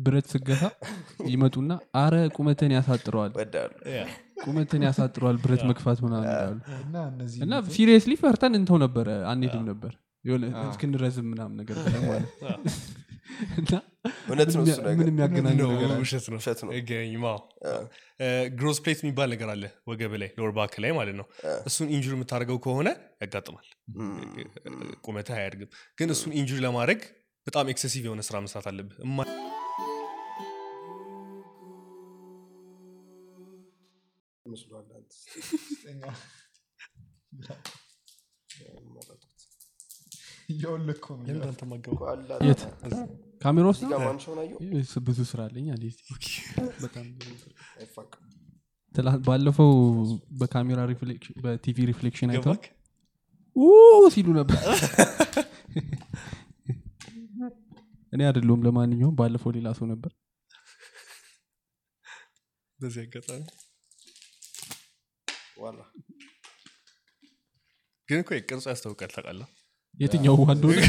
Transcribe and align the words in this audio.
ብረት 0.00 0.26
ስገፋ 0.32 0.64
ይመጡና 1.30 1.70
አረ 2.00 2.14
ቁመትን 2.36 2.72
ያሳጥረዋል። 2.76 3.32
ቁመትን 4.44 4.82
ያሳጥረዋል 4.86 5.38
ብረት 5.42 5.62
መግፋት 5.70 5.98
ምናምን 6.04 6.28
ይላሉ። 6.28 6.58
እና 7.44 7.54
seriously 7.74 8.14
ፈርተን 8.22 8.54
እንተው 8.60 8.78
ነበረ 8.84 9.08
አንሄድም 9.32 9.64
ነበር። 9.70 9.92
የሆነ 10.24 10.44
እስክንረዝም 10.64 11.26
ምናም 11.30 11.52
ነገር 11.60 11.76
ብለን 11.84 12.02
ማለት 12.08 12.30
እውነት 14.28 14.48
ነው 14.54 14.62
growth 18.56 18.78
plate 18.84 19.00
የሚባል 19.02 19.28
ነገር 19.34 19.48
አለ 19.54 19.64
ወገብ 19.90 20.12
ላይ 20.22 20.30
lower 20.38 20.52
back 20.56 20.74
ላይ 20.84 20.92
ማለት 20.98 21.16
ነው። 21.20 21.26
እሱን 21.68 21.88
injury 21.94 22.12
የምታደርገው 22.16 22.58
ከሆነ 22.66 22.88
ያጋጥማል። 23.22 23.68
ቁመትህ 25.04 25.36
አያድግም። 25.38 25.70
ግን 25.98 26.10
እሱን 26.16 26.34
injury 26.40 26.60
ለማድረግ 26.66 27.00
በጣም 27.46 27.70
excessive 27.72 28.02
የሆነ 28.08 28.22
ስራ 28.28 28.38
መስራት 28.44 28.66
አለብህ 28.70 28.98
ካሜራ 43.42 43.66
ውስጥ 43.72 43.82
ብዙ 45.06 45.18
ስራ 45.30 45.40
አለኝ 45.48 45.66
ባለፈው 49.28 49.70
በካሜራ 50.40 50.80
reflection 50.90 51.36
በ 51.44 51.65
TV 51.65 51.86
reflection 51.90 52.32
ኡ 53.56 53.68
ሲሉ 54.14 54.28
ነበር። 54.38 54.58
እኔ 58.12 58.20
አይደለሁም 58.28 58.64
ለማንኛውም 58.66 59.16
ባለፈው 59.18 59.50
ሌላ 59.56 59.68
ሰው 59.78 59.86
ነበር። 59.92 60.12
በዚህ 62.78 63.00
አጋጣሚ 63.06 63.40
ግን 68.08 68.18
እኮ 68.18 68.30
ቅርጹ 68.42 68.64
ያስታውቃል 68.70 69.10
ታውቃለህ? 69.14 69.48
የትኛው 69.94 70.34
ውሃ 70.40 70.50
እንደሆነ? 70.56 70.78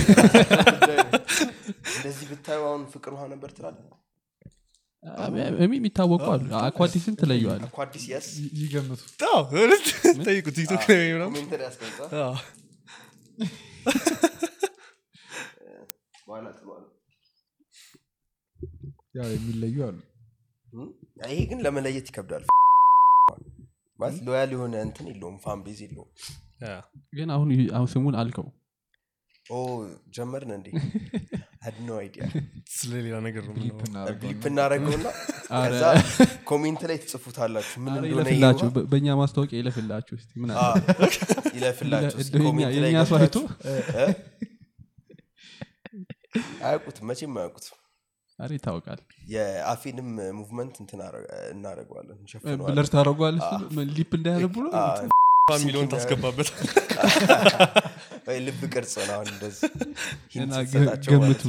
እንደዚህ 1.92 2.26
ብታዩ 2.32 2.62
አሁን 2.68 2.84
ፍቅር 2.94 3.12
ውሃ 3.14 3.24
ነበር 3.34 3.50
ትላለህ? 3.52 3.88
እሚ 5.60 5.74
የሚታወቁ 5.78 6.26
አሉ። 6.34 6.48
አኳዲስን 6.60 7.16
ትለየዋል 7.22 7.62
ይገምቱ? 8.62 9.02
ጠይቁ 10.26 10.48
ቲክቶክ 10.58 10.84
የሚለዩ 19.34 19.78
አሉ? 19.88 19.98
ይሄ 21.26 21.40
ግን 21.50 21.60
ለመለየት 21.66 22.08
ይከብዳል 22.10 22.44
ማለት 24.02 24.20
loyal 24.28 24.52
የሆነ 24.56 24.76
እንትን 24.86 25.06
የለውም 25.12 25.38
fan 25.44 25.60
base 25.66 25.80
የለውም። 25.86 26.10
ግን 27.14 27.30
አሁን 27.32 27.50
ስሙን 27.92 28.16
አልከው። 28.22 28.48
ኦ 29.46 29.58
ጀመርን 30.16 30.52
እንዴ? 30.58 30.68
Had 31.64 31.76
no 31.82 31.96
idea. 32.00 32.26
ስለ 32.76 32.92
ሌላ 33.06 33.16
ነገር 33.26 33.44
ብሊፕ 33.56 33.80
እናደረገውና 34.50 35.08
ከዛ 35.50 35.84
ኮሜንት 36.50 36.82
ላይ 36.90 36.98
ትጽፉታላችሁ 37.04 37.76
ምን 37.84 37.92
አረ 37.92 38.00
እንደሆነ 38.00 38.28
ይለፍላችሁ። 38.30 38.66
ይሄ 38.66 38.74
በ- 38.78 38.86
በእኛ 38.92 39.08
ማስታወቂያ 39.20 39.58
ይለፍላችሁ 39.62 40.16
ምን 40.38 40.50
ይለፍላችሁ 41.58 42.18
ሰው 43.12 43.18
አይቶ? 43.20 43.36
አያውቁትም 46.66 47.06
መቼም 47.10 47.38
አያውቁትም 47.40 47.78
አረ 48.42 48.52
ይታወቃል። 48.56 49.00
የአፌንም 49.32 50.08
ሙቭመንት 50.38 50.76
እንትን 50.82 51.00
አረ- 51.06 51.24
እናደርገዋለን 51.52 52.18
እንሸፍነዋለን። 52.18 52.66
ብለር 52.68 52.88
ታደረጓል 52.92 53.36
ሊፕ 53.92 54.12
ነው 54.20 54.72
አ፣ 54.78 54.84
የሚለውን 55.56 55.88
ታስገባበት። 55.92 56.50
ወይ 58.28 58.38
ልብ 58.46 58.62
ቅርጽ 58.74 58.94
ነው 59.02 59.20
ገምቱ 61.12 61.44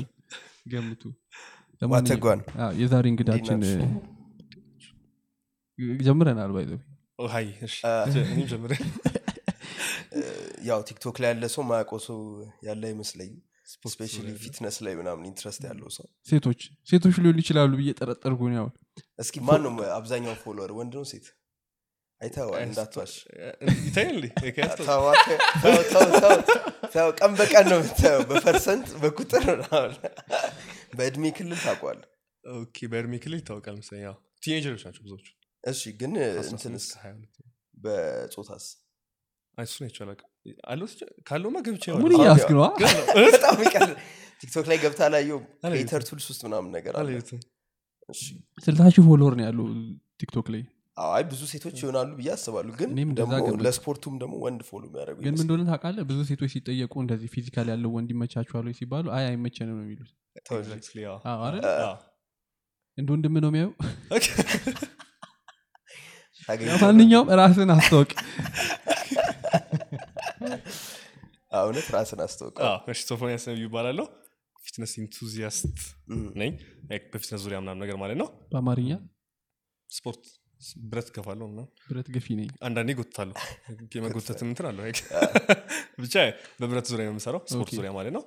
ገምቱ። 0.73 1.03
የዛሬ 2.79 3.05
እንግዳችን 3.13 3.61
ጀምረናል 6.01 6.51
ጀምሬ። 8.51 8.73
ያው 10.69 10.81
ቲክቶክ 10.89 11.17
ላይ 11.23 11.31
ያለ 11.33 11.45
ሰው 11.53 11.63
ማያውቀው 11.69 12.01
ሰው 12.07 12.19
ያለ 12.67 12.83
አይመስለኝም 12.89 13.39
specially 13.67 14.29
fitness 14.43 14.77
ላይ 14.85 14.95
ምናምን 15.01 15.25
interest 15.29 15.63
ያለው 15.69 15.89
ሰው። 15.97 16.07
ሴቶች 16.29 16.61
ሴቶች 16.89 17.17
ሊሆኑ 17.19 17.37
ይችላሉ 17.43 17.73
ብዬ 17.81 17.91
ጠረጠርኩ 18.01 18.41
ነው 18.51 18.57
ያው 18.61 18.69
እስኪ 19.19 19.37
ማን 19.49 19.63
ነው 19.67 19.73
አብዛኛው 19.97 20.35
follower? 20.43 20.71
ወንድ 20.79 20.95
ነው 20.99 21.05
ሴት? 21.13 21.27
አይተዋል 22.21 22.61
እንዳትዋሽ። 22.65 23.13
ቀን 27.19 27.33
በቀን 27.39 27.67
ነው 27.71 27.79
የምታየው። 27.81 28.23
በፐርሰንት 28.31 28.89
በቁጥር 29.03 29.47
በእድሜ 30.99 31.25
ክልል 31.37 31.59
ታውቋል 31.65 32.01
ኦኬ 32.45 32.77
በእድሜ 32.93 33.15
ክልል 33.25 33.39
ይታወቃል 33.41 33.75
መሰለኝ። 33.81 34.03
ያው 34.07 34.17
ቲኔጀሮች 34.43 34.83
ናቸው 34.87 35.03
ብዙዎቹ። 35.07 35.27
እሺ 35.65 35.83
ግን 36.01 36.13
18 36.19 36.53
እንትንስ? 36.53 36.85
እስከ 36.85 37.03
22 37.03 37.43
በጾታስ 37.85 38.65
እሱን 39.59 39.85
ስጨ- 40.91 41.11
ካለውማ 41.25 41.57
ገብቼ 41.65 41.85
እያስክ 42.19 42.51
ነው። 42.55 42.63
በጣም 43.27 43.57
ቲክቶክ 44.41 44.67
ላይ 44.71 44.79
ገብታ 44.83 45.01
ላየው 45.13 45.41
ሄተር 45.75 46.03
ቱልስ 46.07 46.27
ውስጥ 46.31 46.41
ምናምን 46.47 46.71
ነገር 46.77 46.95
አለ። 46.95 47.09
ፎሎወር 49.07 49.35
ነው 49.39 49.45
ያለው 49.47 49.67
ቲክቶክ 50.21 50.47
ላይ? 50.55 50.63
አይ 51.07 51.23
ብዙ 51.29 51.43
ሴቶች 51.51 51.77
ይሆናሉ 51.83 52.09
ብዬ 52.17 52.29
አስባሉ 52.35 52.67
ግን 52.79 52.91
ለስፖርቱም 53.67 54.15
ደግሞ 54.23 54.35
ወንድ 54.43 54.61
follow 54.67 54.83
የሚያደርጉ 54.89 55.19
ግን 55.21 55.33
ምን 55.33 55.43
እንደሆነ 55.45 55.63
ታውቃለህ? 55.71 56.05
ብዙ 56.11 56.19
ሴቶች 56.29 56.51
ሲጠየቁ 56.55 56.95
እንደዚህ 57.03 57.29
physical 57.35 57.69
ያለው 57.73 57.91
ወንድ 57.95 58.11
ይመቻችኋል 58.15 58.67
ወይ 58.69 58.77
ሲባሉ 58.81 59.07
አይ 59.17 59.25
አይመቸንም 59.31 59.77
ነው 59.79 59.85
የሚሉት። 59.87 60.11
እንደ 62.99 63.09
ወንድም 63.11 63.35
ነው 63.37 63.51
የሚያዩ 63.51 63.69
ማንኛውም 66.83 67.29
ራስን 67.39 67.71
አስታወቅ 67.75 68.11
እውነት 71.59 71.87
ራስን 71.95 72.21
እሺ 72.89 73.01
ሶፎንያስ 73.09 73.43
ነብዩ 73.49 73.65
እባላለሁ 73.67 74.05
fitness 74.57 74.93
enthusiast 75.01 75.79
ነኝ። 76.41 76.53
በ 77.11 77.17
fitness 77.17 77.41
ዙሪያ 77.45 77.59
ምናምን 77.63 77.81
ነገር 77.85 77.97
ማለት 78.03 78.17
ነው። 78.23 78.29
በአማርኛ? 78.53 78.91
ስፖርት 79.91 80.25
ብረት 80.85 81.09
ገፋለሁ 81.17 81.47
ምናምን። 81.51 81.71
ብረት 81.89 82.09
ገፊ 82.15 82.27
ነኝ። 82.39 82.49
አንዳንዴ 82.63 82.91
ጎትታለሁ 82.99 83.35
የመጎተት 83.97 84.41
እንትን 84.47 84.67
አለው 84.71 84.85
like 84.87 85.01
ብቻ 86.03 86.15
በብረት 86.61 86.87
ዙሪያ 86.93 87.07
ነው 87.09 87.15
የምሰራው 87.15 87.43
ስፖርት 87.53 87.73
ዙሪያ 87.79 87.91
ማለት 87.99 88.15
ነው። 88.17 88.25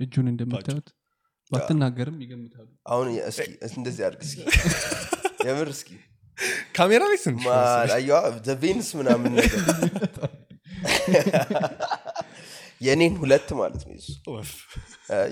እጁን 0.00 0.26
እንደምታዩት 0.32 0.88
ባትናገርም 1.50 2.16
ይገምታሉ። 2.24 2.68
አሁን 2.86 3.06
እስኪ 3.28 3.46
እንደዚህ 3.76 4.02
አድርግ 4.08 4.22
እስኪ። 4.26 4.40
የምር 5.48 5.68
እስኪ 5.74 5.90
ካሜራ 6.76 7.02
ላይ 7.06 7.18
ዘቬንስ 8.48 8.88
ምናምን 8.98 9.32
ነገር። 9.38 9.60
የኔን 12.80 13.14
ሁለት 13.22 13.48
ማለት 13.60 13.82
ነው 13.84 13.94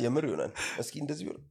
የምር 0.05 0.25
ይሆናል። 0.29 0.53
እስኪ 0.83 0.95
እንደዚህ 1.03 1.25
ቢሆን 1.27 1.43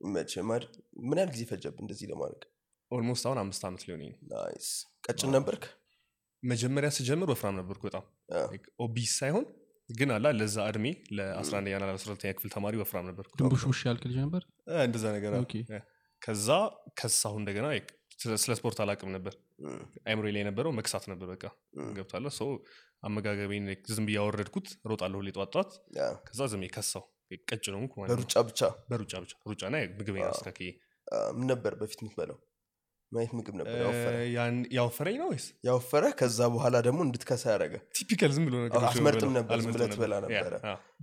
ምን 0.00 1.18
ያህል 1.18 1.30
ጊዜ 1.34 1.42
ፈጀብ 1.50 1.74
እንደዚህ 1.82 2.06
ለማድረግ? 2.12 2.42
almost 2.90 3.24
አሁን 3.28 3.38
አምስት 3.42 3.62
ዓመት 3.68 3.82
ሊሆን 3.86 4.02
nice። 4.32 4.68
ቀጭን 5.04 5.30
ነበርክ? 5.36 5.64
መጀመሪያ 6.42 6.88
ስጀምር 6.96 7.28
ወፍራም 7.32 7.54
ነበርኩ 7.60 7.82
በጣም። 7.88 8.04
obese 8.84 9.12
ሳይሆን 9.20 9.44
ግን 9.88 10.10
አላ 10.14 10.26
ለዛ 10.38 10.56
እድሜ 10.70 10.86
ለ11ኛ 11.16 11.72
ና 11.74 11.86
ለ12ኛ 11.90 12.32
ክፍል 12.36 12.50
ተማሪ 12.54 12.74
ወፍራም 12.82 13.06
ነበርኩ። 13.10 13.32
ድንቡሽ 13.40 13.62
ውሽ 13.70 13.80
ያልክ 13.88 14.02
ልጅ 14.08 14.16
ነበር? 14.24 14.42
እንደዛ 14.84 15.04
ነገር 15.16 15.32
ከዛ 16.22 16.48
ከሳሁ 16.98 17.34
እንደገና 17.40 17.66
ስለ- 18.18 18.56
ስፖርት 18.58 18.78
አላቅም 18.82 19.10
ነበር። 19.14 19.34
አይምሮ 20.06 20.24
ላይ 20.28 20.40
የነበረው 20.42 20.72
መክሳት 20.78 21.04
ነበር 21.10 21.26
በቃ 21.32 21.44
እም፣ 21.78 21.90
ገብታለ 21.96 22.26
ሰው 22.38 22.50
አመጋገቤን 23.02 23.66
ዝም 23.90 24.06
ብዬ 24.08 24.16
ያወረድኩት 24.18 24.68
ሮጣለሁ 24.90 25.18
ሁሌ 25.20 25.30
ያ፣ 25.96 26.06
ከዛ 26.28 26.40
ዝም 26.52 26.64
ከሳው 26.70 27.04
ቀጭ 27.48 27.64
ነው። 27.74 27.80
በሩጫ 28.10 28.34
ብቻ? 28.46 28.60
በሩጫ 28.90 29.12
ብቻ 29.22 29.32
ሩጫ። 29.46 29.62
ና 29.68 29.78
ምግቤን 29.94 30.26
አስተካክዬ 30.28 30.70
ምን 31.34 31.46
ነበር 31.50 31.72
በፊት 31.80 32.00
የምትበላው 32.02 32.38
ምን 33.14 33.20
አይነት 33.20 33.32
ምግብ 33.38 33.54
ነበር? 33.58 33.74
ያወፈረኝ 34.74 35.16
ነው 35.20 35.28
ወይስ? 35.30 35.44
ያወፈረ 35.66 36.04
ከዛ 36.18 36.38
በኋላ 36.52 36.76
ደግሞ 36.86 36.98
እንድትከሳ 37.06 37.44
ያደረገ። 37.48 37.74
typical 37.96 38.30
ዝም 38.34 38.44
ብሎ 38.48 38.56
አትመርጥም 38.82 39.32
ነበር፣ 39.36 39.58
ዝም 39.58 39.72
ብለህ 39.74 39.88
ትበላ 39.94 40.14
ነበረ። 40.24 40.54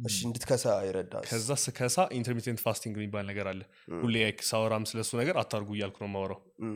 እሺ 0.06 0.18
እንድትከሳ 0.28 0.66
ይረዳ 0.88 1.14
ከዛ 1.30 1.50
ስከሳ 1.64 1.98
intermittent 2.18 2.60
fasting 2.64 2.96
የሚባል 3.00 3.26
ነገር 3.32 3.48
አለ። 3.52 3.62
ሁሌ 4.02 4.16
ሳወራም 4.50 4.86
ስለሱ 4.92 5.12
ነገር 5.22 5.36
አታርጉ 5.42 5.70
እያልኩ 5.78 5.98
ነው 6.04 6.10
የማወራው። 6.10 6.40
እ፣ 6.62 6.70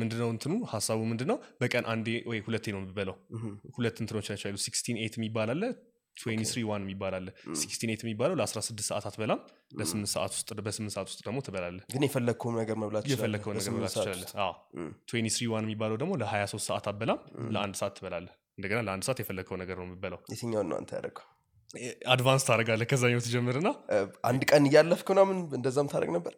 ምንድነው 0.00 0.28
እንትኑ? 0.34 0.52
ሀሳቡ 0.72 1.00
ምንድነው? 1.10 1.38
በቀን 1.60 1.84
አንዴ 1.92 2.08
ወይ 2.28 2.40
ሁለቴ 2.46 2.66
ነው 2.74 2.82
የምበለው። 2.82 3.16
ሁለት 3.76 3.96
እንትኖች 4.02 4.28
ናቸው 4.32 4.46
ያሉ 4.48 4.58
sixteen 4.64 4.98
eight 5.02 5.16
የሚባል 5.18 5.50
አለ 5.50 5.62
one 6.68 6.82
የሚባል 6.84 7.14
አለ። 7.18 7.28
sixteen 7.60 7.92
eight 7.94 8.02
የሚባለው 8.04 8.36
ለ16 8.40 8.82
ሰዓት 8.88 9.06
አትበላም 9.10 9.40
ለስምንት 9.78 10.10
ሰዓት 10.14 10.32
ውስጥ 10.36 10.50
በስምንት 10.66 10.94
ሰዓት 10.96 11.08
ውስጥ 11.10 11.20
ደግሞ 11.26 11.38
ትበላለህ። 11.46 11.84
ግን 11.94 12.04
የፈለግከውን 12.06 12.56
ነገር 12.62 12.76
መብላት 12.82 13.06
የፈለግከውን 13.12 13.56
ነገር 13.60 13.72
መብላት 13.76 13.96
three 15.30 15.48
one 15.52 15.66
የሚባለው 15.66 15.98
ደግሞ 16.02 16.12
ለ23 16.22 16.68
ሰዓት 16.68 16.86
አትበላም 16.86 17.20
ለአንድ 17.54 17.76
ሰዓት 17.82 17.94
ትበላለህ። 17.98 18.34
እንደገና 18.58 18.78
ለአንድ 18.86 19.04
ሰዓት 19.08 19.18
የፈለግከው 19.22 19.58
ነገር 19.62 19.76
ነው 19.80 19.86
የምበላው 19.88 20.20
የትኛውን 20.32 20.68
ነው 20.70 20.78
አንተ 20.78 20.90
ያደረገው 20.98 21.26
advance 22.12 22.42
ታደረጋለህ 22.46 22.86
ከዛኛው 22.90 23.22
ትጀምርና 23.24 23.68
አንድ 24.24 24.42
ቀን 24.50 24.66
እያለፍክ 24.68 25.08
ምናምን 25.12 25.38
እንደዛም 25.58 25.88
ታደረግ 25.92 26.10
ነበር? 26.16 26.34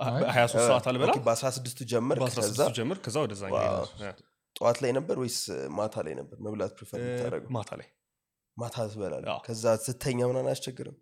23 0.00 0.66
ሰዓት 0.68 0.86
አልበላ 0.90 1.12
በአስራ 1.26 1.48
ስድስቱ 1.56 1.80
ጀመር 1.90 2.18
ከዛ? 2.20 2.36
በ16 2.40 2.76
ጀምር 2.78 2.98
ከዛ 3.04 3.16
ወደዛኛው 3.24 3.56
wow። 3.58 3.86
ይሄዳል። 3.94 4.20
ጠዋት 4.56 4.78
ላይ 4.84 4.90
ነበር 4.98 5.16
ወይስ 5.22 5.38
ማታ 5.76 5.96
ላይ 6.06 6.14
ነበር? 6.20 6.36
መብላት 6.46 6.72
prefer 6.78 7.00
ማታ 7.56 7.70
ላይ 7.80 7.88
ማታ 8.60 8.76
ትበላለህ። 8.88 9.38
ከዛ 9.46 9.64
ስተኛ 9.84 10.18
ምናምን 10.30 10.48
አያስቸግርም? 10.50 10.96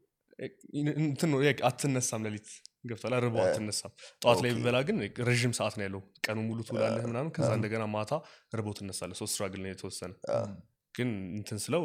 እንትን 1.03 1.29
ነው 1.33 1.39
ያ- 1.45 1.63
አትነሳም 1.69 2.25
ሌሊት 2.27 2.49
ገብቷል። 2.89 3.15
ርቦ 3.25 3.37
አትነሳም። 3.45 3.93
ጠዋት 4.23 4.39
ላይ 4.45 4.51
ብበላ 4.57 4.77
ግን 4.89 4.97
ረዥም 5.29 5.53
ሰዓት 5.59 5.75
ነው 5.79 5.85
ያለው። 5.87 6.03
ቀኑ 6.27 6.39
ሙሉ 6.49 6.59
ትውላለህ 6.69 7.07
ምናምን። 7.11 7.31
ከዛ 7.37 7.49
እንደገና 7.59 7.85
ማታ 7.95 8.13
ርቦ 8.55 8.69
ትነሳለህ። 8.79 9.19
ሶስት 9.21 9.35
struggle 9.35 9.61
ነው 9.65 9.71
የተወሰነ። 9.73 10.13
ግን 10.95 11.09
እንትን 11.39 11.59
ስለው 11.65 11.83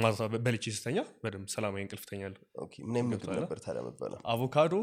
ማታ 0.00 0.18
በልቼ 0.36 0.64
ስተኛ 0.74 0.98
በደንብ 1.22 1.48
ሰላማዊ 1.54 1.80
እንቅልፍ 1.84 2.04
ተኛለሁ 2.10 2.40
okay፣ 2.64 2.74
ምን 2.82 2.92
አይነት 2.92 3.06
ምግብ 3.06 3.14
ገብቶሃል? 3.16 3.40
ነበር 3.40 3.58
ታዲያ 3.64 3.82
መበላ 3.86 4.14
አቮካዶ 4.32 4.74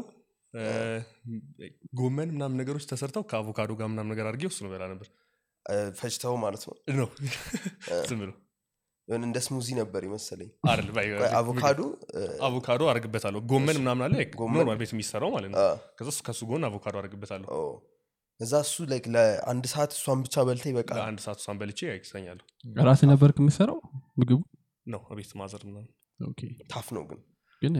ጎመን 1.98 2.28
ምናምን 2.34 2.56
ነገሮች 2.60 2.84
ተሰርተው 2.90 3.24
ከአቮካዶ 3.30 3.70
ጋር 3.80 3.88
ምናምን 3.92 4.10
ነገር 4.12 4.26
አድርጌ 4.28 4.44
እሱ 4.50 4.58
ነው 4.64 4.70
በላ 4.72 4.84
ነበር 4.92 5.08
ፈጭተው 5.96 6.34
ማለት 6.42 6.62
ነው? 6.66 6.74
ነው። 6.98 7.08
ዝም 8.10 8.20
ብሎ 8.22 8.30
የሆነ 9.08 9.22
እንደ 9.26 9.38
smoothie 9.44 9.68
ነበር 9.78 10.02
ቆይ፣ 10.96 11.08
አቮካዶ 11.38 11.80
አቮካዶ 12.46 12.82
አርግበታለሁ። 12.92 13.40
ጎመን 13.50 13.76
ምናምን 13.80 14.02
አለ? 14.06 14.14
normal 14.54 14.78
ቤት 14.80 14.90
የሚሰራው 14.94 15.30
ማለት 15.34 15.50
ነው። 15.52 15.58
ከዛ 15.98 16.08
እሱ- 16.12 16.24
ከሱ 16.26 16.40
ጎን 16.50 16.66
አቮካዶ 16.68 16.96
አርግበታለሁ። 17.02 17.48
እዛ 18.40 18.52
እሱ 18.64 18.74
like 18.90 19.04
ለአንድ 19.14 19.64
ሰዓት 19.72 19.92
እሷን 19.96 20.20
ብቻ 20.24 20.36
በልተህ 20.46 20.64
ይበቃል? 20.70 20.98
ለአንድ 20.98 21.20
ሰዓት 21.24 21.38
እሷን 21.40 21.56
በልቼ 21.60 21.80
ይተኛለሁ 21.92 22.44
ራስ 22.84 23.00
ነበር 23.10 23.30
የምሰራው 23.38 23.78
ምግቡ? 24.20 24.40
ነው 24.86 25.00
ቤት 25.16 25.32
mother 25.40 25.64
tough 26.70 26.86
ነው 26.96 27.02
ግን። 27.08 27.20
ግን 27.62 27.74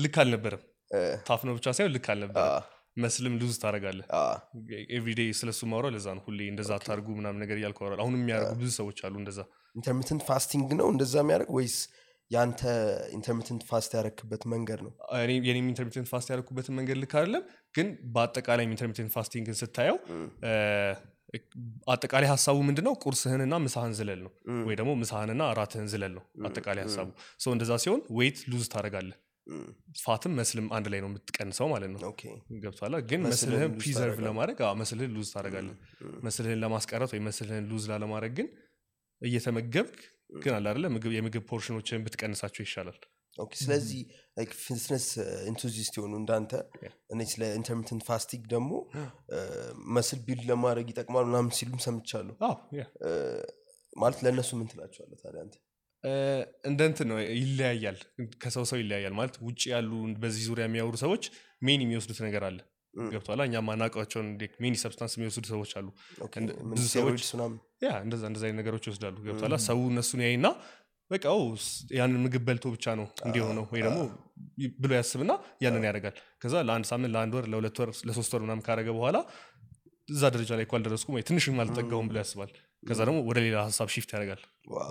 ልክ 0.00 0.16
አልነበረም። 0.20 0.62
እ፣ 0.90 1.00
tough 1.26 1.40
ነው 1.46 1.54
ብቻ 1.56 1.66
ሳይሆን 1.76 1.92
ልክ 1.94 2.06
አ፣ 2.06 2.12
አልነበረም 2.12 2.48
muscle 2.96 3.25
ም 3.25 3.34
lose 3.40 3.54
ታደረጋለህ 3.62 4.06
everyday 4.96 5.20
ስለሱ 5.38 5.60
ማውራው 5.70 5.92
ለዛ 5.94 6.06
ነው። 6.16 6.22
ሁሌ 6.26 6.40
እንደዛ 6.52 6.70
አታርጉ 6.78 7.08
ምናምን 7.18 7.40
ነገር 7.44 7.56
እያልኩ 7.60 7.78
አወራለሁ። 7.82 8.02
አሁንም 8.04 8.20
የሚያደርጉ 8.22 8.54
ብዙ 8.60 8.70
ሰዎች 8.78 8.98
አሉ 9.06 9.14
እንደዛ። 9.22 9.40
intermittent 9.76 10.22
fasting 10.28 10.70
ነው 10.80 10.88
እንደዛ 10.94 11.14
የሚያደርግ 11.22 11.50
ወይስ 11.58 11.76
የአንተ 12.30 12.60
intermittent 13.16 13.62
fast 13.70 13.92
ያረክበት 13.98 14.42
መንገድ 14.52 14.80
ነው? 14.86 14.92
የኔም 15.46 15.68
intermittent 15.70 16.08
fast 16.12 16.28
ያደረኩበትን 16.32 16.74
መንገድ 16.78 16.98
ልክ 17.02 17.14
አይደለም። 17.20 17.44
ግን 17.74 17.86
በአጠቃላይ 18.14 18.64
intermittent 18.68 19.12
fasting 19.16 19.47
ን 19.47 19.56
ስታየው 19.60 19.96
አጠቃላይ 21.92 22.28
ሀሳቡ 22.30 22.56
ምንድነው? 22.68 22.94
ቁርስህንና 23.02 23.54
ምሳህን 23.64 23.92
ዝለል 23.98 24.20
ነው። 24.26 24.32
ወይ 24.66 24.74
ደግሞ 24.80 24.92
ምሳህንና 25.02 25.42
እራትህን 25.52 25.88
ዝለል 25.92 26.12
ነው። 26.18 26.24
አጠቃላይ 26.48 26.84
ሀሳቡ። 26.86 27.08
እንደዛ 27.54 27.72
ሲሆን 27.84 28.00
weight 28.18 28.38
lose 28.52 28.66
ታደረጋለህ 28.72 29.18
fat 30.02 30.20
ም 30.20 30.32
muscle 30.38 30.59
ም 30.59 30.66
አንድ 30.76 30.86
ላይ 30.92 31.00
ነው 31.02 31.08
የምትቀንሰው 31.10 31.68
ማለት 31.72 31.90
ነው። 31.94 32.00
ገብቷላ 32.64 32.96
ግን 33.10 33.20
muscle 33.26 33.54
ህን 33.54 33.72
preserve 33.78 34.18
ለማድረግ 34.26 34.58
muscle 34.80 34.99
ህን 34.99 35.12
lose 35.16 35.28
ታደረጋለህ 35.34 35.76
muscle 36.26 36.46
ህን 36.46 36.60
ለማስቀረት 36.64 37.12
ወይ 37.14 37.22
muscle 37.28 37.50
ህን 37.50 37.64
lose 37.70 37.86
ላለማድረግ 37.92 38.34
ግን 38.38 38.48
እየተመገብክ 39.22 39.98
ግን 40.42 40.52
አለ 40.58 40.84
ምግብ 40.94 41.12
የምግብ 41.14 41.44
portion 41.50 41.79
ኦችን 41.79 42.04
ብትቀንሳቸው 42.04 42.62
ይሻላል። 42.66 42.98
ስለዚህ 43.60 44.00
fitness 44.58 45.06
enthusiast 45.50 45.94
የሆኑ 45.98 46.12
እንዳንተ. 46.20 46.52
እኔ 47.12 47.20
ስለ 47.32 47.42
intermittent 47.58 48.02
fasting 48.08 48.42
ደግሞ 48.54 48.70
muscle 49.96 50.20
build 50.26 50.44
ለማድረግ 50.50 50.86
ይጠቅማል 50.92 51.24
ምናምን 51.30 51.50
ሲሉም 51.58 51.80
ሰምቻለሁ። 51.86 52.34
ማለት 53.96 54.18
ለእነሱ 54.24 54.50
ምን 54.58 54.68
ትላቸዋለህ 54.72 55.18
ታዲያ 55.22 55.40
አንተ 55.44 55.54
እንደ 56.64 56.80
እንትን 56.88 57.06
ነው 57.10 57.18
ይለያያል። 57.36 57.98
ከሰው 58.42 58.64
ሰው 58.70 58.78
ይለያያል 58.80 59.14
ማለት 59.16 59.34
ውጭ 59.46 59.62
ያሉ 59.72 59.90
በዚህ 60.22 60.42
ዙሪያ 60.48 60.64
የሚያወሩ 60.68 60.94
ሰዎች 61.02 61.24
main 61.62 61.80
የሚወስዱት 61.84 62.20
ነገር 62.26 62.44
አለ። 62.48 62.58
ገብቷላ 62.94 63.40
እኛ 63.48 63.56
ማናውቃቸውን 63.66 64.28
main 64.62 64.74
substance 64.80 65.12
የሚወስዱ 65.16 65.44
ሰዎች 65.52 65.72
አሉ። 65.78 65.88
ብዙ 66.72 66.84
ሰዎች- 66.94 67.26
ያ 67.84 67.90
እንደዛ 68.04 68.22
እንደዛ 68.30 68.42
አይነት 68.46 68.58
ነገሮች 68.60 68.84
ይወስዳሉ። 68.88 69.16
ገብቷላ 69.26 69.56
ሰው 69.66 69.80
እነሱን 69.90 70.22
ያይና 70.26 70.46
በቃ 71.10 71.24
ያንን 71.96 72.18
ምግብ 72.24 72.42
በልቶ 72.48 72.66
ብቻ 72.74 72.86
ነው 72.98 73.06
እንዲሆነው 73.26 73.64
ወይ 73.72 73.80
ደግሞ 73.86 74.00
ብሎ 74.78 74.90
ያስብና 74.98 75.32
ያንን 75.64 75.84
ያደርጋል። 75.88 76.14
ከዛ 76.42 76.54
ለአንድ 76.66 76.86
ሳምንት 76.90 77.12
ለአንድ 77.14 77.32
ወር 77.36 77.46
ለሁለት 77.52 77.78
ወር 77.82 77.90
ለሶስት 78.08 78.32
ወር 78.34 78.42
ምናምን 78.44 78.62
ካደረገ 78.66 78.90
በኋላ 78.98 79.16
እዛ 80.08 80.22
ደረጃ 80.34 80.50
ላይ 80.58 80.64
እኮ 80.66 80.74
አልደረስኩም 80.78 81.14
ወይ? 81.16 81.24
ትንሽም 81.28 81.56
አልጠጋውም 81.62 82.06
ብሎ 82.10 82.16
ያስባል 82.22 82.52
ከዛ 82.82 83.00
ደግሞ 83.06 83.18
ወደ 83.28 83.38
ሌላ 83.44 83.56
ሀሳብ 83.66 83.88
shift 83.94 84.10
ያደርጋል። 84.14 84.42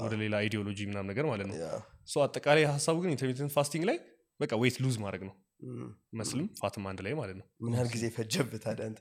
ወደ 0.03 0.13
ሌላ 0.21 0.33
ideology 0.41 0.79
ምናምን 0.89 1.07
ነገር 1.11 1.25
ማለት 1.29 1.47
ነው። 1.49 1.55
አጠቃላይ 2.23 2.65
ሀሳቡ 2.69 2.95
ግን 3.03 3.11
intermittent 3.13 3.53
fasting 3.55 3.83
ላይ 3.89 3.97
በቃ 4.39 4.51
weight 4.61 4.77
lose 4.83 4.97
ማድረግ 5.03 5.23
ነው። 5.29 5.35
muscle 6.13 6.37
ም 6.37 6.45
fat 6.59 6.74
ም 6.74 6.83
አንድ 6.89 6.99
ላይ 7.05 7.13
ማለት 7.19 7.35
ነው። 7.39 7.45
ምን 7.63 7.73
ያህል 7.75 7.89
ጊዜ 7.95 8.03
ፈጀብህ 8.17 8.61
ታዲያ 8.65 8.85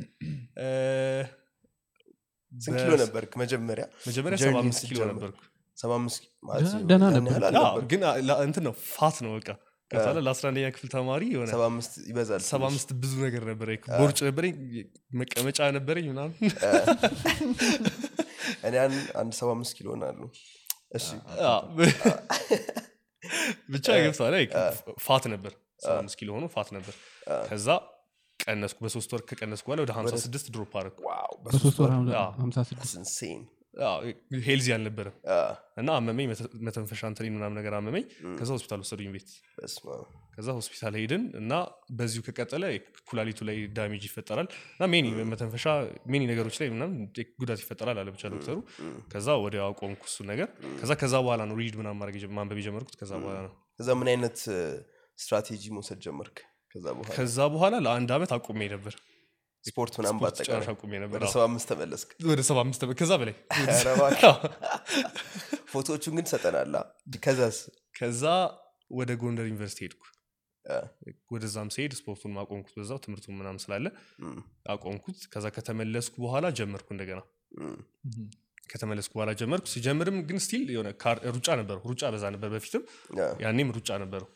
ስንት 2.62 2.76
ኪሎ 2.80 2.92
ነበርክ 3.00 3.32
መጀመሪያ? 3.40 3.84
መጀመሪያ 4.08 4.36
ሰባ 4.42 4.56
አምስት 4.60 4.82
ኪሎ? 4.88 5.00
ነበርኩ። 5.10 5.38
ሰባ 5.78 5.90
አምስት 5.98 6.22
ማለት 6.42 6.70
ደህና- 6.90 7.10
ነበር። 7.14 7.82
ግን 7.90 8.00
እንትን 8.46 8.64
ነው 8.66 8.74
fat 8.88 9.16
ነው 9.24 9.32
በቃ 9.36 9.48
ከዛለ 9.90 10.18
ለአስራ 10.24 10.44
አንደኛ 10.50 10.66
ክፍል 10.74 10.88
ተማሪ 10.94 11.22
የሆነ 11.32 11.48
ሰባ 11.52 11.62
አምስት 11.68 11.92
ይበዛል 12.08 12.42
ሰባ 12.48 12.62
አምስት 12.68 12.88
ብዙ 13.02 13.12
ነገር 13.24 13.42
ነበረ 13.50 13.68
ቦርጭ 13.94 14.18
ነበረኝ 14.26 14.54
መቀመጫ 15.20 15.58
ነበረኝ 15.76 16.06
ምናምን። 16.12 16.34
እኔ 18.62 18.74
አንድ- 18.84 19.10
አንድ 19.20 19.32
ሰባ 19.38 19.48
አምስት 19.56 19.72
ኪሎ 19.78 19.88
ሆናሉ 19.94 20.20
እሺ 20.98 21.06
አዎ። 21.46 21.62
ብቻ 23.72 23.86
ገብቷል 24.00 24.34
fat 25.06 25.24
ነበር። 25.32 25.52
ሰባ 25.82 25.96
አምስት 26.00 26.16
ኪሎ 26.20 26.28
ሆኖ 26.36 26.46
fat 26.54 26.68
ነበር። 26.76 26.94
ከዛ 27.48 27.68
ቀነስኩ። 28.40 28.78
በሶስት 28.84 29.10
ወር 29.14 29.22
ከቀነስኩ 29.28 29.66
በኋላ 29.68 29.80
ወደ 29.84 29.92
ሀምሳ 29.96 30.14
ስድስት 30.24 30.46
drop 30.54 30.72
አደረኩ 30.78 30.98
healthy 34.44 34.68
አልነበረም። 34.74 35.14
እና 35.80 35.88
አመመኝ 35.98 36.26
መተ- 36.30 36.50
መተንፈሻ 36.66 37.00
እንትኔን 37.10 37.34
ምናምን 37.36 37.56
ነገር 37.58 37.72
አመመኝ። 37.78 38.04
ከዛ 38.38 38.50
ሆስፒታል 38.56 38.80
ወሰዱኝ 38.84 39.10
ቤት። 39.14 39.28
ከዛ 40.34 40.48
ሆስፒታል 40.56 40.94
ሄድን 40.98 41.22
እና 41.38 41.52
በዚሁ 41.92 42.20
ከቀጠለ 42.26 42.64
ኩላሊቱ 43.08 43.38
ላይ 43.48 43.56
damage 43.76 44.02
ይፈጠራል። 44.08 44.48
እና 44.74 44.86
many 44.92 45.06
መተንፈሻ 45.30 45.64
many 46.12 46.22
ነገሮች 46.30 46.56
ላይ 46.60 46.68
ምናምን 46.74 46.94
ጉዳት 47.40 47.60
ይፈጠራል 47.64 47.98
አለ 48.02 48.08
ብቻ 48.16 48.24
ዶክተሩ። 48.34 48.56
ከዛ 49.12 49.28
ወዲያው 49.44 49.66
አቆምኩ 49.70 50.02
እሱ 50.06 50.18
ነገር። 50.30 50.48
ከዛ 50.80 50.92
ከዛ 51.00 51.14
በኋላ 51.24 51.42
ነው 51.50 51.56
read 51.60 51.76
ምናምን 51.80 52.00
ማድረግ 52.02 52.16
ማንበብ 52.38 52.60
የጀመርኩት። 52.62 52.96
ከዛ 53.00 53.12
በኋላ 53.22 53.38
ነው። 53.46 53.52
ከዛ 53.78 53.90
ምን 53.98 54.10
አይነት 54.12 54.38
ስትራቴጂ 55.18 55.62
መውሰድ 55.74 56.00
ጀመርክ? 56.04 56.36
ከዛ 57.16 57.38
በኋላ? 57.52 57.74
ለአንድ 57.84 58.10
ዓመት 58.14 58.30
አቁሜ 58.36 58.60
ነበር 58.72 58.94
ስፖርት 59.68 59.94
ምናምን 59.98 60.20
ባጠቃላይ 60.22 60.66
ወደ 61.14 61.26
ሰባ 61.28 61.42
አምስት 61.48 61.68
ተመለስክ። 61.70 62.10
ወደ 62.28 62.40
ሰባ 62.48 62.58
አምስት 62.64 62.82
ዓመት 62.84 62.96
ከዛ 63.00 63.12
በላይ 63.20 63.34
ፎቶዎቹን 65.72 66.14
ግን 66.18 66.26
ሰጠናላ 66.32 66.76
ከዛስ? 67.24 67.58
ከዛ 67.98 68.22
ወደ 68.90 69.10
ጎንደር 69.20 69.46
ዩኒቨርሲቲ 69.48 69.80
ሄድኩ። 69.86 70.02
ወደዛም 71.32 71.68
ሲሄድ 71.74 71.92
ስፖርቱን 71.98 72.32
ማቆምኩት 72.36 72.74
በዛው 72.78 72.98
ትምህርቱን 73.04 73.36
ምናምን 73.38 73.60
ስላለ 73.64 73.86
አቆምኩት። 74.68 75.20
ከዛ 75.32 75.46
ከተመለስኩ 75.56 76.14
በኋላ 76.24 76.46
ጀመርኩ 76.58 76.88
እንደገና። 76.94 77.20
ከተመለስኩ 78.70 79.12
በኋላ 79.16 79.32
ጀመርኩ። 79.40 79.66
ሲጀምርም 79.72 80.16
ግን 80.28 80.38
still 80.44 80.68
የሆነ 80.74 80.88
ሩጫ 81.36 81.48
ነበረው 81.60 81.82
ሩጫ 81.90 82.02
በዛ 82.14 82.24
ነበር 82.34 82.48
በፊትም 82.54 82.82
ያኔም 83.44 83.70
ሩጫ 83.76 83.90
ነበረው 84.02 84.28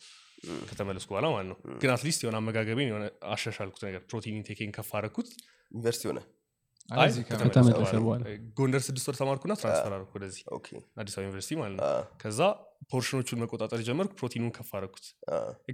ከተመለስኩ 0.69 1.09
በኋላ 1.13 1.27
ማለት 1.33 1.49
ነው። 1.51 1.57
ግን 1.81 1.91
at 1.93 2.01
least 2.01 2.21
የሆነ 2.25 2.37
አመጋገቤን 2.41 2.89
የሆነ 2.89 3.05
አሻሻልኩት 3.33 3.83
ነገር 3.89 4.03
protein 4.09 4.37
intake 4.39 4.57
ኤን 4.57 4.73
ከፍ 4.77 4.91
አረኩት 4.99 5.29
ዩኒቨርሲቲ 5.73 6.07
ሆነ? 6.11 6.21
ጎንደር 8.57 8.83
ስድስት 8.87 9.07
ወር 9.09 9.17
ተማርኩና 9.19 9.53
transfer 9.61 9.93
አረኩ 9.97 10.11
ወደዚህ 10.17 10.43
okay። 10.57 10.67
አዲስ 11.01 11.15
አበባ 11.15 11.25
ዩኒቨርሲቲ 11.25 11.55
ማለት 11.61 11.77
ነው። 11.77 11.85
ከዛ 12.23 12.41
portion 12.93 13.18
ኦቹን 13.18 13.41
መቆጣጠር 13.43 13.81
ጀመርኩ 13.87 14.13
ፕሮቲኑን 14.21 14.53
ከፍ 14.57 14.71
አረኩት 14.79 15.05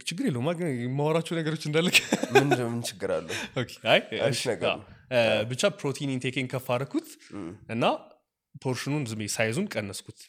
ችግር 0.04 0.24
የለውም 0.28 0.48
ግን 0.58 0.68
የማወራቸው 0.82 1.34
ነገሮች 1.38 1.62
እንዳለ 1.68 1.88
ምን 2.34 2.46
ምን 2.66 2.82
ችግር 2.88 3.10
አለው? 3.16 3.34
okay፣ 3.56 3.72
አይ 3.86 4.00
አሪፍ 4.20 4.36
እሺ፣ 4.36 4.44
ነገር 4.52 4.68
አዎ። 4.70 4.80
እ፣ 5.12 5.20
ብቻ 5.50 5.62
protein 5.78 6.12
intake 6.14 6.33
ኤን 6.33 6.48
ከፍ 6.52 6.68
አረኩት 6.74 7.08
እና 7.70 7.84
portion 8.62 8.88
ኑን 8.88 9.02
size 9.32 9.49
ኡን 9.49 9.66
ቀነስኩት 9.74 10.20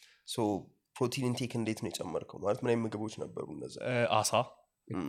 protein 1.00 1.26
intake 1.28 1.52
እንዴት 1.58 1.80
ነው 1.84 1.90
የጨመርከው? 1.92 2.38
ማለት 2.44 2.60
ምን 2.64 2.80
ምግቦች 2.84 3.14
ነበሩ 3.24 3.46
እነዛ? 3.56 3.76
እ፣ 3.88 3.96
አሳ። 4.18 4.32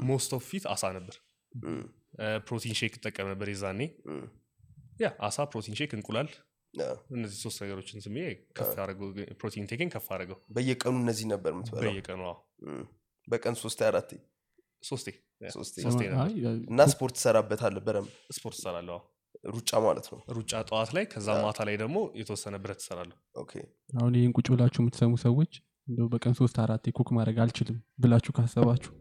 most 0.08 0.30
of 0.36 0.44
it 0.50 0.64
አሳ 0.72 0.82
ነበር። 0.96 1.16
protein 2.46 2.74
shake 2.78 2.94
እጠቀም 2.98 3.28
ነበር 3.30 3.48
የዛኔ። 3.50 3.80
ያ 5.00 5.08
አሳ 5.26 5.38
protein 5.50 5.74
shake 5.78 5.92
እንቁላል 5.96 6.28
እነዚህ 7.14 7.38
ሶስት 7.44 7.58
ነገሮችን 7.62 8.02
ብዬ 8.08 8.24
ከፍ 8.56 8.68
ያደረገው 8.72 9.08
protein 9.40 9.64
intake 9.70 9.84
ን 9.84 9.88
ከፍ 9.94 10.06
አደረገው። 10.12 10.38
በየቀኑ 10.56 10.94
እነዚህ 11.02 11.26
ነበር 11.32 11.52
በየቀኑ 11.78 12.22
በቀን 13.28 13.54
ሶስት 13.62 13.80
አራት 13.88 14.10
ሶስቴ። 14.82 15.08
እና 16.70 16.80
ስፖርት 16.92 17.14
ትሰራበታለህ 17.16 17.82
በደንብ? 17.86 18.06
ስፖርት 18.36 18.56
እሰራለሁ 18.58 18.94
አዎ። 18.96 19.02
ሩጫ 19.50 19.70
ማለት 19.84 20.06
ነው? 20.12 20.18
ሩጫ 20.36 20.52
ጠዋት 20.68 20.90
ላይ 20.96 21.04
ከዛ 21.12 21.28
ማታ 21.42 21.58
ላይ 21.68 21.76
ደግሞ 21.82 21.98
የተወሰነ 22.20 22.54
ብረት 22.62 22.80
እሰራለሁ። 22.82 23.16
Okay። 23.42 23.52
አሁን 23.96 24.14
ይህን 24.18 24.32
ቁጭ 24.36 24.46
ብላችሁ 24.52 24.80
የምትሰሙ 24.82 25.12
ሰዎች 25.24 25.52
እንደው 25.90 26.06
በቀን 26.12 26.34
ሶስት 26.38 26.56
አራት 26.62 26.84
cook 26.96 27.08
ማድረግ 27.16 27.38
አልችልም 27.44 27.78
ብላችሁ 27.98 28.32
ካሰባችሁ 28.36 28.92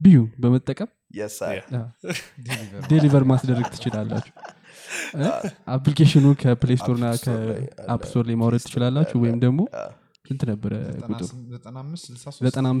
BeU 0.00 0.18
በመጠቀም 0.42 0.90
deliver 2.90 3.24
ማስደረግ 3.30 3.66
ትችላላችሁ። 3.74 4.32
application 5.74 6.26
ኡ 6.40 6.50
ከ 6.50 6.59
Play 6.59 6.78
Store 6.80 6.96
ና 7.02 7.08
ከ 7.24 7.55
App 7.55 8.02
Store 8.08 8.24
ላይ 8.28 8.36
ማውረድ 8.40 8.62
ትችላላችሁ 8.66 9.16
ወይም 9.24 9.38
ደግሞ 9.44 9.60
ስንት 10.24 10.42
ነበረ 10.50 10.72
ቁጥሩ? 11.02 11.26
95 11.58 12.10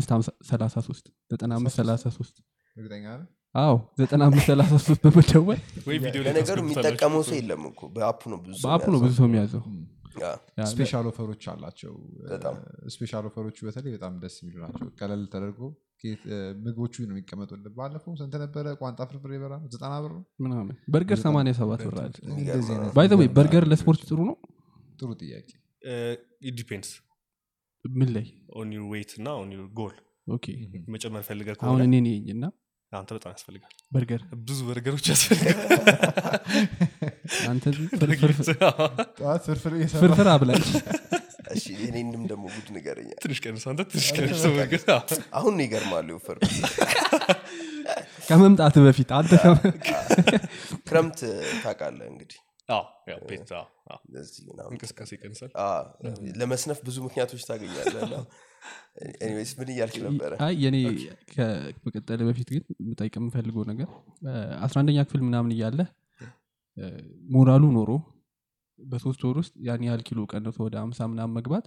9533 0.08 1.06
9533 1.32 2.34
እርግጠኛ 2.76 3.04
ነህ? 3.12 3.26
አዎ 3.54 3.74
9533 4.00 5.00
በመደወል 5.04 5.60
ታስገቡታላችሁ። 5.86 6.58
የሚጠቀመው 6.62 7.22
ሰው 7.28 7.36
የለም 7.38 7.62
እኮ። 7.70 7.80
በ 7.96 8.03
app 8.03 8.13
ኡ 8.13 8.20
ነው 8.32 8.38
ብዙ 9.00 9.12
ሰው 9.18 9.26
የሚያዘው 9.28 9.62
special 10.70 11.06
offer 11.10 11.29
ኦች 11.29 11.44
አላቸው። 11.52 11.94
special 12.94 13.24
offer 13.30 13.46
ኦቹ 13.46 13.58
በተለይ 13.68 13.92
በጣም 13.96 14.14
ደስ 14.22 14.36
የሚሉ 14.42 14.58
ናቸው። 14.64 14.88
ቀለል 15.00 15.22
ተደርጎ 15.32 15.60
ምግቦቹ 16.64 16.94
ነው 17.02 17.14
የሚቀመጡልን። 17.14 17.72
ባለፈው 17.78 18.12
ስንት 18.20 18.34
ነበረ? 18.42 18.66
ቋንጣ 18.80 19.00
ፍርፍር 19.10 19.32
ይበላ 19.36 19.54
ዘጠና 19.72 19.92
ብር 20.04 20.12
ነው? 20.16 20.22
ምናምን 20.44 20.74
በርገር 20.88 21.18
87 21.22 21.82
ብር 21.86 21.98
አለ። 22.02 22.14
እንደዚህ 22.32 22.72
አይነት 22.74 22.94
by 22.96 23.08
the 23.10 23.18
way 23.20 23.28
በርገር 23.36 23.64
ለስፖርት 23.72 24.02
ጥሩ 24.08 24.18
ነው? 24.30 24.36
ጥሩ 25.00 25.10
ጥያቄ። 25.20 25.48
Depends 26.56 26.92
ምን 27.84 28.08
ላይ? 28.14 28.26
on 28.56 28.70
your 28.76 28.86
weight 28.92 29.12
እና 29.18 29.28
on 29.40 29.50
your 29.56 29.68
goal። 29.78 29.96
Okay። 30.28 30.46
መጨመር 30.94 31.22
ፈልገህ 31.28 31.48
አሁን 31.52 31.60
ከሆነ 31.62 31.82
እኔ 31.88 31.94
ነኝ 32.00 32.26
እና 32.34 32.44
አንተ 32.92 33.10
በጣም 33.16 33.32
ያስፈልጋል። 33.34 33.72
በርገር? 33.92 34.20
ብዙ 34.42 34.58
በርገሮች 34.68 35.06
ያስፈልጋል። 35.10 35.58
አንተ 37.50 37.64
ፍርፍር 37.92 38.46
ጠዋት 39.18 39.42
ፍርፍር 39.46 39.72
እየሰራ 39.76 40.00
ፍርፍር 40.02 40.28
አብላኝ 40.32 40.62
እሺ 41.54 41.64
የኔንም 41.80 42.22
ደግሞ 42.30 42.44
ጉድ 42.54 42.68
ንገረኛ 42.74 43.10
ትንሽ 43.22 43.38
ቀንስ 43.44 43.64
አንተ 43.70 43.80
ትንሽ 43.90 44.08
ቀንስ 44.16 44.42
አሁን 45.38 45.54
ነው 45.56 45.64
ይገርማሉ 45.64 46.08
ወፈር 46.18 46.38
ከመምጣት 48.28 48.74
በፊት 48.84 49.10
አንተ 49.16 49.32
ክረምት 50.86 51.20
ታውቃለህ 51.62 52.06
እንግዲህ? 52.10 52.38
እንቅስቃሴ 54.68 55.10
ይቀንሳል። 55.16 55.50
አዎ፣ 55.62 55.80
ለመስነፍ 56.40 56.78
ብዙ 56.86 56.96
ምክንያቶች 57.06 57.42
ታገኛለህ 57.48 58.02
እና 58.02 58.14
anyways 59.20 59.50
ምን 59.58 59.68
እያልክ 59.72 59.96
ነበረ? 60.06 60.32
አይ 60.44 60.54
የኔ 60.62 60.76
ከመቀጠል 61.32 62.22
በፊት 62.28 62.48
ግን 62.54 62.62
ምጠይቅ 62.88 63.14
የምፈልገው 63.18 63.64
ነገር 63.70 63.88
አስራ 64.66 64.76
አንደኛ 64.82 65.04
ክፍል 65.06 65.22
ምናምን 65.28 65.52
እያለ 65.56 65.80
ሞራሉ 67.30 67.64
ኖሮ 67.76 67.90
በሶስት 68.78 69.22
ወር 69.26 69.36
ውስጥ 69.40 69.54
ያን 69.66 69.82
ያህል 69.86 70.02
ኪሎ 70.08 70.20
ቀንሶ 70.32 70.58
ወደ 70.66 70.76
አምሳ 70.82 71.08
ምናምን 71.12 71.34
መግባት 71.38 71.66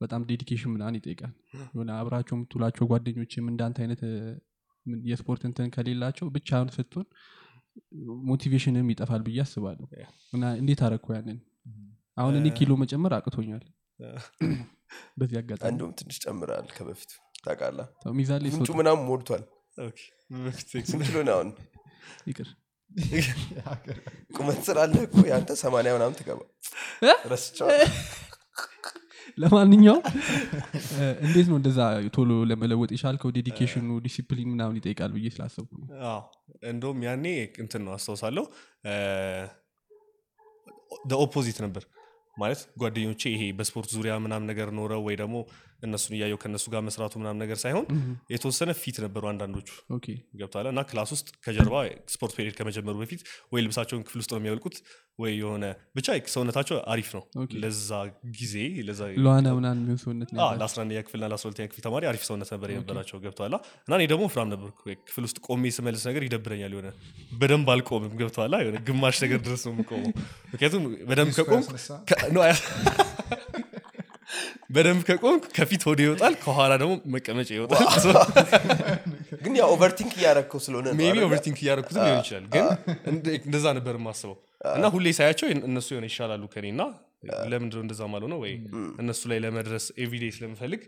በጣም 0.00 0.24
dedication 0.28 0.70
ምናምን 0.74 0.96
ይጠይቃል። 0.98 1.32
የሆነ 1.66 1.90
አብራቸው 1.98 2.34
የምትውላቸው 2.36 2.88
ጓደኞችም 2.90 3.46
እንዳንተ 3.52 3.78
አይነት 3.84 4.00
የስፖርት 5.06 5.42
እንትን 5.48 5.68
ከሌላቸው 5.74 6.26
ብቻህን 6.34 6.70
ስትሆን 6.76 7.06
motivation 8.30 8.80
ም 8.80 8.90
ይጠፋል 8.92 9.22
ብዬ 9.26 9.38
አስባለሁ። 9.44 9.86
እና 10.32 10.44
እንዴት 10.60 10.80
አረግክ 10.86 11.08
ያንን? 11.16 11.38
አሁን 12.16 12.34
እኔ 12.40 12.46
ኪሎ 12.58 12.72
መጨመር 12.82 13.12
አቅቶኛል 13.18 13.62
በዚህ 15.18 15.36
አጋጣሚ 15.40 15.68
እንደውም 15.72 15.92
ትንሽ 15.98 16.16
ጨምራል 16.24 16.66
ከበፊቱ 16.76 17.10
ታውቃለህ? 17.44 17.86
ሚዛን 18.18 18.40
ላይ 18.42 18.50
ምንጩ 18.50 18.66
ስወጣ 18.66 18.78
ምናምን 18.80 19.04
ሞልቷል። 19.08 19.44
አሁን? 21.34 21.48
ይቅር። 22.28 22.48
ቁመት 24.36 24.58
ስላለህ 24.66 25.02
እኮ 25.06 25.16
የአንተ 25.28 25.52
ሰማንያ 25.60 25.92
ምናምን 25.96 26.16
ትገባ 26.18 26.40
ረስቸዋል 27.32 27.80
ለማንኛውም 29.38 30.02
እንዴት 31.24 31.46
ነው 31.50 31.56
እንደዛ 31.58 31.78
ቶሎ 32.16 32.32
ለመለወጥ 32.50 32.90
የቻልከው? 32.94 33.30
dedication 33.36 33.88
ኡ 34.06 34.13
discipline 34.13 34.48
ምናምን 34.52 34.76
ይጠይቃል 34.80 35.10
ብዬ 35.16 35.26
ስላሰብኩ 35.34 35.72
እንደውም 36.70 37.00
ያኔ 37.06 37.24
እንትን 37.62 37.82
ነው 37.86 37.92
አስታውሳለሁ 37.96 38.44
opposite 41.22 41.58
ነበር 41.64 41.84
ማለት 42.36 42.60
ጓደኞቼ 42.80 43.22
ይሄ 43.34 43.42
በስፖርት 43.58 43.90
ዙሪያ 43.96 44.12
ምናም 44.24 44.46
ነገር 44.50 44.68
ኖረው 44.78 45.02
ወይ 45.06 45.16
ደግሞ 45.22 45.36
እነሱን 45.82 46.14
እያየው 46.16 46.38
ከእነሱ 46.42 46.64
ጋር 46.72 46.82
መስራቱ 46.86 47.14
ምናም 47.20 47.38
ነገር 47.42 47.58
ሳይሆን 47.62 47.86
የተወሰነ 48.32 48.70
fit 48.80 48.98
ነበሩ 49.04 49.22
አንዳንዶቹ 49.30 49.68
ገብቶሃል 50.40 50.66
እና 50.70 50.82
class 50.88 51.12
ውስጥ 51.14 51.28
ከጀርባ 51.46 51.76
sport 52.12 52.34
period 52.36 52.54
ከመጀመሩ 52.58 52.94
በፊት 53.02 53.22
ወይ 53.52 53.62
ልብሳቸውን 53.64 54.04
ክፍል 54.06 54.20
ውስጥ 54.22 54.30
ነው 54.32 54.40
የሚያወልቁት 54.40 54.76
ወይ 55.18 55.32
የሆነ 55.38 55.64
ብቻ 55.96 56.06
ሰውነታቸው 56.34 56.76
አሪፍ 56.92 57.08
ነው። 57.16 57.22
ለዛ 57.62 57.90
ጊዜ 58.38 58.54
ለዛ 58.86 59.00
ለዋና 59.24 59.48
ምናምን 59.56 59.80
የሚሆን 59.82 59.98
ሰውነት 60.02 60.30
ነው 60.30 60.38
አዎ፣ 60.38 60.46
ያላቸው። 60.46 60.60
ለአስራ 60.62 60.78
አንደኛ 60.84 61.00
ክፍልና 61.06 61.26
ለአስራ 61.26 61.46
ሁለተኛ 61.48 61.66
ክፍል 61.70 61.84
ተማሪ 61.86 62.02
አሪፍ 62.10 62.22
ሰውነት 62.28 62.50
ነበር 62.54 62.70
የነበራቸው 62.72 63.20
ገብቶሃላ 63.24 63.54
እና 63.84 63.92
እኔ 63.98 64.06
ደግሞ 64.12 64.26
ወፍራም 64.34 64.48
ነበር 64.52 64.70
ክፍል 65.06 65.24
ውስጥ 65.28 65.38
ቆሜ 65.48 65.72
ስመልስ 65.76 66.04
ነገር 66.10 66.24
ይደብረኛል 66.26 66.74
የሆነ 66.76 66.90
በደንብ 67.34 67.70
አልቆምም 67.74 68.14
ገብቶሃላ 68.20 68.54
የሆነ 68.62 68.80
ግማሽ 68.88 69.18
ነገር 69.24 69.40
ድረስ 69.46 69.64
ነው 69.66 69.74
የምቆመው። 69.74 70.12
ምክንያቱም 70.52 70.82
በደንብ 71.08 71.32
ከቆም? 71.40 71.62
በደንብ 74.72 75.02
ከቆምክ 75.08 75.44
ከፊት 75.56 75.82
ወደ 75.88 76.00
ይወጣል 76.04 76.34
ከኋላ 76.42 76.72
ደግሞ 76.82 76.92
መቀመጫ 77.14 77.48
ይወጣል። 77.56 77.86
ግን 79.44 79.54
ያው 79.60 79.68
overthink 79.74 80.12
እያረግከው 80.18 80.60
ስለሆነ 80.64 80.86
አይደለ? 80.92 81.22
overthink 81.28 81.58
እያደረኩትም 81.62 82.02
ሊሆን 82.04 82.20
ይችላል 82.22 82.44
ግን 82.52 82.66
እንደ- 83.12 83.38
እንደዛ 83.40 83.66
ነበር 83.78 83.94
የማስበው። 83.98 84.36
እና 84.72 84.86
ሁሌ 84.94 85.06
ሳያቸው 85.18 85.46
እነሱ 85.68 85.88
የሆነ 85.94 86.06
ይሻላሉ 86.10 86.42
ከኔ 86.52 86.66
እና 86.74 86.82
ለምንድነው 87.50 87.82
እንደዛ 87.84 88.00
ነው 88.24 88.38
ወይ 88.44 88.52
እነሱ 89.02 89.22
ላይ 89.30 89.38
ለመድረስ 89.44 89.84
every 90.02 90.16
day 90.16 90.24
ስለምፈልግ 90.36 90.80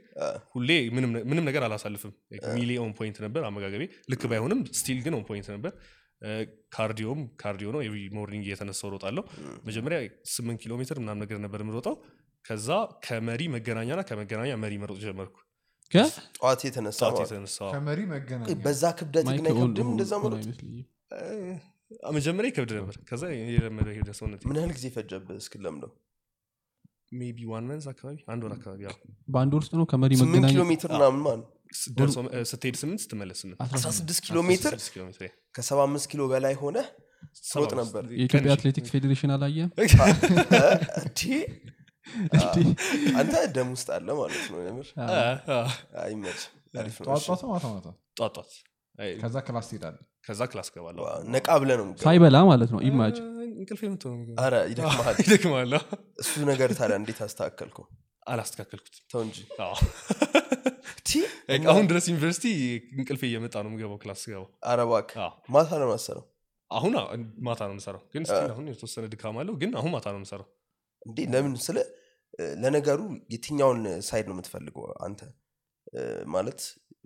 ሁሌ 0.55 0.71
ምንም 1.29 1.45
ነገር 1.49 1.63
አላሳልፍም። 1.67 2.13
meal 2.55 2.71
ኤ 2.85 2.89
on 2.89 2.93
point 3.01 3.19
ነበር 3.27 3.43
አመጋገቤ። 3.51 3.85
ልክ 4.13 4.25
ባይሆንም 4.33 4.63
still 4.81 5.01
ግን 5.07 5.15
on 5.19 5.25
point 5.31 5.49
ነበር። 5.55 5.73
cardio 6.75 7.09
ም 7.09 7.21
cardio 7.41 7.69
ነው። 7.75 7.81
every 7.83 8.03
morning 8.17 8.45
እየተነሳው 8.47 8.91
ሮጣለሁ 8.95 9.23
መጀመሪያ 9.67 9.99
ስምንት 10.35 10.61
ኪሎ 10.63 10.73
ሜትር 10.81 10.99
ምናምን 11.03 11.21
ነገር 11.25 11.39
ነበር 11.45 11.61
የምሮጠው 11.65 11.97
ከዛ 12.45 12.69
ከመሪ 13.07 13.43
መገናኛና 13.55 14.01
ከመገናኛ 14.09 14.53
መሪ 14.65 14.75
መሮጥ 14.83 14.99
ጀመርኩ። 15.05 15.37
ጠዋት 16.37 16.61
የተነሳ 16.67 17.01
በዛ 18.65 18.85
ክብደት 18.99 19.27
ግን 19.29 19.47
አይከብድም 19.49 19.89
እንደዛ 19.93 20.13
መሮጥ? 20.25 20.45
መጀመሪያ 22.15 22.49
ይከብድ 22.51 22.73
ነበር። 22.79 22.97
ከዛ 23.09 23.23
የለመደ 23.49 23.89
ሄደ 23.99 24.11
ሰውነት 24.19 24.41
ምን 24.49 24.57
ያህል 24.59 24.73
ጊዜ 24.77 24.87
ፈጀብህ 24.97 25.39
እስክለምደው 25.43 25.93
maybe 27.13 27.39
one 27.51 27.65
month 27.71 27.85
አካባቢ? 27.93 28.17
አንድ 28.33 28.43
ወር 28.47 28.53
አካባቢ 28.57 28.81
በአንድ 29.29 29.53
ወር 29.55 29.63
ውስጥ 29.63 29.73
ነው 29.81 29.87
ከመሪ 29.93 30.13
ስምንት 30.17 30.33
መገናኛ 30.35 30.53
ኪሎ 30.53 30.63
ሜትር 30.71 30.91
ምናምን 30.97 31.21
ማለት 31.27 31.47
ስትሄድ 32.51 32.77
ስምንት 32.83 33.01
ስትመለስ 33.05 33.39
ስምንት። 33.43 33.59
አስራ 33.69 33.91
ስድስት 33.99 34.21
ኪሎ 34.27 34.39
ሜትር 34.51 34.73
16 34.75 34.93
ኪሎ 34.95 35.03
ሜትር። 35.09 35.31
ከሰባ 35.55 35.79
አምስት 35.89 36.07
ኪሎ 36.13 36.23
በላይ 36.33 36.55
ሆነ 36.63 36.77
ሰባ 37.45 37.69
ነበር። 37.81 38.03
የኢትዮጵያ 38.17 38.51
አትሌቲክስ 38.57 38.91
ፌዴሬሽን 38.95 39.31
አላየም? 39.37 39.71
እንዲ 41.03 41.23
አንተ 43.19 43.35
ደም 43.55 43.69
ውስጥ 43.75 43.89
አለ 43.97 44.09
ማለት 44.19 44.45
ነው 44.53 44.59
የምር? 44.65 44.89
አይመች 46.05 46.41
ማታ 47.47 47.67
ማታ? 47.67 48.39
ከዛ 49.21 49.37
class 49.47 49.67
ትሄዳለህ 49.71 49.97
ከዛ 50.27 50.41
class 50.51 50.69
ገባለሁ 50.75 51.05
ነቃ 51.35 51.49
ብለ 51.63 51.71
ነው 51.81 51.87
ሳይበላ 52.03 52.37
ማለት 52.51 52.71
ነው። 52.75 52.81
ኢማጅ 52.89 53.17
እንቅልፍ 53.55 53.81
የምትሆ 53.87 54.11
አረ 54.43 54.55
ይደክመሃል 54.71 55.17
ይደክምሃል 55.23 55.73
እሱ 56.23 56.33
ነገር 56.51 56.71
ታዲያ 56.79 56.97
እንዴት 57.01 57.21
አስተካከልከው? 57.27 57.87
አላስተካከልኩት 58.27 58.95
ተው 59.11 59.21
እንጂ። 59.27 59.39
አዎ። 59.65 59.75
ቲ 61.07 61.11
በቃ 61.49 61.65
አሁን 61.73 61.85
ድረስ 61.91 62.05
ዩኒቨርሲቲ 62.11 62.47
እንቅልፍ 62.95 63.23
እየመጣ 63.29 63.55
ነው 63.65 63.71
የምገባው 63.71 63.99
class 64.03 64.21
ስገባው። 64.25 64.47
አረ 64.71 64.79
እባክህ 64.89 65.21
አዎ። 65.25 65.33
ማታ 65.55 65.71
ነው 65.83 65.89
ማሰረው 65.93 66.25
አሁን 66.71 66.93
ማታ 67.47 67.61
ነው 67.69 67.75
የምሰራው። 67.75 68.03
ግን 68.15 68.23
አሁን 68.47 68.65
የተወሰነ 68.71 69.05
ድካም 69.13 69.37
አለው 69.41 69.55
ግን 69.63 69.73
አሁን 69.81 69.93
ማታ 69.95 70.07
ነው 70.15 70.21
የምሰራው 70.21 70.49
እንዴ? 71.07 71.19
ለምን 71.33 71.55
ስለ 71.65 71.79
ለነገሩ 72.63 73.01
የትኛውን 73.33 73.81
side 74.07 74.27
ነው 74.29 74.35
የምትፈልገው 74.37 74.87
አንተ? 75.07 75.21
ማለት 76.35 76.61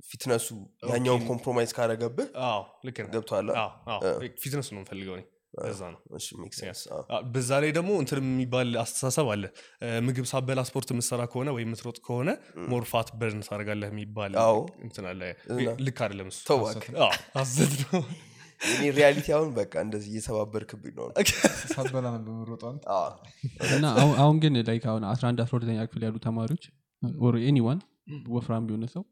fitness 0.08 0.38
ኡ 0.38 0.46
ያኛውን 0.90 1.22
compromise 1.28 1.70
ካረገብህ 1.76 2.28
አዎ። 2.44 4.00
fitness 4.42 4.68
ነው 4.72 4.78
የምፈልገው 4.80 5.16
እኔ። 5.18 5.24
ለዛ 5.58 5.80
ነው። 5.92 6.00
በዛ 7.32 7.50
ላይ 7.62 7.70
ደግሞ 7.76 7.90
እንትን 8.02 8.18
የሚባል 8.22 8.68
አስተሳሰብ 8.82 9.26
አለ። 9.34 9.44
ምግብ 10.06 10.26
ሳትበላ 10.30 10.62
ስፖርት 10.68 10.88
የምሰራ 10.94 11.22
ከሆነ 11.32 11.48
ወይ 11.56 11.64
የምትሮጥ 11.66 11.98
ከሆነ 12.06 12.30
more 12.70 12.84
fat 12.90 13.10
burn 13.20 13.42
ታደርጋለህ 13.46 13.90
የሚባል 13.92 14.34
እንትን 14.86 15.06
አለ? 15.12 15.22
ልክ 15.80 16.00
ሐሰት 17.36 17.74
ነው 17.84 18.02
እኔ 18.60 18.84
reality 18.94 19.28
አሁን 19.34 19.50
በቃ 19.56 19.72
እንደዚህ 19.84 20.08
እየሰባበርክብኝ 20.12 20.94
ነው። 20.98 21.06
ሳትበላ 21.72 22.06
አንተ? 22.68 22.82
አዎ። 22.94 23.10
እና 23.70 23.84
አሁን- 24.18 24.40
ግን 24.42 24.56
like 24.68 24.86
አሁን 24.92 25.04
11 25.10 25.44
12ኛ 25.44 25.84
ክፍል 25.88 26.04
ያሉ 26.06 26.16
ተማሪዎች 26.24 26.64
or 27.22 27.36
anyone 27.44 27.80
ወፍራም 28.34 28.64
የሆነ 28.68 28.86
ሰው 28.92 29.04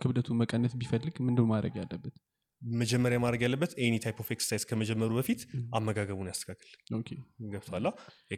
ክብደቱን 0.00 0.36
መቀነስ 0.40 0.72
ቢፈልግ 0.80 1.14
ምንድን 1.26 1.46
ማድረግ 1.50 1.74
ያለበት? 1.80 2.14
መጀመሪያ 2.62 3.18
ማድረግ 3.22 3.40
ያለበት 3.44 3.72
any 3.82 3.94
type 4.04 4.16
of 4.22 4.28
exercise 4.34 4.62
ከመጀመሩ 4.70 5.10
በፊት 5.18 5.40
አመጋገቡን 5.78 6.28
ያስተካክል። 6.30 6.70
ገብቶሃላ 7.52 7.86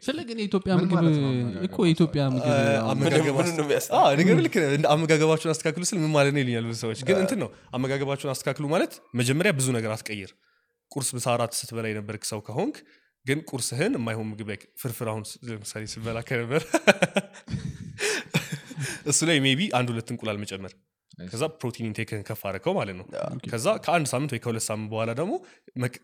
ስለ 0.03 0.17
ግን 0.27 0.37
የኢትዮጵያ 0.41 0.73
ምግብ? 0.81 1.07
እኮ 1.67 1.77
የኢትዮጵያ 1.87 2.23
ምግብ 2.29 2.51
አሁን 2.51 2.91
አመጋገብ 2.91 3.33
ምንም 3.39 3.55
ነው 3.59 3.65
የሚያስ- 3.65 3.89
አዎ፣ 3.99 4.11
ነገር 4.13 4.37
ልክ 4.45 4.57
አመጋገባችሁን 4.91 5.53
አስተካክሉ 5.55 5.83
ስል 5.89 5.99
ምን 6.03 6.13
ማለት 6.17 6.33
ነው 6.35 6.41
ይሉኛል 6.43 6.67
ብዙ 6.67 6.77
ሰዎች። 6.83 7.01
ግን 7.09 7.17
እንትን 7.23 7.39
ነው 7.43 7.49
አመጋገባችሁን 7.73 8.33
አስተካክሉ 8.35 8.67
ማለት 8.73 8.93
መጀመሪያ 9.21 9.53
ብዙ 9.59 9.67
ነገር 9.77 9.93
አትቀይር 9.95 10.31
ቁርስ 10.91 11.09
ምሳ 11.15 11.27
አራት 11.33 11.53
ስትበላ 11.57 11.85
የነበርክ 11.91 12.23
ሰው 12.29 12.39
ከሆንክ 12.47 12.77
ግን 13.25 13.39
ቁርስህን 13.49 13.93
የማይሆን 13.97 14.27
ምግብ 14.29 14.47
ላይ 14.51 14.57
ፍርፍር 14.81 15.07
አሁን 15.11 15.23
ለምሳሌ 15.47 15.83
ስበላ 15.91 16.19
ከነበር 16.27 16.61
እሱ 19.11 19.19
ላይ 19.29 19.37
maybe 19.45 19.61
አንድ 19.77 19.89
ሁለት 19.91 20.09
እንቁላል 20.13 20.37
መጨመር። 20.41 20.73
ከዛ 21.25 21.43
ፕሮቲን 21.59 21.85
intake 21.89 22.09
ህን 22.09 22.23
ከፍ 22.27 22.41
አድርገው 22.49 22.73
ማለት 22.77 22.95
ነው። 22.99 23.05
ከዛ 23.45 23.67
ከአንድ 23.85 24.07
ሳምንት 24.11 24.31
ወይ 24.33 24.41
ከሁለት 24.43 24.65
ሳምንት 24.67 24.89
በኋላ 24.93 25.11
ደግሞ 25.19 25.33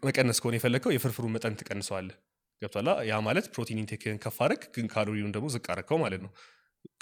መቀነስ 0.08 0.40
ከሆነ 0.42 0.56
የፈለግከው 0.58 0.92
የፍርፍሩን 0.96 1.34
መጠን 1.36 1.56
ትቀንሰዋለህ። 1.62 2.16
ገብቷላ 2.62 2.90
ያ 3.10 3.20
ማለት 3.26 3.46
ፕሮቲን 3.54 3.80
intake 3.82 4.03
ህን 4.03 4.18
ከፍ 4.24 4.38
አድረግ 4.46 4.62
ግን 4.76 4.86
ካሎሪውን 4.94 5.32
ደግሞ 5.36 5.48
ዝቅ 5.56 5.66
አድረገው 5.74 6.00
ማለት 6.04 6.22
ነው። 6.26 6.32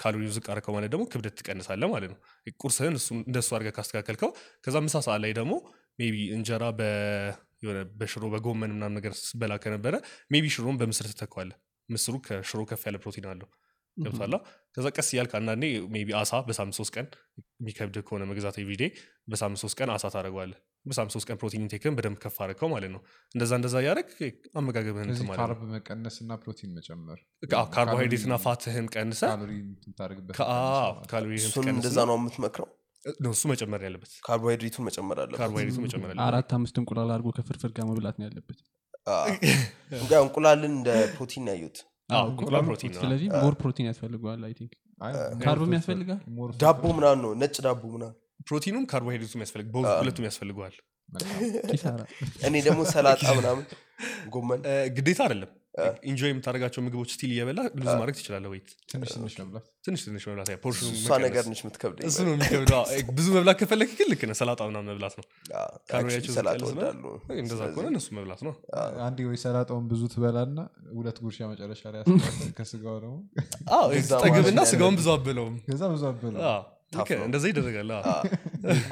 ካሎሪውን 0.00 0.34
ዝቅ 0.36 0.46
አድረገው 0.52 0.74
ማለት 0.76 0.90
ደግሞ 0.94 1.04
ክብደት 1.12 1.34
ትቀንሳለህ 1.40 1.90
ማለት 1.92 2.10
ነው። 2.12 2.18
ቁርስህን 2.60 2.94
እንደሱ 3.22 3.48
አድርገህ 3.56 3.74
ካስተካከልከው 3.76 4.30
ከዛ 4.64 4.76
ምሳ 4.86 4.96
ሰዓት 5.06 5.20
ላይ 5.24 5.34
ደግሞ 5.38 5.54
maybe 5.98 6.16
እንጀራ 6.36 6.64
በ- 6.78 7.32
የሆነ 7.62 7.78
በሽሮ 7.98 8.24
በጎመን 8.32 8.72
ምናምን 8.74 8.96
ነገር 8.98 9.12
ስበላ 9.20 9.54
ከነበረ 9.62 9.94
maybe 10.30 10.46
ሽሮን 10.54 10.78
በምስር 10.80 11.06
ትተካዋለህ። 11.12 11.56
ምስሩ 11.88 12.14
ከሽሮ 12.26 12.60
ከፍ 12.70 12.82
ያለ 12.88 12.96
ፕሮቲን 13.02 13.26
አለው። 13.32 13.48
ገብቷላ 13.96 14.36
ከዛ 14.74 14.86
ቀስ 14.96 15.08
እያልክ 15.12 15.32
አንዳንዴ 15.38 15.64
maybe 15.94 16.08
አሳ 16.18 16.40
በሳምንት 16.48 16.76
ሶስት 16.78 16.92
ቀን 16.96 17.06
የሚከብድ 17.60 17.96
ከሆነ 18.06 18.22
መግዛት 18.30 18.56
everyday 18.62 18.82
በሳምንት 19.30 19.60
ሶስት 19.62 19.76
ቀን 19.78 19.90
አሳ 19.94 20.04
ታደረገዋለህ 20.14 20.58
በሳምንት 20.86 21.12
ሶስት 21.14 21.26
ቀን 21.28 21.38
ፕሮቲን 21.40 21.62
ኢንቴክን 21.64 21.94
በደንብ 21.96 22.18
ከፍ 22.22 22.36
አድርገው 22.44 22.68
ማለት 22.72 22.90
ነው። 22.94 23.00
እንደዛ 23.34 23.52
እንደዛ 23.60 23.74
እያደረግ 23.82 24.08
አመጋገብህን 24.60 25.10
carb 25.38 25.60
ነው። 25.62 25.72
መቀነስ 25.74 26.16
እና 26.24 26.32
ፕሮቲን 26.42 26.72
መጨመር 26.78 27.20
ካርቦሃይድሬትና 27.76 28.36
fat 28.44 28.63
ህን 28.63 28.88
ቀንሰ 28.94 29.22
ካሎሪህን 31.10 31.42
እሱን 31.42 31.68
እንደዛ 31.74 31.98
ነው 32.10 32.18
የምትመክረው 32.20 32.68
ነው 33.20 33.30
እሱ 33.34 33.42
መጨመር 33.50 33.80
ነው 33.80 33.86
ያለበት። 33.88 34.12
ካርቦሃይድሬቱን 34.24 34.84
መጨመር 34.86 35.18
አለበት። 35.22 35.40
መጨመር 35.78 36.08
ያለበት 36.08 36.22
አራት 36.26 36.50
አምስት 36.56 36.76
እንቁላል 36.80 37.10
አድርጎ 37.14 37.30
ከፍርፍር 37.38 37.70
ጋር 37.76 37.86
መብላት 37.90 38.16
ነው 38.20 38.26
ያለበት። 38.28 38.58
እንቁላልን 40.20 40.72
እንደ 40.72 40.88
ፕሮቲን 41.12 41.44
ነው 41.46 41.54
ያዩት 41.54 41.78
አዎ፣ 42.10 42.18
አዎ፣ 42.18 42.26
እንቁላል 42.32 42.64
ፕሮቲን 42.68 42.90
ነው። 42.94 43.00
ስለዚህ 43.02 43.28
more 43.36 43.54
ፕሮቲን 43.60 43.86
ያስፈልገዋል 43.90 44.42
I 44.48 44.52
think። 44.58 44.72
carb 45.42 45.62
ም 45.62 45.72
ያስፈልጋል? 45.76 46.20
ዳቦ 46.60 46.82
ምናምን 46.98 47.20
ነው 47.24 47.32
ነጭ 47.40 47.56
ዳቦ 47.66 47.82
ምናምን። 47.94 48.16
ፕሮቲኑም 48.48 48.84
ካርቦሃይድሬቱም 48.90 49.42
ያስፈልግ 49.44 49.66
ሁለቱም 49.94 50.26
ያስፈልገዋል። 50.28 50.74
ኪሳራ። 51.70 52.00
እኔ 52.46 52.54
ደግሞ 52.66 52.80
ሰላጣ 52.92 53.22
ምናምን 53.38 53.64
ጎመን። 54.32 54.60
ግዴታ 54.96 55.20
አይደለም 55.26 55.50
enjoy 56.08 56.30
የምታደርጋቸው 56.30 56.80
ምግቦች 56.84 57.10
still 57.14 57.30
እየበላ 57.32 57.60
lose 57.76 57.88
ማድረግ 57.94 58.14
ትችላለህ 58.18 58.50
weight 58.52 58.68
ትንሽ 58.90 59.10
ትንሽ 59.14 59.34
መብላት። 59.40 59.64
ትንሽ 59.86 60.00
ትንሽ 60.06 60.22
መብላት 60.28 60.48
ያ 60.48 60.56
portion 60.62 60.81
ኑ 60.81 60.86
እሷ 60.90 61.02
መቀነስ። 61.06 61.24
ነገር 61.26 61.44
ነች 61.48 61.60
የምትከብደኝ 61.62 62.06
እሱ 62.08 62.18
ነው 62.26 62.32
የሚከብደው 62.34 62.78
አዎ፣ 62.78 62.86
ብዙ 63.12 63.26
መብላት 63.36 63.56
ከፈለግ 63.60 63.90
ግን 63.98 64.08
ልክ 64.12 64.22
ነህ 64.30 64.36
ሰላጣ 64.40 64.60
ምናምን 64.70 64.88
መብላት 64.92 65.14
ነው። 65.18 65.26
ካሎሪያቸው 65.90 66.32
እንደዛ 67.36 67.60
ከሆነ 67.68 67.86
እነሱ 67.90 68.08
መብላት 68.18 68.40
ነው። 68.46 68.54
አንዴ 69.06 69.18
ወይ 69.28 69.38
ሰላጣውን 69.44 69.84
ብዙ 69.90 70.02
ትበላና 70.14 70.58
ሁለት 70.94 71.18
ጉርሻ 71.24 71.48
መጨረሻ 71.52 71.82
ላይ 71.94 72.02
ከስጋው 72.58 72.96
ደግሞ 72.98 73.16
ጠግብና 74.24 74.60
ስጋውን 74.72 74.96
ብዙ 75.00 75.10
አበለውም 75.14 75.56
ከዛ 75.66 75.82
ብዙ 75.92 76.04
አበለው 76.10 76.40
አዎ፣ 76.48 76.62
ልክ 76.88 76.98
ታፍ 76.98 77.08
ነህ፣ 77.10 77.18
ነው። 77.18 77.26
እንደዛ 77.28 77.44
ይደረጋል። 77.50 77.90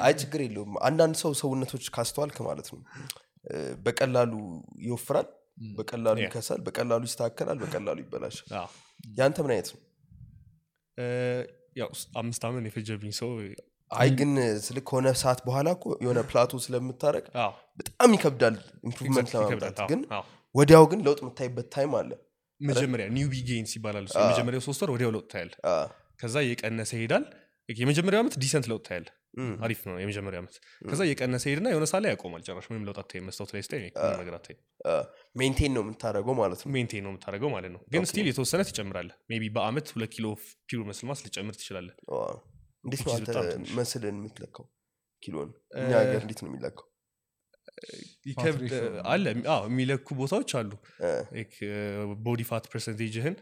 አይ 0.05 0.13
ችግር 0.21 0.39
የለውም። 0.45 0.73
አንዳንድ 0.87 1.15
ሰው 1.19 1.33
ሰውነቶች 1.41 1.85
ካስተዋልክ 1.95 2.39
ማለት 2.47 2.69
ነው 2.71 2.79
በቀላሉ 3.83 4.31
ይወፍራል 4.85 5.27
በቀላሉ. 5.75 6.17
ይከሳል 6.23 6.59
በቀላሉ 6.65 7.01
ይስተካከላል 7.09 7.57
በቀላሉ 7.63 7.97
ይበላሻል። 8.03 8.47
ያንተ 9.17 9.37
ምን 9.43 9.51
አይነት 9.53 9.69
ነው? 9.71 9.81
አምስት 12.15 12.41
ዓመት 12.47 12.65
የፈጀብኝ 12.69 13.11
ሰው 13.19 13.29
አይ 13.91 14.09
ግን 14.19 14.31
ስል 14.65 14.77
ከሆነ 14.87 15.07
ሰዓት 15.21 15.39
በኋላ 15.47 15.67
የሆነ 16.03 16.19
plateau 16.29 16.51
ስለምታረግ 16.63 17.25
አዎ፣ 17.41 17.51
በጣም 17.79 18.13
ይከብዳል 18.15 18.55
improvement 18.87 19.29
ለማምጣት 19.35 19.79
ግን 19.91 20.01
ወዲያው 20.55 20.85
ግን 20.91 20.99
ለውጥ 21.07 21.19
የምታይበት 21.23 21.67
time 21.75 21.93
አለ። 21.99 22.11
መጀመሪያ 22.61 23.05
newbie 23.15 23.35
gains 23.47 23.71
ይባላል 23.77 24.05
የመጀመሪያው 24.17 24.63
ሶስት 24.67 24.81
ወር 24.83 24.91
ወዲያው 24.95 25.11
ለውጥ 25.15 25.27
ታያል 25.33 25.51
ከዛ 26.21 26.35
እየቀነሰ 26.45 26.91
ይሄዳል። 26.97 27.25
የመጀመሪያው 27.69 28.21
ዓመት 28.23 28.35
decent 28.43 28.65
ለውጥ 28.71 28.83
ታያል 28.87 29.05
አሪፍ 29.61 29.79
ነው 29.87 29.95
የመጀመሪያው 30.01 30.41
ዓመት 30.41 30.55
ከዛ 30.87 31.01
እየቀነሰ 31.07 31.43
ሄድና 31.49 31.67
የሆነ 31.71 31.85
ሳ 31.87 31.99
ላይ 31.99 32.11
ያቆማል 32.13 32.41
ጭራሽ 32.47 32.67
ምንም 32.71 32.83
ለውጥ 32.87 32.97
አታይም 33.01 33.25
መስታወት 33.29 33.51
ላይ 33.55 33.63
ስታይ 33.65 33.81
ነገር 34.19 34.33
አታይም 34.37 34.59
maintain 35.35 35.73
ነው 35.75 35.83
የምታደርገው 35.85 36.35
ማለት 36.39 36.61
ነው። 36.63 36.71
maintain 36.75 37.03
ነው 37.05 37.11
የምታደርገው 37.13 37.51
ማለት 37.55 37.71
ነው። 37.75 37.81
ግን 37.93 38.05
still 38.09 38.27
የተወሰነ 38.31 38.63
ትጨምራለህ። 38.69 39.17
maybe 39.29 39.49
በአመት 39.55 39.87
ሁለት 39.95 40.11
ኪሎ 40.15 40.27
pure 40.67 40.85
muscle 40.89 41.07
mass 41.09 41.21
ልጨምር 41.27 41.55
ትችላለህ። 41.59 41.95
እንዴት 42.85 43.01
ነው 43.05 43.13
አንተ 43.15 43.29
muscle 43.77 44.07
ን 44.07 44.17
የምትለካው? 44.19 44.65
ኪሎን 45.23 45.49
እኛ 45.79 45.91
ሀገር 46.01 46.21
እንዴት 46.23 46.41
ነው 46.43 46.49
የሚለካው? 46.51 46.85
አለ። 49.09 49.25
አዎ 49.53 49.61
የሚለኩ 49.69 50.07
ቦታዎች 50.19 50.51
አሉ። 50.59 50.71
body 52.25 52.41
fat 52.49 52.65
percentage 52.71 53.17
ህን 53.17 53.35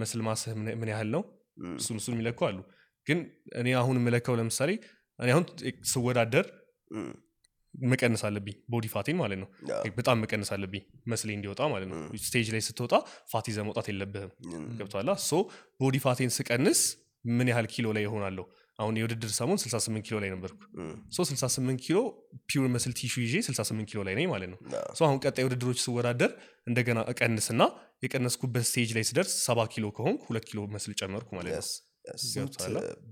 muscle 0.00 0.20
mass 0.26 0.43
ህ 0.43 0.52
ምን- 0.74 0.92
ያህል 0.92 1.10
ነው? 1.14 1.22
እሱን 1.76 1.98
እሱን 2.00 2.14
የሚለኩ 2.16 2.40
አሉ። 2.48 2.58
ግን 3.06 3.18
እኔ 3.56 3.68
አሁን 3.80 3.96
የምለካው 3.98 4.34
ለምሳሌ 4.38 4.70
እኔ 5.18 5.28
አሁን 5.32 5.44
ስወዳደር 5.92 6.46
መቀነስ 7.74 8.22
አለብኝ 8.26 8.56
body 8.72 8.86
fat 8.92 9.01
ኤን 9.01 9.16
ማለት 9.20 9.38
ነው። 9.40 9.48
በጣም 9.96 10.16
መቀነስ 10.22 10.50
አለብኝ 10.54 10.82
muscle 11.12 11.24
ኤ 11.24 11.30
እንዲወጣ 11.36 11.62
ማለት 11.72 11.88
ነው። 11.90 11.96
stage 12.26 12.48
ላይ 12.54 12.62
ስትወጣ 12.68 12.94
fat 13.32 13.46
ይዘህ 13.50 13.64
መውጣት 13.68 13.88
የለብህም። 13.90 14.30
ገብቷላ 14.78 15.10
so 15.26 15.40
body 15.80 15.98
fat 16.04 16.14
ኤን 16.14 16.30
ስቀንስ 16.36 16.80
ምን 17.30 17.48
ያህል 17.52 17.66
ኪሎ 17.74 17.86
ላይ 17.96 18.04
ይሆናለሁ 18.06 18.44
አሁን 18.78 18.94
የውድድር 18.98 19.30
ሰሞን 19.36 19.58
68 19.60 20.06
ኪሎ 20.06 20.16
ላይ 20.22 20.30
ነበርኩ። 20.34 20.58
so 21.10 21.24
68 21.28 21.80
ኪሎ 21.84 21.98
pure 22.48 22.68
muscle 22.74 22.92
tissue 22.98 23.14
ይዤ 23.24 23.34
68 23.46 23.88
ኪሎ 23.90 24.00
ላይ 24.08 24.14
ነኝ 24.18 24.26
ማለት 24.32 24.48
ነው። 24.52 24.58
so 24.98 25.02
አሁን 25.06 25.18
ቀጣይ 25.24 25.44
ውድድሮች 25.46 25.78
ስወዳደር 25.84 26.32
እንደገና 26.66 26.98
እቀንስና 27.12 27.62
የቀነስኩበት 28.04 28.64
stage 28.70 28.90
ላይ 28.96 29.04
ስደርስ 29.10 29.32
ሰባ 29.46 29.60
ኪሎ 29.74 29.86
ከሆንኩ 29.96 30.22
ሁለት 30.30 30.46
ኪሎ 30.50 30.60
muscle 30.74 30.94
ጨመርኩ 31.00 31.28
ማለት 31.38 31.52
ነው? 31.52 31.62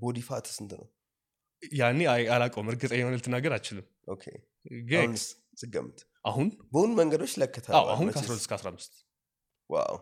body 0.03 0.19
fat 0.29 0.47
ስንት 0.57 0.73
ነው 0.79 0.87
ያኔ 1.79 2.01
አላውቀውም። 2.35 2.69
እርግጠኛ 2.73 2.99
የሆነ 3.01 3.15
ልትናገር 3.19 3.53
አልችልም 3.57 3.87
okay። 4.09 4.25
ግን 4.89 5.01
አሁንስ 5.03 5.25
ስገምት። 5.59 5.99
አሁን? 6.25 6.47
በሆኑ 6.73 6.91
መንገዶች 7.01 7.33
አዎ 7.75 7.85
አሁን 7.95 8.07
መቼስ። 8.09 8.21
ከ12 8.23 8.41
እስከ 8.41 8.53
15 8.59 8.93
ዋው። 9.71 9.97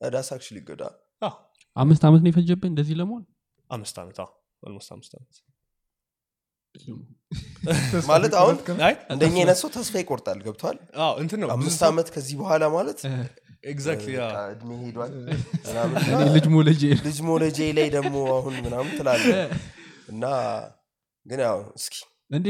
ዳስ 0.00 0.28
አክቹሊ 0.34 0.58
ጎዳ 0.68 0.82
አዎ። 1.22 1.34
አምስት 1.76 2.02
ዓመት 2.08 2.20
ነው 2.24 2.30
የፈጀብን 2.32 2.70
እንደዚህ 2.72 2.96
ለመሆን? 3.00 3.24
አምስት 3.70 3.96
ዓመት 4.02 4.18
አምስት 4.62 4.90
ዓመት 4.92 5.34
ማለት 8.08 8.32
አሁን 8.40 8.56
እንደኛ 9.12 9.34
አይነት 9.40 9.58
ሰው 9.60 9.68
ተስፋ 9.74 9.94
ይቆርጣል። 10.02 10.38
ገብቷል 10.46 10.76
አዎ 11.02 11.12
እንትን 11.22 11.38
ነው። 11.42 11.48
ብዙ 11.50 11.54
አምስት 11.58 11.82
ዓመት 11.88 12.08
ከዚህ 12.14 12.36
በኋላ 12.40 12.64
ማለት 12.74 13.00
እድሜ 13.66 14.70
ሄዷል 14.80 15.12
ምናምን 15.66 15.94
እኔ 16.00 16.08
እና 16.16 16.24
ልጅ 16.34 16.46
ሞለጄ 16.54 16.82
ልጅ 17.06 17.18
ሞለጄ 17.28 17.58
ላይ 17.78 17.88
ደግሞ 17.96 18.16
አሁን 18.34 18.54
ምናምን 18.64 18.90
ትላለ 18.98 19.24
እና 20.08 20.24
ግን 21.26 21.40
ያው 21.46 21.58
እስኪ 21.78 21.96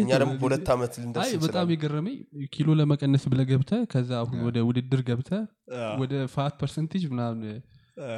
እኛ 0.00 0.10
ደግሞ 0.22 0.32
በሁለት 0.40 0.68
ዓመት 0.74 0.92
ልንደርስ 1.00 1.32
በጣም 1.44 1.70
የገረመኝ 1.72 2.16
ኪሎ 2.54 2.68
ለመቀነስ 2.80 3.24
ብለ 3.32 3.40
ገብተ 3.50 3.72
ከዛ 3.92 4.10
አሁን 4.20 4.38
ወደ 4.48 4.58
ውድድር 4.68 5.00
ገብተ 5.08 5.30
ወደ 6.02 6.14
fat 6.34 6.54
percentage 6.60 7.04
ምናምን 7.12 7.42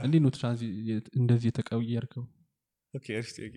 እንዴት 0.04 0.22
ነው 0.24 0.32
transi- 0.36 0.62
እንደዚህ 1.20 1.48
የተቀየርከው 1.50 2.24
አሪፍ 3.12 3.30
ጥያቄ 3.36 3.56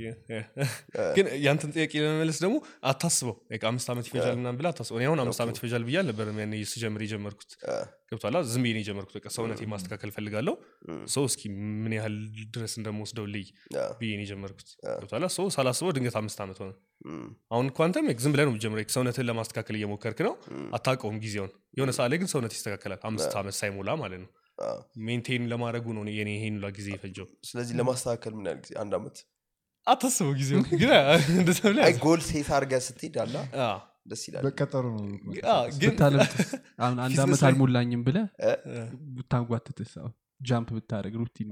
ግን 1.17 1.25
ያንተን 1.43 1.71
ጥያቄ 1.75 1.93
ለመመለስ 2.03 2.37
ደግሞ 2.43 2.55
አታስበው። 2.91 3.35
አምስት 3.69 3.89
ዓመት 3.93 4.05
ይፈጃል 4.09 4.35
ምናምን 4.39 4.57
ብለህ 4.59 4.71
አታስበው። 4.73 4.99
እኔ 4.99 5.05
አሁን 5.09 5.21
አምስት 5.23 5.41
ዓመት 5.43 5.57
ይፈጃል 5.59 5.83
ብዬ 5.87 5.97
አልነበረም 6.01 6.39
ያኔ 6.43 6.53
ስጀምር 6.71 7.03
የጀመርኩት። 7.05 7.51
ገብቷላ 8.09 8.37
ዝም 8.51 8.63
ብዬ 8.65 8.71
ነው 8.75 8.81
የጀመርኩት። 8.83 9.15
በቃ 9.17 9.27
ሰውነት 9.35 9.59
ማስተካከል 9.73 10.11
ፈልጋለሁ 10.15 10.53
so 11.13 11.23
እስኪ 11.29 11.41
ምን 11.83 11.93
ያህል 11.97 12.15
ድረስ 12.55 12.73
እንደምወስደው 12.79 13.25
ልይ 13.33 13.47
ብዬ 13.99 14.11
ነው 14.13 14.25
የጀመርኩት። 14.25 14.69
ገብቷላ 14.93 15.27
so 15.35 15.47
ሳላስበው 15.55 15.93
ድንገት 15.97 16.17
አምስት 16.21 16.39
ዓመት 16.45 16.59
ሆነ። 16.63 16.71
አሁን 17.51 17.67
እኮ 17.71 17.79
አንተም 17.85 18.07
ዝም 18.19 18.33
ብለህ 18.33 18.45
ነው 18.47 18.53
የምትጀምረው። 18.53 18.89
ሰውነትን 18.95 19.27
ለማስተካከል 19.29 19.75
እየሞከርክ 19.79 20.21
ነው። 20.27 20.33
አታውቀውም 20.77 21.17
ጊዜውን። 21.25 21.51
የሆነ 21.77 21.91
ሰዓት 21.97 22.09
ላይ 22.11 22.19
ግን 22.21 22.29
ሰውነት 22.33 22.53
ይስተካከላል። 22.57 23.01
አምስት 23.09 23.35
ዓመት 23.41 23.55
ሳይሞላ 23.59 23.89
ማለት 24.01 24.21
ነው 24.23 24.29
maintain 25.05 25.43
ለማድረጉ 25.51 25.85
ነው 25.97 26.03
የኔ 26.11 26.29
ይሄን 26.35 26.55
ሁላ 26.57 26.67
ጊዜ 26.77 26.87
የፈጀው። 26.93 27.27
ስለዚህ 27.49 27.73
ለማስተካከል 27.79 28.33
ምን 28.37 28.47
ያህል 28.49 28.59
ጊዜ? 28.63 28.71
አንድ 28.81 28.93
ዓመት 28.97 29.15
አታስበው 29.87 30.33
ጊዜው 30.39 30.59
ግን 30.71 30.91
እንደዛ 31.35 31.59
ብለህ 31.65 31.81
አይ 31.83 31.91
ያዝ። 31.91 31.97
goal 32.03 32.19
set 32.27 32.49
አርገ 32.57 32.71
ስትሄድ 32.87 33.15
አላ 33.23 33.35
ደስ 34.09 34.21
ይላል። 34.27 34.43
በቀጠሩ 34.45 34.83
ነው 34.93 34.99
አንድ 34.99 35.75
ላይ- 37.41 37.47
አልሞላኝም 37.49 38.01
ብለ 38.07 38.17
አሁን 39.99 40.13
ጃምፕ 40.45 40.69
ብታደረግ 40.75 41.13
ሩቲን 41.21 41.47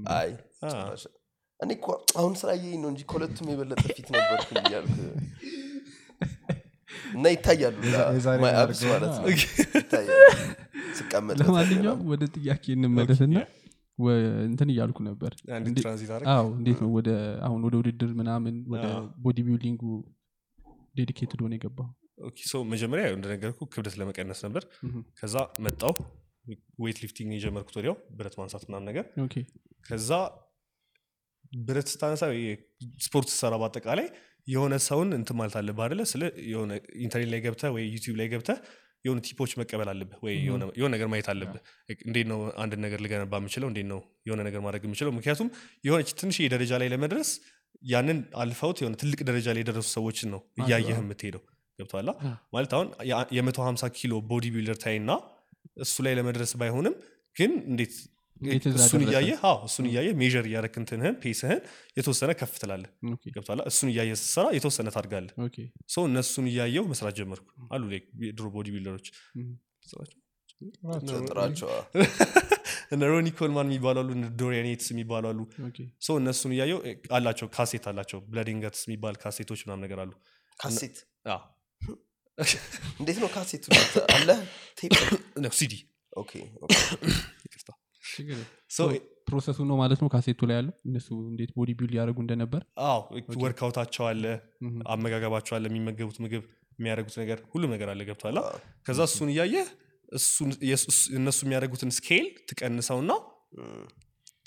እኔ 1.60 1.70
እኮ 1.76 1.86
አሁን 2.18 2.32
ስላየኝ 2.40 2.76
ነው 2.82 2.88
እንጂ 2.92 3.00
ከሁለቱም 3.08 3.46
የበለጠ 3.52 3.82
ፊት 3.88 4.06
ነበርኩ 4.14 4.48
እያልኩ 4.60 4.96
እና 7.14 7.24
ይታያሉ። 7.32 7.74
ማለት 8.44 8.80
ነው። 9.16 9.18
ነው 9.18 9.26
ይታያሉ 9.30 10.20
ስቀመጥ 10.98 11.36
ለማንኛውም 11.40 12.02
ወደ 12.12 12.24
ጥያቄ 12.36 12.64
እንመለስና 12.76 13.36
እንትን 14.48 14.68
እያልኩ 14.72 14.98
ነበር። 15.08 15.32
እንዴት 15.58 16.80
ነው 16.82 16.90
ወደ 16.96 17.08
አሁን 17.46 17.60
ወደ 17.66 17.74
ውድድር 17.80 18.10
ምናምን 18.20 18.54
ወደ 18.72 18.84
ቦዲ 19.24 19.38
ቢልዲንጉ 19.46 19.82
dedicated 20.94 21.40
ሆነ 21.44 21.54
የገባው 21.58 21.88
መጀመሪያ 22.72 23.04
እንደነገርኩ 23.16 23.66
ክብደት 23.72 23.96
ለመቀነስ 24.00 24.40
ነበር። 24.46 24.62
ከዛ 25.20 25.34
መጣው 25.66 25.92
weight 26.84 26.98
lifting 27.02 27.30
የጀመርኩት 27.36 27.74
ወዲያው 27.78 27.96
ብረት 28.18 28.34
ማንሳት 28.40 28.62
ምናምን 28.68 28.86
ነገር። 28.90 29.04
ከዛ 29.86 30.10
ብረት 31.60 31.88
ስታነሳ 31.92 32.22
ስፖርት 33.06 33.28
ስሰራ 33.32 33.54
በአጠቃላይ 33.60 34.06
የሆነ 34.46 34.74
ሰውን 34.86 35.10
እንትን 35.16 35.36
ማለት 35.38 35.54
አለብህ 35.60 35.84
አደለ 35.86 36.02
ስለ 36.12 36.22
የሆነ 36.52 36.72
ኢንተርኔት 37.04 37.30
ላይ 37.32 37.40
ገብተህ 37.46 37.70
ወይ 37.76 37.84
ዩቲዩብ 37.94 38.16
ላይ 38.20 38.28
ገብተህ 38.28 38.58
የሆነ 39.04 39.18
tip 39.26 39.37
ኦች 39.37 39.52
መቀበል 39.60 39.88
አለብህ 39.92 40.18
ወይ? 40.24 40.34
የሆነ 40.76 40.90
ነገር 40.94 41.08
ማየት 41.12 41.28
አለብህ። 41.32 41.60
እንዴት 42.06 42.26
ነው 42.32 42.40
አንድ 42.62 42.72
ነገር 42.84 42.98
ልገነባ 43.04 43.34
የምችለው? 43.40 43.68
እንዴት 43.72 43.86
ነው 43.92 44.00
የሆነ 44.26 44.40
ነገር 44.48 44.60
ማድረግ 44.60 44.82
የምችለው? 44.88 45.12
ምክንያቱም 45.18 45.48
የሆነች 45.86 46.10
ትንሽ 46.20 46.38
ደረጃ 46.54 46.72
ላይ 46.82 46.90
ለመድረስ 46.94 47.30
ያንን 47.86 48.18
አልፈውት 48.42 48.78
የሆነ 48.82 48.94
ትልቅ 49.02 49.20
ደረጃ 49.28 49.46
ላይ 49.54 49.62
የደረሱ 49.64 49.88
ሰዎችን 49.96 50.28
ነው 50.34 50.40
እያየህ 50.60 50.98
የምትሄደው። 51.00 51.42
ገብቶሃል 51.78 52.08
ማለት 52.54 52.72
አሁን 52.76 52.88
የመቶ 53.36 53.58
ሀምሳ 53.66 53.84
ኪሎ 53.96 54.14
body 54.30 54.46
builder 54.54 54.78
ታይ 54.84 54.96
እና 55.02 55.10
እሱ 55.84 55.96
ላይ 56.06 56.14
ለመድረስ 56.18 56.52
ባይሆንም 56.60 56.94
ግን 57.36 57.52
እንዴት 57.70 57.94
እሱን? 58.78 59.02
እያየህ 59.04 59.38
አዎ 59.44 59.56
እሱን 59.68 59.86
እያየህ 59.88 60.14
measure 60.20 60.44
እያደረክ 60.48 60.74
እንትንህን 60.80 61.14
pace 61.22 61.41
ህን 61.41 61.60
የተወሰነ 61.98 62.30
ከፍ 62.40 62.54
ትላለህ። 62.62 62.90
ገብቶሃል? 63.28 63.60
እሱን 63.70 63.88
እያየህ 63.92 64.16
ስትሰራ 64.20 64.46
የተወሰነ 64.56 64.88
ታድጋለህ። 64.96 65.34
so 65.94 66.02
እነሱን 66.10 66.46
እያየው 66.50 66.84
መስራት 66.92 67.16
ጀመርኩ። 67.18 67.46
አሉ 67.72 67.82
የድሮ 68.24 68.46
body 68.54 68.68
builder 68.74 68.94
ኦች 68.94 69.06
እነ 72.92 73.02
ሮኒ 73.10 73.28
ኮልማን 73.38 73.68
የሚባሉ 73.68 73.96
አሉ 74.02 74.10
እነ 74.16 74.26
ዶሪያን 74.40 74.68
ዬትስ 74.70 74.88
የሚባሉ 74.92 75.24
አሉ። 75.30 75.40
so 76.06 76.14
እነሱን 76.20 76.52
እያየው 76.54 76.78
አላቸው 77.16 77.48
ካሴት 77.54 77.84
አላቸው። 77.90 78.20
Blood 78.30 78.52
and 78.52 78.65
Guts 78.65 78.82
የሚባል 78.88 79.16
ካሴቶች 79.22 79.60
ምናምን 79.66 79.82
ነገር 79.86 80.00
አሉ። 80.04 80.12
ካሴት? 80.60 80.96
አዎ። 81.28 81.40
እንዴት 83.00 83.18
ነው 83.22 83.28
ካሴቱ? 83.34 83.64
አለ 84.14 84.28
ሲዲ 85.58 85.74
process 89.28 89.51
ኡ 89.51 89.58
ነው 89.68 89.76
ማለት 89.80 89.98
ነው 90.02 90.08
ካሴቱ 90.12 90.40
ላይ 90.48 90.56
ያለው? 90.58 90.74
እነሱ 90.86 91.08
እንዴት 91.30 91.50
body 91.56 91.70
build 91.78 91.94
ያደረጉ 91.98 92.18
እንደነበር? 92.24 92.62
አዎ 92.84 93.00
workout 93.42 93.73
ኣቸው 93.73 94.04
አለ 94.10 94.24
አመጋገባቸው 94.92 95.54
አለ 95.56 95.64
የሚመገቡት 95.70 96.18
ምግብ 96.24 96.44
የሚያደርጉት 96.78 97.16
ነገር 97.22 97.38
ሁሉም 97.52 97.70
ነገር 97.74 97.88
አለ 97.92 98.00
ገብቷላ 98.08 98.38
ከዛ 98.86 99.00
እሱን 99.08 99.28
እያየህ 99.32 99.68
እሱን 100.12 100.50
የሱ- 100.68 100.92
እነሱ 101.18 101.38
የሚያደርጉትን 101.44 101.90
scale 101.96 102.26
ትቀንሰውና 102.48 103.12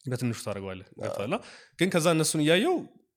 በትንሹ 0.06 0.40
ታደርገዋለህ 0.46 0.88
ገብቷላ 1.00 1.36
ግን 1.80 1.90
ከዛ 1.94 2.08
እነሱን 2.16 2.42
እያየው 2.46 2.76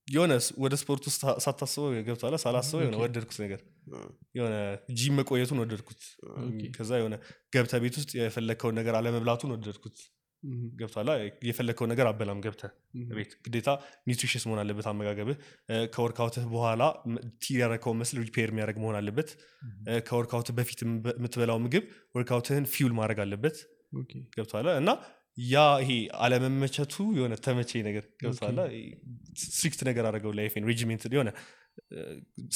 የሆነ 0.09 0.33
ወደ 0.63 0.75
ስፖርት 0.81 1.05
ውስጥ 1.09 1.23
ሳታስበው 1.45 1.87
ገብቷላ 2.09 2.37
ሳላስበው 2.43 2.81
የሆነ 2.83 2.97
ወደድኩት 3.03 3.39
ነገር 3.45 3.61
የሆነ 4.37 4.55
ጂም 4.99 5.15
መቆየቱን 5.19 5.61
ወደድኩት። 5.63 6.03
ከዛ 6.77 6.91
የሆነ 7.01 7.15
ገብተ 7.53 7.81
ቤት 7.85 7.97
ውስጥ 8.01 8.11
የፈለግከውን 8.19 8.77
ነገር 8.81 8.97
አለመብላቱን 8.99 9.53
ወደድኩት 9.57 9.97
ገብቷላ 10.79 11.11
የፈለግከውን 11.49 11.91
ነገር 11.93 12.07
አበላም 12.11 12.41
ገብተ 12.45 12.63
ቤት 13.11 13.33
ግዴታ 13.45 13.69
nutritious 14.09 14.45
መሆን 14.49 14.61
አለበት 14.63 14.87
አመጋገብህ። 14.91 15.37
ከ 15.95 16.04
workout 16.04 16.37
ህ 16.37 16.47
በኋላ 16.53 16.83
ያረከውን 17.57 17.99
muscle 18.03 18.19
repair 18.23 18.51
የሚያደርግ 18.53 18.79
መሆን 18.83 18.97
አለበት። 19.01 19.31
ከ 20.09 20.18
workout 20.18 20.48
ህ 20.48 20.57
በፊት 20.59 20.81
የምትበላው 20.85 21.61
ምግብ 21.65 21.87
workout 22.15 22.48
ህን 22.48 22.67
fuel 22.75 22.95
ማድረግ 23.01 23.21
አለበት። 23.25 23.59
ገብቷላ 24.37 24.69
እና 24.81 24.91
ያ 25.47 25.63
ይሄ 25.83 25.91
አለመመቸቱ 26.25 26.95
የሆነ 27.17 27.35
ተመቼ 27.45 27.71
ነገር 27.87 28.05
ገብቷላ 28.23 28.59
strict 29.45 29.81
ነገር 29.89 30.05
አደረገው 30.05 30.33
life 30.39 30.51
ኤን 30.51 30.67
regiment 30.71 31.05
የሆነ 31.13 31.31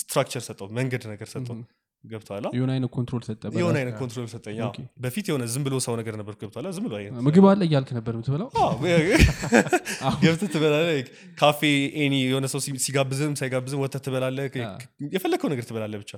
structure 0.01 0.43
ሰጠው 0.47 0.69
መንገድ 0.79 1.03
ነገር 1.13 1.29
ሰጠው 1.33 1.57
ገብቷላ 2.05 2.47
የሆነ 2.55 2.71
አይነት 2.75 2.91
control 2.95 3.23
ሰጠ 3.27 3.43
የሆነ 3.55 3.77
አይነት 3.81 3.95
control 3.99 4.27
ሰጠኝ። 4.33 4.59
በፊት 5.05 5.27
የሆነ 5.31 5.45
ዝም 5.53 5.63
ብሎ 5.67 5.75
ሰው 5.87 5.95
ነገር 6.01 6.15
ነበር 6.21 6.35
ገብቷላ 6.41 6.71
ዝም 6.77 6.85
ብሎ 6.87 6.95
ምግብ 7.27 7.47
አለ 7.51 7.61
እያልክ 7.67 7.91
ነበር 7.99 8.13
የምትበላው? 8.17 8.49
አዎ፣ 8.59 8.77
ገብተህ 10.23 10.51
ትበላለህ። 10.55 10.99
ካፌ 11.39 11.61
any 12.01 12.15
የሆነ 12.25 12.47
ሰው 12.53 12.61
ሲጋብዝም 12.85 13.35
ሳይጋብዝም 13.41 13.81
ወጥተህ 13.85 14.05
ትበላለህ። 14.07 14.47
አ። 14.65 14.73
የፈለግከው 15.15 15.51
ነገር 15.53 15.67
ትበላለህ 15.69 16.01
ብቻ 16.03 16.13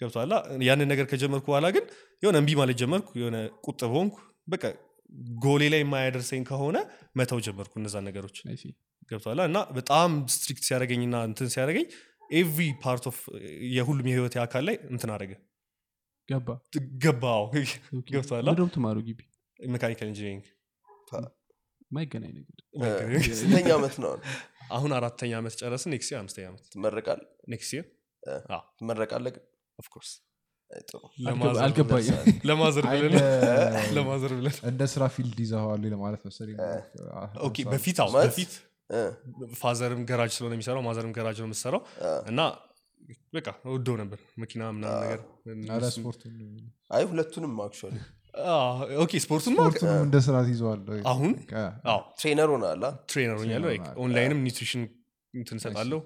ገብቶሃል 0.00 0.32
ያንን 0.66 0.90
ነገር 0.92 1.06
ከጀመርኩ 1.12 1.46
በኋላ 1.52 1.68
ግን 1.76 1.84
የሆነ 2.22 2.36
እምቢ 2.42 2.56
ማለት 2.60 2.78
ጀመርኩ። 2.82 3.10
የሆነ 3.20 3.36
ቁጥብ 3.66 3.92
ሆንኩ። 3.96 4.16
በቃ 4.48 4.64
ጎሌ 5.42 5.62
ላይ 5.72 5.80
የማያደርሰኝ 5.82 6.42
ከሆነ 6.48 6.76
መተው 7.18 7.40
ጀመርኩ 7.46 7.72
እነዛን 7.80 8.04
ነገሮች 8.08 8.36
ገብቶሃል 9.10 9.40
እና 9.44 9.58
በጣም 9.76 10.10
strict 10.34 10.64
ሲያደረገኝና 10.66 11.16
እንትን 11.28 11.48
ሲያደረገኝ 11.52 11.86
every 12.32 12.66
part 12.82 13.04
of 13.10 13.18
የሁሉም 13.72 14.06
የህይወት 14.08 14.34
አካል 14.42 14.62
ላይ 14.68 14.76
እንትን 14.90 15.10
አደረገ። 15.14 15.32
ገባ? 16.28 16.48
ገባው 17.04 17.44
ነው 18.50 18.62
የምትማረው 18.62 19.02
ግቢ? 19.08 19.20
mechanical 19.60 20.08
engineering 20.10 20.44
ማይገናኝ 21.90 22.34
ነገር። 22.34 23.24
ስንተኛ 23.38 23.68
ዓመት 23.76 23.94
ነው 24.02 24.10
አሁን? 24.72 24.90
አራተኛ 24.98 25.32
ዓመት 25.40 25.54
ጨረስን። 25.60 25.90
next 25.94 26.10
year 26.12 26.18
አምስተኛ 26.20 26.44
ዓመት 26.50 26.62
ትመረቃል? 26.72 27.20
next 27.52 27.72
year 27.76 27.84
ትመረቃለህ 28.78 29.32
ግን? 29.34 29.44
of 29.78 29.86
course 29.86 30.10
አይ፣ 30.70 30.80
ጥሩ። 30.88 31.00
አልገባ- 31.24 31.62
አልገባኝም። 31.64 32.20
ለ 32.48 32.57
mother 32.57 32.84
ብለን 32.92 34.54
እንደ- 34.64 34.88
ስራ 34.92 35.04
field 35.14 35.38
ይዘዋሉ 35.44 35.82
ለማለት 35.94 36.22
መሰለኝ? 36.28 36.56
okay 37.46 37.56
በፊት 37.66 37.98
በፊት 38.18 38.52
father 39.60 39.90
ም 39.90 40.00
ገራጅ 40.08 40.32
ስለሆነ 40.36 40.54
የሚሰራው 40.56 40.82
mother 40.86 41.05
ም 41.05 41.12
ገራጅ 41.16 41.38
ነው 41.38 41.48
የምትሰራው። 41.48 41.82
እና 42.26 42.40
በቃ 43.34 43.46
ወደው 43.72 43.94
ነበር 44.00 44.18
መኪና 44.38 44.62
ምናምን 44.70 44.98
ነገር 45.04 45.20
አረ 45.70 45.78
እነሱ- 45.78 45.94
ስፖርቱን 45.96 46.34
አይ 46.90 47.04
ሁለቱንም 47.10 47.54
actually። 47.64 47.96
አዎ፣ 48.50 48.66
okay 49.02 49.12
ስፖርቱን 49.24 49.54
ስፖርቱንም 49.56 49.96
እንደ 50.04 50.16
ስራ 50.26 50.36
ትይዘዋል 50.46 50.80
አሁን? 51.10 51.32
አዎ። 51.86 51.98
trainer 52.20 52.50
ሆናላ 52.52 52.84
trainer 53.10 53.36
ሆኛለሁ 53.40 53.70
online 54.04 54.29
ም 54.29 54.38
nutrition 54.44 54.84
እንትን 55.34 55.58
ሰጣለሁ 55.64 55.98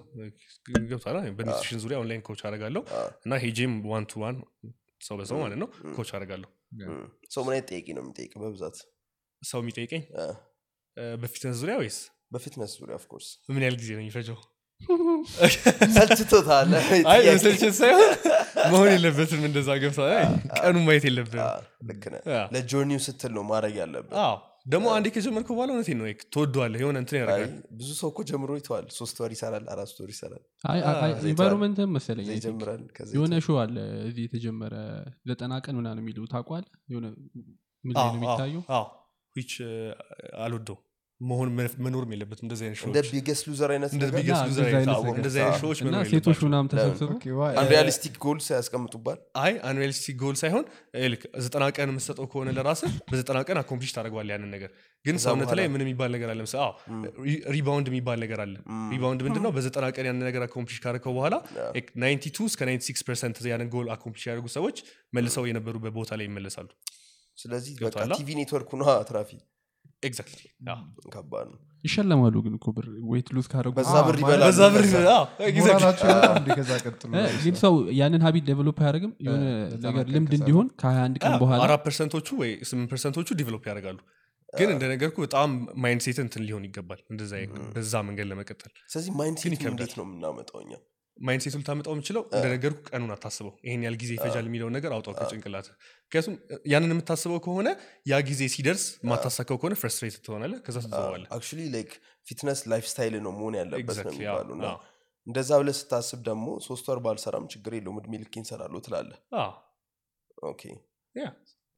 ገብቷል 0.85 1.15
በ 1.37 1.45
nutrition 1.45 1.79
ዙሪያ 1.83 1.97
online 2.01 2.21
coach 2.27 2.41
አደርጋለሁ 2.47 2.81
እና 3.25 3.33
ሄጄም 3.43 3.73
one 3.89 4.05
to 4.05 4.21
one 4.21 4.35
ሰው 5.07 5.15
በሰው 5.19 5.39
ማለት 5.41 5.57
ነው 5.61 5.67
coach 5.97 6.09
አደርጋለሁ። 6.15 6.49
ሰው 7.33 7.41
ምን 7.45 7.53
አይነት 7.53 7.67
ጠያቂ 7.71 7.87
ነው 7.97 8.03
የሚጠይቅ 8.03 8.31
በብዛት? 8.41 8.77
ሰው 9.41 9.59
የሚጠይቀኝ? 9.63 10.03
በ 11.17 11.26
fitness 11.26 11.57
ዙሪያ 11.61 11.75
ወይስ 11.81 11.97
በ 12.31 12.40
fitness 12.40 12.71
ዙሪያ 12.79 12.95
of 12.97 13.05
course 13.05 13.27
ምን 13.49 13.63
ያህል 13.63 13.77
ጊዜ 13.79 13.89
ነው 13.93 14.03
የሚፈጀው? 14.03 14.37
ሰልችቶታል። 15.95 16.67
ሳይሆን 17.77 18.09
መሆን 18.71 18.89
የለበትም 18.91 19.41
እንደዛ 19.47 19.69
ገብቷል 19.81 20.11
ቀኑ 20.59 20.75
ማየት 20.83 21.03
አ፣ 21.03 21.09
የለብንም 21.09 21.47
ልክ 21.89 22.03
ነህ። 22.13 22.21
አ። 22.33 22.43
ለ 22.53 22.61
journey 22.61 22.91
ው 22.91 22.99
ስትል 23.05 23.31
ነው 23.37 23.43
ማድረግ 23.49 23.75
ያለብን 23.81 24.13
አዎ 24.23 24.35
ደግሞ 24.65 24.85
አንዴ 24.93 25.07
ከጀመርከው 25.15 25.55
በኋላ 25.57 25.69
እውነቴን 25.73 25.97
ነው 25.99 26.05
ትወደዋለህ 26.33 26.79
የሆነ 26.83 26.97
እንትን 27.01 27.17
ያደርጋል። 27.19 27.51
ብዙ 27.77 27.89
ሰው 27.99 28.09
እኮ 28.11 28.19
ጀምሮ 28.29 28.49
ይተዋል። 28.57 28.85
ሶስት 28.95 29.17
ወር 29.21 29.31
ይሰራል 29.35 29.65
አራት 29.73 29.91
ወር 29.99 30.09
ይሰራል። 30.13 30.43
ዘይት 31.15 31.29
environment 31.31 31.82
ም 31.82 31.91
መሰለኝ 31.95 32.25
የሆነ 33.13 33.33
show 33.45 33.57
አለ 33.63 33.77
እዚህ 34.07 34.23
የተጀመረ 34.27 34.75
ዘጠና 35.25 35.53
ቀን 35.65 35.77
ምናምን 35.79 36.01
የሚሉ 36.03 36.27
ታቋል 36.33 36.65
የሆነ 36.91 37.05
ምን 37.83 37.95
ነው 37.97 38.13
የሚታየው? 38.15 38.63
አልወደው 40.41 40.77
መሆን 41.21 41.49
መኖርም 41.83 42.11
የለበትም 42.13 42.43
እንደዚህ 42.45 42.63
አይነት 42.65 42.79
እንደ 42.83 42.97
show 42.99 43.03
ዎች 43.03 43.07
Biggest 43.13 43.39
Loser 43.47 43.69
አይነት 43.73 43.91
እንደ 43.93 44.03
ነገር? 44.03 44.17
Biggest 44.17 44.33
yeah፣ 44.33 44.41
Loser 44.43 44.63
እንደዛ 44.63 44.67
አይነት 44.69 44.77
አይነት 44.81 44.91
አዎ፣ 44.95 45.03
ነገር። 45.05 45.19
እንደዚህ 45.19 45.39
አይነት 45.41 45.55
አዎ። 45.55 45.61
show 45.63 45.71
ዎች 45.71 45.79
እና 45.79 45.87
መኖር 45.89 46.03
ሴቶች 46.05 46.13
የለባቸውም። 46.27 46.49
ምናምን 46.49 46.67
ተሰብስበው 46.73 47.41
unrealistic 47.61 48.15
goals 48.25 48.47
ያስቀምጡባል 48.53 49.17
አይ 49.43 49.53
unrealistic 49.69 50.17
goal 50.21 50.35
ሳይሆን 50.41 50.65
ልክ 51.05 51.23
ዘጠና 51.45 51.63
ቀን 51.77 51.89
የምትሰጠው 51.91 52.27
ከሆነ 52.31 52.53
ለራስህ 52.57 52.93
በዘጠና 53.09 53.41
ቀን 53.47 53.59
accomplish 53.61 53.93
ታደርገዋል 53.97 54.29
ያንን 54.33 54.51
ነገር 54.55 54.71
ግን 55.05 55.17
ሰውነት 55.25 55.51
ላይ 55.57 55.67
ምን 55.69 55.83
የሚባል 55.85 56.11
ነገር 56.15 56.29
አለ 56.29 56.39
ምሳ 56.47 56.55
rebound 57.53 57.89
የሚባል 57.91 58.19
ነገር 58.25 58.41
አለ 58.45 58.55
rebound 58.93 59.21
ምንድን 59.27 59.43
ነው 59.45 59.53
በዘጠና 59.57 59.85
ቀን 59.95 60.07
ያንን 60.09 60.25
ነገር 60.29 60.43
accomplish 60.47 60.79
ካደረከው 60.83 61.13
በኋላ 61.17 61.35
92 61.75 62.41
እስከ 62.47 62.61
96 62.67 63.05
percent 63.09 63.39
ያንን 63.51 63.69
goal 63.75 63.89
accomplish 63.95 64.25
ያደርጉ 64.29 64.47
ሰዎች 64.55 64.79
መልሰው 65.13 65.45
የነበሩበት 65.49 65.93
ቦታ 65.97 66.11
ላይ 66.19 66.27
ይመለሳሉ 66.29 66.69
ስለዚህ? 67.37 67.73
TV 68.15 68.29
network 68.37 68.71
ነ 68.77 68.83
ትራፊ 69.07 69.31
exactly 70.03 70.43
ከባድ 71.13 71.47
ነው። 71.51 71.59
ይሸለማሉ 71.83 72.35
ግን 72.45 72.53
እኮ 72.57 72.67
ብር 72.75 72.85
weight 73.09 73.27
lose 73.35 73.47
ካረጉ 73.51 73.73
በዛ 73.77 73.91
አዎ፣ 73.93 74.03
ብር 74.07 74.15
ማለት 74.15 74.21
ይበላሉ 74.23 74.47
በዛ 74.47 74.61
ብር 74.69 74.85
በዛ። 74.85 74.95
አዎ፣ 75.11 75.25
exactly። 75.47 75.63
ሞራላቸው 75.69 76.07
በጣም 76.11 76.33
እንደ 76.39 76.49
ከዛ 76.57 76.71
ቀጥሎ 76.83 77.11
እ፣ 77.15 77.23
ግን 77.43 77.55
ሰው 77.61 77.73
ያንን 77.99 78.21
habit 78.25 78.45
develop 78.49 78.77
አያደርግም? 78.83 79.13
የሆነ 79.25 79.43
ነገር 79.85 80.05
ልምድ 80.15 80.33
እንዲሆን 80.37 80.67
ከ21 80.81 81.17
ቀን 81.23 81.35
በኋላ 81.43 81.59
አራት 81.67 81.83
percent 81.87 82.12
ኦቹ 82.12 82.27
ወይ 82.41 82.51
ስምንት 82.69 82.89
percent 82.93 83.15
ኦቹ 83.15 83.27
develop 83.39 83.63
ያደርጋሉ። 83.69 83.99
ግን 84.53 84.69
እንደነገርኩ 84.73 85.17
በጣም 85.23 85.49
mind 85.83 86.01
set 86.03 86.19
እንትን 86.23 86.43
ሊሆን 86.47 86.65
ይገባል። 86.67 86.99
እንደዛ 87.11 87.31
በዛ 87.73 87.93
መንገድ 88.07 88.27
ለመቀጠል። 88.29 88.71
ስለዚህ 88.91 89.11
mind 89.17 89.37
ግን 89.37 89.43
set 89.45 89.53
ይከብዳል። 89.55 89.73
እንዴት 89.75 89.95
ነው 89.99 90.05
የምናመጣው 90.07 90.59
እኛ? 90.63 90.73
mind 91.17 91.41
set 91.43 91.50
ኡ 91.50 91.55
ልታመጣው 91.59 91.93
የምችለው 91.95 92.23
እንደነገርኩ 92.29 92.79
ቀኑን 92.89 93.11
አታስበው። 93.13 93.53
ይሄን 93.65 93.83
ያህል 93.85 93.95
ጊዜ 94.01 94.11
ይፈጃል 94.17 94.45
የሚለውን 94.49 94.73
ነገር 94.75 94.91
አውጣው 94.95 95.13
ከጭንቅላት 95.19 95.67
ምክንያቱም 96.07 96.35
ያንን 96.71 96.91
የምታስበው 96.93 97.39
ከሆነ 97.45 97.69
ያ 98.05 98.19
ጊዜ 98.27 98.41
ሲደርስ 98.51 98.83
ማታሳካው 99.09 99.57
ከሆነ 99.61 99.73
frustrate 99.79 100.15
ትሆናለህ 100.25 100.59
ከዛ 100.65 100.77
like 101.73 101.89
fitness 102.27 102.59
lifestyle 102.71 103.15
ነው 103.19 103.31
መሆን 103.35 103.55
ያለበት 103.59 103.97
ነው 103.99 104.13
የሚባሉ 104.15 104.49
እንደዛ 105.27 105.49
ብለህ 105.61 105.75
ስታስብ 105.79 106.19
ደግሞ 106.27 106.45
ሶስት 106.67 106.85
ወር 106.89 106.99
ባልሰራም 107.05 107.45
ችግር 107.53 107.71
የለውም 107.77 107.97
እድሜ 108.01 108.13
ልክ 108.21 108.35
okay። 110.47 110.61
yeah። 111.15 111.25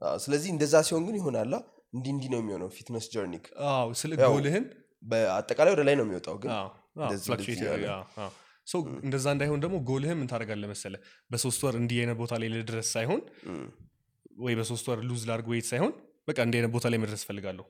አዎ፣ 0.01 0.17
ስለዚህ 0.23 0.49
እንደዛ 0.55 0.75
ሲሆን 0.87 1.03
ግን 1.07 1.15
ይሆናላ 1.19 1.53
እንዲህ 1.95 2.11
እንዲህ 2.15 2.29
ነው 2.33 2.39
የሚሆነው 2.41 2.69
fitness 2.75 3.05
journey 3.13 3.38
ህ 3.38 3.45
ስለ 4.01 4.11
ጎልህን? 4.25 4.65
በአጠቃላይ 5.03 5.71
ወደ 5.75 5.83
ላይ 5.87 5.95
ነው 5.95 6.05
የሚወጣው 6.05 6.35
ግን 6.39 6.51
እንደዛ 9.03 9.25
እንዳይሆን 9.35 9.59
ደግሞ 9.63 9.75
ጎልህን 9.87 10.17
ምን 10.19 10.27
ታደርጋለህ 10.31 10.69
መሰለ 10.71 10.95
በሶስት 11.31 11.61
ወር 11.65 11.75
እንዲህ 11.79 11.99
አይነት 12.01 12.17
ቦታ 12.19 12.33
ላይ 12.41 12.49
ልድረስ 12.53 12.89
ሳይሆን 12.95 13.21
ወይ 14.39 14.53
በሶስት 14.59 14.85
ወር 14.89 14.99
lose 15.09 15.23
ላርግ 15.29 15.47
weight 15.53 15.67
ሳይሆን 15.71 15.93
በቃ 16.27 16.37
አይነት 16.47 16.71
ቦታ 16.73 16.85
ላይ 16.91 16.99
መድረስ 17.03 17.21
ፈልጋለሁ 17.27 17.65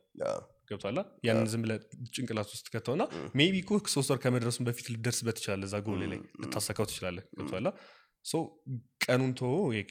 ገብቷላ 0.70 1.00
ያንን 1.28 1.48
ዝም 1.52 1.62
ብለህ 1.64 1.78
ጭንቅላት 2.16 2.50
ውስጥ 2.56 2.68
ከተውና 2.74 3.04
maybe 3.40 3.56
እኮ 3.64 3.80
ሶስት 3.96 4.10
ወር 4.14 4.20
ከመድረሱን 4.24 4.66
በፊት 4.68 4.88
ልደርስበት 4.94 5.38
ትችላለህ 5.40 5.68
እዛ 5.70 5.78
ጎል 5.88 6.02
ላይ 6.04 6.20
ልታሳካው 6.44 6.88
ትችላለህ። 6.90 7.24
ገብቷላ 7.38 7.70
so 8.26 8.42
ቀኑን 9.06 9.32
ቶ 9.40 9.44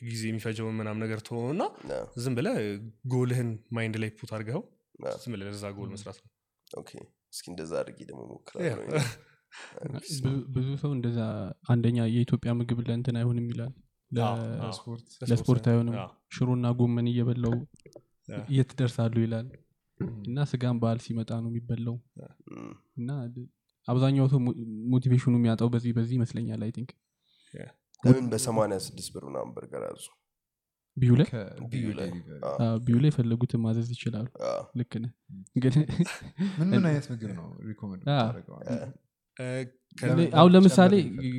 ጊዜ 0.07 0.23
የሚፈጀውን 0.31 0.77
ምናም 0.81 0.99
ነገር 1.05 1.21
አዎ፣ 1.31 1.69
ዝም 2.25 2.35
ብለህ 2.39 2.57
goal 3.13 3.32
ህን 3.32 3.51
mind 3.77 3.97
ላይ 4.03 4.11
put 4.19 4.33
አዎ። 4.35 4.61
ዝም 5.23 5.33
ብለህ 5.35 5.49
ለዛ 5.49 5.67
ጎል 5.79 5.91
መስራት 5.95 6.19
ነው። 6.23 6.31
okay 6.71 6.91
እስኪ 7.33 7.47
እንደዛ 7.53 7.73
አድርጌ 7.83 8.01
ደግሞ 8.11 8.21
ሞክራለሁ 8.31 8.85
ብዙ 10.55 10.67
ሰው 10.81 10.91
እንደዛ 10.95 11.19
አንደኛ 11.73 11.99
የኢትዮጵያ 12.09 12.51
ምግብ 12.59 12.81
ለእንትን 12.87 13.17
አይሆንም 13.21 13.47
ይላል 13.53 13.71
ለስፖርት 15.31 15.65
አይሆንም። 15.71 15.95
ሽሮና 16.35 16.67
ጎመን 16.79 17.09
እየበላው 17.11 17.55
የት 18.51 18.71
ደርሳሉ 18.79 19.15
ይላል። 19.25 19.49
እና 20.27 20.45
ስጋን 20.51 20.77
በዓል 20.83 20.99
ሲመጣ 21.05 21.31
ነው 21.43 21.51
የሚበላው። 21.53 21.97
እና 22.99 23.11
አብዛኛው 23.89 24.27
ሰው 24.33 24.41
motivation 24.93 25.28
ኡ 25.28 25.35
የሚያጣው 25.39 25.69
በዚህ 25.75 25.93
በዚህ 25.97 26.15
ይመስለኛል 26.19 26.63
I 26.67 26.73
think። 26.77 26.91
ለምን 28.05 28.27
በሰማንያ 28.33 28.77
ስድስት 28.85 29.11
ብር 29.15 29.23
ምናምን 29.29 29.53
በርገር 29.55 29.85
አዙ? 29.89 30.05
ቢዩ 30.97 31.13
ላይ? 31.15 31.29
ቢዩ 32.85 32.97
ላይ 33.01 33.09
የፈለጉትን 33.11 33.61
ማዘዝ 33.65 33.89
ይችላሉ። 33.95 34.27
ልክ 34.75 34.93
ነህ። 35.03 35.13
ግን 35.57 35.75
ምን 36.59 36.69
ምን 36.73 36.87
አይነት 36.91 37.07
ምግብ 37.13 37.33
ነው 37.39 37.47
recommend 37.69 38.05
አሁን 40.39 40.51
ለምሳሌ? 40.55 40.93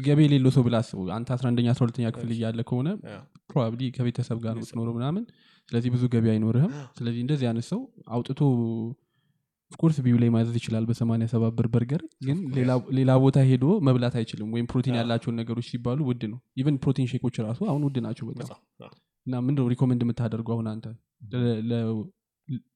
ገቢ 0.06 0.20
የሌለው 0.26 0.52
ሰው 0.56 0.64
ብላ 0.66 0.78
አስቡ 0.84 1.02
አንተ 1.16 1.30
11ኛ 1.36 1.68
12ኛ 1.74 2.08
ክፍል 2.16 2.32
እያለ 2.36 2.60
ከሆነ 2.70 2.88
probably 3.50 3.82
ከቤተሰብ 3.96 4.38
ጋር 4.44 4.56
የምትኖረው 4.58 4.94
ምናምን። 4.98 5.24
ስለዚህ 5.70 5.90
ብዙ 5.94 6.04
ገቢ 6.14 6.26
አይኖርህም። 6.32 6.72
ስለዚህ 6.98 7.22
እንደዚህ 7.26 7.48
አይነት 7.50 7.66
ሰው 7.68 7.80
አውጥቶ 8.14 8.40
of 9.72 9.78
course 9.78 9.98
ቢዩ 10.04 10.16
ላይ 10.22 10.30
ማዘዝ 10.34 10.56
ይችላል 10.60 10.84
በሰማንያ 10.90 11.26
ሰባት 11.32 11.54
ብር 11.58 11.68
በርገር 11.74 12.02
ግን 12.28 12.38
ሌላ- 12.98 13.18
ቦታ 13.24 13.40
ሄዶ 13.50 13.66
መብላት 13.88 14.16
አይችልም 14.20 14.48
ወይም 14.56 14.68
ፕሮቲን 14.72 14.96
ያላቸውን 15.00 15.36
ነገሮች 15.42 15.68
ሲባሉ 15.72 16.00
ውድ 16.08 16.24
ነው። 16.32 16.40
even 16.60 16.78
protein 16.84 17.08
shake 17.12 17.25
ኦች 17.25 17.36
ራሱ 17.46 17.60
አሁን 17.70 17.84
ውድ 17.88 17.98
ናቸው 18.06 18.26
በጣም። 18.32 18.50
እና 19.26 19.36
ምንድነው 19.46 19.70
recommend 19.74 20.02
የምታደርገው 20.06 20.54
አሁን 20.56 20.68
አንተ? 20.72 20.86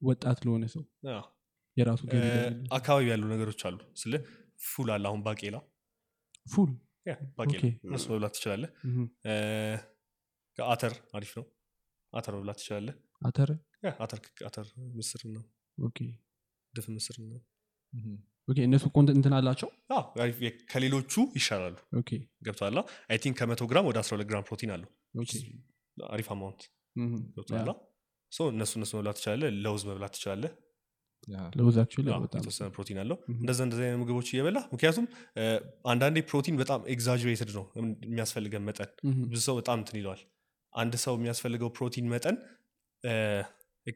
ወጣት 0.08 0.40
ለሆነ 0.46 0.64
ሰው? 0.74 0.84
የራሱ? 1.78 2.02
አካባቢ 2.78 3.04
ያሉ 3.12 3.24
ነገሮች 3.32 3.62
አሉ። 3.68 3.78
ስለ 4.02 4.14
ፉል 4.64 4.90
አለ 4.94 5.06
አሁን 5.10 5.22
ባቄላ። 5.26 5.56
ፉል? 6.48 6.72
ባቄላ 7.38 7.62
መብላት 8.08 8.34
ትችላለህ። 8.36 8.70
አተር 10.58 10.94
አሪፍ 11.18 11.32
ነው። 11.40 11.46
አተር 12.14 12.34
መብላት 12.38 12.58
ትችላለህ። 12.62 12.96
አተር? 13.28 13.50
አተር 14.00 14.20
አተር 14.48 14.68
ምስር 14.98 15.22
ነው 15.30 15.44
ድፍ 16.74 16.86
ምስር 16.96 17.16
ነው 17.24 17.40
እነሱ 18.66 18.86
count 18.96 19.10
እንትን 19.14 19.34
አላቸው? 19.38 19.70
ከሌሎቹ 20.72 21.14
ይሻላሉ። 21.38 21.76
ገብቷላ 22.46 22.78
I 23.10 23.18
think 23.24 23.36
ከመቶ 23.40 23.62
ግራም 23.72 23.86
ወደ 23.90 23.98
12 24.04 24.30
ግራም 24.30 24.44
ፕሮቲን 24.48 24.72
አለው። 24.76 24.90
አሪፍ 25.98 26.30
amount። 26.34 26.62
ገብቷላ 27.36 27.70
እነሱ 28.52 28.72
እነሱ 28.76 28.92
መብላት 28.98 29.18
ትችላለህ። 29.20 29.50
ለውዝ 29.64 29.84
መብላት 29.90 30.14
ትችላለህ 30.16 30.52
በጣም 32.24 32.40
የተወሰነ 32.40 32.68
ፕሮቲን 32.76 32.98
አለው። 33.02 33.18
እንደዛ 33.36 33.60
እንደዚ 33.68 33.82
አይነት 33.86 34.00
ምግቦች 34.02 34.28
እየበላ 34.34 34.60
ምክንያቱም 34.74 35.06
አንዳንዴ 35.86 36.20
ፕሮቲን 36.30 36.58
በጣም 36.62 36.82
exaggerated 36.94 37.52
ነው 37.58 37.66
የሚያስፈልገን 38.08 38.66
መጠን። 38.70 38.92
ብዙ 39.32 39.42
ሰው 39.48 39.56
በጣም 39.60 39.78
እንትን 39.82 39.98
ይለዋል። 40.02 40.22
አንድ 40.74 40.94
ሰው 41.04 41.16
የሚያስፈልገው 41.18 41.72
ፕሮቲን 41.78 42.06
መጠን 42.14 42.38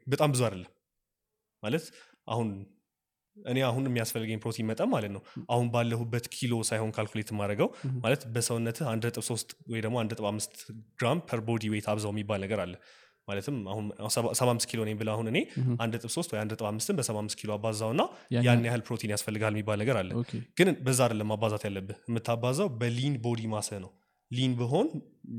በጣም 0.08 0.32
ብዙ 0.34 0.42
አይደለም። 0.48 0.72
ማለት 1.64 1.86
አሁን 2.28 2.48
እኔ 3.38 3.60
አሁን 3.68 3.84
የሚያስፈልገኝ 3.88 4.40
ፕሮቲን 4.44 4.66
መጠን 4.70 4.90
ማለት 4.90 5.12
ነው 5.16 5.22
አሁን 5.50 5.68
ባለሁበት 5.74 6.26
ኪሎ 6.36 6.54
ሳይሆን 6.70 6.92
calculate 6.96 7.30
የማደርገው 7.34 7.70
ማለት 8.04 8.22
በሰውነትህ 8.36 8.86
አንድ 8.92 9.04
ነጥብ 9.08 9.24
ሶስት 9.30 9.50
ወይ 9.72 9.82
ደግሞ 9.86 9.96
አንድ 10.02 10.12
ነጥብ 10.14 10.28
አምስት 10.32 10.54
ግራም 11.00 11.20
per 11.30 11.42
body 11.48 11.70
weight 11.74 11.88
አባዛው 11.94 12.12
የሚባል 12.14 12.42
ነገር 12.46 12.62
አለ 12.66 12.74
ማለትም 13.28 13.56
አሁን 13.72 13.86
ሰባ 14.36 14.50
አምስት 14.50 14.68
ኪሎ 14.72 14.82
ነኝ 14.88 14.96
ብለህ 15.00 15.14
አሁን 15.16 15.28
እኔ 15.32 15.38
አንድ 15.84 15.92
ነጥብ 15.96 16.12
ሶስት 16.16 16.30
ወይ 16.34 16.40
አንድ 16.42 16.52
ነጥብ 16.54 16.68
አምስትን 16.70 16.96
በሰባ 17.00 17.18
አምስት 17.22 17.38
ኪሎ 17.40 17.52
አባዛው 17.56 17.92
እና 17.96 18.04
ያን 18.38 18.64
ያህል 18.68 18.84
ፕሮቲን 18.88 19.12
ያስፈልጋል 19.14 19.54
የሚባል 19.56 19.80
ነገር 19.84 19.98
አለ። 20.02 20.12
ግን 20.60 20.70
በዛ 20.86 21.00
አይደለም 21.08 21.30
ማባዛት 21.34 21.66
ያለብህ። 21.68 21.98
የምታባዛው 22.10 22.70
በ 22.82 22.93
lean 22.93 23.16
body 23.26 23.44
mass 23.54 23.71
ህ 23.71 23.80
ነው። 23.86 23.92
lean 24.32 24.54
ብሆን 24.60 24.88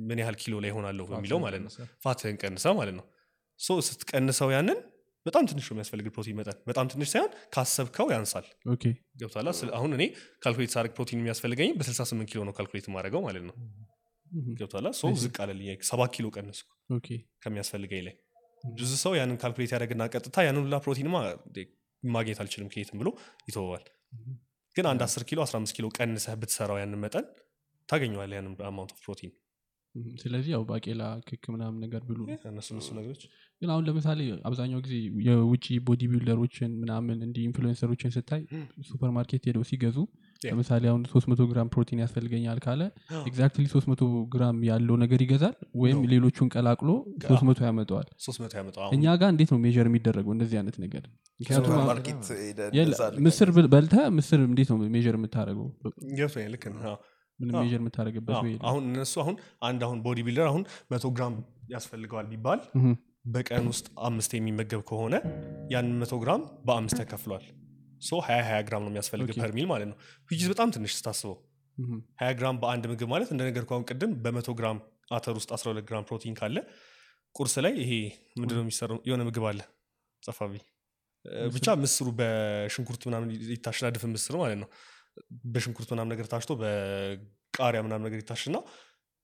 ምን 0.08 0.20
ያህል 0.22 0.36
ኪሎ 0.42 0.54
ላይ 0.64 0.70
ሆናለሁ 0.76 1.06
በሚለው 1.10 1.40
ማለት 1.44 1.62
ነው። 1.64 1.72
fat 2.04 2.18
ህን 2.18 2.36
ቀንሰው 2.42 2.74
ማለት 2.78 2.94
ነው። 2.98 3.06
so 3.60 3.76
ስትቀንሰው 3.88 4.50
ያንን 4.54 4.78
በጣም 5.26 5.44
ትንሽ 5.48 5.64
ነው 5.66 5.74
የሚያስፈልግ 5.74 6.06
ፕሮቲን 6.14 6.36
መጠን። 6.38 6.58
በጣም 6.68 6.86
ትንሽ 6.92 7.08
ሳይሆን 7.12 7.32
ካሰብከው 7.54 8.06
ያንሳል። 8.14 8.46
ገብቷላ 9.20 9.48
አሁን 9.78 9.90
እኔ 9.96 10.04
calculate 10.44 10.72
ሳደርግ 10.74 10.92
ፕሮቲን 10.96 11.20
የሚያስፈልገኝ 11.20 11.70
በ68 11.78 12.30
ኪሎ 12.30 12.40
ነው 12.48 12.54
calculate 12.58 12.86
የማደርገው 12.88 13.22
ማለት 13.26 13.44
ነው 13.48 13.54
ገብቷላ 14.58 14.88
so 14.98 15.10
ዝቅ 15.22 15.36
አለልኝ 15.44 15.68
ሰባት 15.90 16.10
ኪሎ 16.16 16.26
ቀነስኩ 16.36 16.68
ከሚያስፈልገኝ 17.44 18.02
ላይ 18.08 18.14
ብዙ 18.74 18.92
ሰው 19.02 19.12
ያንን 19.18 19.36
calculate 19.42 19.72
ያደርግና 19.74 20.04
ቀጥታ 20.14 20.36
ያንን 20.46 20.62
ሁላ 20.66 20.76
ፕሮቲንማ 20.84 21.16
እንዴ 21.48 21.58
ማግኘት 22.02 22.38
አልችልም 22.42 22.70
ከየትም 22.72 22.98
ብሎ 23.00 23.08
ይተወዋል 23.48 23.84
ግን 24.76 24.86
አንድ 24.90 25.02
10 25.06 25.28
ኪሎ 25.28 25.38
15 25.46 25.76
ኪሎ 25.76 25.86
ቀንሰህ 25.96 26.34
ብትሰራው 26.40 26.78
ያንን 26.80 27.00
መጠን 27.04 27.26
ታገኘዋል 27.88 28.32
ያንን 28.36 28.54
amount 28.70 28.92
of 28.94 29.00
protein 29.04 29.32
ስለዚህ 30.22 30.50
ያው 30.54 30.62
ባቄላ 30.68 31.02
ክክ 31.28 31.44
ምናምን 31.54 31.78
ነገር 31.84 32.02
ብሉ 32.08 32.18
እነሱ 32.50 32.68
ነገሮች 32.98 33.22
ግን 33.62 33.70
አሁን 33.74 33.84
ለምሳሌ 33.88 34.20
አብዛኛው 34.48 34.80
ጊዜ 34.84 34.94
የውጭ 35.28 35.66
body 35.86 36.02
builder 36.12 36.45
ኦችን 36.45 36.72
ምናምን 36.82 37.18
እንዲህ 37.26 37.44
influencer 37.48 37.88
ኦችን 37.88 38.12
ስታይ 38.16 38.42
ሱፐር 38.88 39.10
ማርኬት 39.16 39.46
ሄደው 39.48 39.64
ሲገዙ. 39.70 39.96
ለምሳሌ 40.42 40.84
አሁን 40.90 41.02
300 41.10 41.46
ግራም 41.50 41.68
ፕሮቲን 41.72 42.00
ያስፈልገኛል 42.02 42.58
ካለ 42.64 42.82
exactly 43.28 43.64
300 43.70 44.06
ግራም 44.34 44.56
ያለው 44.68 44.96
ነገር 45.02 45.20
ይገዛል 45.24 45.54
ወይም 45.82 46.00
ሌሎቹን 46.12 46.48
ቀላቅሎ 46.54 46.90
300 47.24 47.66
ያመጠዋል 47.68 48.06
300 48.26 48.58
ያመጣው 48.60 48.90
እኛ 48.96 49.16
ጋር 49.20 49.30
እንዴት 49.34 49.50
ነው 49.54 49.60
measure 49.64 49.86
የሚደረገው 49.88 50.32
እንደዚህ 50.36 50.58
አይነት 50.60 50.76
ነገር? 50.84 51.04
ምክንያቱም 51.40 51.74
ምስር 53.26 53.48
በልተህ 53.68 54.04
ምስር 54.18 54.40
እንዴት 54.48 54.70
ነው 54.72 54.78
ሜር 54.96 55.06
የምታደረገው 55.12 55.68
ገብቶኛል 56.18 56.50
ልክ 56.54 56.64
ነህ። 56.72 56.86
አዎ። 56.88 56.96
ምንም 57.38 57.54
measure 57.62 57.78
የምታደረግበት 57.78 58.36
አሁን 58.68 58.82
እነሱ 58.90 59.14
አሁን 59.22 59.36
አንድ 59.66 59.80
አሁን 59.86 59.98
body 60.06 60.18
builder 60.26 60.48
አሁን 60.50 60.62
መቶ 60.92 61.06
ግራም 61.16 61.34
ያስፈልገዋል 61.74 62.26
ቢባል 62.32 62.60
በቀን 63.34 63.64
ውስጥ 63.70 63.86
አምስት 64.08 64.32
የሚመገብ 64.36 64.82
ከሆነ 64.88 65.14
ያን 65.72 65.88
መቶ 66.00 66.14
ግራም 66.22 66.42
በአምስት 66.66 66.98
ተከፍሏል 67.02 67.44
so 68.02 68.20
ሀያ 68.26 68.40
ሀያ 68.46 68.58
ግራም 68.66 68.82
ነው 68.84 68.90
የሚያስፈልግ 68.90 69.30
per 69.38 69.50
meal 69.50 69.66
ማለት 69.70 69.88
ነው። 69.90 69.96
which 70.30 70.42
በጣም 70.52 70.68
ትንሽ 70.74 70.92
ስታስበው። 70.98 71.36
ምሁም። 71.78 72.00
ሀያ 72.20 72.30
ግራም 72.38 72.56
በአንድ 72.62 72.84
ምግብ 72.90 73.08
ማለት 73.12 73.28
እንደ 73.34 73.42
ነገር 73.48 73.64
አሁን 73.70 73.84
ቅድም 73.90 74.12
በመቶ 74.24 74.54
ግራም 74.60 74.78
አተር 75.16 75.34
ውስጥ 75.38 75.50
12 75.56 75.86
ግራም 75.90 76.04
ፕሮቲን 76.08 76.34
ካለ 76.38 76.56
ቁርስ 77.34 77.54
ላይ 77.64 77.72
ይሄ 77.82 77.92
ምንድነው 78.38 78.62
የሚሰራው? 78.64 78.98
የሆነ 79.08 79.22
ምግብ 79.28 79.44
አለ። 79.50 79.60
ጸፋቢ 80.22 80.54
ብቻ 81.52 81.66
ምስሩ 81.80 82.06
በሽንኩርት 82.18 83.02
ምናምን 83.08 83.28
ይታሽና 83.52 83.86
ድፍን 83.94 84.12
ምስር 84.14 84.34
ማለት 84.42 84.58
ነው። 84.62 84.68
በሽንኩርት 85.54 85.88
ምናምን 85.92 86.10
ነገር 86.14 86.26
ታሽቶ 86.32 86.52
በቃሪያ 86.60 87.80
ምናምን 87.86 88.04
ነገር 88.08 88.18
ይታሽና 88.22 88.56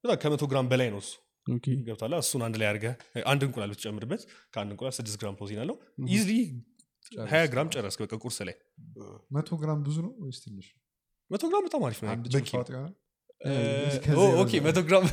በጣም 0.04 0.18
ከመቶ 0.22 0.44
ግራም 0.50 0.66
በላይ 0.72 0.88
ነው 0.94 1.00
እሱ። 1.04 1.12
okay። 1.46 1.66
ገብቷላ 1.86 2.14
እሱን 2.22 2.42
አንድ 2.46 2.56
ላይ 2.60 2.66
አድርገህ 2.70 2.94
አንድ 3.26 3.42
እንቁላል 3.46 3.70
ብትጨምርበት 3.72 4.22
ከአንድ 4.52 4.70
እንቁላል 4.74 4.94
ስድስት 4.98 5.16
ግራም 5.22 5.36
ፕሮቲን 5.38 5.60
አለው። 5.64 5.76
easily 6.12 6.32
ሀያ 7.30 7.42
ግራም 7.52 7.68
ጨረስክ 7.74 8.00
በቃ 8.04 8.14
ቁርስ 8.22 8.38
ላይ። 8.48 8.56
መቶ 9.30 9.48
ግራም 9.62 9.80
ብዙ 9.86 9.96
ነው 10.04 10.12
ወይስ 10.22 10.38
ትንሽ? 10.44 10.68
መቶ 11.30 11.42
ግራም 11.50 11.64
በጣም 11.66 11.82
አሪፍ 11.86 11.98
ነው። 12.02 12.10
አንድ 12.12 12.26
መቶ 14.66 14.78
ግራም 14.82 15.04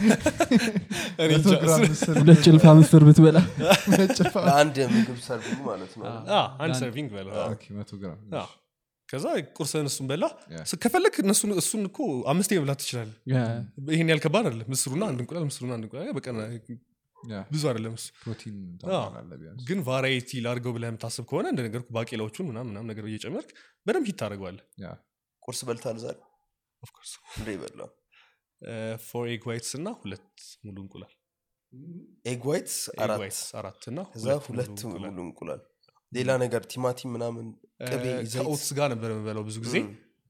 ሁለት 2.20 2.40
ጭልፋ 2.46 2.66
ምስር 2.78 3.02
ብትበላ 3.08 3.38
ለአንድ 4.46 4.78
ምግብ 4.94 5.18
serving 5.26 5.60
ማለት 5.66 5.92
ነው። 5.98 6.06
አንድ 6.62 6.74
serving 6.80 7.10
አዎ። 8.36 8.48
ከዛ 9.10 9.26
ቁርስህን 9.58 9.88
እሱን 9.90 10.06
በላ። 10.10 10.24
ከፈለክ 10.84 11.16
እነሱን 11.24 11.52
እሱን 11.58 11.82
እኮ 11.90 11.98
አምስቴ 12.32 12.52
መብላት 12.58 12.80
ትችላለህ። 12.82 13.18
yeah፣ 13.32 13.42
ይሄን 13.90 14.10
ያህል 14.12 14.22
ከባድ 14.26 14.46
አይደለም። 14.48 14.68
ምስሩና 14.74 15.04
አንድ 15.10 15.20
እንቁላል 15.24 15.46
ምስሩና 15.50 15.72
አንድ 15.78 15.86
እንቁላል 15.88 16.14
በቀን 16.18 16.38
ብዙ 17.52 17.64
አይደለም 17.70 17.94
እሱ። 17.98 18.08
ፕሮቲን 18.22 18.56
ግን 19.68 19.80
variety 19.88 20.42
ላድርገው 20.46 20.74
ብለህ 20.76 20.90
የምታስብ 20.92 21.26
ከሆነ 21.30 21.48
እንደ 21.54 21.62
ነገርኩ 21.68 21.88
ባቄላዎቹን 21.98 22.48
ምናምን 22.50 22.70
ምናምን 22.72 22.90
ነገር 22.92 23.06
እየጨመርክ 23.10 23.50
በደንብ 23.86 24.06
hit 24.10 24.18
ታደርገዋለህ። 24.22 24.66
ቁርስ 25.44 25.62
በልተሃል 25.68 25.98
ዛሬ? 26.04 26.18
of 26.84 26.91
course 26.91 27.12
እንደ 27.38 27.48
ይበላ 27.56 27.82
four 29.06 29.26
egg 29.32 29.44
whites 29.50 29.72
እና 29.80 29.90
ሁለት 30.00 30.28
ሙሉ 30.66 30.78
እንቁላል። 30.84 31.14
egg 32.26 32.42
whites 32.50 32.78
አራት 33.60 33.84
እና 33.92 34.00
ሁለት 34.48 34.80
ሙሉ 34.94 35.18
እንቁላል። 35.26 35.62
ሌላ 36.12 36.32
ነገር 36.44 36.62
ቲማቲም 36.72 37.12
ምናምን 37.16 37.46
ከ 38.34 38.46
oats 38.46 38.70
ጋር 38.78 38.88
ነበር 38.94 39.10
የምበላው 39.14 39.46
ብዙ 39.50 39.58
ጊዜ። 39.66 39.78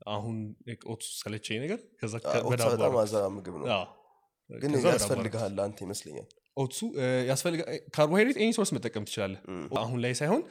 አሁን 0.10 0.36
oats 0.92 1.10
ሰለቸኝ 1.22 1.58
ነገር 1.64 1.80
ከዛ 2.00 2.14
በጣም 2.52 2.96
አዛ 3.02 3.16
ምግብ 3.36 3.56
ነው። 3.62 3.68
አዎ። 3.74 3.88
ግን 4.50 4.72
ያስፈልግሃል 4.88 5.58
አንተ 5.66 5.78
ይመስለኛል 5.86 6.30
oats 6.58 6.73
ኡ 6.73 6.80
ያስፈልጋ 7.30 7.62
carbohydrate 7.96 8.38
any 8.42 8.50
source 8.56 8.72
መጠቀም 8.76 9.04
ትችላለህ። 9.08 9.40
ም። 9.54 9.68
አሁን 9.82 10.00
ላይ 10.04 10.14
ሳይሆን 10.20 10.42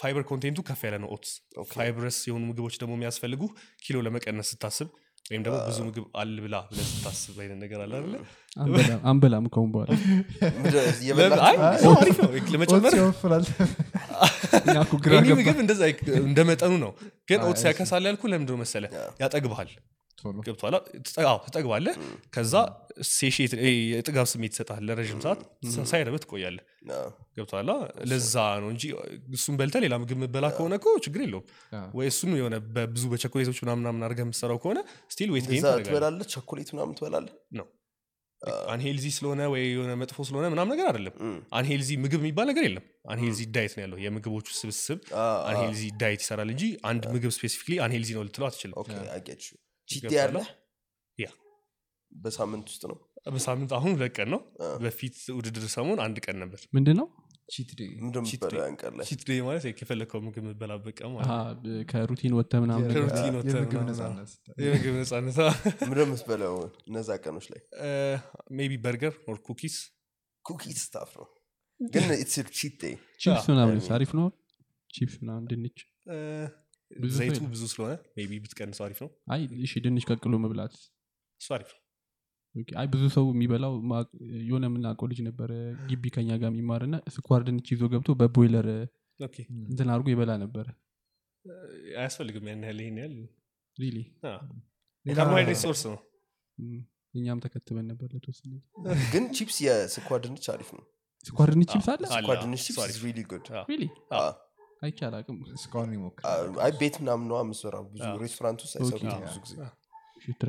fiber 0.00 0.22
content 0.30 0.52
ኡ 0.52 0.58
ከፍ 0.68 0.80
ያለ 0.86 0.96
ነው 1.02 1.10
oats። 1.14 1.32
fibrous 1.72 2.18
የሆኑ 2.28 2.42
ምግቦች 2.48 2.76
ደግሞ 2.80 2.94
የሚያስፈልጉ 2.96 3.42
ኪሎ 3.84 3.98
ለመቀነስ 4.06 4.50
ስታስብ 4.52 4.88
ወይም 5.24 5.42
ደግሞ 5.44 5.56
ብዙ 5.66 5.78
ምግብ 5.86 6.04
አል 6.18 6.30
ብላ 6.42 6.56
ብለህ 6.68 6.86
ስታስብ 6.90 7.34
አይነት 7.42 7.58
ነገር 7.62 7.80
አለ 7.84 7.92
አንበላም- 8.56 9.02
ከሁን 9.52 9.70
በኋላ። 9.74 9.88
ምግብ 15.38 15.58
እንደ 16.22 16.40
መጠኑ 16.48 16.72
ነው። 16.84 16.92
ግን 17.28 17.40
ኦትስ 17.48 17.64
ያከሳል 17.68 18.06
ያልኩ 18.08 18.22
ለምንድን 18.32 18.54
ነው 18.54 18.60
መሰለ 18.62 18.84
ያጠግብሃል 19.22 19.70
አዎ 21.24 21.36
ትጠግባለህ 21.46 21.94
ከዛ 22.34 22.54
ሴሽት 23.12 23.52
የጥጋብ 23.90 24.26
ስሜት 24.30 24.52
ይሰጣል 24.54 24.82
ለረዥም 24.88 25.20
ሰዓት። 25.24 25.40
ሳይረበት 25.90 26.22
ትቆያለህ። 26.24 26.64
ገብቶሃል 27.36 27.70
ለዛ 28.10 28.34
ነው 28.62 28.68
እንጂ 28.74 28.84
እሱን 29.36 29.56
በልተህ 29.60 29.82
ሌላ 29.84 29.96
ምግብ 30.02 30.18
ምበላ 30.22 30.46
ከሆነ 30.56 30.74
እኮ 30.80 30.94
ችግር 31.06 31.22
የለውም። 31.24 31.46
ወይ 31.94 32.08
እሱን 32.12 32.32
የሆነ 32.36 32.58
በብዙ 32.74 33.04
በቸኮሌቶች 33.12 33.58
ምናምን 33.64 33.82
ምናምን 33.82 34.04
አድርገህ 34.06 34.26
የምትሰራው 34.26 34.60
ከሆነ 34.64 34.78
still 35.10 35.32
weight 35.34 35.48
gain 35.52 35.64
ትበላለህ? 35.82 36.26
ቸኮሌት 36.34 36.70
ምናምን 36.76 36.96
ትበላለህ? 36.98 37.34
ነው 37.58 37.68
unhealthy 38.68 39.06
ስለሆነ 39.14 39.40
ወይ 39.52 39.62
የሆነ 39.68 39.92
መጥፎ 40.00 40.18
ስለሆነ 40.26 40.46
ምናምን 40.52 40.70
ነገር 40.74 40.86
አይደለም። 40.90 41.14
unhealthy 41.52 41.90
ምግብ 42.02 42.20
የሚባል 42.22 42.46
ነገር 42.50 42.64
የለም። 42.66 42.84
unhealthy 43.12 43.40
diet 43.56 43.72
ነው 43.76 43.82
ያለው። 43.84 43.98
የምግቦቹ 44.04 44.48
ስብስብ 44.58 44.98
unhealthy 45.48 45.82
diet 46.02 46.22
ይሰራል 46.24 46.50
እንጂ 46.54 46.64
አንድ 46.90 47.04
ምግብ 47.14 47.32
specifically 47.36 47.76
unhealthy 47.86 48.10
ነው 48.16 48.24
ልትለው 48.28 48.48
አትችልም 48.48 48.76
cheat 49.88 50.02
ገብቶሃል? 50.04 50.18
ያለ 50.20 50.38
yeah 51.18 51.28
በሳምንት 52.12 52.66
ውስጥ 52.70 52.82
ነው። 52.90 52.98
በሳምንት 53.34 53.70
አሁን 53.76 53.92
ሁለት 53.96 54.12
ቀን 54.16 54.28
ነው። 54.34 54.40
በፊት 54.82 55.16
ውድድር 55.36 55.64
ሰሞን 55.72 55.98
አንድ 56.04 56.18
ቀን 56.24 56.36
ነበር። 56.42 56.60
ምንድን 56.76 56.96
ነው 57.00 57.08
cheat 57.48 57.70
day። 57.78 59.38
ማለት 59.42 59.64
የፈለግከው 59.72 60.20
ምግብ 60.24 60.46
ብ- 60.54 61.84
ከ 61.90 61.99
routine 61.99 62.32
ወጥተህ 62.38 62.60
ምናምን 62.64 62.84
ነገር 62.84 62.96
ከ 62.96 63.05
routine 63.05 63.36
ወጥተህ 63.38 63.54
የምግብ 63.54 63.74
ምናምን 63.74 63.88
ነፃነት 63.92 64.30
የምግብ 64.62 64.94
ነጻነት 64.98 65.36
ምንድን 65.82 65.98
ነው 66.00 66.06
የምትበላው 66.06 66.56
እነዛ 66.88 67.08
ቀኖች 67.22 67.46
ላይ? 67.52 67.60
ሜቢ 68.56 68.72
burger 68.84 69.14
or 69.28 69.38
cookies። 69.46 69.76
cookies 70.44 70.80
stuff 70.84 71.10
ነው። 71.20 71.28
ግን 71.80 72.04
it's 72.16 72.36
cheat 72.58 72.76
day። 72.82 72.94
ቺፕስ 73.22 73.46
ምናምን 73.52 73.80
አሪፍ 73.96 74.12
ነው። 74.18 74.26
ቺፕስ 74.90 75.16
ምናምን 75.22 75.44
ድንች 75.50 75.78
ዘይቱ 77.16 77.38
ብዙ 77.52 77.62
ስለሆነ 77.72 77.92
maybe 78.18 78.32
ብትቀንሰው 78.42 78.84
አሪፍ 78.86 78.98
ነው። 79.04 79.10
አይ 79.34 79.42
እሺ 79.64 79.72
ድንች 79.84 80.04
ቀቅሎ 80.10 80.34
መብላት 80.44 80.74
እሱ 81.40 81.48
አሪፍ 81.56 81.70
ነው። 81.74 81.82
okay። 82.54 82.70
አይ 82.80 82.86
ብዙ 82.92 83.02
ሰው 83.16 83.24
የሚበላው 83.32 83.74
የሆነ 84.42 84.64
የምናውቀው 84.68 85.08
ልጅ 85.10 85.20
ነበረ 85.26 85.50
ግቢ 85.90 86.04
ከኛ 86.14 86.30
ጋር 86.42 86.50
የሚማር 86.52 86.82
እና 86.86 86.96
ስኳር 87.16 87.42
ድንች 87.48 87.66
ይዞ 87.74 87.82
ገብቶ 87.92 88.16
በቦይለር 88.20 88.68
እንትን 89.66 89.88
አድርጎ 89.92 90.08
ይበላ 90.12 90.32
ነበረ 90.44 90.66
አያስፈልግም 91.98 92.46
ያን 92.48 92.62
ያህል 92.64 92.78
ይሄን 92.82 92.96
ያህል? 93.00 93.14
really? 93.76 93.98
carbohydrate 95.06 95.60
source 95.62 95.82
ነው። 95.88 95.98
እኛም 97.14 97.38
ተከትበን 97.44 97.86
ነበር 97.90 98.08
ለተወሰነ 98.14 98.52
ግን 99.12 99.24
ቺፕስ 99.36 99.58
የስኳር 99.64 100.20
ድንች 100.24 100.46
አሪፍ 100.54 100.70
ነው። 100.76 100.84
ስኳር 101.24 101.48
ድንች 101.54 101.70
ቺፕስ 101.72 101.88
አለ? 101.92 102.02
አለ፣ 102.08 102.12
ስኳር 102.16 102.36
ድንች 102.42 102.60
እሱ 102.64 102.76
ቺፕስ 102.78 102.98
really 103.04 103.20
good 103.30 103.46
really 103.70 103.84
አይቼ 104.82 104.98
አላቅም 105.06 105.36
እስካሁን 105.54 105.92
ይሞክር 105.94 106.24
አይ 106.64 106.70
ቤት 106.80 106.96
ምናምን 107.02 107.24
ነዋ 107.30 107.38
የምሰራው 107.44 107.84
ብዙ 107.92 108.02
ሬስቶራንት 108.22 108.60
ውስጥ 108.64 108.74
አይሰሩትም 108.78 109.08
okay። 109.10 109.22
ብዙ 109.26 109.36
ጊዜ 109.44 109.54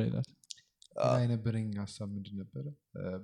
ሌላ 0.01 0.17
የነበረኝ 1.21 1.67
ሀሳብ 1.81 2.07
ምንድን 2.13 2.35
ነበረ 2.39 2.63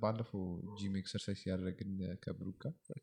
ባለፈው 0.02 0.42
ጂም 0.78 0.94
exercise 1.00 1.40
ያደረግን 1.48 1.90
ከብሩክ 2.22 2.56
ጋር 2.62 2.72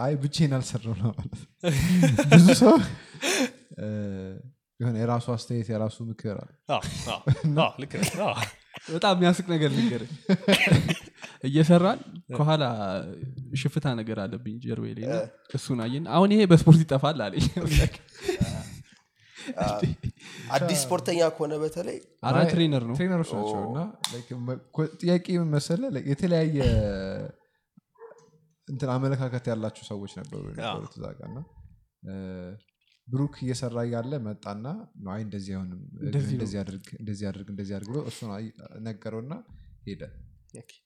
አይ 0.00 0.12
ብቼን 0.20 0.52
አልሰራው 0.56 0.94
ነው 1.00 1.10
ማለት 1.10 1.34
ነው። 1.34 1.42
ብዙ 2.32 2.46
ሰው 2.62 2.74
የሆነ 4.80 4.96
የራሱ 5.02 5.26
አስተያየት 5.34 5.68
የራሱ 5.72 5.96
ምክር 6.10 6.36
አለ 6.36 6.48
አዎ፣ 6.70 6.80
አዎ፣ 7.10 7.20
አዎ፣ 7.60 7.68
ልክ 7.82 7.92
ነህ። 8.00 8.10
አዎ። 8.28 8.34
በጣም 8.88 9.14
የሚያስቅ 9.16 9.46
ነገር 9.54 9.70
ልንገር 9.76 10.02
እየሰራን 11.44 12.00
ከኋላ 12.32 12.64
ሽፍታ 13.60 13.86
ነገር 14.00 14.18
አለብኝ 14.24 14.56
ጀርቤ 14.64 14.86
ላይ 14.98 15.04
እሱን 15.54 15.78
አየን። 15.84 16.04
አሁን 16.14 16.30
ይሄ 16.34 16.42
በስፖርት 16.50 16.80
ይጠፋል 16.84 17.20
አለኝ። 17.26 17.46
አዲስ 20.54 20.80
ስፖርተኛ 20.82 21.20
ከሆነ 21.34 21.52
በተለይ 21.62 21.98
አይ፣ 22.30 22.44
trainer 22.50 22.82
ነው። 22.88 22.94
trainer 22.98 23.18
ኦች 23.18 23.30
ናቸው 23.36 23.60
እና 23.64 23.78
ጥያቄ 25.00 25.26
like 25.88 26.08
የተለያየ 26.10 26.56
እንትን 28.68 28.90
አመለካከት 28.94 29.44
ያላቸው 29.50 29.84
ሰዎች 29.90 30.12
ነበሩ 30.20 30.42
እ፣ 32.06 32.12
ብሩክ 33.08 33.34
እየሰራ 33.44 33.78
እያለ 33.86 34.12
መጣና 34.26 34.64
ነው 35.00 35.10
አይ 35.14 35.22
እንደዚህ 35.24 35.52
አይሆንም 35.54 35.80
እንደዚህ 36.02 36.58
አድርግ 36.60 36.86
እንደዚህ 37.00 37.26
አድርግ 37.30 37.48
እንደዚህ 37.52 37.74
አድርግ 37.76 37.88
ብሎ 37.90 38.00
እሱን 38.10 38.30
ነገረውና 38.86 39.32
ሄደ 39.86 40.02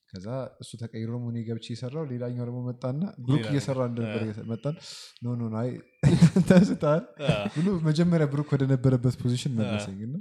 ከዛ 0.09 0.27
እሱ 0.61 0.71
ተቀይሮ 0.81 1.09
ደግሞ 1.13 1.25
እኔ 1.31 1.39
ገብቼ 1.47 1.65
የሰራው 1.73 2.03
ሌላኛው 2.11 2.45
ደግሞ 2.49 2.59
መጣና 2.67 2.99
ብሩክ 3.23 3.45
እየሰራ 3.49 3.79
እንደነበር 3.89 4.21
መጣን። 4.51 4.75
no 5.23 5.35
no 5.41 5.49
አይ 5.61 5.69
ተሳስተሃል 6.49 7.01
ብሎ 7.55 7.67
መጀመሪያ 7.87 8.25
ብሩክ 8.33 8.51
ወደ 8.55 8.63
ነበረበት 8.71 9.15
position 9.23 9.55
መለሰኝ 9.59 9.99
እና 10.07 10.15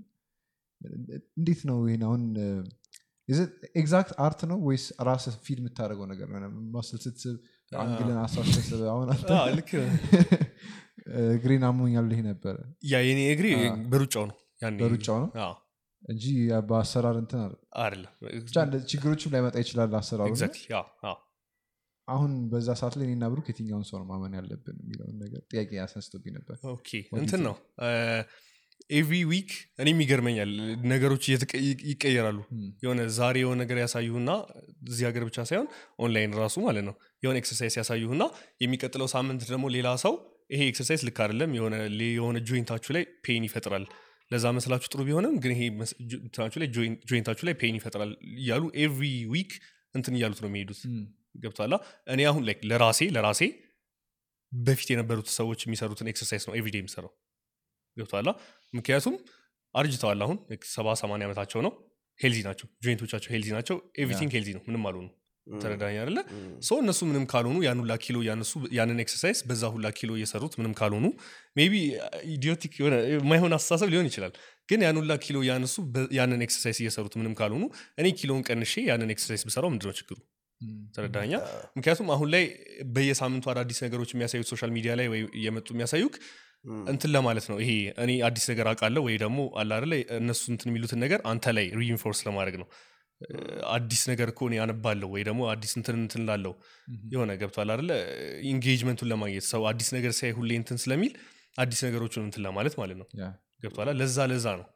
እንዴት 1.36 1.60
ነው 1.68 1.78
ይህን 1.86 2.02
አሁን 2.08 2.22
exact 3.74 4.12
art 4.24 4.40
ነው 4.50 4.58
ወይስ 4.66 4.86
ራስ 5.08 5.26
ፊድ 5.44 5.58
የምታደርገው 5.60 6.06
ነገር 6.10 6.26
muscle 6.74 6.98
ስትስብ 7.04 7.36
አንግልን 7.72 8.18
አሳስተስብ 8.24 8.80
አሁን 8.92 9.08
አንተ 9.14 9.30
አዎ፣ 9.36 9.46
ልክ 9.58 9.70
ነህ። 9.82 9.94
እግሬን 11.42 11.64
አሞኛል 11.68 12.06
ይሄ 12.12 12.20
ነበረ። 12.26 12.54
ያ 12.90 13.00
የኔ 13.06 13.20
እግሬ 13.32 13.46
በሩጫው 13.90 14.24
ነው። 14.30 14.36
በሩጫው 14.78 15.16
ነው 15.22 15.30
እንጂ 16.04 16.24
በአሰራር 16.68 17.16
እንትን 17.20 17.40
አይደለም። 17.80 18.12
ችግሮችም 18.88 19.32
ላይመጣ 19.34 19.56
ይችላል 19.62 19.94
አሰራሩ። 19.98 20.32
አሁን 22.08 22.32
በዛ 22.50 22.68
ሰዓት 22.78 22.94
ላይ 22.98 23.06
እኔና 23.08 23.24
ብሩክ 23.32 23.46
የትኛውን 23.50 23.84
ሰው 23.88 23.96
ነው 24.00 24.06
ማመን 24.08 24.32
ያለብን 24.38 24.76
የሚለውን 24.82 25.14
ነገር 25.22 25.40
ጥያቄ 25.50 25.70
ያስነስቶብኝ 25.78 26.32
ነበር። 26.36 26.56
እንትን 27.20 27.40
ነው 27.46 27.54
every 28.90 29.18
week 29.28 29.50
እኔም 29.82 29.98
ይገርመኛል 30.02 30.50
ነገሮች 30.90 31.24
ይቀየራሉ። 31.90 32.38
ም፣ 32.54 32.68
የሆነ 32.82 33.00
ዛሬ 33.16 33.36
የሆነ 33.42 33.56
ነገር 33.62 33.78
ያሳዩህና 33.82 34.30
እዚህ 34.88 35.04
ሀገር 35.08 35.24
ብቻ 35.28 35.38
ሳይሆን 35.50 35.68
ኦንላይን 36.00 36.32
ራሱ 36.40 36.56
ማለት 36.66 36.84
ነው 36.88 36.94
የሆነ 37.22 37.36
exercise 37.42 37.76
ያሳዩህና 37.80 38.24
የሚቀጥለው 38.64 39.08
ሳምንት 39.14 39.44
ደግሞ 39.48 39.68
ሌላ 39.76 39.90
ሰው 40.04 40.14
ይሄ 40.50 40.62
exercise 40.70 41.02
ልክ 41.08 41.18
አይደለም 41.24 41.52
የሆነ 42.10 42.36
joint 42.48 42.67
ኣችሁ 42.67 42.92
ላይ 42.96 43.04
pain 43.24 43.46
ይፈጥራል 43.48 43.86
ለዛ 44.30 44.44
muscle 44.56 44.71
ኣችሁ 44.71 44.88
ጥሩ 44.92 45.00
ቢሆንም 45.06 45.34
ግን 45.42 45.52
ይሄ 45.54 45.62
እንትናችሁ 46.18 46.58
ላይ 46.62 46.68
join- 46.74 46.98
joint 47.08 47.23
ኣችሁ 47.23 47.44
ላይ 47.48 47.54
pain 47.60 47.76
ይፈጥራል 47.78 48.10
እያሉ 48.36 48.62
every 48.82 49.04
week 49.32 49.52
እንትን 49.94 50.14
እያሉት 50.18 50.40
ነው 50.42 50.50
የሚሄዱት። 50.50 50.80
ገብቷላ 51.36 51.74
እኔ 52.12 52.20
አሁን 52.30 52.42
like 52.48 52.62
ለራሴ 52.70 53.00
ለራሴ 53.14 53.40
በፊት 54.52 54.88
የነበሩት 54.92 55.28
ሰዎች 55.36 55.60
የሚሰሩትን 55.64 56.08
exercise 56.10 56.44
ነው 56.48 56.54
everyday 56.58 56.76
የሚሰራው 56.80 57.12
ገብቷላ 57.96 58.28
ምክንያቱም 58.74 59.14
አርጅተዋል 59.74 60.20
አሁን 60.24 60.36
ሰባ 60.72 60.88
ሰማንያ 61.00 61.26
ዓመታቸው 61.28 61.60
ነው። 61.66 61.72
healthy 62.20 62.40
ናቸው። 62.46 62.66
joint 62.84 63.01
ኦቻቸው 63.01 63.30
healthy 63.32 63.48
ናቸው። 63.56 63.76
everything 64.00 64.32
healthy 64.36 64.50
ነው። 64.56 64.62
ምንም 64.68 64.82
አልሆኑ 64.88 65.06
ተረዳኝ 65.46 65.96
አይደለ? 66.02 66.18
ሰው 66.68 66.76
እነሱ 66.82 67.00
ምንም 67.08 67.24
ካልሆኑ 67.30 67.56
ያን 67.66 67.80
ሁላ 67.82 67.94
ኪሎ 68.04 68.16
ያነሱ 68.28 68.52
ያንን 68.76 68.98
exercise 69.04 69.40
በዛ 69.48 69.62
ሁላ 69.74 69.86
ኪሎ 69.98 70.10
እየሰሩት 70.18 70.54
ምንም 70.60 70.72
ካልሆኑ 70.78 71.06
maybe 71.56 71.74
idiotic 72.34 72.72
የሆነ 72.80 72.94
የማይሆን 73.12 73.54
አስተሳሰብ 73.58 73.90
ሊሆን 73.94 74.08
ይችላል። 74.10 74.32
ግን 74.68 74.82
ያን 74.84 74.98
ሁላ 75.00 75.14
ኪሎ 75.24 75.38
ያነሱ 75.48 75.74
ያንን 76.18 76.44
exercise 76.46 76.78
እየሰሩት 76.84 77.16
ምንም 77.20 77.34
ካልሆኑ 77.40 77.64
እኔ 78.00 78.06
ኪሎውን 78.20 78.44
ቀንሼ 78.48 78.74
ያንን 78.90 79.12
exercise 79.14 79.44
ብሰራው 79.50 79.72
ምንድነው 79.74 79.94
ችግሩ? 80.00 80.16
ተረዳኛ 80.94 81.32
ምክንያቱም 81.76 82.08
አሁን 82.14 82.28
ላይ 82.34 82.44
በየሳምንቱ 82.94 83.44
አዳዲስ 83.52 83.78
ነገሮች 83.86 84.10
የሚያሳዩት 84.14 84.48
social 84.52 84.70
media 84.76 84.92
ላይ 85.00 85.06
ወይ 85.12 85.22
እየመጡ 85.38 85.68
የሚያሳዩክ 85.74 86.14
እንትን 86.88 87.10
ለማለት 87.14 87.46
ነው። 87.50 87.56
ይሄ 87.62 87.70
እኔ 88.04 88.10
አዲስ 88.28 88.44
ነገር 88.52 88.66
አውቃለሁ 88.70 89.02
ወይ 89.08 89.16
ደግሞ 89.22 89.40
አለ 89.60 89.70
አይደለ 89.76 89.94
እነሱ 90.18 90.42
እንትን 90.52 90.70
የሚሉትን 90.70 91.00
ነገር 91.04 91.20
አንተ 91.32 91.52
ላይ 91.58 91.66
reinforce 91.80 92.20
ለማድረግ 92.28 92.56
ነው 92.62 92.68
አዲስ 93.74 94.02
ነገር 94.10 94.28
እኮ 94.32 94.40
እኔ 94.48 94.54
አነባለሁ 94.62 95.08
ወይ 95.14 95.22
ደግሞ 95.28 95.42
አዲስ 95.52 95.72
እንትን 95.78 95.96
እንትን 96.00 96.22
ላለው 96.28 96.54
የሆነ 97.12 97.30
ገብቷል 97.40 97.68
አይደለ? 97.74 97.90
engagement 98.50 98.92
ኡን 98.92 99.08
ለማግኘት 99.12 99.46
ሰው 99.52 99.62
አዲስ 99.70 99.88
ነገር 99.96 100.12
ሲያይ 100.18 100.32
ሁሌ 100.38 100.50
እንትን 100.60 100.78
ስለሚል 100.84 101.12
አዲስ 101.58 101.80
ነገሮችን 101.86 102.22
እንትን 102.26 102.42
ለማለት 102.46 102.76
ማለት 102.80 102.98
ነው። 103.00 103.08
ያ 103.20 103.26
ገብቷላ 103.64 103.90
ለዛ 104.00 104.26
ለዛ 104.30 104.46
ነው 104.60 104.66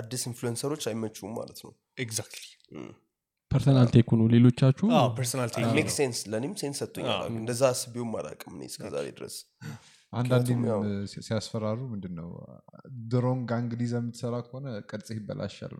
አዲስ 0.00 0.22
influencer 0.28 0.68
ኦች 0.68 0.84
አይመቹም 0.90 1.32
ማለት 1.38 1.58
ነው። 1.64 1.72
exactly 2.04 2.44
personal 3.50 3.88
take 3.94 4.05
ኡ 4.05 4.10
ነው 4.20 4.26
ሌሎቻችሁ 4.32 4.86
personal 5.18 5.50
make 5.76 5.90
sense 5.96 6.20
ለእኔም 6.32 6.54
sense 6.62 6.78
ሰጥቶኛል 6.82 7.20
እንደዛ 7.34 7.62
አስቤውም 7.74 8.12
አላውቅም 8.20 8.54
እኔ 8.56 8.64
እስከዛሬ 8.70 9.06
ድረስ 9.18 9.34
አንዳንዴም 10.14 10.62
ሲያስፈራሩ 11.20 11.78
ምንድን 11.92 12.12
ነው 12.18 12.28
wrong 13.12 13.48
angle 13.56 13.80
ይዘህ 13.84 13.98
የምትሰራ 14.00 14.34
ከሆነ 14.46 14.66
ቅርጽህ 14.90 15.16
ይበላሻል 15.18 15.72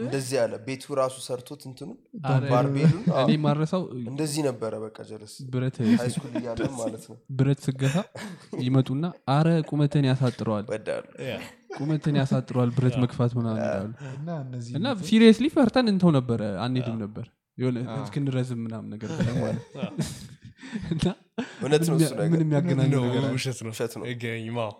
እንደዚህ 0.00 0.34
ያለ 0.38 0.54
ቤቱ 0.66 0.94
ራሱ 1.00 1.16
ሰርቶት 1.26 1.62
እንትኑ 1.70 1.90
barbell 2.46 2.82
ኡን 2.82 3.02
እኔ 3.22 3.36
ማረሳው 3.44 3.82
እንደዚህ 4.04 4.42
ነበረ 4.48 4.72
በቃ 4.84 4.98
ጀረስ 5.10 5.34
ብረት 5.52 5.78
ማለት 6.80 7.04
ነው። 7.10 7.16
ብረት 7.38 7.62
ስገታ 7.68 7.96
ይመጡና 8.64 9.04
አረ 9.36 9.48
ቁመትን 9.70 10.06
ያሳጥረዋል። 10.10 10.66
ቁመትን 11.78 12.14
ያሳጥረዋል 12.20 12.70
ብረት 12.76 12.96
መግፋት 13.02 13.34
ምናምን 13.38 13.60
ይላሉ። 13.60 13.92
እና 14.78 14.88
seriously 15.08 15.48
ፈርተን 15.56 15.88
እንተው 15.92 16.12
ነበረ 16.18 16.42
አንሄድም 16.64 16.98
ነበር። 17.04 17.26
የሆነ 17.58 17.78
እስክንረዝም 17.98 18.60
ምናምን 18.64 18.88
ነገር 18.92 19.08
ማለት 19.38 19.64
እውነት 21.60 21.82
ነው 21.88 21.96
እሱ 21.98 22.10
ምን 22.12 22.20
ነገር 22.22 22.40
የሚያገናኘው 22.44 23.02
ነው? 23.16 23.30
ውሸት 23.34 23.58
ነው። 23.64 23.70
ውሸት 23.72 23.92
ነው። 23.98 24.04
አይገናኝም 24.06 24.58
አዎ 24.58 24.72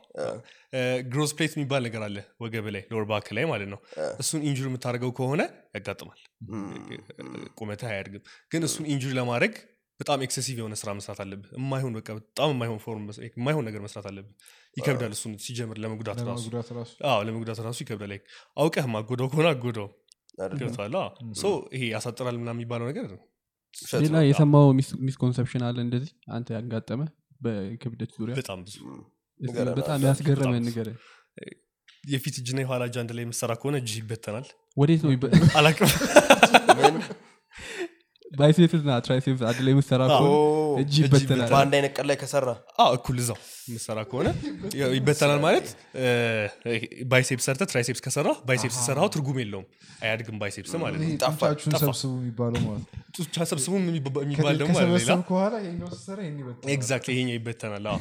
growth 1.07 1.33
plate 1.37 1.53
የሚባል 1.57 1.83
ነገር 1.89 2.03
አለ 2.07 2.17
ወገብ 2.43 2.67
ላይ 2.75 2.83
lower 2.93 3.07
back 3.11 3.29
ላይ 3.37 3.45
ማለት 3.53 3.69
ነው። 3.73 3.81
እሱን 4.21 4.41
injury 4.49 4.67
የምታደርገው 4.71 5.13
ከሆነ 5.19 5.43
ያጋጥማል። 5.77 6.21
ቁመትህ 7.59 7.91
አያድግም። 7.93 8.25
ግን 8.53 8.65
እሱን 8.69 8.87
injury 8.93 9.13
ለማድረግ 9.21 9.55
በጣም 10.01 10.19
excessive 10.27 10.57
የሆነ 10.61 10.75
ስራ 10.81 10.91
መስራት 10.99 11.19
አለብህ። 11.23 11.49
የማይሆን 11.57 11.95
በቃ 11.97 12.09
በጣም 12.19 12.51
የማይሆን 12.55 12.79
form 12.85 13.03
የማይሆን 13.31 13.65
ነገር 13.69 13.81
መስራት 13.87 14.07
አለብህ። 14.11 14.31
ይከብዳል 14.77 15.13
እሱን 15.17 15.33
ሲጀምር 15.45 15.79
ለመጉዳት 15.85 16.21
ራሱ። 16.23 16.45
ለመጉዳት 16.47 16.69
ራሱ። 16.79 16.93
አዎ 17.11 17.19
ለመጉዳት 17.29 17.61
ራሱ 17.67 17.79
ይከብዳል። 17.85 18.13
አውቀህ 18.57 18.87
ማጎዳው 18.95 19.29
ከሆነ 19.33 19.49
አጎዳው? 19.55 19.89
ገብቷል 20.55 20.95
so 21.37 21.45
ይሄ 21.75 21.83
ያሳጥራል 21.93 22.37
ምናምን 22.39 22.59
የሚባለው 22.59 22.87
ነገር 22.91 23.09
ሌላ 24.03 24.17
የሰማው 24.25 24.67
misconception 25.07 25.63
አለ 25.69 25.79
እንደዚህ? 25.87 26.13
አንተ 26.37 26.49
ያጋጠመ 26.57 27.01
በክብደት 27.41 28.11
ዙሪያ? 28.19 28.35
በጣም 28.41 28.61
ብዙ። 28.67 28.77
ያስገረመ 30.07 30.55
ነገር 30.69 30.89
የፊት 32.05 32.35
እጅና 32.41 32.59
የኋላ 32.63 32.83
እጅ 32.89 32.97
አንድ 33.01 33.11
ላይ 33.17 33.25
የምሰራ 33.25 33.53
ከሆነ 33.61 33.77
እጅ 33.83 33.91
ይበተናል። 33.99 34.47
ወዴት 34.77 35.01
ነው 35.05 35.11
አላቅም? 35.59 35.91
biceps 38.33 38.83
ና 38.85 38.97
triceps 39.05 39.41
አንድ 39.49 39.59
ላይ 39.61 39.73
ኦ፣ 40.25 40.35
እጅ 40.81 40.93
ይበተናል። 41.01 41.49
በአንድ 41.53 41.73
አይነት 41.77 41.93
ቀን 41.97 42.07
ላይ 42.11 42.17
ከሰራ? 42.21 42.49
እኩል 42.95 43.17
እዛው 43.23 43.39
የምሰራ 43.69 43.99
ከሆነ 44.11 44.29
ይበተናል 44.97 45.41
ማለት 45.45 45.67
biceps 47.13 47.45
ሰርተ 47.49 47.63
triceps 47.71 48.03
ከሰራ 48.05 48.29
biceps 48.49 48.79
ሰራው 48.87 49.09
ትርጉም 49.15 49.39
የለውም። 49.43 49.67
አያድግም 50.03 50.37
biceps 50.43 50.73
ማለት 50.83 51.01
ይሄ 51.01 51.11
ነው 51.13 51.19
ጡንቻችሁን 51.25 51.75
ጠፋ። 51.75 51.83
ሰብስቡ 51.85 52.13
የሚባለው 52.21 52.63
ማለት 52.67 52.87
ሰብስቡም 53.51 53.83
የሚባ- 53.85 54.23
የሚባል 54.25 54.55
ደግሞ 54.61 54.77
ከኋላ 55.29 55.55
ይሄኛው 55.63 55.91
exactly 56.75 57.17
ይበተናል። 57.33 57.87
አዎ። 57.89 57.99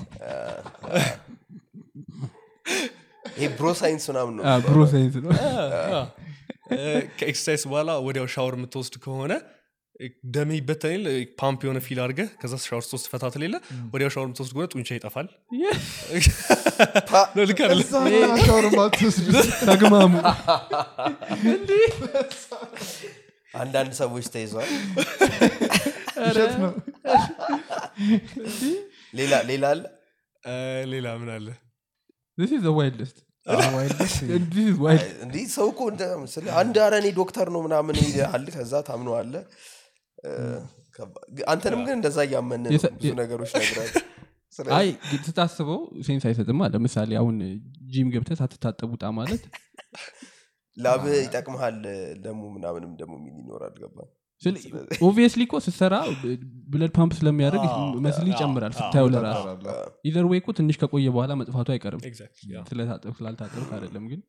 ይሄ 3.36 3.48
bro 3.56 3.68
science 3.80 4.04
ምናምን 4.12 4.34
ነው? 4.38 4.44
bro 4.68 4.80
science 4.92 5.16
ነው። 5.20 5.32
ከ 7.18 7.27
exercise 7.27 7.64
በኋላ 7.70 7.92
ወዲያው 8.06 8.28
ሻወር 8.34 8.56
የምትወስድ 8.58 8.96
ከሆነ 9.04 9.34
ደሜ 10.34 10.50
ይበተናል 10.58 11.04
ፓምፕ 11.42 11.62
የሆነ 11.66 11.80
feel 11.86 12.00
አድርገህ 12.04 12.28
ከዛ 12.42 12.54
ሻወር 12.66 12.84
ስትወስድ 12.86 13.08
ፈታት 13.14 13.34
ሌለ 13.42 13.56
ወዲያው 13.94 14.12
ሻወር 14.14 14.28
የምትወስድ 14.28 14.54
ከሆነ 14.54 14.68
ጡንቻ 14.74 14.90
ይጠፋል። 14.98 15.28
ተግማሙ። 19.70 20.14
አንዳንድ 23.54 23.92
ሰዎች 24.02 24.26
ተይዘዋል። 24.34 24.70
ነው። 26.64 26.74
ሌላ 29.20 29.34
ሌላ 29.50 29.66
አለ? 29.74 29.82
ሌላ 30.94 31.08
ምን 31.22 31.32
አለ? 31.38 31.48
This 32.38 32.52
is 32.52 32.62
the 32.62 32.74
wildest. 32.74 33.18
wildest 33.76 34.14
this 34.54 34.66
is 34.66 34.78
wild. 34.84 35.04
እንዲህ 35.26 35.44
ሰው 35.56 35.68
እኮ 35.74 35.82
አንድ 36.62 36.78
አረ 36.86 36.94
እኔ 37.02 37.08
ዶክተር 37.20 37.48
ነው 37.56 37.62
ምናምን 37.68 37.96
ይልሃል 38.02 38.46
ከዛ 38.56 38.82
ታምኖ 38.90 39.10
አለ 39.20 39.34
አንተንም 41.48 41.82
ግን 41.86 41.96
እንደዛ 41.98 42.20
እያመን 42.28 42.64
ብዙ 42.96 43.14
ነገሮች 43.20 43.52
ነግራል 43.60 43.92
አይ 44.78 44.88
ስታስበው 45.26 45.80
sense 46.06 46.24
አይሰጥማ 46.28 46.68
ለምሳሌ 46.74 47.12
አሁን 47.20 47.36
ጂም 47.92 48.08
ገብተህ 48.14 48.38
ሳትታጠብ 48.40 48.90
ውጣ 48.94 49.06
ማለት 49.18 49.44
ላብ 50.78 51.04
ይጠቅመሃል 51.18 51.78
ደግሞ 52.24 52.42
ምናምንም 52.56 52.92
ደግሞ 53.00 53.14
የሚል 53.20 53.36
ይኖራል። 53.42 53.76
ገባ 53.84 53.98
obviously 55.06 55.42
እኮ 55.48 55.56
ስትሰራ 55.64 55.96
blood 56.70 56.92
pump 56.98 57.14
ስለሚያደርግ 57.18 57.64
muscle 58.06 58.28
ይጨምራል 58.32 58.74
ስታየው 58.78 59.08
ለራሱ። 59.14 59.42
ታጠራለህ። 59.42 59.80
either 60.10 60.26
ወይ 60.32 60.40
እኮ 60.42 60.50
ትንሽ 60.60 60.76
ከቆየ 60.82 61.08
በኋላ 61.16 61.34
መጥፋቱ 61.42 61.70
አይቀርም። 61.76 62.04
ስለታጠብ 62.70 63.14
ስላልታጠብክ 63.20 63.72
አይደለም 63.78 64.06
ግን 64.12 64.22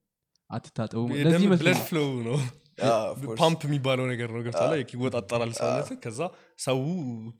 አትታጠቡ 0.51 1.03
ለዚህ 1.24 1.47
ነው 2.28 2.38
ፓምፕ 3.40 3.60
የሚባለው 3.66 4.04
ነገር 4.10 4.28
ነው 4.34 4.42
ገብቷል 4.44 4.72
ይወጣጠራል 4.94 5.50
ሰውነት 5.58 5.88
ከዛ 6.04 6.20
ሰው 6.64 6.78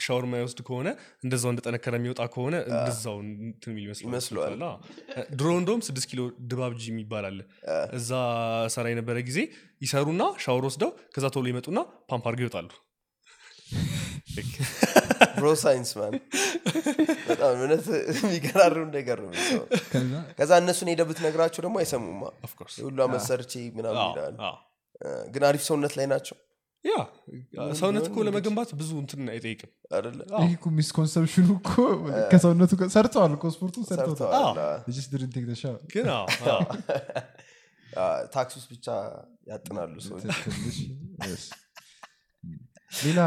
ሻወር 0.05 0.25
የማይወስድ 0.27 0.61
ከሆነ 0.69 0.89
እንደዛው 1.25 1.51
እንደጠነከረ 1.53 1.95
የሚወጣ 2.01 2.23
ከሆነ 2.35 2.55
እንደዛው 2.71 3.17
እንትን 3.25 3.71
የሚል 3.73 3.85
ይመስለዋል። 4.05 4.55
ድሮ 5.35 5.49
እንደውም 5.61 5.83
ስድስት 5.89 6.09
ኪሎ 6.13 6.21
ድባብ 6.51 6.75
ጂ 6.79 6.87
የሚባል 6.93 7.27
አለ። 7.31 7.41
እዛ 7.99 8.11
ሰራ 8.77 8.87
የነበረ 8.93 9.19
ጊዜ 9.29 9.41
ይሰሩና 9.83 10.23
ሻወር 10.45 10.67
ወስደው 10.69 10.93
ከዛ 11.17 11.27
ቶሎ 11.37 11.47
ይመጡና 11.53 11.79
ፓምፕ 12.13 12.27
አድርገው 12.31 12.47
ይወጣሉ። 12.47 12.71
bro 15.37 15.49
science 15.61 15.91
ማን 15.99 16.15
በጣም 17.29 17.53
እውነት 17.57 17.87
የሚገራርም 18.17 18.89
ነገር 18.97 19.19
ነው 19.25 19.33
ከዛ? 20.39 20.51
እነሱን 20.63 20.89
ሄደህ 20.93 21.07
ብትነግራቸው 21.11 21.61
ደግሞ 21.67 21.77
አይሰሙማ 21.83 22.23
Of 22.47 22.53
course። 22.59 22.77
የሁሉ 22.81 22.99
አመት 23.07 23.23
ሰርቼ 23.29 23.53
ምናምን 23.77 24.01
አዎ። 24.43 24.57
ግን 25.33 25.43
አሪፍ 25.49 25.63
ሰውነት 25.69 25.93
ላይ 25.99 26.07
ናቸው። 26.11 26.37
ያ 26.85 26.93
ሰውነት 27.79 28.05
እኮ 28.09 28.19
ለመገንባት 28.27 28.71
ብዙ 28.79 28.91
እንትን 29.01 29.23
አይጠይቅም። 29.33 29.71
ይህ 30.45 30.53
misconception 30.79 31.39
ኡ 31.39 31.49
እኮ 31.59 31.71
ከሰውነቱ 32.33 32.73
ሰርተዋል 32.95 33.33
እኮ 33.37 33.45
ስፖርቱን 33.55 33.85
ሰርተውታል 33.91 34.31
ሰርተዋል። 34.33 34.57
They 34.85 34.95
just 34.99 35.11
didn't 35.15 35.33
take 35.37 35.49
the 35.51 35.59
shower. 35.63 35.81
ግን 35.95 36.07
አዎ፣ 36.15 36.27
አዎ። 36.47 36.61
ታክሲ 38.35 38.55
ውስጥ 38.59 38.69
ብቻ 38.73 38.87
ያጥናሉ 39.51 39.95
ሰዎች. 40.03 40.25
ሌላ 43.01 43.21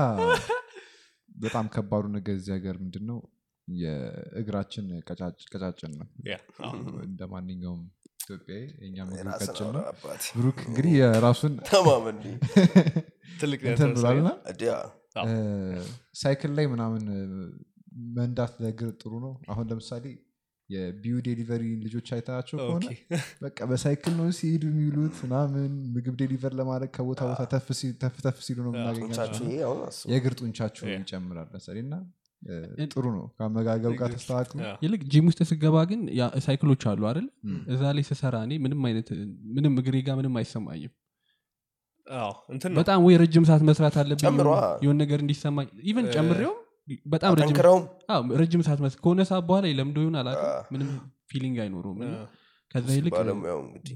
በጣም 1.36 1.66
ከባዱ 1.74 2.06
ነገር 2.16 2.36
እዚህ 2.36 2.54
ሀገር 2.56 2.76
ምንድን 2.82 3.06
ነው 3.10 3.20
የእግራችን 3.68 4.86
ቀጫጭ- 5.08 5.48
ቀጫጭን 5.54 5.94
ነው። 6.00 6.08
እንደ 7.06 7.22
ማንኛውም 7.32 7.82
ኢትዮጵያዊ 8.24 8.64
ቀጭን 9.38 9.66
አውራ 9.68 9.78
ነው 9.78 9.84
ብሩክ 10.36 10.60
እንግዲህ 10.68 10.94
የራሱን 11.00 11.54
አዎ። 15.16 15.26
ሳይክል 16.20 16.52
ላይ 16.58 16.66
ምናምን 16.72 17.04
መንዳት 18.16 18.54
ለእግር 18.64 18.92
ጥሩ 19.02 19.12
ነው። 19.26 19.34
አሁን 19.52 19.66
ለምሳሌ 19.72 20.06
የቢዩ 20.70 21.16
delivery 21.26 21.64
ልጆች 21.84 22.08
አይታቸው 22.16 22.58
ከሆነ 22.62 22.86
በቃ 23.42 23.58
በሳይክል 23.72 24.14
ነው 24.20 24.28
ሲሄዱ 24.38 24.64
የሚውሉት 24.70 25.16
ምናምን 25.24 25.72
ምግብ 25.96 26.16
deliver 26.22 26.54
ለማድረግ 26.60 26.92
ከቦታ 26.96 27.22
ቦታ 27.30 27.42
ተፍ 27.54 27.68
ተፍ 28.24 28.38
ሲሉ 28.46 28.58
ነው 28.66 28.72
የምናገኛቸው። 28.74 29.46
የእግር 30.12 30.36
ጡንቻቸው 30.40 30.86
Yeah. 30.86 31.02
ይጨምራል 31.04 31.50
መሰለኝ 31.56 31.86
እና 31.88 31.96
ጥሩ 32.90 33.06
ነው። 33.14 33.26
ከአመጋገብ 33.36 33.94
ጋር 34.00 34.10
ተስተካክሎ 34.14 34.60
yeah። 34.64 34.72
ይልቅ 34.84 35.02
ጂም 35.12 35.26
ውስጥ 35.30 35.42
ስገባ 35.50 35.76
ግን 35.90 36.02
ያ 36.16 36.26
ሳይክሎች 36.46 36.84
አሉ 36.92 37.02
አይደል? 37.10 37.28
እዛ 37.74 37.82
ላይ 37.96 38.04
ስሰራ 38.10 38.36
እኔ 38.46 38.54
ምንም 38.64 38.82
አይነት 38.90 39.10
ምንም 39.56 39.74
እግሬ 39.82 39.96
ጋር 40.08 40.18
ምንም 40.20 40.36
አይሰማኝም። 40.42 40.94
በጣም 42.78 43.00
ወይ 43.04 43.16
ረጅም 43.22 43.44
ሰዓት 43.50 43.62
መስራት 43.68 43.96
አለብኝ 44.02 44.26
የሆነ 44.84 44.96
ነገር 45.04 45.20
እንዲሰማኝ 45.24 45.68
even 45.86 46.08
ጨምሬውም 46.16 46.58
በጣም 47.06 47.34
ረጅም 48.40 48.62
ሰዓት 48.66 48.80
መስ 48.86 48.96
ከሆነ 49.00 49.22
ሰዓት 49.30 49.44
በኋላ 49.50 49.66
ለምዶ 49.78 49.98
ይሆን 50.04 50.18
አላውቅም። 50.22 50.50
አ። 50.50 50.58
ምንም 50.74 50.90
feeling 51.32 51.58
አይኖረውም። 51.64 52.00
ከዛ 52.72 52.88
ይልቅ 52.98 53.14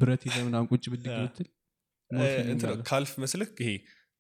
ብረት 0.01 0.23
ምናምን 0.39 0.67
ቁጭ 0.71 0.83
ብድግ 0.93 1.13
ብትል 1.19 1.47
calf 2.85 3.11
muscle 3.21 3.42
ህ 3.42 3.49
ይሄ 3.61 3.71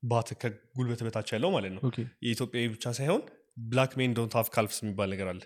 ባት 0.03 0.29
ከጉልበት 0.41 1.01
በታች 1.05 1.29
ያለው 1.35 1.49
ማለት 1.55 1.71
ነው። 1.75 1.81
የኢትዮጵያዊ 2.25 2.65
ብቻ 2.73 2.85
ሳይሆን 2.97 3.21
black 3.57 3.91
men 3.99 4.11
don't 4.17 4.33
have 4.37 4.47
calves 4.55 4.77
የሚባል 4.81 5.09
ነገር 5.13 5.27
አለ። 5.31 5.41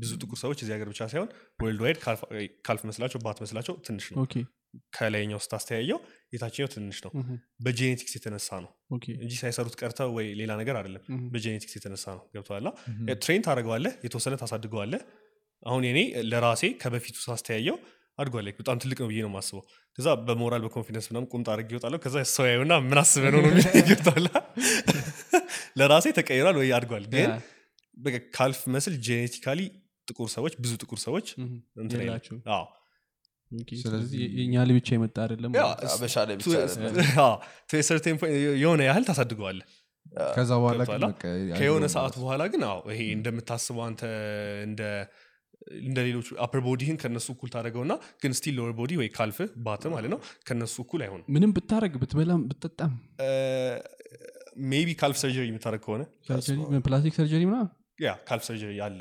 ብዙ 0.00 0.10
ጥቁር 0.20 0.38
ሰዎች 0.42 0.58
እዚህ 0.62 0.72
ሀገር 0.76 0.88
ብቻ 0.92 1.00
ሳይሆን 1.12 1.30
worldwide 1.62 1.80
calf 1.84 1.98
muscle 2.66 2.82
ኣቸው 2.90 3.20
ባት 3.24 3.40
muscle 3.44 3.58
ኣቸው 3.58 3.74
ትንሽ 3.86 4.06
ነው። 4.12 4.18
ከላይኛው 4.96 5.40
ስታስተያየው 5.42 5.98
የታችኛው 6.34 6.68
ትንሽ 6.72 6.98
ነው። 7.04 7.12
በ 7.64 7.74
genetics 7.74 8.14
የተነሳ 8.16 8.48
ነው። 8.64 8.70
እንጂ 9.16 9.32
ሳይሰሩት 9.42 9.74
ቀርተው 9.80 10.08
ወይ 10.16 10.26
ሌላ 10.40 10.52
ነገር 10.60 10.76
አይደለም። 10.80 11.02
በ 11.34 11.42
genetics 11.42 11.76
የተነሳ 11.78 12.06
ነው። 12.16 12.24
ገብቶሃላ 12.34 12.66
train 13.22 13.44
ታደርገዋለህ 13.46 13.92
የተወሰነ 14.06 14.36
ታሳድገዋለህ። 14.42 15.02
አሁን 15.62 15.84
እኔ 15.90 15.98
ለራሴ 16.30 16.64
ከበፊቱ 16.80 17.16
ሳስተያየው 17.26 17.76
አድጓል 18.18 18.48
በጣም 18.58 18.76
ትልቅ 18.82 18.98
ነው 19.02 19.08
ብዬ 19.10 19.20
ነው 19.22 19.30
የማስበው። 19.30 19.62
ከዛ 19.98 20.08
በሞራል 20.26 20.62
በ 20.66 20.73
confidence 20.73 21.06
ምናምን 21.10 21.28
ቁምጣ 21.32 21.48
አድርጌ 21.54 21.70
ይወጣለሁ 21.74 21.98
ከዛ 22.04 22.16
ሰው 22.32 22.44
ያዩና 22.50 22.74
ምን 22.84 22.98
አስበህ 23.02 23.30
ነው 23.34 23.40
ነው 23.44 23.50
ገብቶሃል? 23.88 24.26
ለራሴ 25.76 26.06
ተቀይሯል 26.16 26.56
ወይ 26.60 26.68
አድጓል። 26.76 27.04
ግን 27.12 27.30
calf 28.36 28.60
muscle 28.74 28.94
genetically 29.06 29.60
ጥቁር 30.08 30.28
ሰዎች 30.34 30.54
ብዙ 30.62 30.72
ጥቁር 30.82 30.98
ሰዎች 31.04 31.26
ስለዚህ- 33.82 34.30
የእኛ 34.36 34.54
ላይ 34.66 34.74
ብቻ 34.78 34.88
የመጣ 34.94 35.16
አይደለም 35.24 35.52
የሆነ 38.58 38.80
ያህል 38.88 39.04
ታሳድገዋለህ። 39.08 39.66
ከዛ 40.34 40.50
በኋላ 40.60 40.82
ከየሆነ 41.52 41.84
ሰዓት 41.94 42.14
በኋላ 42.20 42.42
ግን 42.52 42.62
አዎ 42.68 42.80
ይሄ 42.92 43.00
እንደምታስበው 43.16 43.84
አንተ 43.86 44.02
እንደ 44.66 44.82
እንደ 45.82 45.98
ሌሎቹ 46.06 46.28
upper 46.44 46.60
body 46.64 46.80
ህን 46.80 46.96
ከነሱ 47.02 47.26
እኩል 47.34 47.48
ታደረገውና 47.52 47.92
ግን 48.22 48.32
still 48.38 48.54
lower 48.58 48.72
body 48.78 48.92
ወይ 49.00 49.08
calf 49.14 49.38
ባት 49.66 49.84
ማለት 49.92 50.10
ነው 50.12 50.18
ከነሱ 50.48 50.74
እኩል 50.84 51.02
አይሆንም። 51.04 51.26
ምንም 51.34 51.52
ብታረግ 51.56 51.94
ብትበላም 52.02 52.42
ብትጠጣም 52.50 52.92
maybe 54.66 54.88
calf 54.98 55.16
surgery 55.20 55.46
የምታደረግ 55.48 55.82
ከሆነ 55.84 56.02
surgery 56.28 56.58
plastic 56.84 57.14
surgery 57.18 57.42
ምናምን? 57.48 57.68
yeah 58.00 58.10
calf 58.28 58.44
surgery 58.48 58.72
አለ 58.82 58.98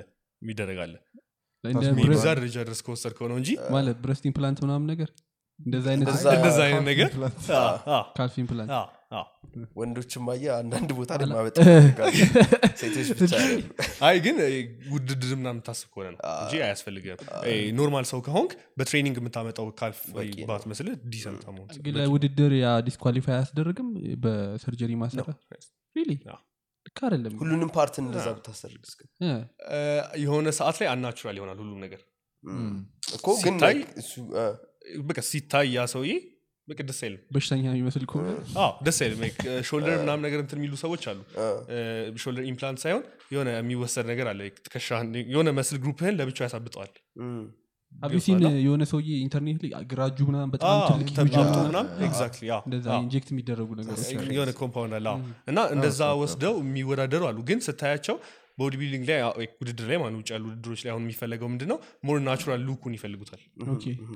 ብረ- 1.99 2.16
እዛ 2.16 2.26
ደረጃ 2.34 2.56
ድረስ 2.68 2.80
ከወሰድከው 2.86 3.28
ነው 3.32 3.38
እንጂ 3.41 3.49
ማለት 3.72 3.97
breast 4.04 4.24
implant 4.30 4.60
ምናምን 4.66 4.88
ነገር? 4.91 5.10
እንደዛ 5.60 6.60
አይነት 6.64 6.84
ነገር? 6.84 7.10
calf 8.18 8.36
implant 8.44 8.70
ወንዶችም 9.76 10.26
አየ 10.32 10.45
አንዳንድ 10.55 10.89
ቦታ 10.97 11.11
ላይ 11.14 11.26
አላ- 11.26 11.36
ማበጥ 11.38 11.55
ይፈልጋሉ። 11.61 12.14
ሴቶች 12.80 13.09
ብቻ 13.14 13.34
አይደሉም። 13.39 13.68
አይ 14.03 14.16
ግን 14.24 14.38
ውድድር 14.93 15.32
ምናምን 15.34 15.53
የምታስብ 15.53 15.88
ከሆነ 15.91 16.07
ነው 16.09 16.20
እንጂ 16.41 16.53
አያስፈልግም። 16.64 17.20
normal 17.78 18.06
ሰው 18.09 18.22
ከሆንክ 18.26 18.51
በ 18.78 18.86
training 18.86 19.18
የምታመጣው 19.22 19.68
calf 19.80 20.00
ወይ 20.11 20.28
በቂ 20.28 20.39
ነው። 20.39 20.47
ባት 20.51 20.66
muscle 20.72 20.96
ህ 21.14 21.21
decent 21.21 21.44
ግን 21.86 21.93
ለውድድር 21.99 22.53
ያ 22.59 22.70
disqualify 22.88 23.36
አያስደርግም? 23.36 23.89
በ 24.24 24.39
surgery 24.39 24.91
ልክ 26.86 26.99
አይደለም። 27.03 27.34
ሁሉንም 27.39 27.70
part 27.76 27.96
እንደዛ 28.01 28.28
ብታደርግ 28.36 28.82
እስከ 28.88 29.01
እ፣ 29.22 29.30
እ፣ 29.72 29.80
የሆነ 30.22 30.47
ሰዓት 30.57 30.78
ላይ 30.82 30.88
unnatural 30.91 31.38
ይሆናል 31.39 31.59
ሁሉም 31.61 31.80
ነገር። 31.84 32.01
እኮ 33.14 33.28
ግን 33.43 33.55
በቃ 35.03 35.20
ሲታይ 35.28 35.68
ያ 35.74 35.86
ሰውዬ 35.91 36.14
በቃ 36.68 36.80
ደስ 36.89 36.99
አይልም። 37.05 37.22
በሽተኛ 37.36 37.64
የሚመስል 37.70 38.03
ደስ 38.86 38.99
አይልም። 39.03 39.22
shoulder 39.70 39.96
ምናምን 40.03 40.24
ነገር 40.28 40.39
እንትን 40.43 40.59
የሚሉ 40.59 40.76
ሰዎች 40.84 41.03
አሉ። 41.11 41.20
shoulder 42.18 42.46
implant 42.52 42.80
ሳይሆን 42.84 43.03
የሆነ 43.34 43.49
የሚወሰድ 43.57 44.05
ነገር 44.11 44.28
አለ። 44.32 44.41
የሆነ 45.34 45.51
muscle 45.60 45.80
group 45.84 46.02
ህን 46.02 46.18
ለብቻው 46.20 46.45
ያሳብጠዋል 46.47 46.91
ገብቶሃል? 48.04 48.56
የሆነ 48.64 48.84
ሰውዬ 48.89 49.10
ኢንተርኔት 49.24 49.58
ላይ 49.64 49.84
ግራጁ 49.91 50.18
ምናምን 50.30 50.50
በጣም 50.54 50.72
አዎ፣ 50.74 50.88
ትልቅ 50.91 51.08
ተብላልቶ 51.18 51.39
huge 51.50 51.58
ነው። 51.58 51.68
ምናምን? 51.68 51.89
exactly 52.06 52.46
አዎ፣ 52.56 52.62
እንደዛ 52.68 52.88
አዎ። 52.91 53.02
inject 53.02 53.30
የሚደረጉ 53.34 53.70
ነገሮች 53.80 54.08
አሉ። 54.16 54.32
የሆነ 54.38 54.52
compound 54.60 54.96
አለ 54.98 55.08
አዎ። 55.12 55.20
እና 55.48 55.60
እንደዛ 55.76 56.02
ወስደው 56.22 56.56
የሚወዳደሩ 56.64 57.24
አሉ። 57.30 57.39
ግን 57.50 57.62
ስታያቸው 57.68 58.18
body 58.60 58.74
building 58.80 59.06
ላይ 59.10 59.20
ውድድር 59.62 59.86
ላይ 59.91 59.98
ማን 60.02 60.16
ውጭ 60.18 60.30
ያሉ 60.34 60.44
ውድድሮች 60.50 60.82
ላይ 60.86 60.91
አሁን 60.91 61.04
የሚፈለገው 61.06 61.48
ምንድን 61.54 61.70
ነው 61.72 61.78
more 62.08 62.18
natural 62.26 62.62
look 62.68 62.82
ኡን 62.82 62.96
ይፈልጉታል 62.98 63.41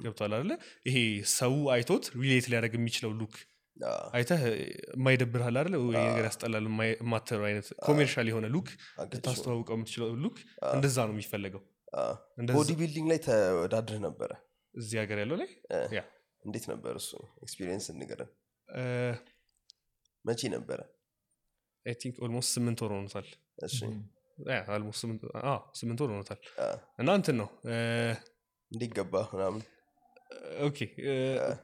ገብቶሃላ 0.03 0.51
ይሄ 0.87 0.97
ሰው 1.33 1.55
አይቶት 1.75 2.05
relate 2.19 2.47
ሊያደርግ 2.51 2.75
የሚችለው 2.77 3.13
look 3.17 3.35
አይተህ 4.13 4.43
የማይደብርሃል 4.93 5.55
አይደለ 5.59 5.75
ወይ 5.81 5.97
ነገር 6.03 6.25
ያስጠላል 6.27 6.67
የማትለው 6.99 7.45
አይነት 7.49 7.67
commercial 7.87 8.29
የሆነ 8.31 8.45
look 8.53 8.69
ልታስተዋውቀው 9.11 9.75
የምትችለው 9.77 10.09
look 10.23 10.37
እንደዛ 10.73 10.97
ነው 11.07 11.13
የሚፈለገው 11.15 11.63
body 12.51 12.71
building 12.79 13.07
ላይ 13.11 13.19
ተወዳድረህ 13.25 14.01
ነበረ? 14.07 14.31
እዚህ 14.73 14.97
ሀገር 15.01 15.17
ያለው 15.23 15.37
ላይ? 15.41 15.49
እንዴት 16.43 16.65
ነበር 16.71 16.93
እሱ? 17.01 17.09
experience 17.43 17.85
ንገረን 17.93 18.29
መቼ 20.25 20.41
ነበረ? 20.55 20.79
think 21.85 22.15
almost 22.25 22.49
ስምንት 22.55 22.79
ወር 22.83 22.91
ሆኖታል። 22.95 23.27
ስምንት 25.79 25.99
ወር 26.03 26.09
ሆኖታል። 26.13 26.39
እና 27.01 27.09
እንትን 27.19 27.35
ነው 27.41 27.49
እንዴት 28.71 28.91
ገባ 28.97 29.15
ምናምን? 29.33 29.61
okay 30.67 30.77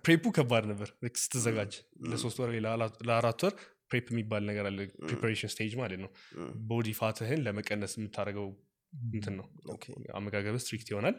prep 0.05 0.17
ኡ 0.17 0.23
ከባድ 0.37 0.65
ነበር። 0.71 0.89
ስትዘጋጅ 1.23 1.73
ለሶስት 2.11 2.37
ወር 2.41 2.51
ለአራት 3.09 3.41
ወር 3.45 3.55
prep 3.89 4.05
የሚባል 4.13 4.43
ነገር 4.49 4.65
አለ። 4.69 4.79
preparation 5.07 5.51
stage 5.53 5.73
ማለት 5.81 5.99
ነው። 6.03 6.09
body 6.69 6.91
fat 6.99 7.17
ህን 7.17 7.41
ለመቀነስ 7.47 7.93
የምታደርገው 7.99 8.47
እንትን 9.11 9.35
ነው። 9.39 9.45
አመጋገብ 10.15 10.55
strict 10.63 10.89
ይሆናል። 10.91 11.15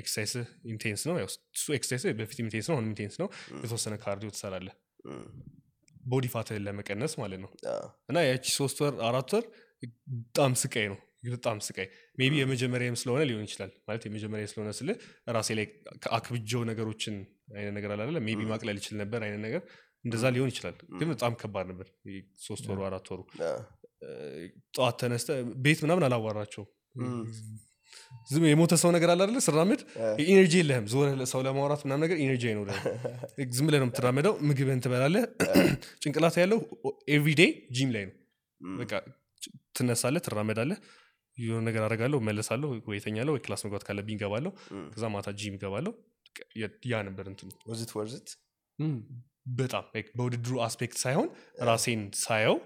exercise 0.00 0.32
intense 0.72 1.02
ነው። 1.08 1.14
እሱ 1.54 1.66
exercise 1.76 2.16
በፊት 2.18 2.38
intense 2.44 2.66
ነው 2.70 2.76
አሁንም 2.76 2.90
intense 2.92 3.16
ነው። 3.22 3.28
የተወሰነ 3.58 3.94
cardio 4.02 4.30
ትሰራለህ። 4.34 4.74
እም፣ 5.06 5.22
body 6.06 6.26
fat 6.32 6.45
ህን 6.45 6.62
ለመቀነስ 6.66 7.14
ማለት 7.22 7.40
ነው። 7.44 7.50
እና 8.08 8.18
ያቺ 8.26 8.44
ሶስት 8.58 8.78
ወር 8.82 8.94
አራት 9.08 9.30
ወር 9.36 9.44
በጣም 9.82 10.52
ስቃይ 10.60 10.86
ነው። 10.92 10.98
በጣም 11.28 11.58
ስቃይ። 11.66 11.86
maybe 12.18 12.32
የመጀመሪያም 12.40 12.96
ስለሆነ 13.00 13.22
ሊሆን 13.28 13.44
ይችላል። 13.46 13.70
ማለት 13.86 14.02
የመጀመሪያ 14.06 14.46
ስለሆነ 14.50 14.70
ስል 14.78 14.90
ራሴ 15.36 15.48
ላይ 15.58 15.66
አክብጀው 16.16 16.62
ነገሮችን 16.68 17.14
አይነት 17.56 17.74
ነገር 17.78 17.90
አላለ 17.94 18.18
maybe 18.26 18.40
ማቅለል 18.52 18.78
ይችል 18.80 18.96
ነበር 19.02 19.20
አይነት 19.26 19.40
ነገር። 19.46 19.62
እንደዛ 20.04 20.24
ሊሆን 20.34 20.50
ይችላል። 20.52 20.76
ግን 20.98 21.08
በጣም 21.12 21.32
ከባድ 21.40 21.66
ነበር። 21.70 21.86
ሶስት 22.44 22.64
ወሩ 22.70 22.80
አራት 22.88 23.06
ወሩ 23.12 23.20
ጠዋት 24.74 24.96
ተነስተ 25.00 25.28
ቤት 25.64 25.78
ምናምን 25.84 26.04
አላዋራቸውም። 26.06 26.68
እም፣ 27.00 27.22
ዝም 28.30 28.44
የሞተ 28.46 28.74
ሰው 28.80 28.90
ነገር 28.94 29.08
አለ 29.12 29.20
አይደለ 29.24 29.38
ስራምድ 29.44 29.80
energy 30.24 30.54
የለህም። 30.60 30.84
ዞር 30.92 31.08
ሰው 31.30 31.40
ለማውራት 31.46 31.82
ምናምን 31.86 32.02
ነገር 32.04 32.18
energy 32.24 32.44
አይኖርህም። 32.50 32.84
ዝም 33.56 33.66
ብለህ 33.68 33.80
ነው 33.80 33.86
የምትራመደው። 33.86 34.34
ምግብህን 34.48 34.80
ትበላለህ። 34.84 35.24
ጭንቅላት 36.02 36.36
ያለው 36.42 36.60
everyday 37.14 37.42
gym 37.76 37.90
ላይ 37.96 38.04
ነው። 38.08 38.14
በቃ 38.76 38.92
ትነሳለህ 39.76 40.22
ትራመዳለህ 40.26 40.78
የሆነ 41.38 41.62
ነገር 41.68 41.82
አደርጋለሁ 41.86 42.18
መለሳለሁ 42.26 42.68
ወይ 42.86 42.98
ተኛለሁ 43.04 43.32
ወይ 43.34 43.42
class 43.44 43.62
መግባት 43.66 43.84
ካለብኝ 43.88 44.14
ይገባለሁ 44.16 44.52
እም። 44.72 44.84
ከዛ 44.92 45.04
ማታ 45.14 45.34
ጂም 45.38 45.56
ይገባለሁ 45.56 45.92
በቃ 46.28 46.38
ያ- 46.90 47.04
ነበር 47.06 47.26
እንትኑ። 47.32 47.50
worth 47.68 47.84
it 47.84 47.90
worth 47.96 48.19
it 48.19 48.28
በጣም 49.58 49.84
በውድድሩ 50.16 50.54
aspect 50.64 50.98
ሳይሆን 51.02 51.28
ራሴን 51.64 52.00
ሳየው 52.22 52.56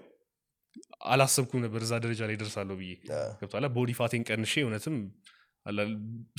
አላሰብኩም 1.09 1.61
ነበር 1.65 1.81
እዛ 1.85 1.93
ደረጃ 2.03 2.21
ላይ 2.29 2.37
ደርሳለሁ 2.41 2.75
ብዬ። 2.81 2.91
ገብቶሃላ 3.39 3.67
body 3.75 3.91
fat 3.99 4.08
ኤን 4.08 4.23
ቀንሼ 4.29 4.53
እውነትም 4.65 4.95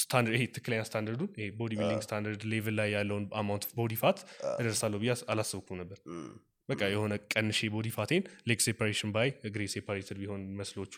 ስታንዳርድ 0.02 0.34
ይሄ 0.36 0.44
ትክክለኛ 0.48 0.80
ስታንዳርዱን 0.88 1.28
ይሄ 1.38 1.46
body 1.58 1.72
building 1.78 2.02
standard 2.06 2.42
level 2.52 2.74
ላይ 2.78 2.88
ያለውን 2.96 3.24
amount 3.40 3.64
body 3.78 3.94
fat 4.00 4.18
እደርሳለሁ 4.56 4.98
ብዬ 5.02 5.12
አላሰብኩም 5.32 5.78
ነበር። 5.82 5.98
በቃ 6.68 6.82
የሆነ 6.92 7.12
ቀንሼ 7.32 7.68
body 7.74 7.88
fat 7.96 8.06
ኤን 8.06 8.22
leg 8.48 8.60
separation 8.66 9.10
ባይ 9.14 9.28
እግሬ 9.48 9.62
separated 9.74 10.18
ቢሆን 10.20 10.42
muscle 10.58 10.80
ኦቹ 10.80 10.94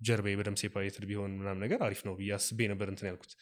ጀርባዬ 0.00 0.34
በደም 0.40 0.56
ሴፓሬትድ 0.62 1.04
ቢሆን 1.10 1.30
ምናምን 1.38 1.60
ነገር 1.64 1.80
አሪፍ 1.86 2.00
ነው 2.08 2.14
ብዬ 2.18 2.30
አስቤ 2.38 2.68
ነበር 2.72 2.88
እንትን 2.92 3.08
ያልኩት። 3.10 3.32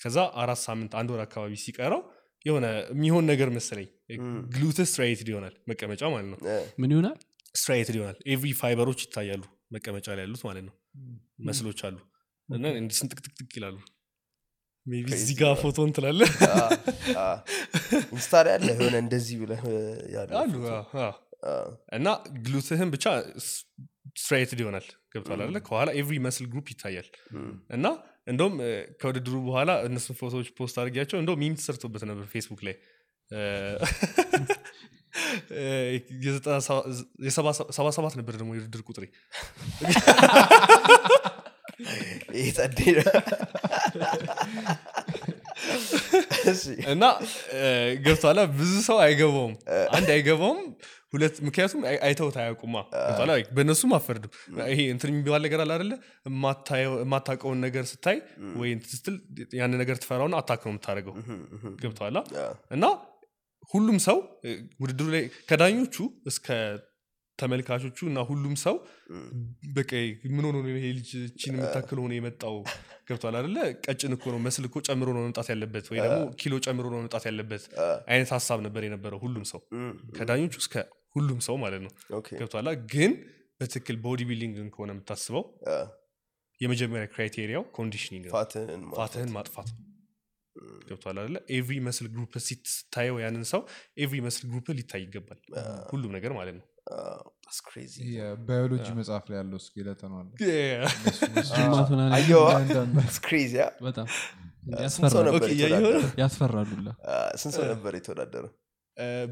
ከዛ 0.00 0.16
አራት 0.42 0.60
ሳምንት 0.64 0.92
አንድ 1.00 1.10
ወር 1.14 1.22
አካባቢ 1.24 1.54
ሲቀረው 1.62 2.02
የሆነ 2.46 2.66
የሚሆን 2.92 3.24
ነገር 3.30 3.48
መሰለኝ 3.54 3.88
glute 4.54 4.78
striated 4.84 5.28
ይሆናል 5.32 5.54
መቀመጫ 5.70 6.02
ማለት 6.12 6.28
ነው። 6.32 6.38
ምን 6.80 6.90
ይሆናል 6.94 7.16
striated 7.54 7.96
ይሆናል። 7.98 8.18
every 8.30 8.50
fiber 8.60 8.82
ኦች 8.82 9.00
ይታያሉ 9.04 9.42
መቀመጫ 9.74 10.06
ላይ 10.12 10.24
ያሉት 10.26 10.42
ማለት 10.46 10.64
ነው። 10.66 10.74
muscle 11.46 11.66
ኦች 11.66 11.80
አሉ። 11.86 11.96
እና 12.48 12.64
እንዲህ 12.78 12.96
ስንጥቅጥቅጥቅ 12.98 13.52
ይላሉ። 13.58 13.76
ቢ 14.86 14.98
እዚህ 15.16 15.36
ጋር 15.38 15.52
ፎቶ 15.60 15.78
እንትላለ 15.86 16.20
ኢንስታር 18.12 18.46
ያለ 18.52 18.66
የሆነ 18.74 18.94
እንደዚህ 19.04 19.36
አዎ። 20.98 21.14
አ፣ 21.46 21.54
እና 21.96 22.06
glute 22.44 22.70
ህን 22.70 22.90
ብቻ 22.94 23.04
striated 24.16 24.60
ይሆናል። 24.62 24.86
ገብቶሃላ 25.14 25.56
ከኋላ 25.66 25.88
every 25.98 26.16
muscle 26.24 26.44
group 26.52 26.68
ይታያል። 26.72 27.08
እና 27.70 27.86
እንደውም 28.26 28.54
ከውድድሩ 29.00 29.34
በኋላ 29.44 29.72
እነሱን 29.86 30.16
ፎቶዎች 30.20 30.48
post 30.56 30.76
አድርጊያቸው 30.80 31.18
እንደውም 31.20 31.40
meme 31.42 31.56
ተሰርቶበት 31.58 32.04
ነበር 32.10 32.24
ፌስቡክ 32.32 32.62
ላይ 32.66 32.76
የሰባ 37.26 37.48
ሰባ 37.72 37.86
ሰባት 37.96 38.14
ነበር 38.20 38.34
ደግሞ 38.36 38.50
የውድድር 38.54 38.82
ቁጥሬ። 38.88 39.04
እና 46.92 47.04
ገብቷላ 48.04 48.40
ብዙ 48.54 48.72
ሰው 48.86 48.98
አይገባውም። 49.02 49.54
አንድ 49.92 50.08
አይገባውም 50.14 50.60
ሁለት 51.12 51.36
ምክንያቱም 51.46 51.80
አይ- 51.88 52.00
አይተውት 52.06 52.36
አያውቁማ? 52.36 52.76
አይ፣ 53.30 53.42
በእነሱም 53.56 53.92
አልፈርድም 53.98 54.32
ይሄ 54.70 54.80
እንትን 54.94 55.10
የሚባል 55.12 55.42
ነገር 55.46 55.60
አለ 55.66 55.92
የማታየው- 56.26 56.98
የማታውቀውን 57.02 57.60
ነገር 57.66 57.84
ስታይ 57.86 58.18
ወይ 58.60 58.70
ስትል 58.92 59.16
ያን 59.58 59.76
ነገር 59.82 59.96
ትፈራውና 59.96 60.36
attack 60.42 60.62
ነው 60.66 60.72
የምታደርገው። 60.72 61.14
ገብተዋላ 61.82 62.18
እና 62.70 62.84
ሁሉም 63.70 63.96
ሰው 64.04 64.18
ውድድሩ 64.80 65.06
ላይ 65.14 65.24
ከዳኞቹ 65.48 65.96
እስከ 66.26 66.46
ተመልካቾቹ 67.38 67.98
እና 68.10 68.18
ሁሉም 68.28 68.54
ሰው 68.62 68.76
በቃ 69.76 69.90
ምን 70.34 70.44
ሆኖ 70.48 70.56
ይሄ 70.72 70.86
ልጅ 70.98 71.08
ይቺን 71.40 71.54
የምታክል 71.56 71.98
ሆኖ 72.02 72.12
የመጣው? 72.16 72.54
ገብቷል 73.08 73.34
አደለ 73.40 73.56
ቀጭን 73.84 74.12
እኮ 74.16 74.24
ነው 74.34 74.40
muscle 74.46 74.64
እኮ 74.68 74.76
ጨምሮ 74.88 75.08
ነው 75.16 75.22
መምጣት 75.26 75.48
ያለበት 75.52 75.86
ወይ 75.92 75.98
ደግሞ 76.04 76.20
ኪሎ 76.40 76.54
ጨምሮ 76.66 76.84
ነው 76.92 76.98
መምጣት 77.02 77.24
ያለበት 77.30 77.64
አይነት 78.08 78.30
ሀሳብ 78.36 78.60
ነበር 78.66 78.84
የነበረው 78.88 79.20
ሁሉም 79.24 79.44
ሰው። 79.52 79.60
ከዳኞቹ 80.18 80.54
እስከ 80.64 80.74
ሁሉም 81.16 81.40
ሰው 81.48 81.56
ማለት 81.56 81.82
ነው። 81.86 81.92
ገብቷላ 82.40 82.70
ግን 82.94 83.12
በትክክል 83.60 83.98
body 84.06 84.22
building 84.30 84.56
ከሆነ 84.74 84.90
የምታስበው 84.94 85.44
የመጀመሪያ 86.60 87.06
criteria 87.12 87.54
ው 87.54 87.64
conditioning 87.78 88.24
fat 88.98 89.12
ህን 89.12 89.30
ማጥፋት 89.36 89.68
ነው 89.72 89.82
ገብቷል 90.88 91.18
አለ 91.22 91.36
every 91.54 91.76
muscle 91.86 92.06
group 92.12 92.32
ስታየው 92.44 93.16
ያንን 93.24 93.44
ሰው 93.52 93.62
every 93.98 94.18
muscle 94.26 94.44
group 94.50 94.66
ሊታይ 94.78 95.02
ይገባል። 95.04 95.40
ሁሉም 95.92 96.12
ነገር 96.16 96.32
ማለት 96.38 96.56
ነው። 96.58 96.66
አዎ፣ 96.94 97.22
that's 97.44 97.60
crazy። 97.68 98.02
የባዮሎጂ 98.14 98.86
መጽሐፍ 98.98 99.24
ላይ 99.30 99.38
ያለው 99.38 99.58
አ? 103.58 103.68
በጣም 103.86 104.06
ስንት 104.94 105.12
ሰው 105.14 105.22
ነበር 105.28 105.48
የተወዳደረው? 105.50 106.02
የተወዳደረው? 107.98 108.52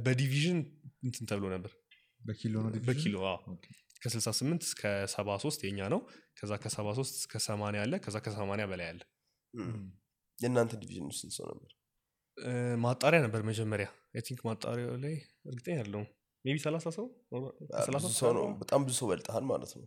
በ 0.05 0.16
division 0.16 0.59
እንትን 1.07 1.25
ተብሎ 1.31 1.45
ነበር። 1.55 1.73
በኪሎ 2.21 2.55
ነው 2.65 2.71
division? 2.71 2.89
በኪሎ 2.91 3.17
አዎ። 3.31 3.57
ከ68 4.03 4.65
እስከ 4.69 4.83
73 5.11 5.65
የኛ 5.67 5.81
ነው። 5.93 6.01
ከዛ 6.39 6.53
ከ73 6.63 7.19
እስከ 7.21 7.35
80 7.47 7.83
አለ። 7.85 7.93
ከዛ 8.05 8.17
ከ80 8.27 8.67
በላይ 8.73 8.89
አለ 8.93 9.01
የእናንተ 10.39 10.73
division 10.81 11.07
ውስጥ 11.09 11.21
ስንት 11.23 11.35
ሰው 11.37 11.47
ነበር? 11.51 11.71
እ፣ 12.39 12.51
ማጣሪያ 12.85 13.21
ነበር 13.25 13.43
መጀመሪያ። 13.49 13.89
think 14.25 14.41
ማጣሪያው 14.47 14.95
ላይ 15.03 15.15
እርግጠኛ 15.49 15.77
ያለውም 15.81 16.07
maybe 16.45 16.57
30 16.63 16.91
ሰው? 16.97 17.07
አ፣ 17.73 17.83
30 17.87 18.07
ብዙ 18.07 18.15
ሰው 18.23 18.33
ነው። 18.37 18.45
በጣም 18.61 18.81
ብዙ 18.87 18.95
ሰው 19.01 19.09
በልጠሃል 19.11 19.45
ማለት 19.51 19.73
ነው። 19.77 19.87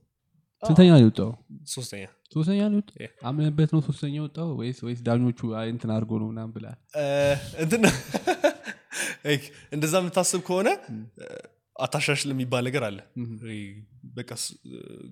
ስንተኛ 0.63 0.89
ነው 0.93 1.01
የወጣው 1.01 1.29
ሶስተኛ። 1.71 2.03
ሶስተኛ 2.33 2.59
ነው 2.65 2.77
የወጣው? 2.77 2.95
Yeah. 2.99 3.11
አምነበት 3.29 3.69
ነው 3.73 3.81
ሶስተኛ 3.87 4.13
የወጣው 4.17 4.47
ወይስ 4.59 4.79
ወይስ 4.85 5.01
ዳኞቹ 5.07 5.39
እንትን 5.67 5.89
አድርጎ 5.95 6.11
ነው 6.21 6.27
ምናምን 6.31 6.51
ብላል 6.55 6.77
እንትን 7.63 7.83
እንደዛ 9.75 9.93
የምታስብ 10.01 10.41
ከሆነ 10.47 10.69
አታሻሽል 11.75 12.29
የሚባል 12.33 12.63
ነገር 12.67 12.83
አለ 12.87 12.99
በቃ 14.17 14.29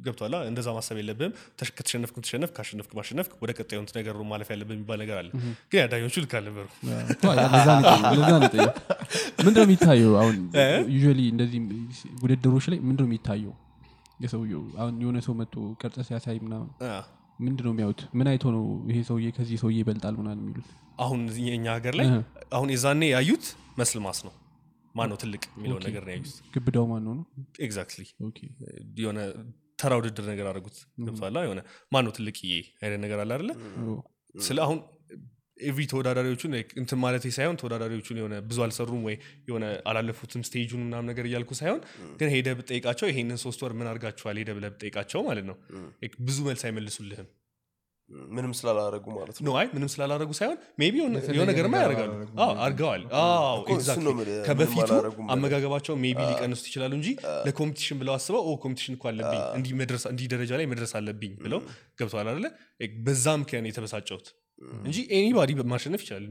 ገብቷላ 0.05 0.35
እንደዛ 0.47 0.67
ማሰብ 0.75 0.97
የለብም 0.99 1.31
ተሽ- 1.59 1.73
ከተሸነፍክ 1.77 2.15
ተሸነፍ 2.23 2.51
ካሸነፍክ 2.55 2.91
ማሸነፍክ 2.97 3.33
ወደ 3.43 3.51
ቀጣዩ 3.57 3.79
ነገር 3.97 4.13
ነው 4.19 4.25
ማለፍ 4.31 4.49
ያለብን 4.53 4.75
የሚባል 4.77 4.99
ነገር 5.03 5.17
አለ። 5.21 5.29
ግን 5.71 5.89
ዳኞቹ 5.91 6.15
ልክ 6.23 6.33
አልነበሩ 6.39 6.65
ምንድነው 9.39 9.65
የሚታየው 9.65 10.13
አሁን? 10.21 10.37
usually 10.93 11.21
እንደዚህ 11.33 11.59
ውድድሮች 12.23 12.65
ላይ 12.71 12.79
ምንድነው 12.87 13.09
የሚታየው? 13.09 13.53
የሰውየው 14.23 14.63
አሁን 14.79 14.93
የሆነ 15.01 15.17
ሰው 15.25 15.33
መጥቶ 15.39 15.55
ቅርጽ 15.81 15.97
ሲያሳይ 16.07 16.37
ምናምን 16.43 16.69
ምንድነው 17.39 17.71
የሚያዩት? 17.73 18.01
ምን 18.17 18.27
አይቶ 18.31 18.45
ነው 18.55 18.63
ይሄ 18.89 18.97
ሰውዬ 19.07 19.27
ከዚህ 19.37 19.57
ሰውዬ 19.61 19.77
ይበልጣል 19.81 20.15
ምናምን 20.19 20.41
የሚሉት? 20.43 20.67
አሁን 20.99 21.21
እኛ 21.53 21.65
ሀገር 21.77 21.93
ላይ 21.99 22.07
አሁን 22.53 22.69
የዛኔ 22.73 23.01
ያዩት 23.11 23.45
muscle 23.79 23.99
mass 24.03 24.19
ነው 24.27 24.33
ማን 24.95 25.09
ነው 25.11 25.17
ትልቅ 25.21 25.41
የሚለውን 25.51 25.83
ነገር 25.87 26.03
ነው 26.05 26.11
ያዩት? 26.13 26.33
ግብዳው 26.55 26.85
ማን 26.91 27.03
ነው? 27.09 27.15
exactly 27.65 28.03
okay። 28.27 28.39
የሆነ 28.99 29.19
ተራ 29.79 29.93
ውድድር 29.99 30.25
ነገር 30.31 30.45
አድርጉት 30.49 30.75
ገብቷላ 31.05 31.37
የሆነ 31.45 31.61
ማን 31.91 32.05
ነው 32.05 32.13
ትልቅዬ 32.17 32.51
አይነት 32.81 32.99
ነገር 33.05 33.19
አለ 33.23 33.31
አይደለ? 33.37 33.51
ኦ፣ 33.83 33.95
ስለ 34.41 34.57
አሁን 34.65 34.77
every 35.61 35.83
ተወዳዳሪዎቹን 35.91 36.53
እንትን 36.79 36.99
ማለት 37.01 37.25
ሳይሆን 37.35 37.57
ተወዳዳሪዎቹን 37.59 38.17
የሆነ 38.19 38.35
ብዙ 38.47 38.57
አልሰሩም 38.63 39.03
ወይ 39.07 39.15
የሆነ 39.47 39.65
አላለፉትም 39.89 40.41
stage 40.47 40.66
ኡን 40.66 40.81
ምናምን 40.85 41.07
ነገር 41.11 41.25
እያልኩ 41.29 41.51
ሳይሆን 41.59 41.79
ግን 42.19 42.29
ሄደ 42.33 42.47
ብጠይቃቸው 42.57 43.07
ይሄንን 43.11 43.39
ሶስት 43.43 43.61
ወር 43.65 43.73
ምን 43.73 43.87
አድርጋችኋል? 43.91 44.37
ሄደ 44.41 44.51
ብለህ 44.57 44.71
ብጠይቃቸው 44.73 45.21
ማለት 45.27 45.45
ነው። 45.49 45.57
ብዙ 46.23 46.37
መልስ 46.47 46.63
አይመልሱልህም 46.67 47.29
ምንም 48.31 48.51
ስላላረጉ 48.57 49.05
ማለት 49.13 49.37
ነው? 49.39 49.53
አይ 49.59 49.67
ምንም 49.73 49.89
ስላላረጉ 49.93 50.31
ሳይሆን 50.39 50.57
maybe 50.81 50.95
የሆነ 50.99 51.13
ነገርማ 51.49 51.75
ነገር 51.83 51.85
ያደርጋሉ 51.85 52.11
ምንም 52.17 52.33
ከበፊቱ 54.47 54.89
አመጋገባቸው 55.35 55.95
maybe 56.03 56.19
ሊቀንሱት 56.29 56.65
ይችላሉ 56.69 56.91
እንጂ 56.99 57.09
ለ 57.47 57.55
competition 57.55 57.97
ብለው 58.01 58.13
አስበው 58.17 58.41
ኦ 58.43 58.55
competition 58.63 58.95
እኮ 58.97 59.05
አለብኝ 59.11 59.39
እንዲህ 59.57 59.73
መድረስ- 59.81 60.09
እንዲህ 60.11 60.27
ደረጃ 60.33 60.51
ላይ 60.59 60.67
መድረስ 60.73 60.93
አለብኝ 60.99 61.33
ብለው 61.45 61.61
ገብተዋል 61.99 62.29
አለ 62.33 62.45
በዛ 63.03 63.25
ምክንያት 63.41 63.69
የተበሳጨሁት 63.71 64.27
እንጂ 64.83 64.97
anybody 65.17 65.51
ማሸነፍ 65.71 66.03
ይችላል። 66.03 66.25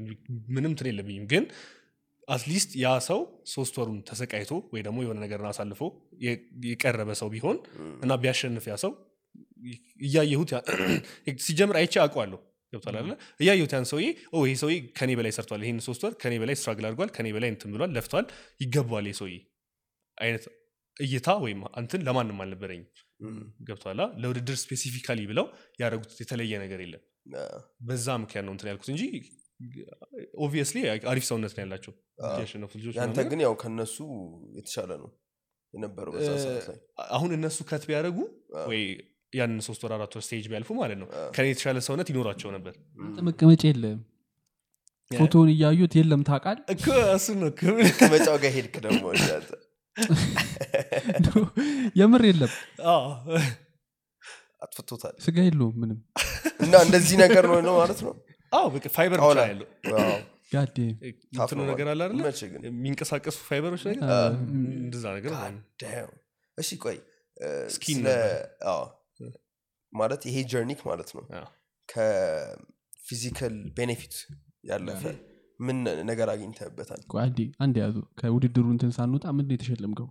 ምንም 0.54 0.70
እንትን 0.70 0.88
የለብኝም። 0.90 1.26
ግን 1.32 1.46
at 2.28 2.40
least 2.40 2.70
ያ 2.80 2.92
ሰው 3.06 3.18
ሶስት 3.52 3.74
ወሩን 3.80 3.98
ተሰቃይቶ 4.08 4.52
ወይ 4.72 4.82
ደግሞ 4.86 4.98
የሆነ 5.04 5.18
ነገርን 5.24 5.48
አሳልፎ 5.50 5.80
የቀረበ 6.68 7.10
ሰው 7.20 7.28
ቢሆን 7.34 7.58
እና 8.04 8.12
ቢያሸንፍ 8.22 8.66
ያ 8.70 8.76
ሰው 8.84 8.92
እያየሁት 10.04 10.50
ሲጀምር 11.46 11.76
አይቼ 11.80 11.94
አውቀዋለሁ። 12.02 12.40
ገብቷል 12.72 12.96
አለ 13.00 13.10
እያየሁት 13.40 13.72
ያን 13.74 13.86
ሰውዬ 13.90 14.06
ይሄ 14.40 14.52
ሰውዬ 14.62 14.76
ከኔ 14.98 15.10
በላይ 15.18 15.32
ሰርቷል። 15.36 15.62
ይህን 15.64 15.78
ሶስት 15.86 16.02
ወር 16.06 16.12
ከኔ 16.22 16.34
በላይ 16.42 16.56
struggle 16.60 16.86
አድርጓል 16.88 17.10
ከኔ 17.16 17.28
በላይ 17.36 17.50
እንትን 17.54 17.70
ብሏል 17.74 17.90
ለፍቷል 17.96 18.26
ይገባዋል 18.60 19.06
ይህ 19.10 19.16
ሰውዬ። 19.20 19.36
አይነት 20.18 20.44
እይታ 20.96 21.28
ወይም 21.44 21.60
እንትን 21.80 22.00
ለማንም 22.06 22.40
አልነበረኝም። 22.42 22.88
ገብቷላ 23.68 24.02
ለውድድር 24.22 24.56
specifically 24.62 25.20
ብለው 25.30 25.46
ያደረጉት 25.80 26.12
የተለየ 26.22 26.54
ነገር 26.64 26.80
የለም። 26.84 27.02
በዛ 27.86 28.06
ምክንያት 28.22 28.44
ነው 28.46 28.52
እንትን 28.54 28.68
ያልኩት 28.70 28.88
እንጂ 28.94 29.02
obviously 30.44 30.78
አሪፍ 31.10 31.24
ሰውነት 31.28 31.52
ነው 31.56 31.62
ያላቸው 31.64 31.92
ያሸነፉት 32.40 32.76
ልጆች 32.80 32.96
ያንተ 32.98 33.20
ግን 33.30 33.40
ያው 33.44 33.54
ከነሱ 33.62 33.96
የተሻለ 34.58 34.90
ነው 35.02 35.10
የነበረው 35.74 36.12
አሁን 37.16 37.30
እነሱ 37.36 37.58
cut 37.70 37.84
ቢያደረጉ 37.88 38.18
ወይ 38.70 38.82
ያንን 39.34 39.60
ሶስት 39.66 39.82
ወር 39.84 39.92
አራት 39.96 40.12
ወር 40.16 40.22
stage 40.26 40.44
ቢያልፉ 40.50 40.70
ማለት 40.80 40.98
ነው። 41.00 41.06
ከኔ 41.36 41.46
የተሻለ 41.50 41.78
ሰውነት 41.86 42.08
ይኖራቸው 42.12 42.50
ነበር። 42.56 42.74
መቀመጫ 43.28 43.62
የለም። 43.70 44.00
ፎቶውን 45.10 45.48
እያዩት 45.52 45.92
የለም 45.98 46.20
ታውቃል 46.28 46.58
እኮ 46.74 46.84
እሱ 47.14 47.26
ነው 47.40 47.50
ከመቀመጫው 47.98 48.36
ጋር 48.42 48.52
ሄድክ 48.56 48.76
ደግሞ 48.84 49.04
የምር 51.96 52.22
የለም። 52.28 52.52
አዎ። 52.92 53.04
አጥፍቶታል። 54.64 55.14
ስጋ 55.24 55.36
የለውም 55.46 55.74
ምንም። 55.82 55.98
እና 56.64 56.74
እንደዚህ 56.86 57.16
ነገር 57.24 57.44
ነው 57.50 57.58
ነው 57.66 57.74
ማለት 57.80 58.00
ነው? 58.06 58.12
አዎ 58.52 58.66
በቃ 58.74 58.86
ፋይበር 58.96 59.18
ብቻ 59.20 59.38
ያለው። 59.44 59.68
እንትኑ 61.34 61.60
ነገር 61.70 61.86
አለ 61.92 62.00
አይደለ? 62.06 62.20
የሚንቀሳቀሱ 62.66 63.38
ፋይበሮች 63.48 63.82
ነገር? 63.88 64.02
እንደዛ 64.80 65.04
ነገር 65.16 65.32
እሺ 66.58 66.70
ቆይ 66.84 66.98
skin 67.74 68.00
ማለት 69.94 70.22
ይሄ 70.28 70.36
journey 70.50 70.74
ህ 70.74 70.80
ማለት 70.88 71.10
ነው። 71.16 71.24
ከ 71.88 72.22
physical 72.22 73.54
benefit 73.76 74.14
ያለፈ 74.70 75.02
ምን 75.60 75.78
ነገር 76.08 76.28
አግኝተህበታል? 76.32 77.00
ቆይ 77.12 77.20
አንዴ 77.24 77.38
አንድ 77.64 77.76
ያዙ። 77.82 77.96
ከውድድሩ 78.20 78.66
እንትን 78.74 78.90
ሳንወጣ 78.96 79.24
ምንድን 79.38 79.54
የተሸለምከው? 79.56 80.08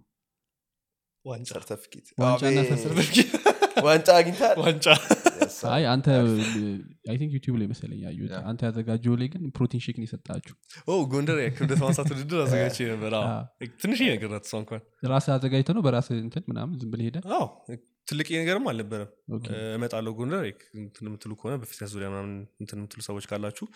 ዋንጫ። 1.25 1.49
ሰርተፊኬት 1.55 2.07
ዋንጫ 3.85 4.09
አግኝታል 4.17 4.55
ዋንጫ. 4.65 4.87
አይ 5.69 5.83
አንተ 5.91 6.07
I 7.09 7.15
think 7.19 7.31
ዩቲዩብ 7.35 7.55
ላይ 7.59 7.67
መሰለኝ 7.71 7.99
ያዩት. 8.05 8.31
አንተ 8.49 8.61
ያዘጋጀው 8.67 9.13
ላይ 9.21 9.27
ግን 9.33 9.43
protein 9.55 9.81
shake 9.85 9.97
ነው 9.99 10.05
የሰጣችሁ 10.07 10.55
ኦ 10.87 10.97
ጎንደር 11.11 11.37
የክብደት 11.41 11.79
ማንሳት 11.83 12.09
ውድድር 12.13 12.39
አዘጋጅቼ 12.43 12.87
ነበር። 12.93 13.13
ትንሽ 13.83 13.99
ነገር 14.07 14.31
እሷ 14.39 14.53
እንኳን። 14.61 14.81
ራስ 15.11 15.27
አዘጋጅተ 15.35 15.75
ነው 15.77 15.83
በራስ 15.87 16.09
እንትን 16.17 16.45
ምናምን 16.51 16.75
ዝም 16.81 16.91
ብለህ 16.93 17.07
ሄደ 17.09 17.19
አዎ 17.35 17.45
ትልቅ 18.07 18.27
ነገርም 18.35 18.65
አልነበረም። 18.69 19.09
እመጣለሁ 19.75 20.11
ጎንደር 20.17 20.45
የምትሉ 21.01 21.31
ከሆነ 21.39 21.53
በ 21.61 21.68
fitness 21.68 21.91
ዙሪያ 21.93 22.07
ምናምን 22.13 22.33
እንትን 22.61 22.79
የምትሉ 22.79 23.01
ሰዎች 23.07 23.25
ካላችሁ 23.29 23.67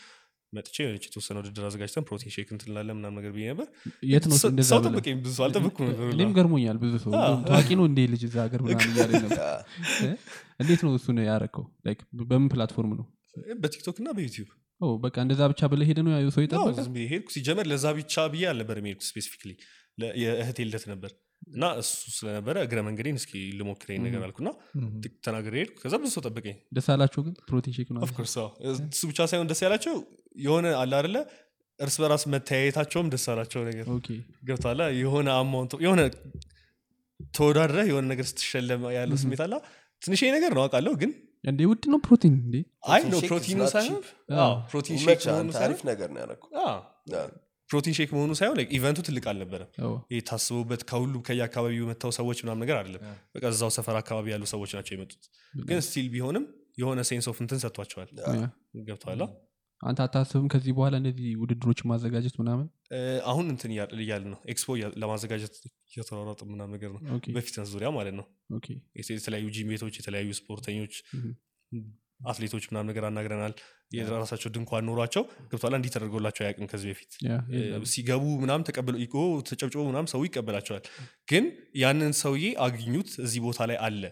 መጥቼ 0.54 0.76
የሆነች 0.80 1.06
የተወሰነ 1.08 1.38
ውድድር 1.42 1.64
አዘጋጅተን 1.68 2.06
protein 2.08 2.32
shake 2.36 2.50
እንትን 2.54 2.68
እንላለን 2.70 2.96
ምናምን 3.00 3.18
ነገር 3.20 3.32
ብዬ 3.36 3.46
ነበር። 3.52 3.68
የት 4.12 4.26
ነው 4.30 4.38
ሰው-? 4.38 4.84
ጠበቀኝ 4.86 5.16
ብዙ 5.24 5.32
ሰው 5.38 5.46
ሁላ። 5.46 6.14
እኔም 6.14 6.32
ገርሞኛል 6.38 6.78
ብዙ 6.84 6.94
ሰው። 7.04 7.12
ታዋቂ 7.50 7.70
ነው 7.80 7.86
እንዴ 7.90 8.00
ልጅ 8.14 8.24
እዛ 8.30 8.38
ሀገር 8.46 8.62
ምናምን 8.66 8.94
እያለ 8.94 9.12
ነበር? 9.26 9.42
እንዴት 10.62 10.82
ነው 10.86 10.94
እሱን 11.00 11.20
ያረከው 11.28 11.66
በምን 12.24 12.48
platform 12.54 12.94
ነው? 13.00 13.06
በቲክቶክ 13.58 13.98
እና 14.02 14.10
በዩቲዩብ። 14.18 14.50
በቃ 15.04 15.16
እንደዛ 15.26 15.42
ብቻ 15.52 15.62
ብለህ 15.72 15.88
ሄደ 15.90 16.00
ነው 16.06 16.12
ያዩ 16.16 16.28
ሰው 16.34 16.42
ይጠበቃል 16.44 16.88
ሄድኩ። 17.12 17.28
ሲጀመር 17.36 17.66
ለዛ 17.72 17.86
ብቻ 17.98 18.26
ብዬ 18.34 18.44
አልነበር 18.52 18.78
የሚሄድኩ 18.82 19.04
specifically። 19.08 19.52
የእህቴ 20.22 20.60
ልደት 20.68 20.86
ነበር 20.92 21.12
እና 21.48 21.66
እሱ 21.82 21.92
ስለነበረ 22.16 22.56
እግረ 22.66 22.80
መንገዴን 22.88 23.18
እስኪ 23.20 23.32
ልሞክረኝ 23.60 24.00
ነገር 24.06 24.22
አልኩና 24.26 24.50
ተናግሬ 25.26 25.54
ሄድኩ። 25.62 25.76
ከዛ 25.84 25.94
ብዙ 26.02 26.10
ሰው 26.16 26.24
ጠበቀኝ። 26.26 26.56
ደስ 26.78 26.88
አላቸው 26.94 27.22
ግን? 27.26 27.34
protein 27.50 27.74
shake 27.78 27.90
ነው 27.94 28.02
of 28.06 28.13
course 28.13 28.36
እሱ 28.72 29.02
ብቻ 29.12 29.20
ሳይሆን 29.32 29.48
ደስ 29.52 29.62
ያላቸው 29.66 29.96
የሆነ 30.42 30.68
አለ 30.82 30.92
አደለ 31.00 31.18
እርስ 31.80 31.96
በራስ 32.02 32.24
መተያየታቸውም 32.34 33.08
ደስ 33.14 33.26
አላቸው 33.32 33.62
ነገር። 33.70 33.86
ገብቷላ 34.48 34.82
የሆነ 35.00 35.28
amount 35.38 35.74
የሆነ 35.86 36.02
ተወዳድረህ 37.34 37.88
የሆነ 37.90 38.06
ነገር 38.12 38.26
ስትሸለም 38.30 38.82
ያለው 38.96 39.18
ስሜት 39.22 39.42
አላ 39.46 39.56
ትንሽ 40.02 40.22
ነገር 40.36 40.52
ነው 40.56 40.62
አውቃለሁ 40.64 40.94
ግን 41.02 41.12
እንዴ 41.44 41.62
ውድ 41.70 41.84
ነው 41.92 42.00
ፕሮቲን 42.06 42.34
እንዴ? 42.40 42.56
አይ 42.88 43.02
ፕሮቲን 43.02 43.12
ነው 43.12 43.20
shake 43.20 43.30
ፕሮቲኑ 43.32 43.60
ሳይሆን 43.74 44.02
protein 44.70 44.98
shake 45.02 45.22
አሪፍ 45.62 45.82
ነገር 45.90 46.10
ነው 46.14 46.20
ያደረኩ 46.24 46.44
አዎ፣ 46.64 46.78
protein 47.70 47.96
shake 47.96 48.10
መሆኑ 48.16 48.32
ሳይሆን 48.40 48.60
event 48.76 48.93
ኡ 48.93 49.00
ትልቅ 49.08 49.26
አልነበረም። 49.32 49.70
ይህ 50.12 50.22
ታስቡበት 50.30 50.84
ከሁሉ 50.90 51.16
ከየአካባቢው 51.28 51.88
መጥተው 51.90 52.12
ሰዎች 52.18 52.38
ምናምን 52.44 52.62
ነገር 52.64 52.78
አይደለም። 52.80 53.02
በቃ 53.36 53.44
እዛው 53.54 53.72
ሰፈር 53.78 53.98
አካባቢ 54.02 54.28
ያሉ 54.34 54.46
ሰዎች 54.54 54.72
ናቸው 54.78 54.94
የመጡት። 54.96 55.24
ግን 55.64 55.82
still 55.88 56.08
ቢሆንም 56.14 56.46
የሆነ 56.78 57.02
sense 57.10 57.28
of 57.32 57.38
እንትን 57.44 57.60
ሰጥቷቸዋል። 57.64 58.10
ገብተዋላ 58.88 59.24
አንተ 59.82 60.00
አታስብም 60.04 60.46
ከዚህ 60.52 60.74
በኋላ 60.78 60.96
እንደዚህ 61.00 61.32
ውድድሮች 61.42 61.80
ማዘጋጀት 61.90 62.36
ምናምን? 62.42 62.68
አሁን 63.26 63.46
እንትን 63.54 63.72
እያል 64.00 64.24
ነው። 64.32 64.40
ኤክስፖ 64.52 64.70
ለማዘጋጀት 65.02 65.56
እየተሯሯጥ 65.90 66.40
ምናምን 66.52 66.74
ነገር 66.76 66.90
ነው። 66.96 67.02
በ 67.36 67.43
fitness 67.43 67.70
ዙሪያ 67.74 67.90
ማለት 67.98 68.16
ነው። 68.20 68.26
የተለያዩ 69.02 69.46
ጂም 69.56 69.70
ቤቶች 69.74 69.98
የተለያዩ 70.02 70.30
ስፖርተኞች. 70.40 70.96
አትሌቶች 72.20 72.64
ምናምን 72.70 72.90
ነገር 72.92 73.04
አናግረናል። 73.06 73.54
የራሳቸው 73.92 74.50
ድንኳን 74.54 74.86
ኖሯቸው 74.88 75.24
ገብቷላ 75.52 75.76
እንዲህ 75.80 75.92
ተደርጎላቸው 75.94 76.44
አያውቅም 76.44 76.70
ከዚህ 76.72 76.90
በፊት። 76.92 77.12
ሲገቡ 77.92 78.24
ምናም 78.42 78.66
ተቀብለው 78.68 79.00
ተጨብጭቦ 79.50 79.82
ምናም 79.90 80.08
ሰው 80.14 80.24
ይቀበላቸዋል። 80.28 80.84
ግን 81.32 81.46
ያንን 81.78 82.14
ሰውዬ 82.22 82.46
አግኙት 82.66 83.12
እዚህ 83.26 83.42
ቦታ 83.46 83.60
ላይ 83.70 83.80
አለ 83.88 84.04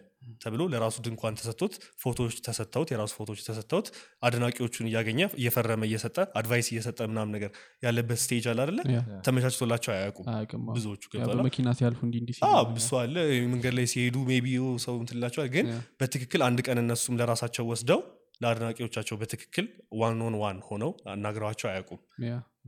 ተብሎ 0.44 0.62
ለራሱ 0.72 0.96
ድንኳን 1.06 1.38
ተሰጥቶት 1.40 1.74
ፎቶዎች 2.02 2.36
ተሰጥተውት 2.46 2.90
የራሱ 2.94 3.12
ፎቶዎች 3.20 3.42
ተሰጥተውት 3.48 3.88
አድናቂዎቹን 4.28 4.88
እያገኘ 4.90 5.20
እየፈረመ 5.40 5.84
እየሰጠ 5.90 6.18
advice 6.40 6.68
እየሰጠ 6.72 7.00
ምናም 7.10 7.30
ነገር 7.36 7.52
ያለበት 7.86 8.20
stage 8.24 8.48
አለ 8.52 8.60
አደለ 8.66 8.80
ያ 8.92 9.02
ተመቻችቶላቸው 9.26 9.94
አያውቁም። 9.94 10.28
ብዙዎቹ 10.72 11.04
በመኪና 11.32 11.70
ሲያልፉ 11.78 12.02
እንዲ 12.08 12.18
እንዲ 12.22 12.34
አዎ 12.50 12.64
ብዙ 12.72 12.92
አለ። 13.02 13.16
መንገድ 13.52 13.76
ላይ 13.76 13.88
ሲሄዱ 13.92 14.18
maybe 14.30 14.48
ሰው 14.86 14.98
እንትላቸዋል 15.02 15.50
ግን 15.56 15.68
በትክክል 16.00 16.44
አንድ 16.46 16.62
ቀን 16.68 16.80
እነሱም 16.82 17.18
ለራሳቸው 17.20 17.66
ወስደው 17.72 18.02
ለአድናቂዎቻቸው 18.42 19.16
በትክክል 19.20 19.66
one 20.00 20.22
on 20.24 20.36
one 20.40 20.58
ሆነው 20.66 20.92
አናግረዋቸው 21.12 21.68
አያውቁም። 21.70 22.00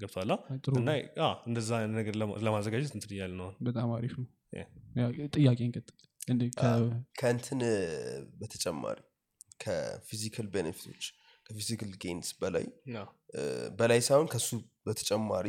ገብቷላ 0.01 0.32
እና 0.80 0.89
እንደዛ 1.47 1.70
ነገር 1.95 2.16
ለማ- 2.22 2.38
ለማዘጋጀት 2.45 2.91
እንትን 2.97 3.14
እያለ 3.16 3.32
ነው 3.39 3.47
በጣም 3.68 3.89
አሪፍ 3.95 4.14
ነው። 4.20 4.28
ጥያቄ 5.36 5.60
እንቀጥል 5.66 5.95
ከእንትን 7.19 7.61
በተጨማሪ 8.39 8.97
ከ 9.63 9.80
physical 9.80 10.47
benefit 10.53 10.87
ኦች 10.87 11.05
ከ 11.45 11.55
physical 11.55 11.91
gains 12.01 12.30
በላይ 12.41 12.65
በላይ 13.80 13.99
ሳይሆን 14.07 14.28
ከሱ 14.34 14.49
በተጨማሪ 14.88 15.47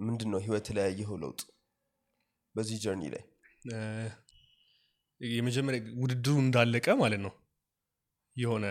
ምንድን 0.00 0.28
ነው 0.32 0.40
ህይወት 0.44 0.68
ላይ 0.76 0.84
ያየኸው 0.86 1.16
ለውጥ? 1.22 1.40
በዚህ 2.54 2.76
journey 2.84 3.02
ላይ 3.14 3.22
የመጀመሪያ 5.20 5.80
ውድድሩ 6.00 6.34
እንዳለቀ 6.42 6.86
ማለት 7.02 7.20
ነው። 7.26 7.32
የሆነ 8.36 8.66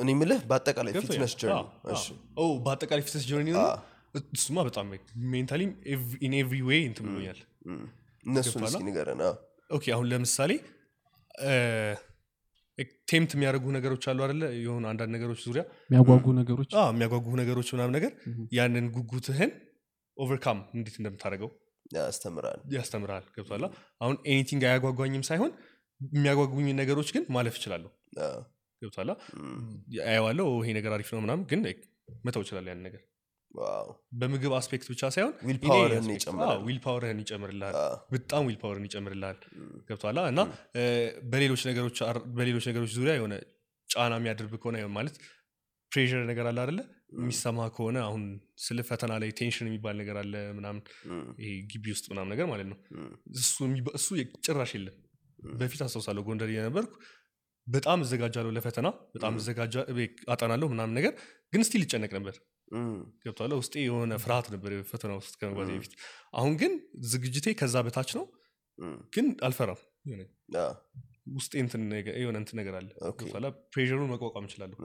እኔ 0.00 0.10
ምልህ 0.20 0.40
በአጠቃላይ 0.48 0.92
fitness 1.04 1.34
ኦ፣ 2.38 2.46
በአጠቃላይ 2.64 3.02
fitness 3.06 3.24
journey 3.30 3.50
እሱማ 4.34 4.58
በጣም 4.68 4.86
mentally 5.32 5.62
ም 5.62 5.70
in 6.24 6.32
every 6.40 6.58
way 6.68 6.80
እንትን 6.88 7.04
ብሎኛል። 7.08 7.38
እነሱን? 8.24 8.40
እስኪ 8.70 8.82
ንገረን። 8.88 9.20
አዎ። 9.26 9.34
okay 9.70 9.84
አሁን 9.94 10.06
ለምሳሌ 10.10 10.52
tempt 13.10 13.30
የሚያደርጉ 13.34 13.66
ነገሮች 13.76 14.04
አሉ 14.10 14.18
አደለ 14.26 14.42
የሆኑ 14.60 14.84
አንዳንድ 14.90 15.12
ነገሮች 15.16 15.40
ዙሪያ 15.46 15.62
የሚያጓጉ 15.86 16.26
ነገሮች? 16.38 16.70
አዎ፣ 16.74 16.86
የሚያጓጉ 16.92 17.26
ነገሮች 17.40 17.68
ምናምን 17.74 17.94
ነገር. 17.96 18.12
ያንን 18.56 18.86
ጉጉትህን 18.94 19.50
overcome 20.16 20.58
እንዴት 20.76 20.96
እንደምታደርገው 21.00 21.50
ያስተምራል። 21.90 22.60
ያስተምራል። 22.74 23.24
ገብቷላ 23.36 23.64
አሁን 24.00 24.16
anything 24.32 24.64
አያጓጓኝም 24.68 25.24
ሳይሆን 25.28 25.52
የሚያጓጉኝ 26.00 26.68
ነገሮች 26.80 27.08
ግን 27.16 27.24
ማለፍ 27.36 27.56
እችላለሁ 27.60 27.90
አዎ። 28.26 28.40
ገብቷላ 28.82 29.10
አየዋለሁ 30.06 30.46
ይሄ 30.62 30.72
ነገር 30.78 30.92
አሪፍ 30.96 31.10
ነው 31.14 31.22
ምናምን 31.24 31.44
ግን 31.50 31.62
መተው 32.24 32.42
እችላለሁ 32.44 32.70
ያን 32.72 32.82
ነገር 32.86 33.02
በምግብ 34.20 34.52
aspect 34.58 34.86
ብቻ 34.92 35.02
ሳይሆን 35.14 35.32
will 35.46 35.58
power 35.64 35.87
ህን 35.87 36.06
power 36.84 37.04
ህን 37.04 37.20
ይጨምርልሃል። 37.22 37.74
በጣም 38.12 38.42
will 38.48 38.56
power 38.62 38.79
ን 38.79 38.86
ይጨምርልሃል። 38.88 39.38
ገብቷላ 39.88 40.20
እና 40.32 40.40
በሌሎች 41.32 41.62
ነገሮች 42.70 42.92
ዙሪያ 42.96 43.14
የሆነ 43.18 43.34
ጫና 43.90 44.14
የሚያደርግ 44.20 44.54
ከሆነ 44.62 44.86
ማለት 44.96 45.16
pressure 45.92 46.24
ነገር 46.28 46.46
አለ 46.48 46.58
አደለ 46.64 46.80
የሚሰማ 47.14 47.60
ከሆነ 47.76 47.98
አሁን 48.06 48.22
ስለ 48.64 48.80
ፈተና 48.88 49.12
ላይ 49.22 49.30
tension 49.38 49.68
የሚባል 49.68 49.96
ነገር 50.00 50.16
አለ 50.20 50.34
ምናምን 50.58 50.82
ይሄ 51.40 51.52
ግቢ 51.72 51.84
ውስጥ 51.94 52.06
ምናምን 52.12 52.30
ነገር 52.34 52.46
ማለት 52.52 52.68
ነው። 52.72 52.78
እሱ 53.98 54.08
ጭራሽ 54.46 54.72
የለም። 54.76 54.96
በፊት 55.58 55.80
አስታውሳለሁ 55.86 56.22
ጎንደር 56.28 56.50
እየነበርኩ 56.52 56.92
በጣም 57.66 57.98
እዘጋጃለሁ 58.04 58.50
ለፈተና 58.56 58.86
በጣም 59.14 59.34
አጠናለሁ 60.32 60.68
ምናምን 60.72 60.94
ነገር 60.98 61.12
ግን 61.52 61.64
still 61.68 61.82
ይጨነቅ 61.86 62.10
ነበር 62.18 62.34
ገብቷለ 63.22 63.52
ውስጤ 63.58 63.74
የሆነ 63.82 64.12
ፍርሃት 64.22 64.46
ነበር 64.54 64.72
ፈተና 64.90 65.12
ውስጥ 65.18 65.34
ከመግባቴ 65.40 65.70
በፊት። 65.76 65.94
አሁን 66.34 66.52
ግን 66.60 66.72
ዝግጅቴ 67.10 67.46
ከዛ 67.58 67.76
በታች 67.86 68.10
ነው። 68.18 68.26
ግን 69.14 69.26
አልፈራም። 69.46 69.80
ውስጤ 71.34 71.52
የሆነ 72.16 72.36
እንትን 72.40 72.56
ነገር 72.60 72.74
አለ። 72.78 72.88
okay። 73.08 73.18
ገብቷላ 73.22 73.46
pressure 73.72 73.96
ኡን 73.96 74.08
መቋቋም 74.12 74.46
እችላለሁ። 74.48 74.78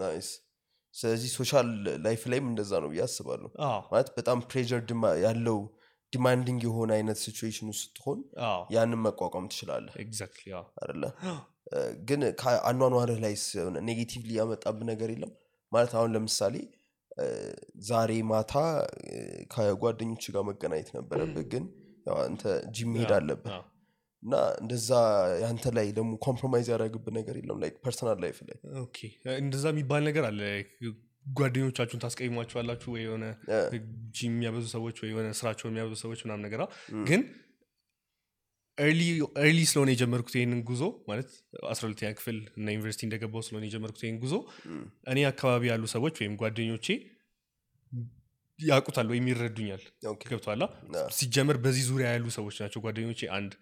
ስለዚህ 0.96 1.30
social 1.36 1.70
life 2.04 2.22
ላይም 2.32 2.46
እንደዛ 2.50 2.74
ነው 2.84 2.90
ብዬ 2.92 3.02
አስባለሁ። 3.06 3.50
ማለት 3.92 4.10
በጣም 4.18 4.38
pressure 4.46 4.68
ያለው 5.24 5.58
demanding 6.14 6.62
የሆነ 6.66 6.92
አይነት 6.98 7.18
situation 7.22 7.68
ውስጥ 7.72 7.84
ስትሆን 7.86 8.20
ያንን 8.70 9.00
መቋቋም 9.06 9.48
እ፣ 11.70 11.78
ግን 12.04 12.22
ከአኗኗርህ 12.40 13.20
ላይ 13.24 13.34
ሆነ 13.60 13.78
negatively 13.88 14.32
ያመጣብህ 14.38 14.86
ነገር 14.90 15.10
የለም? 15.14 15.32
ማለት 15.72 15.94
አሁን 15.98 16.10
ለምሳሌ 16.16 16.56
ዛሬ 17.86 18.12
ማታ 18.30 18.54
ከጓደኞች 19.54 20.26
ጋር 20.36 20.44
መገናኘት 20.50 20.90
ነበረብህ 20.98 21.46
ግን 21.54 21.66
ያው 22.08 22.18
አንተ 22.24 22.44
ጂም 22.76 22.92
መሄድ 22.96 23.12
አለብህ 23.18 23.56
እና 24.24 24.36
እንደዛ 24.62 24.90
ያንተ 25.42 25.66
ላይ 25.78 25.88
ደግሞ 25.98 26.12
compromise 26.26 26.68
ያደረግብህ 26.72 27.14
ነገር 27.18 27.36
የለም 27.40 27.58
ላይ 27.64 27.72
personal 27.84 28.20
life 28.24 28.38
ላይ። 28.48 28.58
እንደዛ 29.40 29.66
የሚባል 29.74 30.04
ነገር 30.10 30.26
አለ 30.30 30.42
ጓደኞቻችሁን 31.36 32.02
ታስቀይሟቸዋላችሁ 32.04 32.90
ወይ 32.96 33.02
የሆነ 33.06 33.26
ጂም 34.18 34.34
የሚያበዙ 34.34 34.66
ሰዎች 34.76 34.98
ወይ 35.04 35.10
የሆነ 35.12 35.28
ስራቸውን 35.40 35.72
የሚያበዙ 35.72 35.98
ሰዎች 36.04 36.20
ምናምን 36.26 36.44
ነገር 36.48 36.62
ግን 37.10 37.22
ኤርሊ 38.78 39.60
ስለሆነ 39.70 39.90
የጀመርኩት 39.94 40.34
ይህንን 40.36 40.62
ጉዞ 40.70 40.82
ማለት 41.10 41.30
አስራ 41.70 41.84
ሁለተኛ 41.88 42.10
ክፍል 42.18 42.38
እና 42.58 42.68
ዩኒቨርሲቲ 42.74 43.04
እንደገባው 43.08 43.44
ስለሆነ 43.48 43.64
የጀመርኩት 43.68 44.02
ይህን 44.06 44.18
ጉዞ። 44.24 44.34
እኔ 45.12 45.20
አካባቢ 45.30 45.64
ያሉ 45.72 45.84
ሰዎች 45.94 46.16
ወይም 46.22 46.34
ጓደኞቼ 46.42 46.88
ያውቁታል 48.60 49.08
ወይም 49.12 49.26
ይረዱኛል። 49.30 49.82
ገብቷላ 50.26 50.64
አ፣ 50.96 51.02
ሲጀመር 51.16 51.58
በዚህ 51.64 51.84
ዙሪያ 51.88 52.08
ያሉ 52.12 52.26
ሰዎች 52.36 52.56
ናቸው 52.62 52.82
ጓደኞቼ 52.84 53.22
አንድ። 53.38 53.54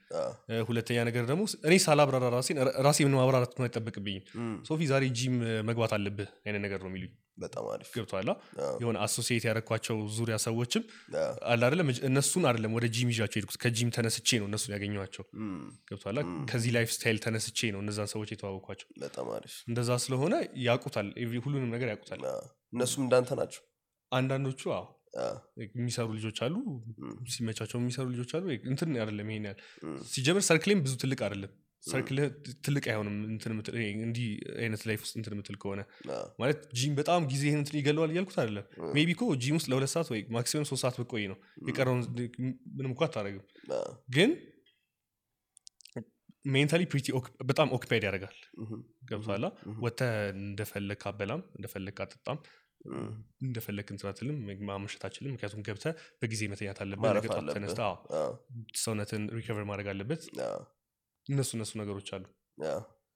ሁለተኛ 0.67 0.97
ነገር 1.09 1.23
ደግሞ 1.29 1.41
እኔ 1.67 1.75
ሳላብራራ 1.85 2.25
ራሴን 2.35 2.57
ራሴ 2.85 2.99
ምን 3.07 3.17
ማብራራት 3.19 3.53
አይጠበቅብኝም። 3.65 4.23
ሶፊ 4.67 4.81
ዛሬ 4.91 5.03
ጂም 5.17 5.35
መግባት 5.69 5.93
አለብህ 5.97 6.29
አይነት 6.45 6.63
ነገር 6.65 6.81
ነው 6.83 6.91
የሚሉኝ። 6.91 7.11
በጣም 7.37 7.65
አሪፍ። 7.71 7.87
ገብቷላ 7.95 8.31
የሆነ 8.81 8.97
associate 9.05 9.43
ያደረኳቸው 9.47 9.95
ዙሪያ 10.17 10.35
ሰዎችም 10.43 10.83
አለ 11.47 11.61
እነሱን 12.07 12.43
አይደለም 12.49 12.73
ወደ 12.77 12.85
ጂም 12.95 13.09
ይዣቸው 13.13 13.37
ሄድኩት 13.39 13.57
ከጂም 13.63 13.89
ተነስቼ 13.95 14.29
ነው 14.41 14.47
እነሱን 14.49 14.73
ያገኘኋቸው። 14.75 15.25
ገብቷላ 15.89 16.19
ከዚህ 16.51 16.71
lifestyle 16.75 17.19
ተነስቼ 17.25 17.71
ነው 17.73 17.81
እነዛን 17.83 18.09
ሰዎች 18.13 18.31
የተዋወቅኳቸው። 18.33 18.87
በጣም 18.99 19.29
አሪፍ። 19.35 19.55
እንደዛ 19.69 19.97
ስለሆነ 20.03 20.33
ያውቁታል። 20.65 21.09
ሁሉንም 21.45 21.69
ነገር 21.73 21.89
ያውቁታል። 21.91 22.21
እነሱም 22.73 23.01
እንዳንተ 23.03 23.31
ናቸው 23.39 23.63
አንዳንዶቹ 24.13 24.61
አዎ 24.73 24.85
የሚሰሩ 25.75 26.07
ልጆች 26.17 26.37
አሉ 26.45 26.55
ሲመቻቸው 27.33 27.77
የሚሰሩ 27.79 28.05
ልጆች 28.13 28.31
አሉ 28.37 28.45
እንትን 28.71 28.89
አይደለም 28.97 29.27
ይሄን 29.31 29.45
ያህል 29.49 29.59
ሲጀምር 30.07 30.43
circle 30.47 30.66
ኤም 30.66 30.81
ብዙ 30.85 30.93
ትልቅ 31.03 31.19
አይደለም። 31.27 31.51
circle 31.83 32.17
ትልቅ 32.65 32.83
አይሆንም 32.91 33.15
እንዲህ 34.03 34.27
አይነት 34.57 34.81
life 34.89 34.99
ውስጥ 35.03 35.15
እንትን 35.19 35.33
የምትል 35.35 35.55
ከሆነ 35.61 35.81
ማለት 36.39 36.59
ጂም 36.73 36.93
በጣም 36.99 37.21
ጊዜ 37.31 37.43
እንትን 37.57 37.77
ይገለዋል 37.79 38.11
እያልኩት 38.13 38.37
አይደለም። 38.43 38.65
maybe 38.95 39.09
እኮ 39.15 39.25
ጂም 39.43 39.57
ውስጥ 39.59 39.69
ለሁለት 39.71 39.91
ሰዓት 39.95 40.09
ወይ 40.13 40.21
maximum 40.35 40.67
ሶስት 40.71 40.83
ሰዓት 40.83 40.97
ብቆይ 41.01 41.25
ነው 41.31 41.37
የቀረውን 41.69 42.01
ምንም 42.77 42.91
እኮ 42.95 43.03
አታደረግም 43.07 43.43
ግን 44.15 44.31
mentally 46.45 46.83
pretty 46.91 47.07
በጣም 47.45 47.67
occupied 47.75 48.03
ያደርጋል። 48.07 48.37
ገብቷላ 49.09 49.45
ወተ 49.83 49.99
እንደፈለግ 50.39 51.01
አበላም 51.09 51.41
እንደፈለግ 51.55 51.99
አጠጣም 52.05 52.39
እንደፈለግ 53.45 53.87
እንትን 53.93 54.07
አትልም 54.09 54.37
ማመሸት 54.69 55.03
አችልም 55.07 55.33
ምክንያቱም 55.35 55.61
ገብተ 55.67 55.85
በጊዜ 56.21 56.41
መተኛት 56.53 56.79
አለበት 56.83 57.05
ሰውነትን 58.83 59.25
recover 59.37 59.65
ማድረግ 59.71 59.89
አለበት 59.93 60.23
እነሱ 61.27 61.51
እነሱ 61.57 61.71
ነገሮች 61.81 62.09
አሉ 62.15 62.25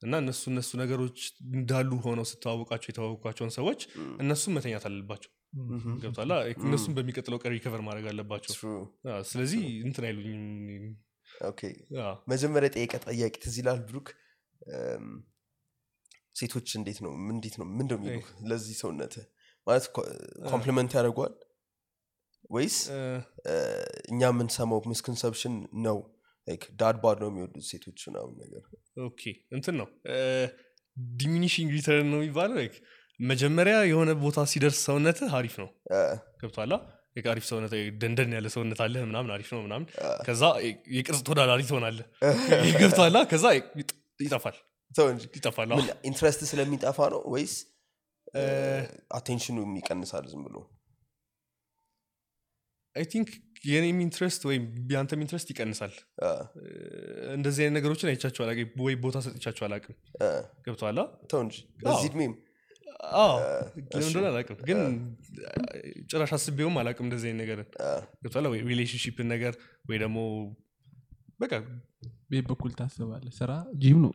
እና 0.02 0.14
እነሱ 0.24 0.44
እነሱ 0.52 0.70
ነገሮች 0.82 1.20
እንዳሉ 1.54 1.92
ሆነው 2.06 2.26
ስተዋወቃቸው 2.32 2.90
የተዋወቋቸውን 2.92 3.52
ሰዎች 3.58 3.82
እነሱም 4.24 4.54
መተኛት 4.58 4.86
አለባቸው 4.90 5.32
ገብቷላ 6.04 6.34
እነሱም 6.66 6.94
በሚቀጥለው 6.98 7.40
ቀን 7.44 7.54
recover 7.56 7.82
ማድረግ 7.88 8.08
አለባቸው 8.12 8.54
ስለዚህ 9.32 9.62
እንትን 9.88 10.06
አይሉኝም 10.10 10.46
መጀመሪያ 12.32 12.70
ጠየቀ 12.76 12.96
ጠያቂ 13.06 13.36
ትዝ 13.46 13.58
ብሩክ 13.90 14.08
ሴቶች 16.40 16.70
እንዴት 16.80 17.00
ነው 17.06 17.12
እንዴት 17.34 17.56
ነው 17.60 17.68
ምንድነው 17.80 18.22
ለዚህ 18.50 18.76
ሰውነት 18.82 19.14
ማለት 19.68 19.86
compliment 20.52 20.92
ያደርጓል? 20.98 21.34
ወይስ 22.50 22.76
እኛ 24.12 24.22
የምንሰማው 24.30 24.80
misconception 24.92 25.56
ነው? 25.88 25.98
dad 26.82 26.98
bod 27.04 27.18
ነው 27.24 27.30
የሚወዱት 27.32 27.66
ሴቶች 27.70 28.02
ምናምን 28.10 28.36
ነገር? 28.44 28.62
okay 29.08 29.22
እንትን 29.52 29.76
ነው። 29.82 29.88
diminishing 31.18 31.70
return 31.76 32.08
ነው 32.14 32.20
የሚባለው? 32.22 32.58
መጀመሪያ 33.20 33.76
የሆነ 33.92 34.10
ቦታ 34.24 34.40
ሲደርስ 34.52 34.80
ሰውነት 34.88 35.20
አሪፍ 35.38 35.56
ነው። 35.64 35.70
ገብቷላ 36.42 36.74
አሪፍ 37.32 37.46
ሰውነት 37.50 37.72
ደንደን 38.02 38.34
ያለ 38.38 38.48
ሰውነት 38.56 38.80
አለ 38.86 38.96
ምናምን 39.10 39.30
አሪፍ 39.36 39.50
ነው 39.56 39.62
ምናምን። 39.66 39.86
ከዛ 40.28 40.42
የቅርጽ 40.98 41.22
ተወዳዳሪ 41.28 41.62
ትሆናለ 41.70 42.00
ገብቷላ 42.82 43.18
ከዛ 43.32 43.46
ይጠፋል። 44.24 44.58
ይጠፋል። 45.38 45.70
interest 46.10 46.42
ስለሚጠፋ 46.52 47.08
ነው 47.14 47.22
ወይስ 47.34 47.56
attention 49.18 49.50
ኡ 49.50 49.58
ይቀንሳል 49.80 50.26
ዝም 50.32 50.42
ብሎ። 50.48 50.58
አይ 52.96 53.06
think 53.06 53.30
የኔም 53.68 54.00
interest 54.06 54.42
ወይም 54.50 54.64
የአንተም 54.92 55.22
interest 55.24 55.48
ይቀንሳል። 55.54 55.94
እንደዚህ 57.36 57.62
አይነት 57.64 57.76
ነገሮችን 57.78 58.10
አይቻቸው 58.12 58.44
አላቅም 58.46 58.82
ወይ 58.86 58.96
ቦታ 59.04 59.18
ሰጥቻቸው 59.26 59.64
አላቅም 59.68 59.96
ገብቷላ 60.66 61.00
ተው 61.32 61.42
እንጂ 61.46 61.56
በዚህ 61.84 62.08
እድሜም 62.12 62.34
ለምን 63.92 64.08
እንደሆነ 64.08 64.28
አላቅም 64.32 64.60
ግን 64.70 64.80
ጭራሽ 66.10 66.32
አስቤውም 66.38 66.78
አላቅም 66.82 67.06
እንደዚህ 67.08 67.28
አይነት 67.30 67.42
ነገርን 67.44 67.68
ገብቷላ 68.24 68.48
ወይ 68.54 68.62
relationship 68.72 69.20
ን 69.20 69.28
ነገር 69.34 69.54
ወይ 69.90 70.00
ደግሞ 70.04 70.18
በቃ 71.40 71.54
ቤት 72.32 72.46
በኩል 72.52 72.72
ታስባለህ 72.80 73.28
ስራ 73.40 73.52
ጂም 73.84 74.00
ነው 74.06 74.14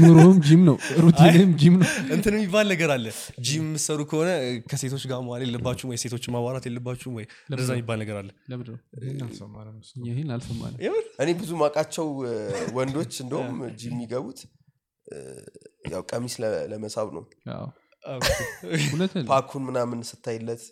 ኑሮም 0.00 0.36
ጂም 0.46 0.62
ነው 0.68 0.76
routine 1.02 1.39
ም 1.39 1.50
ጂም 1.60 1.74
ነው። 1.80 1.86
እንትን 2.14 2.34
የሚባል 2.36 2.66
ነገር 2.72 2.90
አለ። 2.94 3.06
ጂም 3.46 3.64
የምሰሩ 3.66 4.00
ከሆነ 4.10 4.30
ከሴቶች 4.70 5.04
ጋር 5.10 5.20
መዋል 5.26 5.42
የለባችሁም 5.44 5.90
ወይ? 5.92 5.98
ሴቶች 6.02 6.24
ማዋራት 6.34 6.64
የለባችሁም 6.68 7.14
ወይ? 7.18 7.26
እንደዛ 7.48 7.68
የሚባል 7.74 7.98
ነገር 8.02 8.16
አለ። 8.20 8.28
ይህን 10.08 10.30
አልሰማንም 10.36 10.78
እኔ 11.22 11.30
ብዙ 11.40 11.50
ማቃቸው 11.62 12.08
ወንዶች 12.76 13.14
እንደውም 13.24 13.50
ጂም 13.80 13.94
የሚገቡት 13.96 14.40
ያው 15.90 16.02
ቀሚስ 16.10 16.34
ለመሳብ 16.70 17.08
ነው 17.16 17.24
pack 19.28 19.45
ኡን 19.45 19.62
ምናምን 19.66 19.98
ስታይለት 20.08 20.62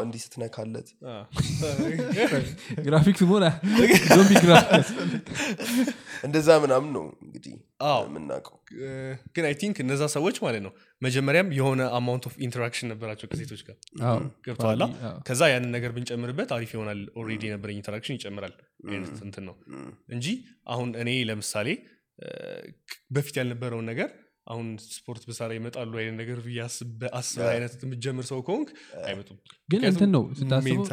እንዲህ 0.00 0.20
ስትነካለት። 0.24 0.88
graphics 2.84 3.22
graphics 4.44 4.90
እንደዛ 6.26 6.48
ምናምን 6.64 6.90
ነው 6.96 7.04
እንግዲህ 7.24 7.54
አዎ። 7.86 8.00
የምናውቀው። 8.08 8.56
ግን 9.34 9.44
I 9.48 9.54
think 9.60 9.76
እነዛ 9.84 10.02
ሰዎች 10.14 10.36
ማለት 10.44 10.62
ነው 10.66 10.72
መጀመሪያም 11.02 11.48
የሆነ 11.58 11.82
amount 11.98 12.24
of 12.28 12.34
interaction 12.46 12.90
ነበራቸው 12.92 13.28
ከሴቶች 13.30 13.62
ጋር 13.68 13.76
ገብቶሃላ 14.46 14.82
አዎ። 15.04 15.14
ከዛ 15.28 15.42
ያንን 15.52 15.72
ነገር 15.76 15.92
ብንጨምርበት 15.96 16.50
አሪፍ 16.56 16.72
ይሆናል 16.76 17.00
already 17.20 17.44
የነበረኝ 17.48 17.78
interaction 17.80 18.18
ይጨምራል 18.18 18.54
እንትን 19.22 19.44
ነው 19.48 19.56
እንጂ 20.14 20.26
አሁን 20.68 20.90
እኔ 21.02 21.10
ለምሳሌ 21.30 21.68
በፊት 23.14 23.36
ያልነበረውን 23.40 23.86
ነገር 23.90 24.08
አሁን 24.50 24.66
ስፖርት 24.90 25.22
ብሰራ 25.28 25.50
ይመጣሉ 25.56 25.92
አይነት 26.00 26.16
ነገር 26.20 26.38
አስብ 27.14 27.40
አይነት 27.48 27.72
የምትጀምር 27.82 28.24
ሰው 28.30 28.38
ከሆንክ 28.46 28.68
አይመጡም። 29.04 29.38
ግን 29.68 29.82
እንትን 29.90 30.10
ነው 30.14 30.22
ስታስበው 30.38 30.84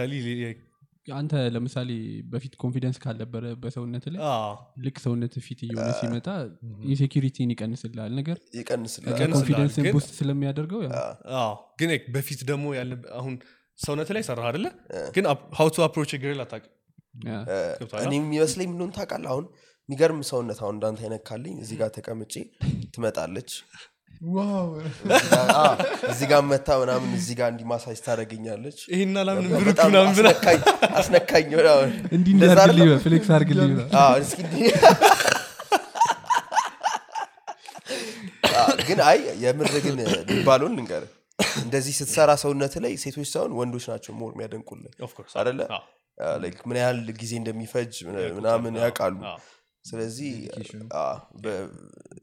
አንተ 1.14 1.34
ለምሳሌ 1.54 1.90
በፊት 2.32 2.54
confidence 2.62 2.98
ካልነበረ 3.04 3.44
በሰውነት 3.62 4.06
ላይ 4.10 4.20
ልክ 4.86 4.98
ሰውነት 5.04 5.36
fit 5.46 5.60
እየሆነ 5.66 5.92
ሲመጣ 6.00 6.28
insecurity 6.88 7.41
ን 7.41 7.52
ይቀንስልሃል 7.54 8.12
ነገር 8.18 8.38
ይቀንስላል 8.58 9.08
ይቀንስልሃል፣ 9.12 9.36
confidence 9.38 9.76
ን 9.76 9.84
ግን- 9.86 9.96
boost 9.96 10.12
ስለሚያደርገው 10.18 10.82
ያው 10.86 10.92
አዎ፣ 11.38 11.54
ግን 11.82 11.92
በፊት 12.16 12.42
ደግሞ 12.50 12.66
ያልነበ- 12.78 13.14
አሁን 13.20 13.36
ሰውነት 13.80 14.12
ላይ 14.12 14.24
ሰራ 14.28 14.42
አደለ 14.50 14.66
ግን 15.16 15.26
how 15.58 15.70
to 15.70 15.86
approach 15.86 16.12
girl 16.22 16.42
አታውቅም? 16.44 16.74
እኔ 18.02 18.14
የሚመስለኝ 18.18 18.68
ምንሆን 18.72 18.92
ታውቃለህ? 18.96 19.30
አሁን 19.34 19.46
የሚገርም 19.90 20.22
ሰውነት 20.30 20.60
አሁን 20.62 20.76
እንዳንተ 20.76 21.00
አይነካልኝ 21.06 21.54
እዚህ 21.64 21.76
ጋር 21.80 21.90
ተቀምጬ 21.96 22.34
ትመጣለች። 22.94 23.52
እዚህ 26.08 26.28
ጋር 26.30 26.42
መታ 26.48 26.68
ምናምን 26.82 27.10
እዚህ 27.18 27.36
ጋር 27.40 27.50
እንዲህ 27.52 27.66
ማሳጅ 27.72 28.00
ታደረግኛለች 28.06 28.78
ይህን 28.92 29.12
አላምንም 29.22 29.52
ብሩክ 29.58 29.68
ምናምን 29.90 30.10
አስነካኝ 30.12 30.60
አርግልኝ 33.36 33.76
ግን 38.88 39.00
አይ 39.08 39.20
የምር 39.42 39.72
ግን 39.78 39.98
የሚባለውን 40.06 40.74
ልንገር። 40.78 41.04
እንደዚህ 41.62 41.94
ስትሰራ 41.98 42.32
ሰውነት 42.42 42.74
ላይ 42.84 42.94
ሴቶች 43.02 43.28
ሳይሆን 43.32 43.52
ወንዶች 43.58 43.86
ናቸው 43.92 44.14
more 44.20 44.32
የሚያደንቁልን። 44.34 44.92
አደለ 45.42 45.60
ምን 46.66 46.78
ያህል 46.80 47.00
ጊዜ 47.20 47.32
እንደሚፈጅ 47.40 47.94
ምና- 48.08 48.32
ምናምን 48.38 48.74
ያውቃሉ 48.82 49.18
ስለዚህ 49.90 50.32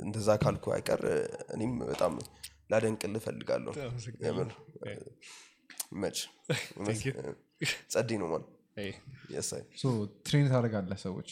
እንደዛ 0.07 0.29
ካልኩ 0.43 0.73
አይቀር 0.77 1.03
እኔም 1.57 1.73
በጣም 1.91 2.15
ላደንቅል 2.73 3.15
እፈልጋለሁ። 3.21 3.73
የምር 4.27 4.51
መች? 6.03 6.19
ጸዴ 7.93 8.11
ነው 8.23 8.29
ማለት 8.33 8.51
train 10.27 10.47
ታደርጋለህ 10.53 10.99
ሰዎች? 11.07 11.29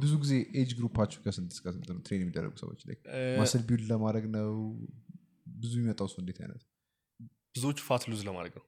ብዙ 0.00 0.12
ጊዜ 0.22 0.32
age 0.60 0.70
group 0.78 0.95
ኣችሁ 0.95 1.18
ከስንት 1.24 1.50
እስከ 1.56 1.66
ስንት 1.74 1.88
ነው 1.90 2.00
train 2.06 2.22
የሚደረጉ 2.24 2.54
ሰዎች? 2.62 2.80
ላይ 2.88 2.96
muscle 3.40 3.62
build 3.68 3.84
ለማድረግ 3.92 4.24
ነው? 4.36 4.50
ብዙ 5.60 5.72
የሚመጣው 5.78 6.08
ሰው 6.12 6.20
እንዴት 6.22 6.38
አይነት? 6.44 6.62
ብዙዎቹ 7.54 7.78
fat 7.88 8.02
lose 8.10 8.20
ለማድረግ 8.28 8.54
ነው 8.58 8.64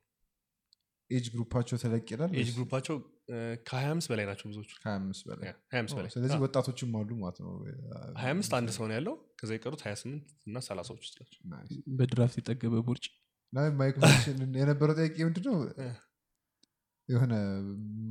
age 1.10 1.26
group 1.32 1.50
ኣቸው 1.50 1.76
ተለቅ 1.82 2.04
ይላል 2.14 2.32
ኤጅ 2.40 2.48
group 2.56 2.73
ኣቸው 2.73 2.96
ከ 3.00 3.32
ከ25 3.70 4.10
በላይ 4.10 4.24
ናቸው 4.28 4.46
ብዙዎቹ። 4.50 4.70
ሀያ 4.84 4.94
አምስት 4.98 5.22
በላይ 5.28 5.46
yeah፣ 5.48 5.54
25 5.72 5.96
በላይ። 5.98 6.10
ስለዚህ 6.14 6.38
ወጣቶችም 6.44 6.94
አሉ 7.00 7.10
ማለት 7.22 7.38
ነው። 7.44 7.50
25 8.20 8.54
አንድ 8.58 8.70
ሰው 8.76 8.84
ነው 8.88 8.94
ያለው። 8.98 9.16
ከዛ 9.40 9.50
የቀሩት 9.56 9.82
28 9.86 10.30
እና 10.48 10.58
30ዎች 10.68 11.02
ውስጥ 11.04 11.18
ናቸው. 11.52 11.80
በድራፍት 11.98 12.38
የጠገበ 12.40 12.82
ቦርጭ? 12.88 13.06
የነበረው 14.56 14.94
ጥያቄ 14.98 15.16
ምንድነው? 15.28 15.56
የሆነ 17.08 17.34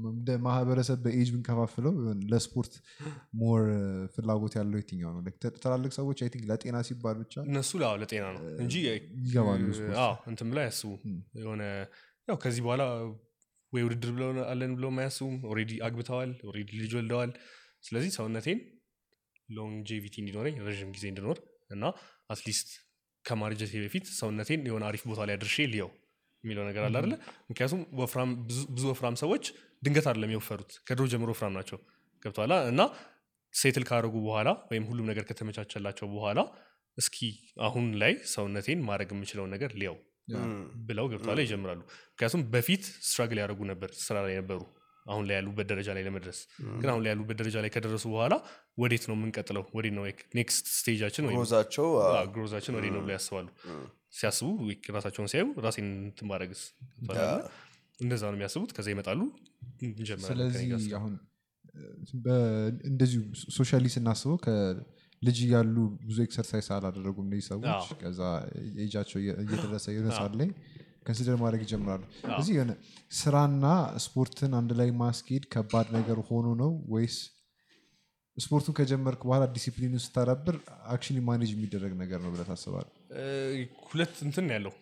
እንደ 0.10 0.30
ማህበረሰብ 0.46 0.98
በኤጅ 1.04 1.28
ብንከፋፍለው 1.34 1.94
ለስፖርት 2.32 2.74
more 3.34 3.62
ፍላጎት 4.16 4.54
ያለው 4.60 4.78
የትኛው 4.82 5.12
ነው? 5.16 5.22
ትላልቅ 5.64 5.92
ሰዎች 5.98 6.20
I 6.24 6.30
think 6.34 6.44
ለጤና 6.50 6.78
ሲባል 6.88 7.18
ብቻ 7.22 7.36
እነሱ 7.46 7.72
ለጤና 8.02 8.26
ነው 8.36 8.42
እንጂ 8.64 8.76
ይገባሉ 9.22 9.64
እንትን 10.32 10.50
ብለው 10.52 10.60
አያስቡም። 10.66 11.20
የሆነ 11.40 11.64
ያው 12.30 12.38
ከዚህ 12.42 12.62
በኋላ 12.66 12.84
ወይ 13.74 13.82
ውድድር 13.86 14.12
ብለው 14.16 14.30
አለን 14.52 14.72
ብለው 14.78 14.92
አያስቡም 14.98 15.36
already 15.50 15.72
አግብተዋል 15.88 16.32
already 16.48 16.70
ልጅ 16.82 16.94
ወልደዋል። 16.98 17.32
ስለዚህ 17.84 18.12
ሰውነቴን 18.18 18.60
longevity 19.50 20.16
እንዲኖረኝ 20.22 20.56
ረዥም 20.66 20.90
ጊዜ 20.96 21.06
እንድኖር 21.12 21.38
እና 21.70 21.84
at 22.34 22.44
least 22.44 22.70
ከማርጀቴ 23.26 23.74
በፊት 23.84 24.06
ሰውነቴን 24.20 24.62
የሆነ 24.70 24.84
አሪፍ 24.90 25.02
ቦታ 25.10 25.22
ላይ 25.28 25.36
አድርሼ 25.38 25.66
ልየው 25.72 25.90
የሚለው 26.44 26.64
ነገር 26.70 26.84
አለ 26.86 26.96
አይደለ? 27.00 27.14
ምክንያቱም 27.50 27.80
ብዙ- 28.50 28.90
ወፍራም 28.90 29.16
ሰዎች 29.22 29.46
ድንገት 29.84 30.06
አይደለም 30.10 30.32
የወፈሩት። 30.34 30.72
ከድሮ 30.88 31.06
ጀምሮ 31.12 31.30
ወፍራም 31.34 31.54
ናቸው። 31.58 31.80
ገብቶሃላ 32.26 32.54
እና 32.72 32.82
settle 33.54 33.84
ካደረጉ 33.90 34.16
በኋላ 34.26 34.50
ወይም 34.70 34.86
ሁሉም 34.90 35.06
ነገር 35.12 35.24
ከተመቻቸላቸው 35.30 36.08
በኋላ 36.14 36.40
እስኪ 36.98 37.18
አሁን 37.62 37.86
ላይ 38.02 38.14
ሰውነቴን 38.34 38.80
ማድረግ 38.88 39.10
የምችለውን 39.14 39.52
ነገር 39.56 39.72
ልየው 39.80 39.98
ብለው 40.88 41.06
ገብቶሃላ 41.12 41.40
ይጀምራሉ። 41.46 41.80
ምክንያቱም 42.12 42.42
በፊት 42.54 42.84
struggle 43.08 43.40
ያደረጉ 43.42 43.62
ነበር 43.72 43.90
ስራ 44.00 44.16
ላይ 44.26 44.36
ነበሩ 44.42 44.60
አሁን 45.06 45.24
ላይ 45.28 45.36
ያሉበት 45.38 45.68
ደረጃ 45.72 45.90
ላይ 45.96 46.04
ለመድረስ። 46.08 46.40
ግን 46.82 46.90
አሁን 46.92 47.02
ላይ 47.04 47.10
ያሉበት 47.14 47.38
ደረጃ 47.42 47.56
ላይ 47.64 47.72
ከደረሱ 47.76 48.06
በኋላ 48.14 48.34
ወዴት 48.78 49.04
ነው 49.10 49.16
የምንቀጥለው? 49.18 49.64
ወዴት 49.78 49.94
ነው 49.98 50.04
next 50.38 50.66
stage 50.76 50.97
ኣችን 50.97 51.26
growth 52.34 52.53
ኣችን 52.53 52.76
ወዴት 52.78 52.94
ነው 52.96 53.02
ብለው 53.06 53.16
ያስባሉ? 53.18 53.48
ሲያስቡ 54.20 54.48
ራሳቸውን 54.98 55.30
ሲያዩ 55.32 55.48
ራሴን 55.66 55.88
እንትን 56.06 56.28
ማድረግስ 56.32 56.62
እንደዛ 58.00 58.22
ነው 58.26 58.38
የሚያስቡት። 58.38 58.72
ከዛ 58.78 58.88
ይመጣሉ 58.94 59.20
ስለዚህ 60.30 60.94
አሁን 61.00 61.14
እንደዚሁ 62.90 63.22
socially 63.58 63.88
ስናስበው 63.96 64.38
ልጅ 65.22 65.38
እያሉ 65.46 65.76
ብዙ 66.04 66.18
exercise 66.26 66.68
አላደረጉም 66.76 67.26
እነዚህ 67.28 67.46
ሰዎች። 67.50 67.88
ከዛ 68.02 68.20
age 68.84 68.94
ኣቸው 68.94 69.18
እየ- 69.22 69.38
እየደረሰ 69.42 69.86
ሰዓት 70.12 70.36
ላይ 70.40 70.50
consider 71.06 71.38
ማድረግ 71.42 71.62
ይጀምራሉ። 71.66 72.02
እዚህ 72.36 72.54
የሆነ 72.56 72.72
ስራና 73.20 73.66
ስፖርትን 74.04 74.52
አንድ 74.58 74.72
ላይ 74.80 74.90
ማስኬድ 75.00 75.44
ከባድ 75.54 75.88
ነገር 75.98 76.18
ሆኖ 76.28 76.48
ነው 76.62 76.72
ወይስ 76.94 77.18
ስፖርቱን 78.38 78.74
ከጀመርክ 78.76 79.22
በኋላ 79.26 79.46
ዲሲፕሊኑ 79.56 79.94
ስታዳብር 80.04 80.56
action 80.94 81.18
manage 81.26 81.50
የሚደረግ 81.54 81.94
ነገር 82.02 82.20
ነው 82.24 82.30
ብለህ 82.34 82.48
ታስባለህ? 82.50 82.92
ሁለት 83.86 84.14
እንትን 84.26 84.46
ያለው። 84.54 84.74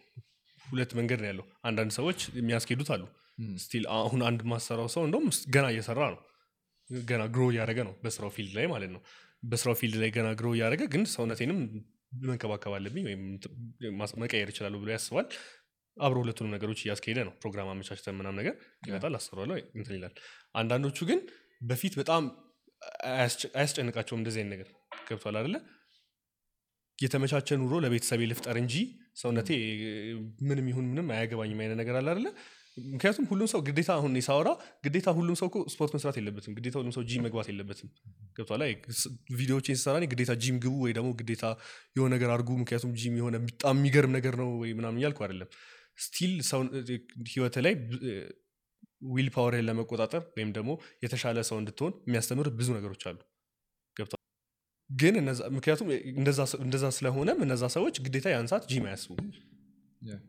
ሁለት 0.65 0.91
መንገድ 0.97 1.19
ነው 1.23 1.29
ያለው። 1.31 1.45
አንዳንድ 1.67 1.91
ሰዎች 1.97 2.19
የሚያስኬዱት 2.37 2.89
አሉ። 2.95 3.03
still 3.63 3.83
አሁን 3.97 4.21
አንድ 4.27 4.41
ማሰራው 4.51 4.87
ሰው 4.93 5.03
እንደውም 5.07 5.25
ገና 5.55 5.65
እየሰራ 5.73 6.01
ነው። 6.13 6.19
ገና 7.05 7.21
grow 7.33 7.43
እያደረገ 7.51 7.79
ነው 7.87 7.93
በስራው 8.03 8.31
field 8.35 8.53
ላይ 8.57 8.65
ማለት 8.73 8.91
ነው 8.93 9.01
በስራው 9.43 9.75
field 9.79 9.95
ላይ 10.01 10.09
ገና 10.15 10.27
grow 10.37 10.47
እያደረገ 10.55 10.83
ግን 10.93 11.03
ሰውነቴንም 11.13 11.59
መንከባከብ 12.23 12.73
አለብኝ 12.77 13.03
ወይም 13.07 13.23
መቀየር 14.21 14.49
ይችላሉ 14.51 14.75
ብሎ 14.81 14.89
ያስባል። 14.95 15.27
አብሮ 15.97 16.17
ሁለቱንም 16.23 16.51
ነገሮች 16.55 16.79
እያስኬደ 16.83 17.19
ነው። 17.27 17.33
ፕሮግራም 17.41 17.69
አመቻችተን 17.71 18.15
ምናምን 18.17 18.35
ነገር 18.39 18.55
ይመጣል 18.87 19.13
አሰሯለ 19.19 19.51
እንትን 19.75 19.95
ይላል። 19.97 20.13
አንዳንዶቹ 20.55 20.97
ግን 21.09 21.19
በፊት 21.63 21.93
በጣም 21.99 22.23
አያስጨ- 23.11 23.51
አያስጨንቃቸውም 23.57 24.19
እንደዚህ 24.21 24.39
አይነት 24.41 24.53
ነገር። 24.55 24.67
ገብቶሃል 25.07 25.37
አደለ 25.39 25.55
የተመቻቸ 26.99 27.49
ኑሮ 27.61 27.73
ለቤተሰቤ 27.83 28.21
ልፍጠር 28.29 28.57
እንጂ 28.61 28.75
ሰውነቴ 29.15 29.49
ምንም 30.47 30.67
ይሁን 30.71 30.85
ምንም 30.91 31.07
አያገባኝም 31.15 31.59
አይነት 31.63 31.77
ነገር 31.81 31.95
አለ 31.99 32.07
አይደለ 32.13 32.27
ምክንያቱም 32.87 33.25
ሁሉም 33.29 33.47
ሰው 33.51 33.59
ግዴታ 33.67 33.89
አሁን 33.95 34.13
ሳወራ 34.25 34.49
ግዴታ 34.85 35.07
ሁሉም 35.17 35.35
ሰው 35.39 35.47
ስፖርት 35.73 35.91
መስራት 35.95 36.17
የለበትም። 36.19 36.53
ግዴታ 36.57 36.75
ሁሉም 36.79 36.93
ሰው 36.97 37.03
ጂም 37.09 37.23
መግባት 37.27 37.47
የለበትም። 37.51 37.89
ገብቶሃል 38.37 38.59
ላይ 38.63 38.71
ቪዲዮዎችን 39.37 39.79
ስሰራ 39.79 39.97
ግዴታ 40.13 40.33
ጂም 40.43 40.57
ግቡ 40.65 40.75
ወይ 40.85 40.93
ደግሞ 40.97 41.09
ግዴታ 41.21 41.43
የሆነ 41.95 42.09
ነገር 42.15 42.31
አድርጉ። 42.35 42.57
ምክንያቱም 42.63 42.93
ጂም 43.01 43.15
የሆነ 43.17 43.37
በጣም 43.47 43.75
የሚገርም 43.79 44.13
ነገር 44.17 44.35
ነው 44.41 44.49
ወይ 44.61 44.71
ምናምን 44.79 44.99
እያልኩ 45.01 45.21
አይደለም። 45.27 45.49
still 45.99 46.33
ህይወት 47.31 47.55
ላይ 47.65 47.73
will 49.11 49.27
power 49.33 49.51
ህን 49.51 49.65
ለመቆጣጠር 49.67 50.21
ወይም 50.35 50.51
ደግሞ 50.53 50.71
የተሻለ 51.03 51.39
ሰው 51.49 51.57
እንድትሆን 51.59 51.93
የሚያስተምር 52.07 52.47
ብዙ 52.59 52.69
ነገሮች 52.77 53.03
አሉ። 53.09 53.19
ግን 54.89 55.15
ምክንያቱም 55.55 55.87
እንደዛ 56.61 56.85
ስለሆነም 56.97 57.39
እነዛ 57.45 57.63
ሰዎች 57.73 57.95
ግዴታ 58.05 58.27
ያን 58.31 58.47
ሰዓት 58.51 58.65
ጂም 58.69 58.85
አያስቡ. 58.87 59.09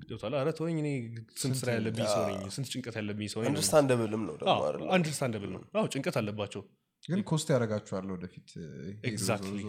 ገብቶሃል 0.03 0.35
ኧረ 0.39 0.49
ተወኝ 0.59 0.77
እኔ 0.83 0.89
ስንት 1.37 1.57
ስራ 1.61 1.69
ያለብኝ 1.77 2.07
ሰው 2.09 2.23
ነኝ 2.29 2.39
ስንት 2.57 2.69
ጭንቀት 2.73 2.95
ያለብኝ 3.01 3.29
ሰው 3.33 3.41
ነኝ 3.41 3.49
understandable 3.51 4.14
ም 4.14 4.23
ነው? 4.29 4.35
understandable 4.95 5.51
ነው። 5.55 5.63
አዎ 5.75 5.85
ጭንቀት 5.95 6.17
አለባቸው። 6.21 6.63
ግን 7.03 7.21
cost 7.31 7.49
ያደርጋችኋል 7.55 8.07
ወደፊት። 8.15 8.49
exactly 9.11 9.61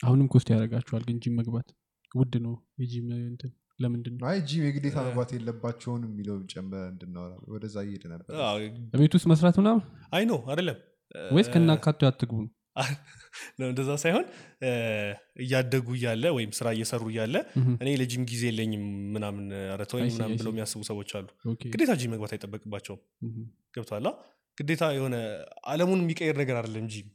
አሁንም 0.00 0.26
cost 0.34 0.48
ያደርጋቸዋል 0.54 1.04
ግን 1.08 1.16
ጂም 1.22 1.34
መግባት 1.40 1.68
ውድ 2.14 2.34
ነው። 2.44 2.52
የጂም 2.82 3.08
እንትን 3.22 3.50
ለምንድን 3.78 4.14
ነው? 4.14 4.24
አይ 4.28 4.38
ጂም 4.48 4.62
የግዴታ 4.66 4.98
መግባት 5.06 5.30
የለባቸውን 5.34 6.02
የሚለው 6.06 6.36
ጨምረ 6.52 6.78
እንድናወራ። 6.92 7.32
ወደዛ 7.52 7.76
እየሄደ 7.86 8.04
ነበር። 8.12 8.34
ቤት 9.00 9.14
ውስጥ 9.16 9.26
መስራት 9.32 9.56
ምናምን? 9.62 9.82
አይ 10.12 10.24
ነው 10.30 10.38
አይደለም። 10.50 10.78
ወይስ 11.32 11.48
ከናካቴው 11.52 12.08
አትግቡ? 12.08 12.38
ነው 12.44 12.50
ነው 13.58 13.66
እንደዛ 13.70 13.90
ሳይሆን 14.02 14.24
እያደጉ 15.42 15.88
እያለ 15.96 16.24
ወይም 16.36 16.50
ስራ 16.58 16.68
እየሰሩ 16.76 17.04
እያለ 17.12 17.34
እኔ 17.82 17.88
ለጂም 18.00 18.22
ጊዜ 18.30 18.42
የለኝም 18.50 18.84
ምናምን 19.14 19.44
ኧረ 19.68 19.82
ተወኝ 19.90 20.04
I 20.04 20.08
see, 20.08 20.16
ምናምን 20.16 20.36
ብለው. 20.40 20.52
የሚያስቡ 20.52 20.80
ሰዎች 20.90 21.10
አሉ። 21.18 21.28
ግዴታ 21.68 21.92
ጂም 22.00 22.12
መግባት 22.14 22.32
አይጠበቅባቸውም። 22.36 23.00
ገብቷላ 23.76 24.08
ግዴታ 24.58 24.84
የሆነ 24.96 25.16
አለሙን 25.72 26.00
የሚቀይር 26.04 26.36
ነገር 26.42 26.56
አይደለም 26.60 26.86
ጂም። 26.94 27.08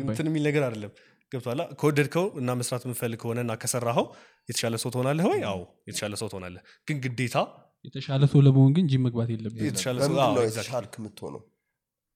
እንትን 0.00 0.28
የሚል 0.30 0.44
ነገር 0.48 0.62
አይደለም። 0.68 0.92
ገብቶሃላ 1.32 1.62
ከወደድከው 1.78 2.26
እና 2.40 2.50
መስራት 2.58 2.82
የምፈልግ 2.86 3.18
ከሆነ 3.22 3.38
እና 3.44 3.52
ከሰራኸው 3.62 4.06
የተሻለ 4.48 4.74
ሰው 4.82 4.90
ትሆናለህ 4.94 5.24
ወይ? 5.30 5.40
አዎ 5.50 5.60
የተሻለ 5.88 6.14
ሰው 6.20 6.28
ትሆናለህ። 6.32 6.62
ግን 6.88 6.96
ግዴታ 7.04 7.36
የተሻለ 7.84 8.22
ሰው 8.32 8.40
ለመሆን 8.46 8.70
ግን 8.76 8.84
ጂም 8.90 9.02
መግባት 9.06 9.28
የለብን 9.34 9.64
የተሻለ 9.66 9.98
ሰው. 10.06 10.14
የተሻልክ 10.46 10.94
የምትሆነው? 11.00 11.42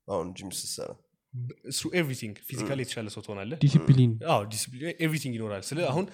አሁን 0.08 0.28
ጂም 0.38 0.50
ስትሰራ 0.58 0.90
through 1.70 1.92
everything 1.94 2.32
physically 2.48 2.78
የተሻለ 2.84 3.08
ሰው 3.14 3.22
ትሆናለህ? 3.26 3.58
discipline። 3.64 4.12
everything 5.04 5.34
ይኖራል። 5.38 5.62
ስለ 5.68 5.78
አሁን 5.90 6.06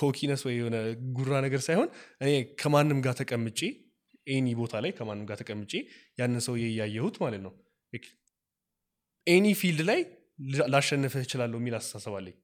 cockiness 0.00 0.42
ወይ 0.46 0.54
የሆነ 0.58 0.76
ጉራ 1.16 1.32
ነገር 1.46 1.60
ሳይሆን 1.66 1.88
እኔ 2.22 2.30
ከማንም 2.60 2.98
ጋር 3.06 3.14
ተቀምጬ 3.20 3.60
any 4.26 4.46
ቦታ 4.60 4.74
ላይ 4.84 4.90
ከማንም 4.98 5.26
ጋር 5.30 5.36
ተቀምጬ 5.42 5.72
ያንን 6.20 6.42
ሰው 6.46 6.54
እያየሁት 6.62 7.16
ማለት 7.24 7.42
ነው። 7.46 7.52
any 9.26 9.46
field 9.60 9.80
ላይ 9.90 10.00
ላሸንፍህ 10.74 11.22
እችላለሁ 11.26 11.58
የሚል 11.60 11.74
አስተሳሰብ 11.78 12.14
አለኝ። 12.18 12.36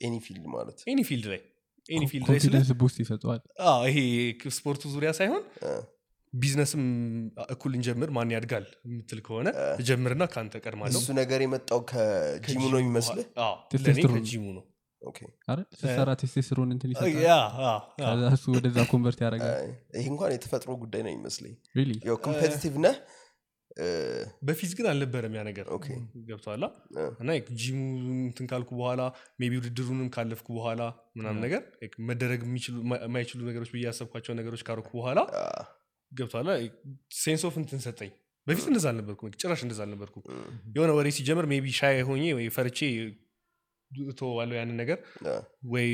any 0.00 0.14
field 0.26 0.44
ማለት? 0.54 0.78
any 0.90 1.00
field 1.08 1.26
ላይ 1.32 1.40
any 1.88 2.04
field 2.10 2.26
ላይ 2.28 2.38
ስለ 2.44 2.54
ይሄ 3.88 3.98
ስፖርቱ 4.56 4.82
ዙሪያ 4.94 5.10
ሳይሆን 5.18 5.42
ቢዝነስም 6.32 6.82
እኩል 7.52 7.72
እንጀምር 7.76 8.10
ማን 8.16 8.30
ያድጋል 8.34 8.66
የምትል 8.86 9.18
ከሆነ 9.24 9.48
እጀምርና 9.80 10.24
ከአንተ 10.30 10.54
ቀድማለሁ። 10.62 11.00
እሱ 11.00 11.08
ነገር 11.18 11.40
የመጣው 11.44 11.80
ከጂሙ 11.90 12.62
ነው 12.68 12.80
የሚመስልህ? 12.82 13.26
ለእኔ 13.78 13.88
ከጂሙ 14.16 14.44
ነው። 14.52 14.64
ስትሰራ 15.72 16.10
ቴስቴስትሮን 16.20 16.70
እንትን 16.74 16.90
ይሰጣል? 16.92 17.14
Yeah፣ 17.22 17.32
አዎ፣ 17.62 17.64
አዎ። 17.68 17.80
ከዛ 18.02 18.28
እሱ 18.36 18.44
ወደዛ 18.54 18.78
convert 18.90 19.20
ያደርጋል? 19.24 19.54
አይ፣ 19.56 19.68
ይህ 19.96 20.06
እንኳን 20.12 20.32
የተፈጥሮ 20.34 20.70
ጉዳይ 20.82 21.02
ነው 21.06 21.12
ይመስለኝ 21.14 21.54
competitive 22.24 22.74
ነህ? 22.84 22.96
በፊት 24.46 24.72
ግን 24.78 24.86
አልነበረም 24.88 25.34
ያ 25.34 25.42
ነገር። 25.44 25.66
እ፣ 26.96 27.04
እና 27.22 27.30
ጂሙ 27.60 27.78
እንትን 28.22 28.46
ካልኩ 28.50 28.70
በኋላ 28.80 29.02
maybe 29.40 29.52
ውድድሩንም 29.60 30.08
ካለፍኩ 30.16 30.48
በኋላ 30.56 30.80
ምናምን 31.18 31.40
ነገር 31.46 31.62
መደረግ 32.10 32.40
የማይችሉ 33.04 33.40
ነገሮች 33.48 33.70
ብዬ 33.74 33.84
ያሰብኳቸው 33.88 34.34
ነገሮች 34.40 34.62
ካደረኩ 34.68 34.90
በኋላ 34.98 35.20
አ፣ 36.12 36.16
ገብቶሃላ 36.18 36.50
sense 37.18 37.42
of 37.48 37.56
እንትን 37.60 37.80
ሰጠኝ። 37.84 38.10
በፊት 38.46 38.64
እንደዛ 38.70 38.86
አልነበርኩ 38.90 39.20
ጭራሽ 39.40 39.60
እንደዛ 39.64 39.80
አልነበርኩ 39.84 40.16
የሆነ 40.74 40.90
ወሬ 40.96 41.08
ሲጀምር 41.16 41.46
maybe 41.50 41.66
shy 41.76 41.98
ሆኜ 42.06 42.22
ወይ 42.38 42.46
ፈርቼ 42.54 42.78
እተወዋለሁ 43.90 44.54
ያንን 44.58 44.76
ነገር 44.80 44.98
ወይ 45.72 45.88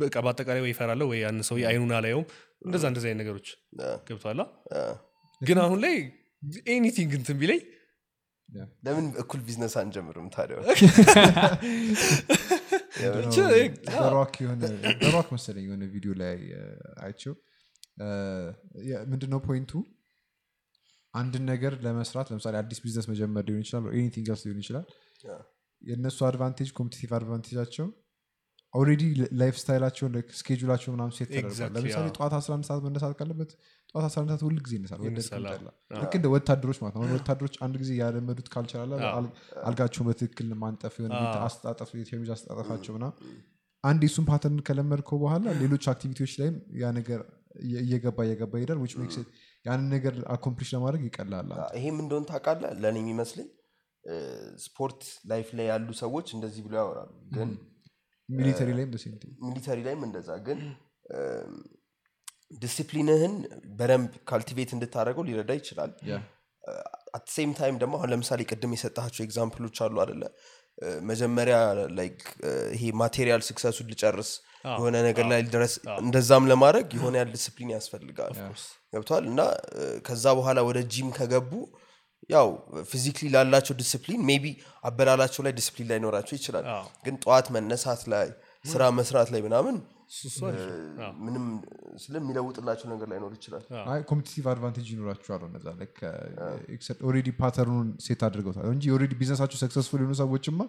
በቃ 0.00 0.14
በአጠቃላይ 0.24 0.60
ወይ 0.64 0.70
እፈራለሁ 0.72 1.06
ወይ 1.12 1.18
ያን 1.22 1.38
ሰው 1.48 1.56
አይኑን 1.70 1.92
አላየውም። 1.96 2.26
እንደዛ 2.66 2.84
እንደዚ 2.90 3.04
አይነት 3.08 3.20
ነገሮች 3.22 3.48
አ። 4.74 4.82
ግን 5.40 5.58
አሁን 5.62 5.78
ላይ 5.84 5.94
anything 6.74 7.12
እንትን 7.18 7.36
ቢለኝ 7.40 7.60
ለምን 8.84 9.04
እኩል 9.20 9.40
ቢዝነስ 9.44 9.74
አንጀምርም 9.80 10.26
ታዲያ? 10.32 10.56
በሮክ 15.02 15.28
መሰለኝ 15.34 15.64
የሆነ 15.66 15.84
ቪዲዮ 15.92 16.12
ላይ 16.20 16.34
የ- 16.50 16.76
ምንድነው 19.08 19.40
point 19.46 19.62
ኡ? 19.62 19.72
አንድን 21.14 21.44
ነገር 21.50 21.72
ለመስራት 21.84 22.26
ለምሳሌ 22.30 22.54
አዲስ 22.60 22.78
ቢዝነስ 22.84 23.06
መጀመር 23.10 23.42
ሊሆን 23.48 23.62
ይችላል 23.64 23.86
anything 23.96 24.28
ስ 24.32 24.44
ሊሆን 24.46 24.60
ይችላል። 24.62 24.86
የእነሱ 25.82 26.18
advantage 26.28 26.70
competitive 26.76 27.10
advantage 27.18 27.56
ኣቸው 27.56 27.86
already 28.74 29.02
lifestyle 29.40 30.12
ኣቸውን 30.36 30.56
schedule 30.56 30.74
ኣቸው 30.74 30.90
ምናምን 30.94 31.12
set 31.16 31.28
ተደርጓል። 31.32 31.72
ለምሳሌ 31.76 32.06
ጠዋት 32.16 32.32
11 32.38 32.66
ሰዓት 32.68 32.80
መነሳት 32.86 33.14
ካለበት 33.18 33.50
ጠዋት 33.90 34.04
11 34.06 34.30
ሰዓት 34.30 34.42
ሁል 34.46 34.56
ጊዜ 34.64 34.72
ይነሳል። 34.78 35.00
ልክ 35.96 36.14
እንደ 36.18 36.26
ወታደሮች 36.34 36.78
ማለት 36.82 36.94
ነው። 36.96 37.12
ወታደሮች 37.16 37.56
አንድ 37.66 37.74
ጊዜ 37.82 37.90
ያለመዱት 37.98 38.48
አል- 39.10 39.30
አልጋቸውን 39.64 40.06
በትክክል 40.10 40.48
ማንጠፍ 40.62 40.96
አዎ። 41.10 41.42
አስጣጠፍ 41.48 41.90
የሸሚዝ 41.98 42.30
አስጣጠፋቸው 42.36 42.94
ምናምን። 42.96 43.18
አንድ 43.84 44.00
የሱን 44.06 44.26
pattern 44.26 44.58
ከለመድከው 44.66 45.18
በኋላ 45.22 45.44
ሌሎች 45.60 45.84
activity 45.92 46.20
ዎች 46.20 46.34
ላይም 46.40 46.56
ያ 46.78 46.92
ነገር 46.98 47.20
እየገባ 47.80 48.18
እየገባ 48.26 48.52
ይሄዳል 48.58 48.78
makes 49.02 49.16
it 49.22 49.28
ያንን 49.64 49.88
ነገር 49.94 50.14
accomplish 50.34 50.70
ለማድረግ 50.74 51.02
ይቀላል 51.08 51.48
ይሄም 51.78 51.98
እንደሆን 52.04 52.24
ታውቃለህ? 52.30 52.70
ለእኔ 52.82 52.96
የሚመስለኝ 53.02 53.48
ስፖርት 54.64 55.00
ላይፍ 55.30 55.48
ላይ 55.58 55.66
ያሉ 55.72 55.88
ሰዎች 56.02 56.28
እንደዚህ 56.36 56.62
ብሎ 56.66 56.74
ያወራሉ። 56.80 57.10
ግን 57.36 57.50
ሚሊተሪ 58.28 58.68
ላይም 58.78 58.90
ሚሊተሪ 59.46 59.78
ላይም 59.86 60.02
እንደዛ። 60.08 60.30
ግን 60.48 60.60
ዲስፕሊንህን 62.62 63.34
በደንብ 63.78 64.12
cultivate 64.30 64.70
እንድታደርገው 64.76 65.26
ሊረዳ 65.28 65.52
ይችላል። 65.60 65.92
at 67.16 67.26
same 67.34 67.50
time 67.58 67.76
ደግሞ 67.82 67.94
አሁን 67.98 68.10
ለምሳሌ 68.12 68.40
ቅድም 68.50 68.74
የሰጣቸው 68.76 69.22
example 69.26 69.58
ኦች 69.58 69.76
አሉ 69.84 69.96
አደለ 70.04 70.22
መጀመሪያ 71.08 71.56
like 71.98 72.18
ይሄ 72.74 72.82
material 73.00 73.42
success 73.48 73.74
ኡን 73.74 73.88
ልጨርስ 73.92 74.30
የሆነ 74.70 74.96
ነገር 75.06 75.24
ላይ 75.30 75.40
ልድረስ 75.44 75.72
እንደዛም 76.02 76.44
ለማድረግ 76.50 76.86
የሆነ 76.96 77.14
ያህል 77.20 77.30
ዲስፕሊን 77.36 77.70
ያስፈልጋል። 77.74 78.34
ገብቶሃል 78.92 79.24
እና 79.30 79.40
ከዛ 80.06 80.24
በኋላ 80.38 80.60
ወደ 80.68 80.78
ጂም 80.94 81.08
ከገቡ 81.18 81.52
ያው 82.30 82.48
physically 82.90 83.26
ላላቸው 83.34 83.74
discipline 83.80 84.20
maybe 84.28 84.44
አበላላቸው 84.84 85.42
ላይ 85.46 85.52
ዲስፕሊን 85.58 85.88
ላይኖራቸው 85.90 86.34
ይችላል። 86.38 86.66
ግን 87.04 87.14
ጠዋት 87.24 87.46
መነሳት 87.56 88.02
ላይ 88.12 88.28
ስራ 88.64 88.82
መስራት 88.98 89.28
ላይ 89.34 89.40
ምናምን 89.46 89.76
ነው። 90.12 91.10
ምንም 91.22 91.44
ስለሚለውጥላቸው 92.02 92.86
ነገር 92.92 93.06
ላይኖር 93.12 93.32
ይችላል። 93.36 93.62
competitive 94.08 94.44
advantage 94.52 94.86
ይኖራቸዋል 94.92 95.42
እነዛ 95.48 95.66
already 97.08 97.28
pattern 97.40 97.71
ኡን 97.71 97.88
set 98.06 98.22
አድርገውታል 98.28 98.66
እንጂ 98.72 98.84
already 98.94 99.12
ቢዝነሳቸው 99.20 99.58
successful 99.62 100.00
የሆኑ 100.02 100.16
ሰዎችማ 100.20 100.60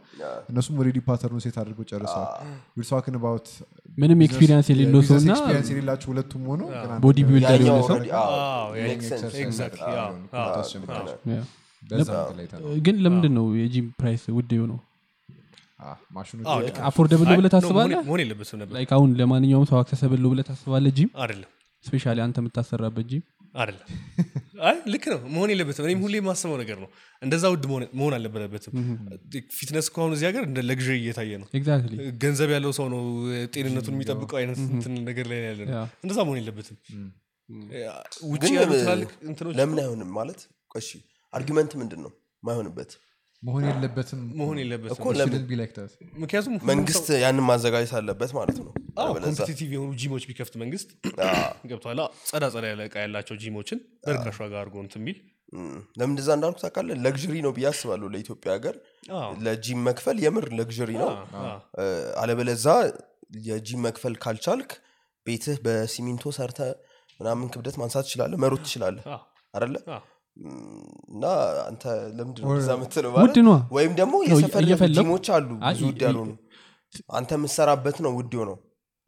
እነሱም 0.52 0.78
already 0.82 1.00
pattern 1.08 1.31
ኡን 1.31 1.44
set 1.46 1.58
አድርገው 1.62 1.88
ጨርሰዋል። 1.92 2.30
we're 2.78 2.94
talking 2.94 3.18
about 3.24 3.50
ምንም 3.98 4.22
experience 4.28 4.70
የሌለው 4.74 5.02
ሰው 5.10 5.18
እና 5.20 5.32
experience 5.34 5.70
የሌላቸው 5.74 6.10
ሁለቱም 6.14 6.46
ሆኖ 6.52 6.62
body 7.04 7.20
builder 7.30 7.62
የሆነ 7.64 7.82
ሰው 7.84 7.98
ነው 11.34 11.50
ግን 12.84 12.96
ለምንድን 13.04 13.34
ነው 13.38 13.46
የጂም 13.60 13.88
price 14.00 14.24
ውድ 14.36 14.52
የሆነው 14.56 14.80
አዎ፣ 14.80 14.82
ማሽኑ 14.82 14.92
አዎ፣ 14.94 15.42
ትልቅ 15.42 15.62
ልክ 15.62 15.72
ነው። 15.72 15.73
affordable 16.84 17.28
አይ፣ 17.28 17.38
ብለህ 17.38 17.50
no፣ 17.50 17.54
ታስባለህ? 17.56 17.94
መሆን- 17.94 18.08
መሆን 18.08 18.22
የለበትም 18.24 18.58
ነበር 18.62 18.76
አሁን 18.94 19.10
ለማንኛውም 19.20 19.66
ሰው 19.70 19.78
accessible 19.80 20.20
ነው 20.24 20.32
ብለህ 20.34 20.46
ታስባለህ 20.50 20.92
ጂም? 20.98 21.10
አይደለም። 21.22 21.50
specially 21.86 22.18
አንተ 22.26 22.38
የምታሰራበት 22.42 23.06
ጂም? 23.10 23.24
አይደለም። 23.56 23.88
አይ 24.64 24.76
ልክ 24.92 25.04
ነው። 25.12 25.20
መሆን 25.34 25.50
የለበትም 25.52 25.86
እኔም 25.86 26.00
ሁሌ 26.04 26.16
የማስበው 26.20 26.56
ነገር 26.62 26.78
ነው። 26.84 26.90
እንደዛ 27.22 27.44
ውድ 27.54 27.66
መሆን- 27.70 28.14
አልነበረበትም። 28.16 28.74
fitness 29.58 29.88
ከሆኑ 29.94 30.12
እዚህ 30.16 30.26
ሀገር 30.30 30.44
እንደ 30.48 30.60
luxury 30.70 30.96
እየታየ 31.02 31.32
ነው። 31.42 31.48
Exactly 31.60 31.98
ገንዘብ 32.24 32.52
ያለው 32.56 32.72
ሰው 32.80 32.88
ነው 32.94 33.02
ጤንነቱን 33.54 33.96
የሚጠብቀው 33.98 34.38
አይነት 34.40 34.60
ነገር 35.10 35.28
ላይ 35.32 35.40
ያለ 35.46 35.60
ነው 35.68 35.76
እንደዛ 36.04 36.20
መሆን 36.26 36.40
የለበትም። 36.42 36.78
ውጭ 38.30 38.44
ያሉ 38.58 38.72
ትላልቅ 38.82 39.10
እንትኖች 39.28 39.56
ለምን 39.60 39.80
አይሆንም? 39.82 40.10
ማለት 40.18 40.42
እሺ 40.76 40.90
argument 41.34 41.64
ኡ 41.64 41.72
ምንድን 41.80 42.02
ነው 42.04 42.12
ማይሆንበት 42.44 42.92
መሆን 43.44 43.64
የለበትም 43.68 44.20
መሆን 44.40 44.58
የለበትም 44.62 44.96
ምክንያቱም 46.22 46.54
መንግስት 46.70 47.08
ያንን 47.24 47.46
ማዘጋጀት 47.48 47.94
አለበት 47.98 48.32
ማለት 48.38 48.58
ነው። 48.60 48.70
አለበለዚያ- 49.04 49.26
competitive 49.40 49.70
የሆኑ 49.76 49.92
ጂሞች 50.02 50.24
ቢከፍት 50.30 50.56
መንግስት 50.62 50.90
ገብቶሃላ 51.70 52.02
ጸዳ 52.30 52.44
ጸዳ 52.54 52.66
ያለ 52.72 52.82
እቃ 52.88 52.96
ያላቸው 53.04 53.38
ጂሞችን 53.44 53.80
በርካሽ 54.08 54.38
ዋጋ 54.44 54.54
አድርጎ 54.62 54.76
እንትን 54.86 55.06
ለምን 55.98 56.12
እንደዛ 56.12 56.30
እንዳልኩ 56.36 56.58
ታውቃለህ? 56.62 56.96
luxury 57.04 57.34
ነው 57.46 57.52
ብዬ 57.56 57.66
አስባለሁ 57.70 58.08
ለኢትዮጵያ 58.14 58.52
ሀገር። 58.56 58.76
ለጂም 59.44 59.82
መክፈል 59.88 60.18
የምር 60.24 60.46
luxury 60.58 60.92
ነው። 61.02 61.10
አለበለዛ 62.22 62.66
የጂም 63.46 63.84
መክፈል 63.86 64.16
ካልቻልክ 64.24 64.72
ቤትህ 65.26 65.58
በሲሚንቶ 65.66 66.26
ሰርተ 66.38 66.60
ምናምን 67.20 67.48
ክብደት 67.54 67.76
ማንሳት 67.80 68.06
ትችላለህ 68.08 68.38
መሮጥ 68.44 68.62
ትችላለህ። 68.66 69.04
እም፣ 69.88 70.02
እና 71.12 71.24
አንተ 71.66 71.84
ለምንድን 72.18 72.42
ነው 72.42 72.50
Or- 72.50 72.56
እንደዛ 72.56 72.70
የምትለው 72.76 73.12
ውድ 73.12 73.18
ማለት 73.18 73.38
ነዋ። 73.48 73.56
ወይም 73.76 73.92
ደግሞ 74.00 74.16
የሰፈር 74.26 74.64
ጂሞች 74.98 75.28
አሉ 75.36 75.50
ብዙ 75.64 75.82
ውድ 75.90 76.02
ያልሆኑ። 76.08 76.32
አንተ 77.18 77.32
የምትሰራበት 77.38 77.98
ነው 78.06 78.12
ውድ 78.20 78.34
ነው 78.50 78.58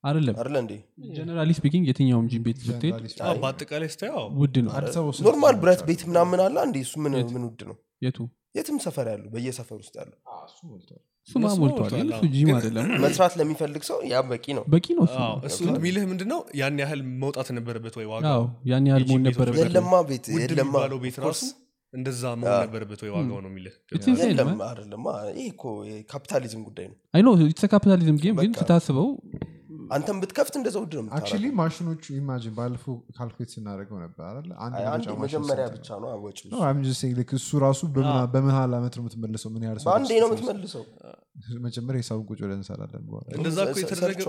አይደለም። 0.03 0.35
አደለ 0.41 0.55
እንዴ? 0.63 0.73
Generally 1.15 1.51
speaking 1.57 1.85
የትኛውም 1.89 2.25
ጂም 2.31 2.43
ቤት 2.47 2.57
ብትሄድ 2.61 2.91
Generally 2.93 3.13
አዎ፣ 3.19 3.29
speaking፣ 3.29 3.41
በአጠቃላይ 3.43 3.89
ስታየው 3.93 4.25
ውድ 4.41 4.55
ነው። 4.65 4.71
normal 5.27 5.55
ብረት 5.61 5.81
ቤት 5.87 6.01
ምናምን 6.09 6.41
አለ 6.45 6.57
እንዴ? 6.67 6.77
እሱ? 6.85 6.93
ምን 7.03 7.15
ውድ 7.45 7.61
ነው? 7.69 7.77
የቱ? 8.05 8.17
የትም 8.57 8.77
ሰፈር 8.85 9.07
ያሉ 9.13 9.23
በየሰፈር 9.33 9.77
ውስጥ 9.81 9.95
ያሉ 10.01 10.11
መስራት 13.03 13.33
ለሚፈልግ 13.39 13.83
ሰው 13.87 13.97
ያ 14.09 14.21
በቂ 14.29 14.45
ነው። 14.57 14.63
በቂ 14.73 14.87
ነው 14.97 15.03
እሱ። 15.07 15.17
አዎ፣ 15.23 15.35
እሱ 15.47 15.59
የሚልህ 15.69 16.03
ምንድን 16.09 16.29
ነው 16.33 16.39
ያን 16.59 16.79
ያህል 16.83 17.01
መውጣት 17.21 17.49
ነበረበት 17.57 17.95
ወይ 17.99 18.07
ዋጋ 18.11 18.25
አዎ 18.33 18.43
ያን 18.71 18.87
ያህል 18.89 19.05
መሆን 19.07 19.23
ነበረበት። 19.27 19.61
የለማ 19.63 19.93
ቤት 20.09 20.27
የሚባለው 20.35 20.99
ቤት 21.03 21.17
ራሱ 21.25 21.43
እንደዛ 21.93 22.23
መሆን 22.37 22.55
ነበረበት 22.63 22.99
ወይ 23.03 23.11
ዋጋው 23.13 23.37
ነው 23.43 23.49
የሚልህ? 23.51 23.73
የካፒታሊዝም 25.91 26.63
ጉዳይ 26.67 26.87
ነው። 26.89 26.97
አይ 27.13 27.21
no 27.23 27.31
it's 27.45 27.65
capitalism 27.73 28.17
game 28.23 28.35
ግን 28.39 28.53
ስታስበው 28.59 29.07
አንተም 29.91 30.17
ብትከፍት 30.21 30.55
እንደዛ 30.57 30.75
ውድ 30.81 30.93
ነው 30.97 31.01
actually 31.09 31.31
የምታደርገው። 31.37 31.57
ማሽኖቹ 31.59 32.03
imagine 32.17 32.53
ባለፈው 32.57 32.95
calculate 33.15 33.49
ስናደርገው 33.53 33.97
ነበር 34.03 34.23
አይደለ? 34.29 34.51
አንድ 34.65 35.07
መጀመሪያ 35.23 35.65
ብቻ 35.75 35.87
ነው? 36.01 36.09
ወጪ 36.25 36.39
እሱ 37.37 37.49
ራሱ 37.63 37.81
በምን- 37.95 38.27
በመሀል 38.33 38.73
ዓመት 38.77 38.95
ነው 38.97 39.03
የምትመልሰው? 39.05 39.51
ምን 39.55 39.63
ያህል 39.65 39.79
በአንዴ 39.87 40.11
ነው 40.21 40.29
የምትመልሰው። 40.29 40.83
መጀመሪያ 41.63 41.99
ሂሳቡን 42.01 42.25
ቁጭ 42.29 42.39
ብለን 42.43 42.59
እንሰራለን 42.59 43.03
በኋላ። 43.07 43.25
እንደዛ 43.37 43.57
እኮ 43.65 43.77
የተደረገ 43.81 44.21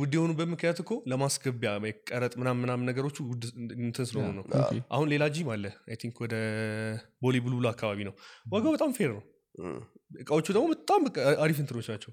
ውድ 0.00 0.12
የሆኑበት 0.16 0.48
ምክንያት 0.52 0.78
እኮ 0.82 0.92
ለማስገቢያ 1.10 1.72
ቀረጥ 2.10 2.32
ምናምን 2.40 2.60
ምናምን 2.64 2.86
ነገሮቹ 2.90 3.16
ውድ 3.30 3.44
እንትን 3.80 4.06
ስለሆኑ 4.10 4.36
ነው። 4.40 4.44
አሁን 4.90 5.06
ሌላ 5.12 5.26
ጂም 5.34 5.50
አለ። 5.54 5.64
I 5.88 5.98
think 6.02 6.16
ወደ 6.24 6.34
ቦሌ 7.22 7.36
ቡልቡል 7.44 7.68
አካባቢ 7.72 7.98
ነው። 8.08 8.14
ዋጋው 8.52 8.72
በጣም 8.76 8.92
fair 8.98 9.12
ነው 9.12 9.22
እቃዎቹ 10.10 10.46
ደግሞ 10.54 10.66
በጣም 10.72 11.00
አሪፍ 11.44 11.58
እንትኖች 11.62 11.86
ናቸው። 11.92 12.10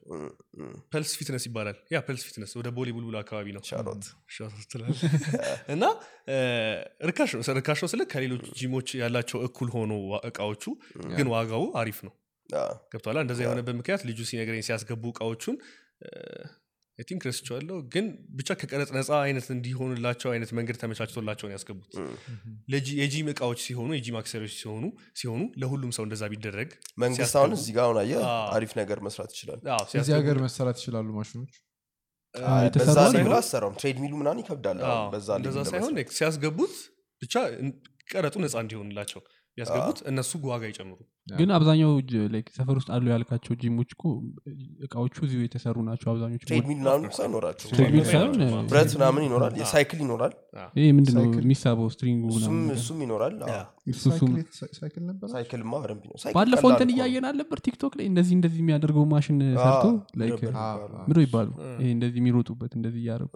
Pulse 0.93 1.11
Fitness 1.19 1.43
ይባላል። 1.47 1.77
ያ 1.93 1.99
Pulse 2.07 2.23
Fitness 2.27 2.51
ወደ 2.59 2.69
ቦሌ 2.77 2.89
ቡልቡል 2.95 3.17
አካባቢ 3.21 3.47
ነው። 3.53 3.61
እና 5.69 5.83
ርካሽ 7.09 7.31
ነው። 7.37 7.43
ርካሽ 7.59 7.81
ነው 7.83 7.91
ስለ 7.93 8.03
ከሌሎች 8.13 8.45
ጂሞች 8.59 8.89
ያላቸው 9.01 9.39
እኩል 9.47 9.69
ሆኖ 9.75 9.93
እቃዎቹ 10.29 10.63
ግን 11.13 11.29
ዋጋው 11.33 11.65
አሪፍ 11.81 11.99
ነው። 12.07 12.13
ገብቶሃላ 12.91 13.19
እንደዛ 13.21 13.39
የሆነበት 13.43 13.75
ምክንያት 13.77 14.01
ልጁ 14.09 14.19
ሲነግረኝ 14.29 14.63
ሲያስገቡ 14.67 15.03
እቃዎቹን 15.13 15.55
think 16.99 17.21
ረስቸዋለሁ 17.27 17.75
ግን 17.93 18.05
ብቻ 18.37 18.49
ከቀረጥ 18.59 18.89
ነፃ 18.95 19.09
አይነት 19.19 19.45
እንዲሆንላቸው 19.53 20.29
አይነት 20.33 20.49
መንገድ 20.57 20.77
ተመቻችቶላቸው 20.81 21.45
ነው 21.47 21.55
ያስገቡት። 21.55 21.93
የጂም 22.97 23.29
እቃዎች 23.33 23.59
ሲሆኑ 23.65 23.89
የጂም 23.97 24.17
accessory 24.19 24.43
ዎች 24.43 24.53
ሲሆኑ 24.59 24.83
ሲሆኑ 25.19 25.41
ለሁሉም 25.61 25.91
ሰው 25.97 26.03
እንደዛ 26.07 26.23
ቢደረግ 26.33 26.69
መንግስት 27.03 27.35
አሁን 27.39 27.53
እዚህ 27.57 27.73
ጋር 27.77 27.85
አሁን 27.87 27.99
አየህ? 28.03 28.19
አዎ። 28.29 28.47
አሪፍ 28.55 28.73
ነገር 28.81 28.99
መስራት 29.07 29.31
ይችላል። 29.35 29.61
እዚህ 29.97 30.13
ሀገር 30.17 30.39
መሰራት 30.45 30.79
ይችላሉ 30.81 31.07
ማሽኖች? 31.19 31.53
በዛ 32.77 32.97
ብላ 33.19 33.35
አሰራውም 33.41 33.75
treadmill 33.79 33.97
ኡ 34.03 34.13
ምናምን 34.21 34.39
ይከብዳል 34.43 34.77
በዛ 35.13 35.27
ሳይሆን 35.71 35.97
ሲያስገቡት 36.17 36.75
ብቻ 37.21 37.33
ቀረጡ 38.11 38.35
ነፃ 38.43 38.55
እንዲሆንላቸው። 38.63 39.21
ቢያስገቡት 39.57 39.99
እነሱ 40.09 40.31
ዋጋ 40.47 40.63
ይጨምሩ 40.69 40.99
ግን 41.27 41.49
አብዛኛው 41.55 41.91
ሰፈር 42.55 42.75
ውስጥ 42.79 42.89
አሉ 42.95 43.05
ያልካቸው 43.11 43.53
ጂሞች 43.61 43.91
እኮ 43.95 44.03
እቃዎቹ 44.85 45.15
እዚሁ 45.27 45.39
የተሰሩ 45.45 45.75
ናቸው 45.87 46.07
አብዛኞቹ 46.11 46.41
treadmill 46.43 46.79
ምናምን 46.81 47.05
እኮ 47.09 47.17
አይኖራቸው 47.23 47.67
treadmill 47.67 47.77
treadmill 47.79 48.05
ሳይሆን 48.09 48.31
አይኖራቸውም። 48.35 48.67
ብረት 48.71 48.91
ምናምን 48.97 49.23
ይኖራል 49.27 49.53
የሳይክል 49.61 49.99
ይኖራል። 50.03 50.33
ይህ 50.77 50.89
ምንድነው? 50.97 51.23
የሚሳበው 51.39 51.87
string 51.93 52.17
ኡ 52.17 52.25
እሱም 52.75 52.99
ይኖራል። 53.03 53.37
ሳይክል 54.73 55.61
በደንብ 55.73 56.03
ነው 56.07 56.15
ባለፈው 56.35 56.69
እንትን 56.71 56.89
እያየን 56.93 57.25
አልነበር 57.29 57.57
ቲክቶክ 57.65 57.93
ላይ 57.99 58.05
እንደዚህ 58.11 58.33
እንደዚህ 58.37 58.59
የሚያደርገው 58.63 59.05
ማሽን 59.11 59.39
ሰርቶ 59.57 59.85
ምዶ 61.07 61.17
ይባሉ 61.25 61.49
ይሄ 61.81 61.89
እንደዚህ 61.95 62.19
የሚሮጡበት 62.21 62.73
እንደዚህ 62.79 63.01
እያደረጉ 63.03 63.31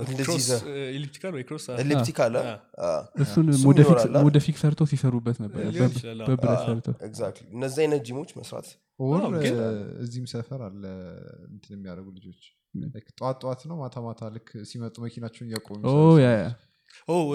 elliptical 1.78 2.36
እሱን 3.22 3.48
modify 4.22 4.58
ሰርቶ 4.62 4.82
ሲሰሩበት 4.92 5.40
ነበር። 5.46 5.62
በብረት 6.30 6.62
ሰርቶ 6.68 6.88
እነዚህ 7.78 7.86
አይነት 7.86 8.02
ጂሞች 8.08 8.30
መስራት 8.38 8.68
ግን- 9.38 9.58
እዚህም 10.04 10.28
ሰፈር 10.32 10.62
አለ 10.68 10.84
እንትን 11.50 11.74
የሚያደርጉ 11.76 12.08
ልጆች። 12.18 12.44
Like 12.88 13.10
ጠዋት 13.14 13.38
ጠዋት 13.42 13.62
ነው 13.70 13.76
ማታ 13.82 13.96
ማታ 14.06 14.22
ልክ 14.34 14.50
ሲመጡ 14.70 14.96
መኪናቸውን 15.04 15.48
እያቆሙ 15.50 15.78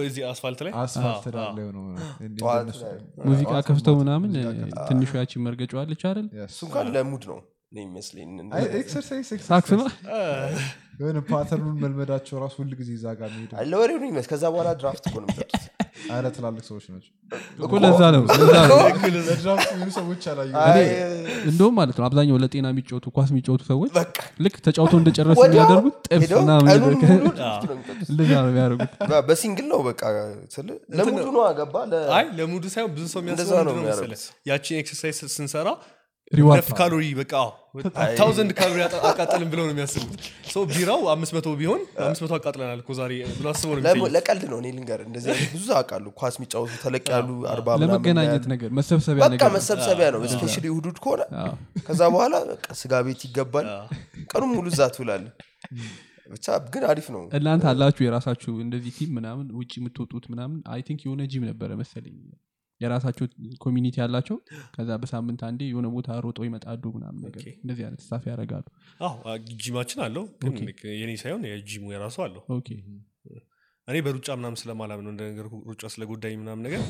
እዚህ 0.03 0.23
አስፋልት 0.29 0.61
ላይ? 0.67 0.73
አስፋልት 0.81 1.25
ላይ 1.31 1.67
ነው። 1.77 1.83
ሙዚቃ 3.27 3.53
ከፍተው 3.69 3.95
ምናምን 4.01 4.31
ሙዚቃ 4.33 4.53
ከፍተው። 4.61 4.87
ትንሿ 4.91 5.11
ያቺ 5.19 5.33
መርገጫዋ 5.47 5.85
አለች 5.85 6.03
አይደል? 6.09 6.27
እሱ 6.47 6.59
እንኳን 6.67 6.87
ለሙድ 6.95 7.25
ነው 7.31 7.39
እኔ 7.73 7.79
የሚመስለኝ። 7.83 8.31
አይ፣ 8.55 8.65
exercise 8.81 9.27
ሳክስ 9.27 9.43
exercise 9.51 9.73
ነው 9.75 9.89
የሆነ 11.01 11.19
pattern 11.29 11.59
ኡን 11.59 11.77
መልመዳቸው 11.83 12.37
ራሱ 12.43 12.57
ሁል 12.63 12.73
ጊዜ 12.81 12.91
እዛ 12.99 13.07
ጋር 13.21 13.29
የሚሄዱ 13.31 13.53
አይ፣ 13.59 13.67
ለወሬው 13.71 13.99
ነው 13.99 14.07
የሚመስል 14.07 14.31
ከዛ 14.33 14.45
በኋላ 14.55 14.71
ድራፍት 14.81 15.05
እኮ 15.09 15.17
ነው 15.17 15.29
የሚሰጡት 15.29 15.65
አረ 16.13 16.27
ትላልቅ 16.37 16.65
ሰዎች 16.69 16.85
ናቸው 16.93 17.11
እኮ 17.61 17.73
ለዛ 17.85 18.01
ነው 18.15 18.23
ሰዎች 19.97 20.25
እንደውም 21.49 21.75
ማለት 21.79 21.97
ነው 21.99 22.05
አብዛኛው 22.09 22.37
ለጤና 22.43 22.67
የሚጫወቱ 22.73 23.07
ኳስ 23.17 23.29
የሚጫወቱ 23.33 23.63
ሰዎች 23.71 23.91
በቃ 23.99 24.17
ልክ 24.45 24.57
ተጫውተው 24.67 24.99
እንደጨረሱ 25.03 25.39
የሚያደርጉት 25.47 25.99
የሚጠጡት። 26.15 27.39
እንደዛ 28.11 28.31
ነው 28.41 28.51
የሚያደርጉት 28.53 28.93
በ 29.29 29.38
single 29.38 29.67
ነው 29.73 29.81
በቃ 29.89 30.03
ስልህ 30.57 30.79
ለሙዱ 30.99 31.27
ነው 31.37 31.43
አገባ 31.51 31.75
ለሙዱ 32.39 32.65
ሳይሆን 32.75 32.93
ብዙ 32.97 33.05
ሰው 33.15 33.21
ነው? 33.21 33.75
የሚያደርጉት። 33.75 34.25
ያቺን 34.51 34.79
exercise 34.83 35.21
ስንሰራ 35.37 35.69
reward 36.33 36.69
calorie 36.79 37.05
በቃ 37.19 37.33
thousand 38.19 38.51
calorie 38.59 38.79
አቃጠልን 39.09 39.49
ብለው 39.53 39.65
ነው 39.67 39.73
የሚያስቡት። 39.75 40.21
ሰው 40.53 40.63
ቢራው 40.71 41.03
አምስት 41.13 41.33
መቶ 41.37 41.49
ቢሆን 41.61 41.81
አምስት 42.05 42.23
መቶ 42.25 42.33
አቃጥለናል 42.39 42.81
እኮ 42.83 42.93
ዛሬ 42.99 43.13
ብሎ 43.33 43.47
አስበው 43.53 43.75
ነው 43.99 44.07
ለቀልድ 44.15 44.45
ነው 44.53 44.59
እኔ 44.63 44.69
ልንገር 44.77 45.01
እንደዚህ 45.07 45.41
ብዙ 45.55 45.67
አውቃለሁ 45.79 46.07
ኳስ 46.21 46.37
የሚጫወቱ 46.39 46.73
ተለቅ 46.85 47.05
ያሉ 47.15 47.31
አርባ 47.53 47.77
ለመገናኘት 47.83 48.47
ነገር 48.53 48.71
መሰብሰቢያ 48.81 49.29
በቃ 49.29 49.49
መሰብሰቢያ 49.57 50.09
ነው። 50.15 50.23
especially 50.35 50.67
እሑድ 50.73 50.99
ከሆነ 51.05 51.23
ከዛ 51.87 52.01
በኋላ 52.15 52.35
በቃ 52.53 52.67
ስጋ 52.83 53.03
ቤት 53.07 53.23
ይገባል። 53.29 53.69
ቀኑን 54.33 54.51
ሙሉ 54.55 54.67
እዛ 54.73 54.89
ትውላለህ 54.97 55.25
ብቻ 56.33 56.47
ግን 56.75 56.85
አሪፍ 56.91 57.07
ነው። 57.15 57.23
እናንተ 57.39 57.65
አላችሁ 57.71 58.03
የራሳችሁ 58.05 58.53
እንደዚህ 58.65 58.93
team 58.99 59.11
ምናምን 59.17 59.47
ውጭ 59.59 59.73
የምትወጡት 59.79 60.25
ምናምን? 60.33 60.59
I 60.73 60.81
think 60.87 61.01
የሆነ 61.07 61.23
ጂም 61.33 61.45
ነበረ 61.51 61.71
መሰለኝ 61.81 62.17
የራሳቸው 62.83 63.27
community 63.63 63.97
ያላቸው 64.03 64.37
ከዛ 64.75 64.91
በሳምንት 65.03 65.41
አንዴ 65.49 65.63
የሆነ 65.71 65.89
ቦታ 65.95 66.19
ሮጦ 66.25 66.39
ይመጣሉ 66.47 66.85
ምናምን 66.97 67.21
ነገር 67.27 67.43
እንደዚህ 67.57 67.85
አይነት 67.87 68.03
stuff 68.05 68.25
ያደርጋሉ። 68.31 68.67
ጂማችን 69.63 70.03
አለው። 70.07 70.25
የኔ 71.01 71.13
ሳይሆን 71.23 71.43
የጂሙ 71.51 71.93
የራሱ 71.95 72.19
አለው። 72.27 72.45
Okay። 72.57 72.69
እኔ 73.89 73.97
በሩጫ 74.05 74.29
ምናምን 74.39 74.59
ስለማላምን 74.61 75.05
ነው 75.07 75.13
እንደነገር 75.15 75.47
ሩጫ 75.71 75.85
ስለ 75.95 76.03
ጉዳይ 76.11 76.35
ምናምን 76.43 76.65
ነገር 76.67 76.83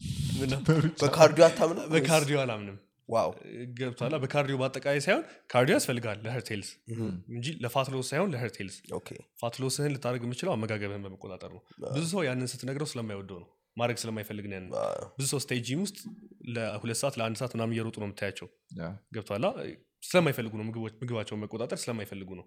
በካርዲዮ 1.02 1.42
አታምና 1.46 1.80
በካርዲዮ 1.92 2.36
አላምንም። 2.42 2.78
ገብቷላ 3.78 4.16
በካርዲዮ 4.22 4.56
በአጠቃላይ 4.60 5.00
ሳይሆን 5.04 5.22
ካርዲዮ 5.50 5.74
ያስፈልጋል 5.76 6.18
ለሄርቴልስ 6.24 6.68
እንጂ 7.32 7.46
ለፋትሎስ 7.64 8.08
ሳይሆን 8.10 8.30
ለሄርቴልስ። 8.34 8.76
ኦኬ። 8.98 9.08
ፋትሎስህን 9.40 9.92
ልታደርግ 9.94 10.22
የምችለው 10.26 10.52
አመጋገብህን 10.54 11.04
በመቆጣጠር 11.06 11.50
ነው። 11.56 11.62
ብዙ 11.90 12.04
ሰው 12.12 12.22
ያንን 12.28 12.50
ስትነግረው 12.52 12.88
ስለማይወደው 12.92 13.40
ነው 13.42 13.50
ማድረግ 13.76 13.98
ስለማይፈልግ 14.00 14.46
አዎ። 14.80 15.04
ብዙ 15.16 15.26
ሰው 15.32 15.40
ስቴጅ 15.44 15.62
ጂም 15.68 15.80
ውስጥ 15.84 15.98
ለሁለት 16.54 16.98
ሰዓት 17.00 17.14
ለአንድ 17.20 17.36
ሰዓት 17.40 17.52
ምናምን 17.56 17.74
እየሮጡ 17.74 17.96
ነው 18.00 18.08
የምታያቸው። 18.08 18.48
ገብቶሃላ 19.14 19.46
ስለማይፈልጉ 20.02 20.52
ነው 20.58 20.64
ምግባቸውን 21.02 21.40
መቆጣጠር 21.42 21.78
ስለማይፈልጉ 21.82 22.30
ነው። 22.38 22.46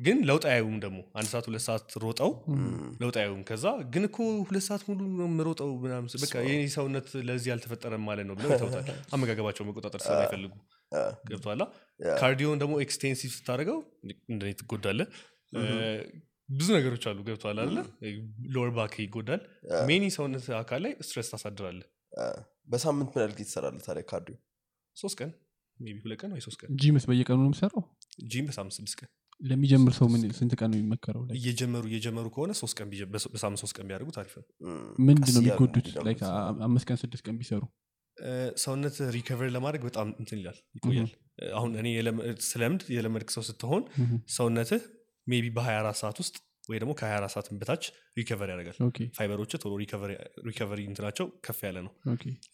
ግን 0.00 0.18
ለውጥ 0.28 0.44
አያዩም 0.50 0.76
ደግሞ። 0.82 0.98
አንድ 1.14 1.28
ሰዓት 1.32 1.46
ሁለት 1.48 1.62
ሰዓት 1.64 1.94
ሮጠው 2.02 2.30
ለውጥ 3.00 3.16
አያዩም። 3.20 3.40
ከዛ 3.48 3.64
ግን 3.94 4.04
እኮ 4.08 4.18
ሁለት 4.42 4.64
ሰዓት 4.68 4.82
ሙሉ 4.88 5.00
ነው 5.12 5.26
የምሮጠው 5.26 5.70
ምናምን 5.82 6.08
ሰውነት 6.74 7.08
ለዚህ 7.28 7.50
አልተፈጠረም 7.54 8.04
ማለት 8.04 8.26
ነው 8.28 8.36
ብለው 8.36 8.50
ይተውታል። 8.52 8.84
አመጋገባቸው 9.14 9.66
መቆጣጠር 9.68 10.00
ስለማይፈልጉ። 10.00 10.52
ገብቶሃላ 11.28 11.62
cardio 12.16 12.49
ን 12.49 12.60
ደግሞ 12.62 12.74
extensive 12.84 13.32
ስታደርገው 13.36 13.78
እንደኔ 14.30 14.52
ትጎዳለህ 14.60 15.00
ብዙ 16.50 16.68
ነገሮች 16.76 17.04
አሉ። 17.08 17.18
ገብቷል 17.26 17.58
አለ 17.64 17.76
lower 18.54 18.70
back 18.76 18.94
ይጎዳል። 19.02 19.42
I 19.88 19.91
mean 19.91 20.04
ሰውነት 20.16 20.46
አካል 20.60 20.80
ላይ 20.84 20.92
stress 21.00 21.28
ታሳድራለህ 21.32 21.80
በሳምንት 22.72 23.10
ምን 23.12 23.22
ያህል 23.22 23.34
ጊዜ 23.36 23.46
ትሰራለህ 23.50 23.82
ታዲያ 23.86 24.04
cardio? 24.10 24.34
ሶስት 24.96 25.16
ቀን 25.20 25.30
maybe 25.80 26.00
ሁለት 26.04 26.18
ቀን 26.22 26.30
ወይ 26.34 26.42
ሶስት 26.46 26.58
ቀን። 26.60 26.70
ጂምስ 26.82 27.04
በየቀኑ 27.10 27.38
ነው 27.40 27.48
የምሰራው 27.50 27.82
ጂም 28.32 28.46
በሳምንት 28.48 28.74
ስድስት 28.78 28.96
ቀን። 29.00 29.10
ለሚጀምር 29.40 29.92
ሰው 29.98 30.06
ምን 30.12 30.22
ስንት 30.38 30.52
ቀን 30.60 30.68
ነው 30.72 30.78
የሚመከረው? 30.78 31.22
እየጀመሩ 31.36 31.84
እየጀመሩ 31.90 32.26
ከሆነ 32.34 32.52
ሶስት 32.60 32.74
ቀን 32.78 32.88
በሳምንት 33.32 33.60
ሶስት 33.62 33.74
ቀን 33.76 33.86
ቢያደርጉት 33.88 34.16
አሪፍ 34.22 34.34
ነው። 34.38 34.44
ምንድን 35.06 35.32
ነው 35.36 35.42
የሚጎዱት? 35.42 35.86
አምስት 36.66 36.86
ቀን 36.90 36.98
ስድስት 37.02 37.24
ቀን 37.26 37.36
ቢሰሩ? 37.40 37.62
ሰውነት 38.62 38.96
recover 39.14 39.50
ለማድረግ 39.50 39.82
በጣም 39.88 40.08
እንትን 40.20 40.38
ይላል 40.40 40.58
ይቆያል። 40.76 41.10
አሁን 41.54 41.70
እኔ 41.80 41.88
ስለምድ 42.48 42.82
የለመድክ 42.96 43.30
ሰው 43.36 43.44
ስትሆን. 43.48 43.82
ሰውነትህ 44.30 44.82
maybe 45.30 45.50
በ24 45.56 46.00
ሰዓት 46.00 46.18
ውስጥ 46.22 46.36
ወይ 46.64 46.78
ደግሞ 46.78 46.92
ከ24 46.98 47.32
ሰዓት 47.34 47.46
በታች 47.60 47.84
recover 48.18 48.48
ያደርጋል። 48.52 48.76
ፋይበሮች 49.16 49.52
ቶሎ 49.62 49.72
recovery 50.48 50.80
እንትናቸው 50.88 51.26
ከፍ 51.46 51.60
ያለ 51.66 51.78
ነው። 51.86 51.92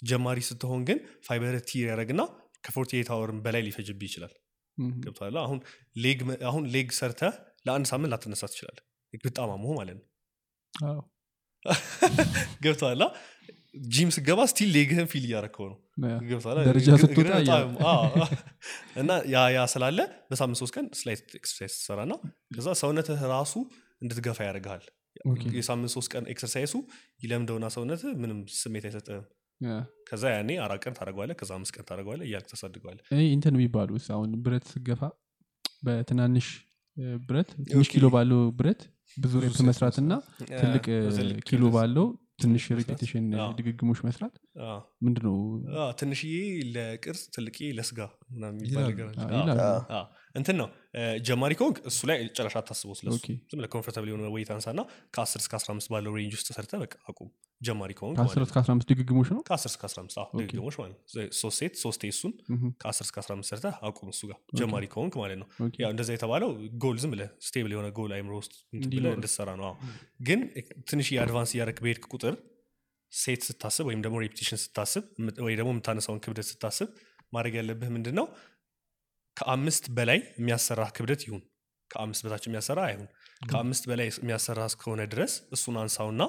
ጀማሪ 0.05 0.41
ስትሆን 0.49 0.83
ግን 0.89 0.99
fiber 1.29 1.57
tear 1.69 1.87
ያደረግና 1.87 2.23
ከ48 2.65 3.13
hour 3.15 3.32
ን 3.32 3.41
በላይ 3.45 3.63
ሊፈጅብህ 3.67 4.09
ይችላል. 4.09 4.33
ገብቶሃል? 5.03 5.37
አሁን 6.47 6.65
leg 6.75 6.89
ሰርተህ 6.93 7.35
ለአንድ 7.67 7.87
ሳምንት 7.91 8.11
ላትነሳ 8.13 8.43
በጣም 9.25 9.51
አሞህ 9.53 9.75
ማለት 9.79 9.97
ነው። 9.99 10.07
ገብቶሃል 12.65 13.03
ጂም 13.91 14.11
ስገባ 14.17 14.41
still 14.51 14.69
leg 14.77 14.90
ህን 14.90 15.07
feel 15.11 15.25
እያረከው 15.29 15.67
ነው? 15.71 15.77
ደረጃ 16.69 16.89
ስትወጣ 17.03 17.31
እና 19.01 19.11
ያ 19.33 19.45
ያ 19.55 19.61
ስላለ 19.73 19.99
በሳምንት 20.31 20.59
ሶስት 20.63 20.75
ቀን 20.77 20.87
slight 21.01 21.25
exercise 21.39 21.75
ትሰራና 21.79 22.13
ከዛ 22.57 22.69
ሰውነትህ 22.83 23.23
ራሱ 23.35 23.55
እንድትገፋ 24.03 24.39
ያደርግሃል። 24.49 24.85
የሳምንት 25.59 25.93
ሶስት 25.95 26.09
ቀን 26.13 26.25
exercise 26.33 26.66
ኡ 26.66 26.75
ይለምደውና 27.25 27.67
ሰውነትህ 27.77 28.13
ምንም 28.23 28.41
ስሜት 28.59 28.85
አይሰጥህም። 28.89 29.25
Yeah። 29.61 29.75
ከዛ 30.09 30.25
ያኔ 30.35 30.51
አራት 30.65 30.81
ቀን 30.85 30.95
ታደርገዋለህ 30.99 31.33
ከዛ 31.41 31.51
አምስት 31.59 31.73
ቀን 31.77 31.85
ታደርገዋለህ 31.89 32.21
እያልክ 32.27 32.49
ታሳድገዋለህ 32.51 32.99
እንትን 33.29 33.55
የሚባሉ 33.57 33.91
አሁን 34.17 34.31
ብረት 34.45 34.67
ስገፋ 34.73 35.01
በትናንሽ 35.87 36.49
ብረት 37.29 37.49
ትንሽ 37.71 37.89
ኪሎ 37.95 38.07
ባለው 38.15 38.43
ብረት 38.59 38.83
ብዙ 39.17 39.33
rep 39.45 39.57
መስራት 39.69 39.97
እና 40.03 40.13
ትልቅ 40.61 40.85
ኪሎ 41.49 41.65
ባለው 41.75 42.07
ትንሽ 42.39 42.65
repetition 42.79 43.27
ድግግሞች 43.59 44.01
መስራት? 44.07 44.35
ምንድነው? 45.03 45.37
ትንሽዬ 46.01 46.35
ለቅርጽ 46.75 47.23
ትልቅዬ 47.37 47.69
ለስጋ 47.79 47.99
ምናምን 48.33 48.59
የሚባል 48.61 48.85
ነገር 48.93 49.07
እንትን 50.35 50.57
ነው 50.61 50.69
ጀማሪ 51.27 51.53
ከሆንክ 51.59 51.79
እሱ 51.89 51.99
ላይ 52.09 52.19
ጭራሽ 52.37 52.55
አታስበው 52.61 52.95
ስለሱ። 52.99 53.17
Okay። 53.19 53.27
ዝም 53.51 53.59
ብለህ 53.59 53.71
comfortable 53.73 54.09
የሆነ 54.11 54.29
weight 54.35 54.51
አንሳና 54.55 54.81
ከ10 55.15 55.41
እስከ 55.41 55.53
15 55.59 55.91
ባለው 55.93 56.13
range 56.17 56.35
ውስጥ 56.37 56.49
ሰርተህ 56.57 56.73
በቃ 56.83 56.95
አቁም። 57.11 57.29
ጀማሪ 57.61 57.91
ከሆንክ 57.99 58.17
ከ10 58.17 58.25
ማለት 58.25 58.39
ነው። 58.39 58.47
እስከ 58.47 58.57
15 58.63 58.87
ድግግሞች 58.91 59.29
ነው? 59.33 59.41
ከ10 59.49 59.69
እስከ 59.71 59.83
15 59.89 60.17
አዎ፣ 60.23 60.27
ድግግሞች 60.41 60.75
ማለት 60.81 60.97
ሶስት 61.39 61.57
set 61.59 61.75
ሶስት 61.83 62.03
እሱን 62.09 62.33
ምሁም። 62.53 62.73
ከ10 62.83 63.07
እስከ 63.07 63.17
15 63.23 63.51
ሰርተህ 63.51 63.67
አቁም 63.89 64.11
እሱ 64.13 64.23
ጋር። 64.31 64.39
ጀማሪ 64.61 64.85
ከሆንክ 64.93 65.15
ማለት 65.23 65.39
ነው። 65.43 65.49
ያው 65.83 65.91
እንደዛ 65.95 66.11
የተባለው 66.17 66.51
ጎል 66.85 66.99
ዝም 67.03 67.13
ብለህ 67.15 67.31
stable 67.47 67.73
የሆነ 67.75 67.89
ጎል 67.99 68.13
አይምሮ 68.17 68.35
ውስጥ 68.43 68.55
እንዲኖር። 68.79 69.15
እንድትሰራ 69.19 69.49
ነው። 69.61 69.73
ግን 70.23 70.43
ትንሽ 70.91 71.09
የ 71.15 71.23
advance 71.23 71.53
እያደረግክ 71.55 71.81
በሄድክ 71.85 72.07
ቁጥር 72.15 72.37
set 73.13 73.43
ስታስብ 73.49 73.85
ወይም 73.89 74.01
ደግሞ 74.05 74.17
repetition 74.23 74.61
ስታስብ 74.63 75.05
ወይ 75.45 75.55
ደግሞ 75.59 75.71
የምታነሳውን 75.75 76.21
ክብደት 76.25 76.49
ስታስብ 76.49 76.89
ማድረግ 77.33 77.55
ያለብህ 77.59 77.89
ምንድን 77.95 78.15
ነው 78.15 78.27
ከአምስት 79.37 79.85
በላይ 79.97 80.19
የሚያሰራ 80.39 80.83
ክብደት 80.97 81.23
ይሁን። 81.27 81.43
ከአምስት 81.91 82.23
በታች 82.25 82.45
የሚያሰራ 82.49 82.79
አይሁን። 82.89 83.09
ከአምስት 83.43 83.85
በላይ 83.91 84.09
የሚያሰራ 84.15 84.61
እስከሆነ 84.71 85.03
ድረስ 85.13 85.33
እሱን 85.57 85.77
አንሳውና 85.83 86.23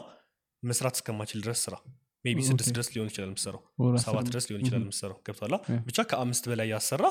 መስራት 0.63 0.95
እስከምትችል 0.99 1.39
ድረስ 1.45 1.59
ስራ። 1.65 1.75
maybe 2.25 2.41
ስድስት 2.47 2.69
ድረስ 2.75 2.87
ሊሆን 2.93 3.07
ይችላል 3.11 3.29
የምትሰራው። 3.29 3.61
ሰባት 4.05 4.27
ድረስ 4.29 4.45
ሊሆን 4.49 4.61
ይችላል 4.63 4.81
የምትሰራው። 4.83 5.17
ገብቶሃላ 5.27 5.55
ብቻ 5.87 6.05
ከአምስት 6.11 6.45
በላይ 6.51 6.67
ያሰራ 6.73 7.03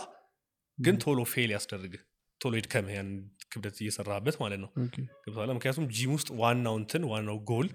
ግን 0.79 0.97
ቶሎ 1.05 1.21
fail 1.33 1.51
ያስደርግህ 1.57 2.03
ቶሎ 2.41 2.53
ይድከምህ 2.59 2.95
ያን 2.97 3.11
ክብደት 3.53 3.77
እየሰራበት 3.83 4.37
ማለት 4.43 4.61
ነው። 4.65 4.71
ገብቶሃል 5.25 5.53
ምክንያቱም 5.59 5.87
ጂም 5.97 6.13
ውስጥ 6.17 6.29
ዋናው 6.41 6.75
እንትን 6.81 7.05
ዋናው 7.13 7.39
ጎል 7.51 7.69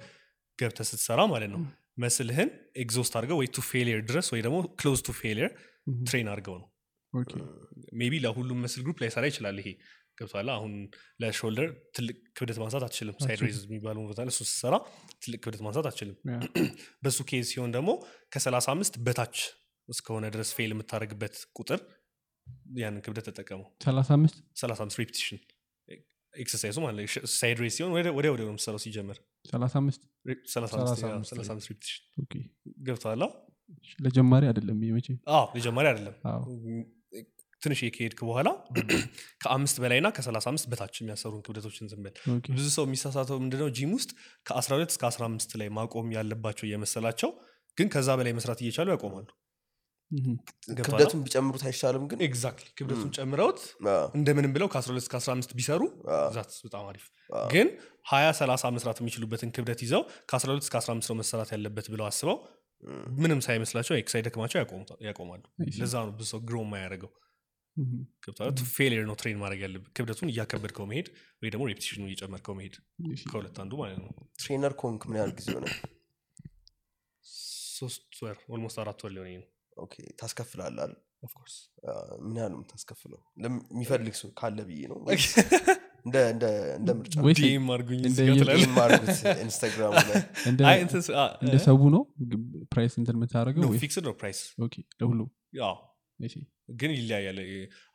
ገብተ 0.60 0.80
ስትሰራ 0.90 1.22
ማለት 1.32 1.52
ነው። 1.56 1.62
muscle 1.98 2.29
ህን 2.29 2.50
exhaust 2.82 3.14
አድርገው 3.18 3.38
ወይ 3.42 3.48
to 3.56 3.64
failure 3.70 4.02
ድረስ 4.10 4.28
ወይ 4.34 4.42
ደግሞ 4.46 4.58
close 4.80 5.00
to 5.08 5.14
failure 5.20 5.52
train 6.06 6.28
አድርገው 6.34 6.56
ነው 6.62 6.68
maybe 8.00 8.14
ለሁሉም 8.24 8.60
muscle 8.64 8.82
group 8.86 8.98
ላይሰራ 9.04 9.26
ይችላል 9.32 9.58
ይሄ። 9.62 9.70
ገብቶሃል? 10.18 10.50
አሁን 10.56 10.72
ለ 11.22 11.31
shoulder 11.31 11.68
ትልቅ 11.96 12.16
ክብደት 12.38 12.58
ማንሳት 12.62 12.84
አትችልም። 12.88 13.16
side 13.26 13.40
raise 13.46 13.58
የሚባለው 13.66 14.04
ቦታ 14.10 14.20
እሱ 14.32 14.40
ስትሰራ 14.44 14.76
ትልቅ 15.24 15.40
ክብደት 15.44 15.62
ማንሳት 15.66 15.86
አትችልም። 15.90 16.18
በሱ 17.04 17.20
case 17.30 17.46
ሲሆን 17.52 17.72
ደግሞ 17.78 17.90
ከ35 18.34 19.00
በታች 19.08 19.38
እስከሆነ 19.90 20.26
ድረስ 20.36 20.50
fail 20.58 20.72
የምታደርግበት 20.74 21.36
ቁጥር 21.60 21.80
ያንን 22.78 23.02
ክብደት 23.06 23.26
ተጠቀመው። 23.30 23.68
35 23.86 24.38
35 24.56 25.00
repetition 25.02 25.40
exercise 26.34 26.69
ኡ 26.69 26.78
ማለት 26.84 26.98
ነው። 26.98 27.06
side 27.34 27.58
raise 27.64 27.76
ሲሆን 27.78 27.92
ወዲያ 27.96 28.12
ወዲያ 28.18 28.32
ነው 28.42 28.52
የምትሰራው 28.52 28.82
ሲጀመር። 28.84 29.18
35 29.50 30.02
ሬ- 30.26 30.40
35 30.48 31.02
ያ፣ 31.04 31.08
35 31.08 31.32
35 31.34 31.72
repetition 31.72 32.04
okay። 32.24 32.34
ገብቶሃላ 32.88 33.24
ለጀማሪ 34.00 34.44
አይደለም 34.50 34.78
መቼ? 34.92 35.08
መጀመሪያ 35.56 35.90
አይደለም 35.92 36.16
ትንሽ 37.62 37.80
ከሄድክ 37.96 38.20
በኋላ 38.28 38.50
ከአምስት 39.44 39.78
በላይና 39.82 40.08
ከ35 40.16 40.70
በታች 40.72 40.96
የሚያሰሩን 41.02 41.42
ክብደቶችን 41.46 41.88
okay። 42.34 42.46
ብዙ 42.56 42.66
ሰው 42.76 42.86
የሚሳሳተው 42.88 43.38
ምንድነው? 43.44 43.70
ጂም 43.78 43.92
ውስጥ 43.98 44.12
ከ12 44.46 44.94
እስከ 44.94 45.04
15 45.10 45.56
ላይ 45.62 45.70
ማቆም 45.78 46.10
ያለባቸው 46.18 46.66
እየመሰላቸው 46.70 47.32
ግን 47.78 47.88
ከዛ 47.94 48.10
በላይ 48.20 48.34
መስራት 48.38 48.60
እየቻሉ 48.64 48.90
ያቆማሉ? 48.96 49.28
ክብደቱን 50.80 51.20
ቢጨምሩት 51.26 51.64
አይሻልም 51.68 52.04
ግን? 52.12 52.20
exactly 52.28 52.68
ክብደቱን 52.80 53.12
ጨምረውት 53.18 53.60
እንደምንም 54.18 54.52
ብለው 54.56 54.68
ከ12 54.74 55.04
እስከ 55.04 55.16
15 55.22 55.54
ቢሰሩ 55.60 55.82
that 56.36 56.52
በጣም 56.66 56.84
አሪፍ። 56.90 57.06
ግን 57.54 57.68
20 58.12 58.34
30 58.42 58.74
መስራት 58.78 58.98
የሚችሉበትን 59.02 59.52
ክብደት 59.58 59.82
ይዘው 59.86 60.02
ከ12 60.32 60.66
እስከ 60.66 60.76
15 60.82 61.12
ነው 61.12 61.18
መሰራት 61.22 61.52
ያለበት 61.56 61.88
ብለው 61.94 62.08
አስበው 62.10 62.38
ምንም 63.22 63.40
ሳይመስላቸው 63.46 63.96
ሳይደክማቸው 64.14 64.58
ያቆማሉ. 65.08 65.42
ለዛ 65.82 65.94
ነው 66.04 66.14
ብዙ 66.20 66.28
ሰው 66.34 66.40
grow 66.48 66.58
የማያደርገው 66.64 67.12
ገብቶሃል? 68.24 68.50
failure 68.72 69.06
ነው 69.10 69.16
train 69.20 69.38
ማድረግ 69.42 69.60
ያለብህ 69.66 69.92
ክብደቱን 69.98 70.32
እያከበድከው 70.32 70.86
መሄድ 70.90 71.08
ወይ 71.42 71.50
ደግሞ 71.50 71.68
repetition 71.70 71.98
ኑ 71.98 72.04
እየጨመርከው 72.08 72.56
መሄድ. 72.60 72.76
ከሁለት 73.26 73.60
አንዱ 73.64 73.74
ማለት 73.82 74.00
ነው። 74.04 74.10
trainer 74.40 74.74
ኮንክ 74.82 75.06
ምን 75.10 75.18
ያህል 75.20 75.32
ጊዜ 75.38 75.48
ሆነ? 75.58 75.68
ሶስት 77.78 78.24
ወር 78.24 78.38
almost 78.50 78.78
አራት 78.82 79.04
ወር 79.04 79.12
ሊሆነ 79.16 79.30
ነው 79.36 79.48
okay 79.78 79.94
ታስከፍላለህ? 80.20 80.84
አይደል? 80.86 80.98
of 81.24 81.32
course 81.32 81.56
ምን 82.24 82.36
ያህል 82.40 82.52
ነው 82.52 82.60
የምታስከፍለው? 82.60 83.20
ለም- 83.38 83.66
የሚፈልግ 83.74 84.16
ሰው 84.22 84.30
ካለ 84.40 84.60
ብዬ 84.70 84.82
ነው 84.92 84.98
እንደ? 90.48 90.62
ሰው 91.66 91.90
ነው? 91.96 92.04
price 92.72 92.98
እንትን 92.98 93.16
የምታደርገው 93.18 93.62
No, 95.54 95.70
ግን 96.80 96.92
ይለያያል። 96.96 97.40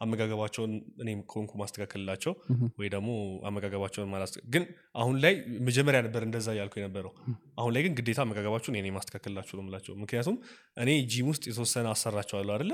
አመጋገባቸውን 0.05 0.73
እኔም 1.03 1.21
ከሆንኩ 1.31 1.53
ማስተካከልላቸው 1.61 2.33
ወይ 2.81 2.89
ደግሞ 2.95 3.11
አመጋገባቸውን 3.51 4.11
ማላስ 4.13 4.33
ግን 4.55 4.65
አሁን 4.95 5.17
ላይ 5.25 5.35
መጀመሪያ 5.69 6.01
ነበር 6.07 6.25
እንደዛ 6.29 6.49
እያልኩ 6.57 6.77
የነበረው። 6.81 7.13
አሁን 7.59 7.73
ላይ 7.77 7.83
ግን 7.87 7.95
ግዴታ 8.01 8.21
አመጋገባችሁን 8.27 8.79
እኔ 8.81 8.91
ማስተካከልላችሁ 8.97 9.55
ነው 9.59 9.65
የምላቸው። 9.65 9.95
ምክንያቱም 10.03 10.39
እኔ 10.77 10.91
ጂም 11.13 11.29
ውስጥ 11.33 11.45
የተወሰነ 11.51 11.89
አሰራቸዋለሁ 11.95 12.55
አይደለ? 12.57 12.73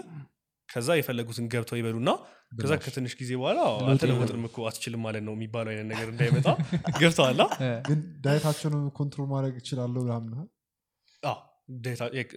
ከዛ 0.68 0.90
የፈለጉትን 0.96 1.46
ገብተው 1.52 1.76
ይበሉና 1.78 2.10
ከዛ 2.58 2.72
ከትንሽ 2.82 3.12
ጊዜ 3.20 3.30
በኋላ 3.40 3.58
አልተለወጥንም 3.90 4.44
እኮ 4.48 4.66
አትችልም 4.68 5.00
ማለት 5.06 5.22
ነው 5.26 5.34
የሚባለው 5.36 5.70
አይነት 5.72 5.86
ነገር 5.92 6.08
እንዳይመጣ 6.12 6.46
ገብቶሃላ 7.02 7.42
ግን 7.88 7.98
diet 8.24 8.43
ኣቸውን 8.43 8.84
control 8.98 9.28
ማድረግ 9.32 9.56
እችላለሁ 9.62 10.02
ምናምን 10.04 10.48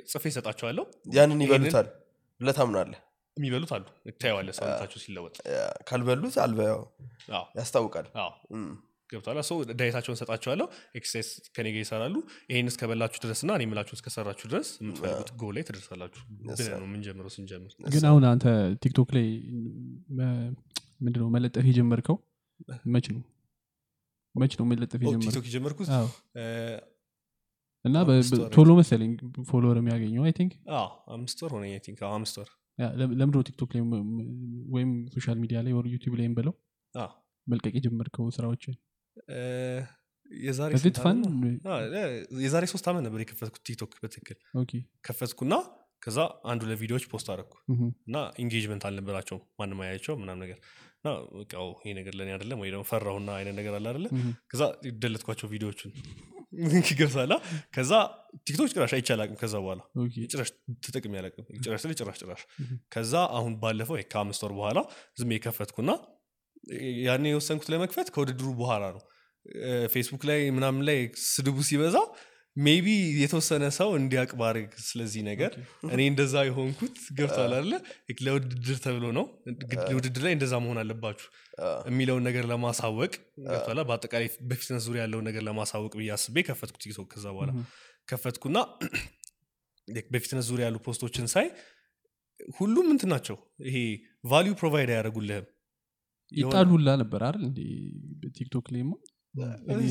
ጽፌ 0.08 0.24
ይሰጣቸዋለሁ 0.32 0.84
ያንን 1.16 1.42
ይበሉታል 1.46 1.88
ብለህ 2.42 2.56
ታምናለህ? 2.58 3.00
የሚበሉት 3.38 3.72
አሉ። 3.76 3.86
ታየዋለ 4.22 4.50
ሰውነታቸው 4.58 5.00
ሲለወጥ። 5.04 5.36
ካልበሉት 5.88 6.36
አልበያው 6.44 6.82
አዎ። 7.34 7.44
ያስታውቃል። 7.58 8.08
ገብቶሃላ 9.10 9.40
ሰው 9.48 9.58
diet 9.80 9.92
ኣቸውን 9.92 10.18
ሰጣቸዋለሁ 10.20 10.66
exercise 10.98 11.28
ከኔ 11.56 11.68
ጋር 11.74 11.82
ይሰራሉ። 11.84 12.16
ይሄን 12.50 12.70
እስከበላችሁ 12.72 13.20
ድረስ 13.26 13.40
እና 13.44 13.52
እኔ 13.58 13.64
የምላችሁን 13.66 13.98
እስከሰራችሁ 14.00 14.46
ድረስ 14.52 14.70
የምትፈልጉት 14.82 15.30
ጎ 15.36 15.52
ላይ 15.56 15.64
ትደርሳላችሁ። 15.68 16.24
ብለን 16.40 16.72
ነው 16.76 16.88
የምንጀምረው 16.90 17.32
ስንጀምር። 17.36 17.74
ግን 17.94 18.06
አሁን 18.10 18.26
አንተ 18.32 18.46
ቲክቶክ 18.84 19.12
ላይ 19.18 19.28
ምንድነው 21.02 21.30
መለጠፍ 21.36 21.66
የጀመርከው? 21.70 22.18
መች 22.94 23.08
ነው? 23.14 23.22
መች 24.36 24.54
ነው 24.60 24.66
መለጠፍ 24.66 25.00
ኦ፣ 25.00 25.06
የጀመርከው? 25.06 25.28
ቲክቶክ 25.28 25.48
የጀመርኩት 25.50 25.88
እና 27.86 27.96
ቶሎ 28.56 28.70
መሰለኝ 28.80 29.12
follower 29.50 29.78
የሚያገኘው 29.82 30.24
I 30.28 30.34
think። 30.38 30.54
አምስት 31.16 31.40
ወር 31.44 31.52
ሆነ 31.56 31.66
think። 31.86 32.00
አምስት 32.10 32.36
ወር። 32.40 32.50
ለምድሮ 33.20 33.40
ቲክቶክ 33.48 33.70
ላይ 33.76 33.82
ወይም 34.76 34.92
social 35.16 35.38
media 35.44 35.58
ላይ 35.66 35.74
or 35.78 35.86
ዩቲዩብ 35.94 36.14
ላይም 36.20 36.34
ብለው 36.40 36.54
መልቀቅ 37.48 37.74
የጀመርከው 37.78 38.28
ስራዎችን? 38.38 38.74
የዛሬ 42.40 42.64
ሶስት 42.66 42.86
ዓመት 42.90 43.04
ነበር 43.06 43.20
የከፈትኩት 43.24 43.64
ቲክቶክ 43.68 43.92
በትክክል። 44.04 44.38
ከፈትኩና 45.04 45.54
ከዛ 46.06 46.18
አንዳንድ 46.46 46.62
ቪዲዮዎች 46.70 47.06
post 47.12 47.28
አደረግኩ 47.32 47.54
እና 48.08 48.16
engagement 48.44 48.84
አልነበራቸውም 48.90 49.44
ማንም 49.60 49.80
አያቸው 49.86 50.16
ምናም 50.22 50.40
ነገር። 50.44 50.60
እና 50.98 51.10
ኦ፣ 51.58 51.66
ይሄ 51.82 51.92
ነገር 51.98 52.14
ለእኔ 52.18 52.30
አይደለም 52.36 52.60
ወይ 52.62 52.70
ደግሞ 52.74 52.86
ፈራሁና 52.92 53.30
አይነት 53.40 53.56
ነገር 53.60 53.74
አለ 53.80 53.88
ምሁም። 54.06 54.32
ከዛ 54.52 54.62
delete 55.04 55.24
ኳቸው 55.24 55.50
ቪዲዮዎቹን 55.54 55.92
ገብቶሃላ 57.00 57.34
ከዛ 57.76 57.92
ቲክቶክ 58.46 58.70
ጭራሽ 58.74 58.92
አይቼ 58.98 59.08
አላቅም 59.16 59.38
ከዛ 59.42 59.56
በኋላ። 59.64 59.82
ጭራሽ 60.32 60.50
ተጠቅሜ 60.86 61.14
አላቅም 61.22 61.46
ጭራሽ 61.66 61.80
ስል 61.84 61.94
ጭራሽ 62.00 62.18
ጭራሽ. 62.22 62.42
ከዛ 62.94 63.14
አሁን 63.38 63.54
ባለፈው 63.62 63.98
ከአምስት 64.14 64.44
ወር 64.46 64.54
በኋላ 64.60 64.80
ዝም 65.20 65.34
የከፈትኩና 65.36 65.90
ያኔ 67.08 67.26
የወሰንኩት 67.32 67.70
ለመክፈት 67.74 68.08
ከውድድሩ 68.16 68.48
በኋላ 68.62 68.84
ነው። 68.96 69.04
ፌስቡክ 69.94 70.24
ላይ 70.30 70.40
ምናምን 70.56 70.82
ላይ 70.88 71.00
ስድቡ 71.28 71.58
ሲበዛ 71.68 71.98
maybe 72.58 72.88
የተወሰነ 73.22 73.64
ሰው 73.78 73.90
እንዲያቅ 73.98 74.30
ባርግ 74.40 74.68
ስለዚህ 74.86 75.22
ነገር 75.28 75.52
እኔ 75.90 76.02
እንደዛ 76.12 76.36
የሆንኩት 76.46 76.98
ገብቶሃላ 77.18 77.72
ለውድድር 78.26 78.78
ተብሎ 78.84 79.06
ነው። 79.18 79.26
ውድድር 79.98 80.22
ላይ 80.26 80.34
እንደዛ 80.36 80.54
መሆን 80.64 80.80
አለባችሁ 80.82 81.28
የሚለውን 81.90 82.24
ነገር 82.28 82.46
ለማሳወቅ 82.52 83.12
ገብቶሃላ 83.48 83.82
በአጠቃላይ 83.90 84.30
በ 84.50 84.58
fitness 84.58 84.86
ዙሪያ 84.88 85.02
ያለውን 85.06 85.28
ነገር 85.30 85.44
ለማሳወቅ 85.48 85.94
ብዬ 86.00 86.10
አስቤ 86.16 86.44
ከፈትኩ 86.48 86.78
ቲክቶክ 86.84 87.10
ከዛ 87.14 87.26
በኋላ 87.36 87.52
ከፈትኩና 88.08 88.58
በ 90.10 90.18
fitness 90.18 90.46
ዙሪያ 90.50 90.66
ያሉ 90.68 90.78
post 90.86 91.03
ኦችን 91.03 91.28
ሳይ 91.32 91.48
ሁሉም 92.56 92.88
እንትን 92.94 93.10
ናቸው። 93.14 93.38
ይሄ 93.68 93.78
value 94.30 94.54
provide 94.60 94.90
አያደርጉልህም። 94.94 95.46
የሆነ- 96.32 96.54
ይጣሉላ 96.54 96.90
ነበር 97.02 97.22
አይደል 97.26 97.46
ቲክቶክ 98.38 98.68
ላይማ 98.74 98.92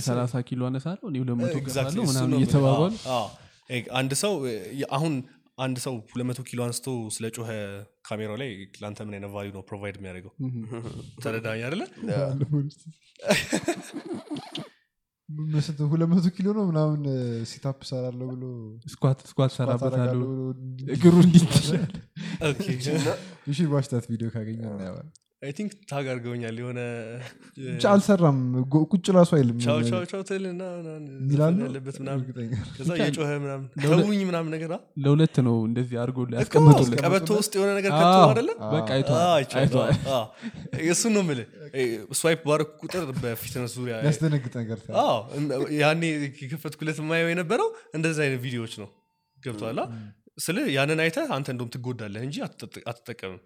ሰላሳ 0.09 0.35
ኪሎ 0.49 0.61
አነሳለሁ 0.69 1.05
እኔ 1.11 1.17
ሁለት 1.23 1.37
መቶ 1.41 1.55
Exactly, 1.61 1.79
ገባለሁ 1.79 2.05
ምናምን 2.11 2.37
እየተባባሉ 2.39 2.93
አንድ 4.01 4.13
ሰው 4.23 4.35
አሁን 4.97 5.15
አንድ 5.59 5.77
ሰው 5.85 5.95
ሁለት 6.13 6.27
መቶ 6.29 6.41
ኪሎ 6.49 6.61
አንስቶ 6.67 6.87
ስለ 7.17 7.25
ጮኸ 7.37 7.51
ካሜራው 8.09 8.37
ላይ 8.43 8.49
ለአንተ 8.83 9.01
ምን 9.07 9.15
አይነት 9.17 9.31
ቫሊዩ 9.37 9.53
ነው 9.57 9.63
ፕሮቫይድ 9.69 9.97
የሚያደርገው? 9.99 10.33
ተረዳኝ 11.25 11.61
መስንት 15.53 15.79
ሁለት 15.93 16.09
መቶ 16.11 16.27
ኪሎ 16.37 16.49
ነው 16.57 16.65
ምናምን 16.71 17.03
ሲታፕ 17.51 17.79
ሰራለሁ 17.91 18.27
ብሎ 18.33 18.43
ስኳት 18.95 19.21
ሰራበታለሁ 19.57 20.27
እግሩ 20.97 21.15
እንዲትላል 21.27 21.95
ኦኬ። 22.51 22.65
You 23.49 23.55
should 23.57 23.71
watch 23.75 23.89
that 23.95 24.05
video 24.11 24.29
ካገኘ 24.35 24.61
አይ 25.45 25.53
ቲንክ 25.57 25.71
ታግ 25.91 26.07
አድርገውኛል 26.11 26.57
የሆነ 26.61 26.81
ብቻ 27.67 27.85
አልሰራም። 27.91 28.39
ቁጭ 28.87 29.07
ራሱ 29.17 29.31
አይልም 29.39 29.57
ቻው 29.65 29.79
ቻው 29.89 30.03
ቻው 30.11 30.21
ትልና 30.29 30.63
ምናምን 30.77 31.03
ሚላሉ? 31.29 31.55
ዘፈን 31.55 31.67
ያለበት 31.67 31.97
ምናምን 32.03 32.21
እርግጠኛ 32.23 32.53
ከዛ 32.77 32.89
የጮኸ 33.01 33.29
ምናምን 33.43 33.67
ለሁለት- 33.83 34.05
ተውኝ 34.05 34.23
ምናምን 34.31 34.51
ነገር 34.57 34.71
አ? 34.73 34.79
ለሁለት 35.05 35.37
ነው 35.47 35.57
እንደዚህ 35.69 35.97
አድርጎ 36.03 36.19
እኮ 36.27 36.35
ያስቀመጡለት 36.39 36.99
ቀበቶ 37.03 37.29
ውስጥ 37.41 37.53
የሆነ 37.59 37.71
ነገር 37.79 37.93
በቃ 38.75 38.91
እሱን 40.91 41.13
ነው 41.15 41.23
የምልህ። 41.25 41.47
ስዋይፕ 42.19 42.43
ባረኩ 42.49 42.73
ቁጥር 42.85 43.05
በፊትነስ 43.23 43.75
ዙሪያ 43.79 43.95
ያስደነግጥ 44.07 44.55
ነገር 44.63 44.79
ያኔ 45.81 46.03
የከፈትኩለት 46.43 47.01
የማየው 47.03 47.31
የነበረው 47.33 47.69
እንደዚህ 47.95 48.23
አይነት 48.27 48.43
ቪዲዮዎች 48.45 48.77
ነው። 48.83 48.91
ገብቶሃል 49.39 49.79
ስለ 50.39 50.59
ያንን 50.75 51.01
አይተህ 51.03 51.29
አንተ 51.35 51.49
እንደም 51.55 51.69
ትጎዳለህ 51.75 52.23
እንጂ 52.27 52.37
አትጠቀምም። 52.91 53.41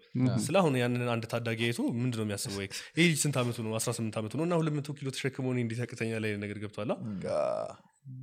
ስለ 0.45 0.55
አሁን 0.61 0.75
ያንን 0.81 1.09
አንድ 1.13 1.25
ታዳጊ 1.33 1.59
አይቶ 1.67 1.79
ምንድን 1.99 2.17
ነው 2.19 2.25
የሚያስበው 2.25 2.61
ይህ 2.97 3.05
ልጅ 3.05 3.19
ስንት 3.23 3.35
ዓመቱ 3.41 3.57
ነው? 3.65 3.73
18 3.79 4.17
ዓመቱ 4.21 4.33
ነው? 4.39 4.45
እና 4.47 4.55
ሁለት 4.61 4.75
መቶ 4.77 4.95
ኪሎ 4.97 5.09
ተሸክሞ 5.15 5.45
እኔ 5.53 5.59
እንዴት 5.65 5.81
ያቅተኛል 5.83 6.25
አይነት 6.27 6.41
ነገር 6.45 6.57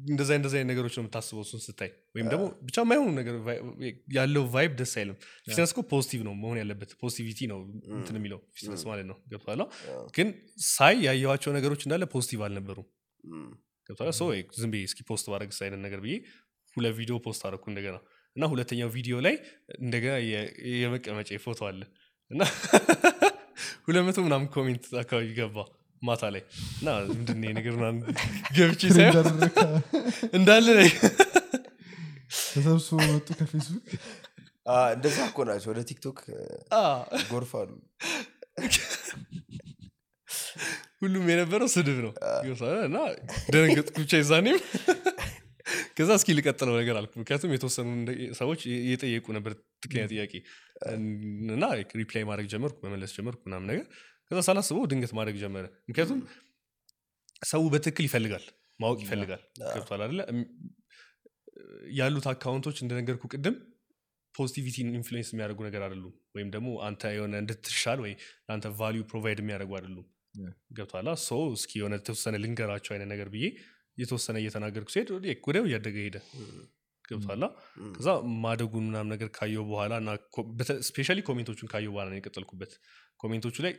እንደዚ 0.07 0.31
እንደዚ 0.37 0.55
አይነት 0.59 0.69
ነገሮች 0.71 0.95
ነው 0.97 1.03
የምታስበው 1.03 1.43
እሱን 1.45 1.61
ስታይ። 1.65 1.91
ወይም 2.15 2.29
ደግሞ 2.33 2.45
ብቻ 2.67 2.77
የማይሆኑ 2.85 3.11
ነገር 3.19 3.35
ያለው 4.17 4.45
vibe 4.55 4.73
ደስ 4.81 4.93
አይልም። 5.01 5.17
fitness 5.47 5.73
እኮ 5.75 5.83
positive 5.93 6.21
ነው 6.29 6.35
መሆን 6.35 6.59
ያለበት። 6.63 6.91
positivity 7.03 7.49
ነው 7.53 7.59
እንትን 7.97 8.17
የሚለው 8.19 8.41
fitness 8.57 8.83
ማለት 8.91 9.07
ነው። 9.11 9.17
ገብቶሃል 9.33 9.63
ግን 10.17 10.29
ሳይ 10.71 10.97
ያየዋቸው 11.07 11.53
ነገሮች 11.59 11.83
እንዳለ 11.87 12.05
positive 12.15 12.43
አልነበሩም። 12.49 12.89
so 14.19 14.25
ዝም 14.61 14.71
ብዬ 14.73 14.83
እስኪ 14.89 15.01
post 15.11 15.27
ባረግስ 15.33 15.59
አይነት 15.65 15.81
ነገር 15.87 16.01
ብዬ 16.05 16.15
ሁለት 16.77 16.95
ቪዲዮ 16.99 17.17
post 17.27 17.43
አደረኩ 17.47 17.65
እንደገና 17.73 17.97
እና 18.37 18.45
ሁለተኛው 18.53 18.89
ቪዲዮ 18.97 19.17
ላይ 19.27 19.35
እንደገና 19.79 20.15
የመቀመጫ 20.75 21.31
ፎቶ 21.45 21.61
አለ። 21.69 21.81
እና 22.31 22.43
ሁለት 23.87 24.05
መቶ 24.07 24.19
ምናምን 24.27 24.47
comment 24.55 24.87
አካባቢ 25.03 25.29
ገባ 25.39 25.59
ማታ 26.03 26.25
ላይ። 26.35 26.43
እና 26.81 26.89
ምንድን 27.11 27.39
ነገር 27.59 27.75
ምናምን 27.79 28.01
ገብቼ 28.57 28.83
አደረገ። 29.03 29.55
እንዳለ 30.33 30.67
ላይ 30.79 30.89
ተሰብስቦ 32.49 32.99
መጡ 33.09 33.29
ከፌስቡክ? 33.39 33.87
እንደዛ 34.95 35.19
እኮ 35.31 35.39
ናቸው። 35.49 35.69
ወደ 35.73 35.81
ቲክቶክ 35.91 36.19
ጎርፋሉ። 37.31 37.71
ሁሉም 41.03 41.25
የነበረው 41.31 41.69
ስድብ 41.75 41.99
ነው? 42.05 42.13
እና 42.87 42.97
ደነገጥኩ 43.53 43.97
ብቻ 44.03 44.13
ይዛኔም 44.23 44.59
ከዛ 45.97 46.11
እስኪ 46.19 46.31
ልቀጥለው 46.39 46.75
ነገር 46.81 46.97
አልኩ። 47.01 47.13
ምክንያቱም 47.23 47.53
የተወሰኑ 47.55 47.89
ሰዎች 48.39 48.61
እየጠየቁ 48.77 49.27
ነበር 49.37 49.53
ትክክለኛ 49.77 50.05
ጥያቄ። 50.13 50.33
እና 51.57 51.65
reply 52.01 52.25
ማድረግ 52.31 52.49
ጀመርኩ 52.53 52.77
መመለስ 52.87 53.13
ጀመርኩ 53.19 53.41
ምናምን 53.49 53.69
ነገር። 53.73 53.87
ከዛ 54.31 54.41
ሳላስበው 54.49 54.85
ድንገት 54.93 55.13
ማድረግ 55.19 55.37
ጀመረ። 55.43 55.65
ምክንያቱም 55.89 56.21
ሰው 57.43 57.63
በትክክል 57.73 58.05
ይፈልጋል 58.09 58.45
ማወቅ 58.81 58.99
ይፈልጋል። 59.05 59.43
ገብቷል 59.71 60.01
አደለ 60.07 60.21
ያሉት 61.97 62.27
account 62.33 62.62
ኦች 62.62 62.79
እንደነገርኩ 62.83 63.25
ቅድም 63.35 63.55
positivity 64.35 64.80
ን 64.80 64.89
influence 64.97 65.29
የሚያደርጉ 65.33 65.61
ነገር 65.67 65.83
አይደሉም። 65.87 66.15
ወይም 66.37 66.49
ደግሞ 66.55 66.69
አንተ 66.89 67.13
የሆነ 67.15 67.35
እንድትሻል 67.43 67.99
ወይ 68.05 68.13
ለአንተ 68.47 68.69
value 68.81 69.03
provide 69.11 69.39
የሚያደርጉ 69.43 69.73
አይደሉም. 69.79 70.07
ገብቷላ 70.77 71.11
so 71.23 71.39
እስኪ 71.55 71.73
የሆነ 71.81 71.95
የተወሰነ 71.99 72.37
ልንገራቸው 72.43 72.93
አይነት 72.95 73.09
ነገር 73.15 73.29
ብዬ 73.35 73.47
የተወሰነ 73.99 74.37
እየተናገርኩ 74.41 74.89
ሲሄድ 74.95 75.11
ወዲያ- 75.15 75.39
ወዲያው 75.49 75.67
እያደገ 75.69 75.97
ሄደ። 76.03 76.17
ገብቷላ 77.05 77.45
ከዛ 77.95 78.09
ማደጉን 78.43 78.85
ምናምን 78.89 79.11
ነገር 79.15 79.29
ካየው 79.35 79.65
በኋላ 79.69 79.93
እና 80.03 80.11
especially 80.89 81.19
comment 81.27 81.49
ኦቹን 81.49 81.69
ካየው 81.73 81.93
በኋላ 81.95 82.09
ነው 82.13 82.19
የቀጠልኩበት። 82.19 82.73
comment 83.21 83.44
ኦቹ 83.44 83.57
ላይ 83.67 83.75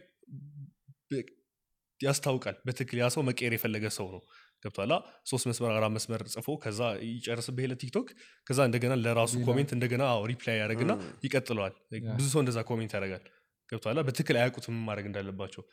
ያስታውቃል 2.00 2.56
በትክክል 2.66 2.98
ያ 3.02 3.08
ሰው 3.14 3.22
መቀየር 3.28 3.54
የፈለገ 3.56 3.86
ሰው 3.96 4.08
ነው። 4.16 4.22
ገብቷላ 4.64 4.94
ሶስት 5.30 5.46
መስመር 5.50 5.72
አራት 5.74 5.92
መስመር 5.96 6.22
ጽፎ 6.34 6.48
ከዛ 6.62 6.80
ይጨርስብህ 7.08 7.64
የለ 7.66 7.74
ቲክቶክ 7.82 8.08
ከዛ 8.48 8.60
እንደገና 8.68 8.94
ለራሱ 9.02 9.34
comment 9.48 9.72
እንደገና 9.76 10.04
reply 10.32 10.56
ያደርግና 10.60 10.92
ይቀጥለዋል። 11.26 11.74
ብዙ 12.14 12.28
ሰው 12.34 12.42
እንደዛ 12.44 12.62
comment 12.70 12.94
ያደርጋል 12.98 13.24
ገብቷላ 13.70 14.00
በትክክል 14.08 14.36
አያውቁትም 14.38 14.74
ምን 14.76 14.84
ማድረግ 14.88 15.06
እንዳለባቸው። 15.10 15.64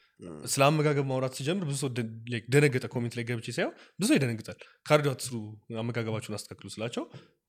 ስለ 0.52 0.62
አመጋገብ 0.66 1.06
ማውራት 1.10 1.34
ሲጀምር 1.38 1.64
ብዙ 1.68 1.76
ሰው 1.82 1.90
ደነገጠ 2.48 2.84
comment 2.94 3.14
ላይ 3.18 3.24
ገብቼ 3.28 3.46
ሳየው 3.56 3.70
ብዙ 3.98 4.08
ሰው 4.10 4.16
ይደነግጣል። 4.18 4.58
cardio 4.86 5.12
አትስሩ 5.14 5.36
አመጋገባችሁን 5.82 6.36
አስተካክሉ 6.38 6.68
ስላቸው 6.74 7.04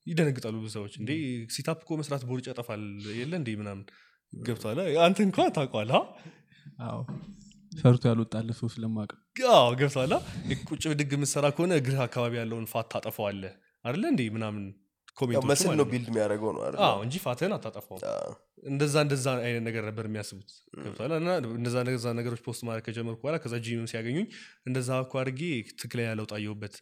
ይደነግጣሉ 0.07 0.55
ብዙ 0.59 0.71
ሰዎች። 0.75 0.95
እንዴ 1.01 1.11
sit-up 1.53 1.79
እኮ 1.83 1.97
መስራት 2.01 2.23
ቦርጭ 2.29 2.45
ያጠፋል 2.51 2.83
የለ 3.19 3.33
እንዴ 3.41 3.51
ምናምን 3.61 3.83
ገብቷል 4.33 4.77
አንተ 5.05 5.19
እንኳን 5.25 5.51
ታውቋል 5.55 5.91
አዎ። 6.85 6.99
ሰርቶ 7.71 8.03
ያልወጣለ 8.09 8.49
ሰው 8.59 8.67
ስለማቅ 8.73 9.09
አዎ 9.53 9.69
ገብቷል 9.79 10.11
ቁጭ 10.67 10.83
ብድግ 10.91 11.11
የምትሰራ 11.15 11.45
ከሆነ 11.55 11.73
እግርህ 11.79 12.01
አካባቢ 12.05 12.33
ያለውን 12.39 12.67
fat 12.71 12.87
ታጠፈዋለህ 12.93 13.53
አይደለ 13.85 14.05
እንዴ 14.13 14.21
ምናምን 14.35 14.63
comment 15.17 15.36
ኦቹ 15.36 15.47
muscle 15.49 15.73
ነው 15.79 15.85
build 15.91 16.07
የሚያደርገው 16.09 16.49
ነው? 16.55 16.61
አዎ 16.85 16.97
እንጂ 17.05 17.15
fat 17.23 17.36
ህን 17.36 17.53
አታጠፋውም። 17.55 18.01
እንደዛ 18.69 18.95
እንደዛ 19.05 19.25
አይነት 19.43 19.63
ነገር 19.67 19.83
ነበር 19.89 20.05
የሚያስቡት። 20.09 20.49
ገብቶሃል? 20.77 21.11
እና 21.19 21.29
እንደዛ 21.53 21.75
እንደዛ 21.83 22.13
ነገሮች 22.19 22.41
post 22.47 22.61
ማድረግ 22.67 22.83
ከጀመርኩ 22.87 23.19
በኋላ 23.23 23.37
ከዛ 23.43 23.55
ጂምም 23.65 23.87
ሲያገኙኝ 23.91 24.25
እንደዛ 24.69 24.89
እኮ 25.03 25.13
አድርጌ 25.21 25.41
ትክክለኛ 25.73 26.09
ለውጥ 26.19 26.31
አየሁበት 26.37 26.75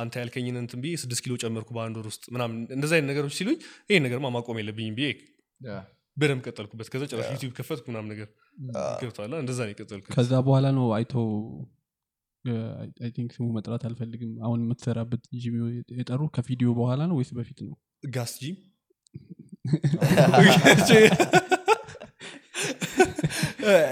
አንተ 0.00 0.14
ያልከኝን 0.22 0.58
እንትን 0.62 0.80
ብዬ 0.84 0.94
ስድስት 1.04 1.22
ኪሎ 1.26 1.36
ጨመርኩ 1.44 1.70
በአንድ 1.76 1.98
ወር 2.00 2.08
ውስጥ 2.12 2.24
ምናምን 2.36 2.58
እንደዛ 2.76 2.92
አይነት 2.98 3.10
ነገሮች 3.12 3.36
ሲሉኝ 3.40 3.58
ይህን 3.90 4.04
ነገርማ 4.06 4.30
ማቆም 4.36 4.58
የለብኝም 4.62 4.96
ብዬ 4.98 5.08
በደንብ 6.16 6.42
ቀጠልኩበት። 6.46 6.88
ከዛ 6.92 7.02
ጭራሽ 7.10 7.26
ዩቲዩብ 7.32 7.52
ከፈትኩ 7.56 7.86
ምናምን 7.90 8.10
ነገር። 8.12 8.28
ገብቶሃል? 9.00 9.32
እንደዛ 9.40 9.58
ነው 9.64 9.72
የቀጠልኩት። 9.72 10.12
ከዛ 10.14 10.32
በኋላ 10.46 10.66
ነው 10.76 10.86
አይተው 10.96 11.26
I 13.00 13.10
think 13.16 13.30
ስሙ 13.36 13.46
መጥራት 13.56 13.82
አልፈልግም። 13.88 14.32
አሁን 14.42 14.58
የምትሰራበት 14.64 15.22
ጂም 15.42 15.56
የጠሩ 15.98 16.22
ከቪዲዮ 16.36 16.70
በኋላ 16.78 17.00
ነው 17.10 17.16
ወይስ 17.20 17.32
በፊት 17.38 17.60
ነው? 17.66 17.74
ጋስ 18.16 18.34
ጂም? 18.40 18.56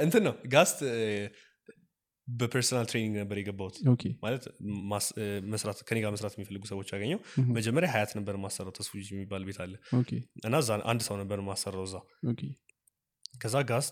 እንትን 0.04 0.22
ነው 0.26 0.34
ጋስት 0.52 0.78
በ 2.28 2.40
personal 2.40 2.86
training 2.90 3.14
ነበር 3.22 3.36
የገባሁት። 3.40 3.76
okay። 3.92 4.02
ማለት 4.22 4.44
መስራት 5.52 5.78
ከኔ 5.88 5.98
ጋር 6.04 6.12
መስራት 6.14 6.34
የሚፈልጉ 6.36 6.62
ሰዎች 6.70 6.88
ያገኘው. 6.94 7.18
መጀመሪያ 7.56 7.88
ሀያት 7.94 8.12
ነበር 8.18 8.34
ማሰራው 8.44 8.72
ተስፉ 8.78 8.92
የሚባል 9.06 9.42
ቤት 9.48 9.58
አለ። 9.64 9.74
እና 10.46 10.54
እዛ 10.62 10.78
አንድ 10.92 11.02
ሰው 11.08 11.16
ነበር 11.22 11.40
ማሰራው 11.48 11.84
እዛ 11.88 11.96
ከዛ 13.34 13.56
ጋስ 13.70 13.86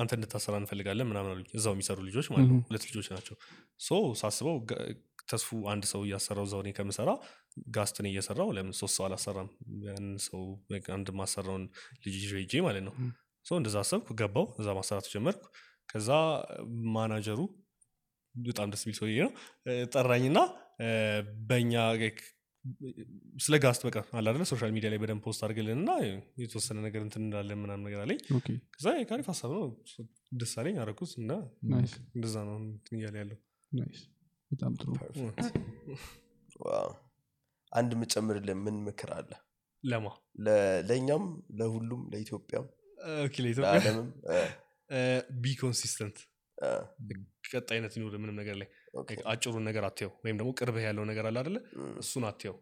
አንተ 0.00 0.12
እንድታሰራ 0.16 0.54
እንፈልጋለን 0.60 1.08
ምናምን 1.10 1.30
አሉኝ። 1.32 1.46
እዛው 1.58 1.72
የሚሰሩ 1.74 1.98
ልጆች 2.08 2.26
ማለት 2.32 2.48
ነው. 2.50 2.58
ሁለት 2.68 2.84
ልጆች 2.88 3.06
ናቸው። 3.14 3.36
so 3.80 3.90
ሳስበው 4.20 4.56
ተስፉ 5.30 5.58
አንድ 5.72 5.84
ሰው 5.92 6.00
እያሰራው 6.06 6.44
እዛው 6.48 6.60
እኔ 6.64 6.70
ከምሰራ 6.78 7.10
ጋስትን 7.76 8.06
እየሰራው 8.10 8.48
ለምን 8.56 8.74
ሶስት 8.80 8.94
ሰው 8.98 9.04
አላሰራም? 9.06 9.48
ያን 9.86 10.08
ሰው 10.26 10.42
አንድ 10.96 11.08
ማሰራውን 11.20 11.64
ልጅ 12.04 12.16
ሄጄ 12.32 12.62
ማለት 12.66 12.84
ነው. 12.88 12.94
so 13.46 13.58
እንደዛ 13.60 13.76
አሰብኩ 13.84 14.14
ገባው 14.20 14.46
እዛ 14.60 14.68
ማሰራት 14.78 15.08
ጀመርኩ። 15.14 15.42
ከዛ 15.88 16.10
ማናጀሩ 16.94 17.40
በጣም 18.34 18.70
ደስ 18.72 18.82
የሚል 18.84 18.96
ሰውዬ 19.00 19.18
ነው። 19.26 19.32
ጠራኝና 19.94 20.38
በእኛ 21.48 21.74
ስለ 23.38 23.54
ጋስት 23.62 23.82
በቃ 23.86 23.96
አለ 24.12 24.26
አይደለ? 24.30 24.44
social 24.50 24.70
media 24.74 24.88
ላይ 24.92 24.98
በደንብ 25.02 25.22
post 25.26 25.40
አድርግልን 25.44 25.78
እና 25.78 25.90
የተወሰነ 26.42 26.78
ነገር 26.86 27.00
እንትን 27.06 27.22
እንዳለን 27.24 27.58
ምናምን 27.62 27.84
ነገር 27.86 28.00
አለኝ። 28.04 28.20
ከዛ 28.74 28.86
አሪፍ 28.96 29.26
ሀሳብ 29.32 29.52
ነው። 29.56 29.64
ደስ 30.38 30.52
አለኝ 30.60 30.76
አረኩት 30.82 31.12
እና 31.20 31.32
እንደዛ 32.14 32.36
ነው 32.48 32.56
እንትን 32.62 32.96
እያለ 32.98 33.16
ያለው። 33.22 33.38
በጣም 34.50 34.72
ጥሩ። 34.76 34.90
አንድ 37.72 37.90
የምጨምርልን 37.94 38.60
ምን 38.64 38.76
ምክር 38.84 39.10
አለ? 39.16 39.30
ለማ? 39.84 40.06
ለእኛም 40.88 41.24
ለሁሉም 41.58 42.02
ለኢትዮጵያም 42.12 42.66
okay 43.20 43.34
ለኢትዮጵያ? 43.44 43.72
ለዓለምም? 43.74 44.08
እ፣ 44.90 44.98
be 45.38 45.52
consistent 45.60 46.18
እ፣ 46.58 46.68
ቀጣይነት 47.50 47.92
ይኑር 47.96 48.14
ምንም 48.18 48.36
ነገር 48.38 48.56
ላይ 48.60 48.68
አጭሩን 49.26 49.64
ነገር 49.68 49.84
አትየው። 49.88 50.12
ወይም 50.24 50.36
ደግሞ 50.36 50.50
ቅርብህ 50.58 50.84
ያለው 50.86 51.04
ነገር 51.10 51.26
አለ 51.28 51.36
አደለ 51.42 51.56
እሱን 51.98 52.24
አትየው። 52.28 52.56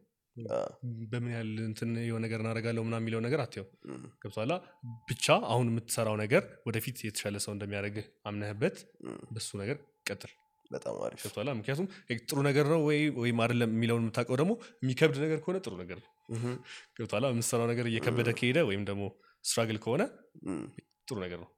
በምን 1.11 1.33
ያህል 1.33 1.51
እንትን 1.65 1.91
የሆነ 2.05 2.21
ነገር 2.25 2.41
እናደርጋለሁ 2.43 2.83
ምና 2.87 2.97
የሚለው 3.01 3.21
ነገር 3.21 3.41
አትየው። 3.43 3.67
ገብቷላ 4.23 4.53
ብቻ 5.09 5.27
አሁን 5.51 5.69
የምትሰራው 5.71 6.17
ነገር 6.23 6.43
ወደፊት 6.67 6.97
የተሻለ 7.07 7.39
ሰው 7.45 7.53
እንደሚያደርግህ 7.55 8.07
አምነህበት 8.27 8.79
በሱ 9.31 9.51
ነገር 9.63 9.79
ቀጥል። 10.07 10.33
በጣም 10.71 10.97
አሪፍ። 11.05 11.23
ምክንያቱም 11.55 11.87
ጥሩ 12.29 12.39
ነገር 12.49 12.67
ነው 12.73 12.81
ወይ 12.89 13.01
ወይም 13.17 13.39
አይደለም 13.45 13.71
የሚለውን 13.75 14.03
የምታውቀው 14.05 14.37
ደግሞ 14.41 14.53
የሚከብድ 14.83 15.19
ነገር 15.25 15.39
ከሆነ 15.43 15.59
ጥሩ 15.65 15.75
ነገር 15.83 15.99
ነው። 16.03 16.11
ገብቷላ 16.97 17.31
የምትሰራው 17.33 17.69
ነገር 17.73 17.87
እየከበደ 17.91 18.31
ከሄደ 18.39 18.59
ወይም 18.71 18.83
ደግሞ 18.91 19.05
ስትራግል 19.45 19.79
ከሆነ 19.85 20.03
ጥሩ 21.09 21.17
ነገር 21.25 21.39
ነው። 21.41 21.51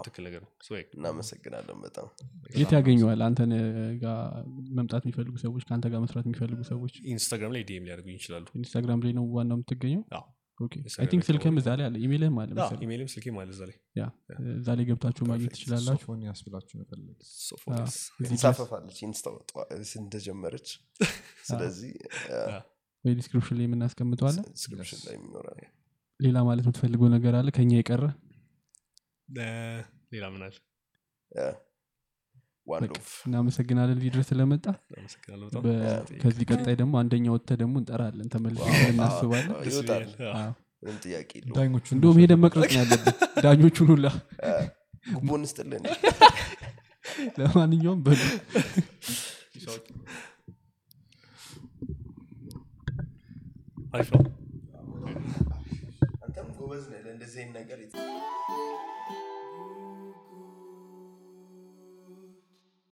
ትክክል 0.00 0.22
ነገር 0.26 0.40
ነው. 0.44 0.50
እናመሰግናለን 0.96 1.78
በጣም። 1.84 2.06
የት 2.56 2.72
ያገኘዋል? 2.76 3.20
አንተን 3.26 3.52
ጋር 4.02 4.18
መምጣት 4.78 5.02
የሚፈልጉ 5.06 5.34
ሰዎች 5.44 5.64
ከአንተ 5.68 5.86
ጋር 5.92 6.00
መስራት 6.04 6.26
የሚፈልጉ 6.28 6.60
ሰዎች? 6.70 6.94
ኢንስታግራም 7.14 7.52
ላይ 7.56 7.64
DM 7.68 7.86
ሊያደርጉኝ 7.88 8.16
ይችላሉ። 8.20 8.46
ኢንስታግራም 8.60 9.02
ላይ 9.04 9.12
ነው 9.18 9.26
ዋናው 9.36 9.58
የምትገኘው? 9.58 10.02
think 10.60 10.74
ላይ 11.18 11.26
ስልክም 11.26 11.54
እዛ 11.60 11.68
ላይ 11.78 11.84
አለ። 11.86 11.94
ኢሜልህም 12.04 12.36
አለ 12.40 12.48
አዎ፣ 12.52 12.58
መሰለኝ። 12.60 12.82
ኢሜይልም 12.86 13.08
ስልኬም 13.12 13.36
አለ 13.42 13.48
እዛ 13.54 13.62
ላይ። 13.68 13.76
እዛ 14.54 14.68
ላይ 14.78 14.84
ገብታችሁ 14.88 15.24
ማግኘት 15.30 15.52
ትችላላችሁ? 15.56 16.02
ሶፎንያስ 16.02 16.40
ብላችሁ 16.46 16.74
መፈለግ 16.80 17.16
ሶፎንያስ 17.42 17.94
እዚህ 18.12 18.28
ድረስ 18.32 18.44
እንሳፈፋለች 18.44 18.98
ኢንስታ 19.02 19.28
እንደጀመረች። 20.02 20.68
ስለዚህ 21.48 21.92
ወይ 23.04 23.14
description 23.20 23.56
ላይ 23.58 23.66
የምናስቀምጠዋለን 23.68 24.44
ሌላ 26.20 26.38
ማለት 26.48 26.64
የምትፈልገው 26.66 27.08
ነገር 27.14 27.34
አለ? 27.34 27.48
ከኛ 27.50 27.72
የቀረ 27.74 28.02
ሌላ 30.12 30.24
ምናል 30.34 30.54
እናመሰግናለን 33.26 34.00
ቪዲዮ 34.02 34.20
ስለመጣ። 34.28 34.64
ከዚህ 36.22 36.44
ቀጣይ 36.50 36.74
ደግሞ 36.80 36.92
አንደኛ 37.00 37.24
ወጥተ 37.34 37.56
ደግሞ 37.62 37.74
እንጠራለን 37.82 38.28
ተመልሰ 38.34 38.66
እናስባለን። 38.90 39.54
እንደም 41.94 42.18
ሄደ 42.22 42.32
መቅረጽ 42.44 42.72
ያለብን 42.78 43.14
ዳኞቹን 43.44 43.90
ሁላ 43.92 44.06
ጉቦን 45.14 45.44
ስጥልን 45.50 45.84
ለማንኛውም 47.38 48.00
በሉ። 48.04 48.20
አንተም 56.24 56.48
ጎበዝ 56.58 56.84
ነገር። 57.56 57.80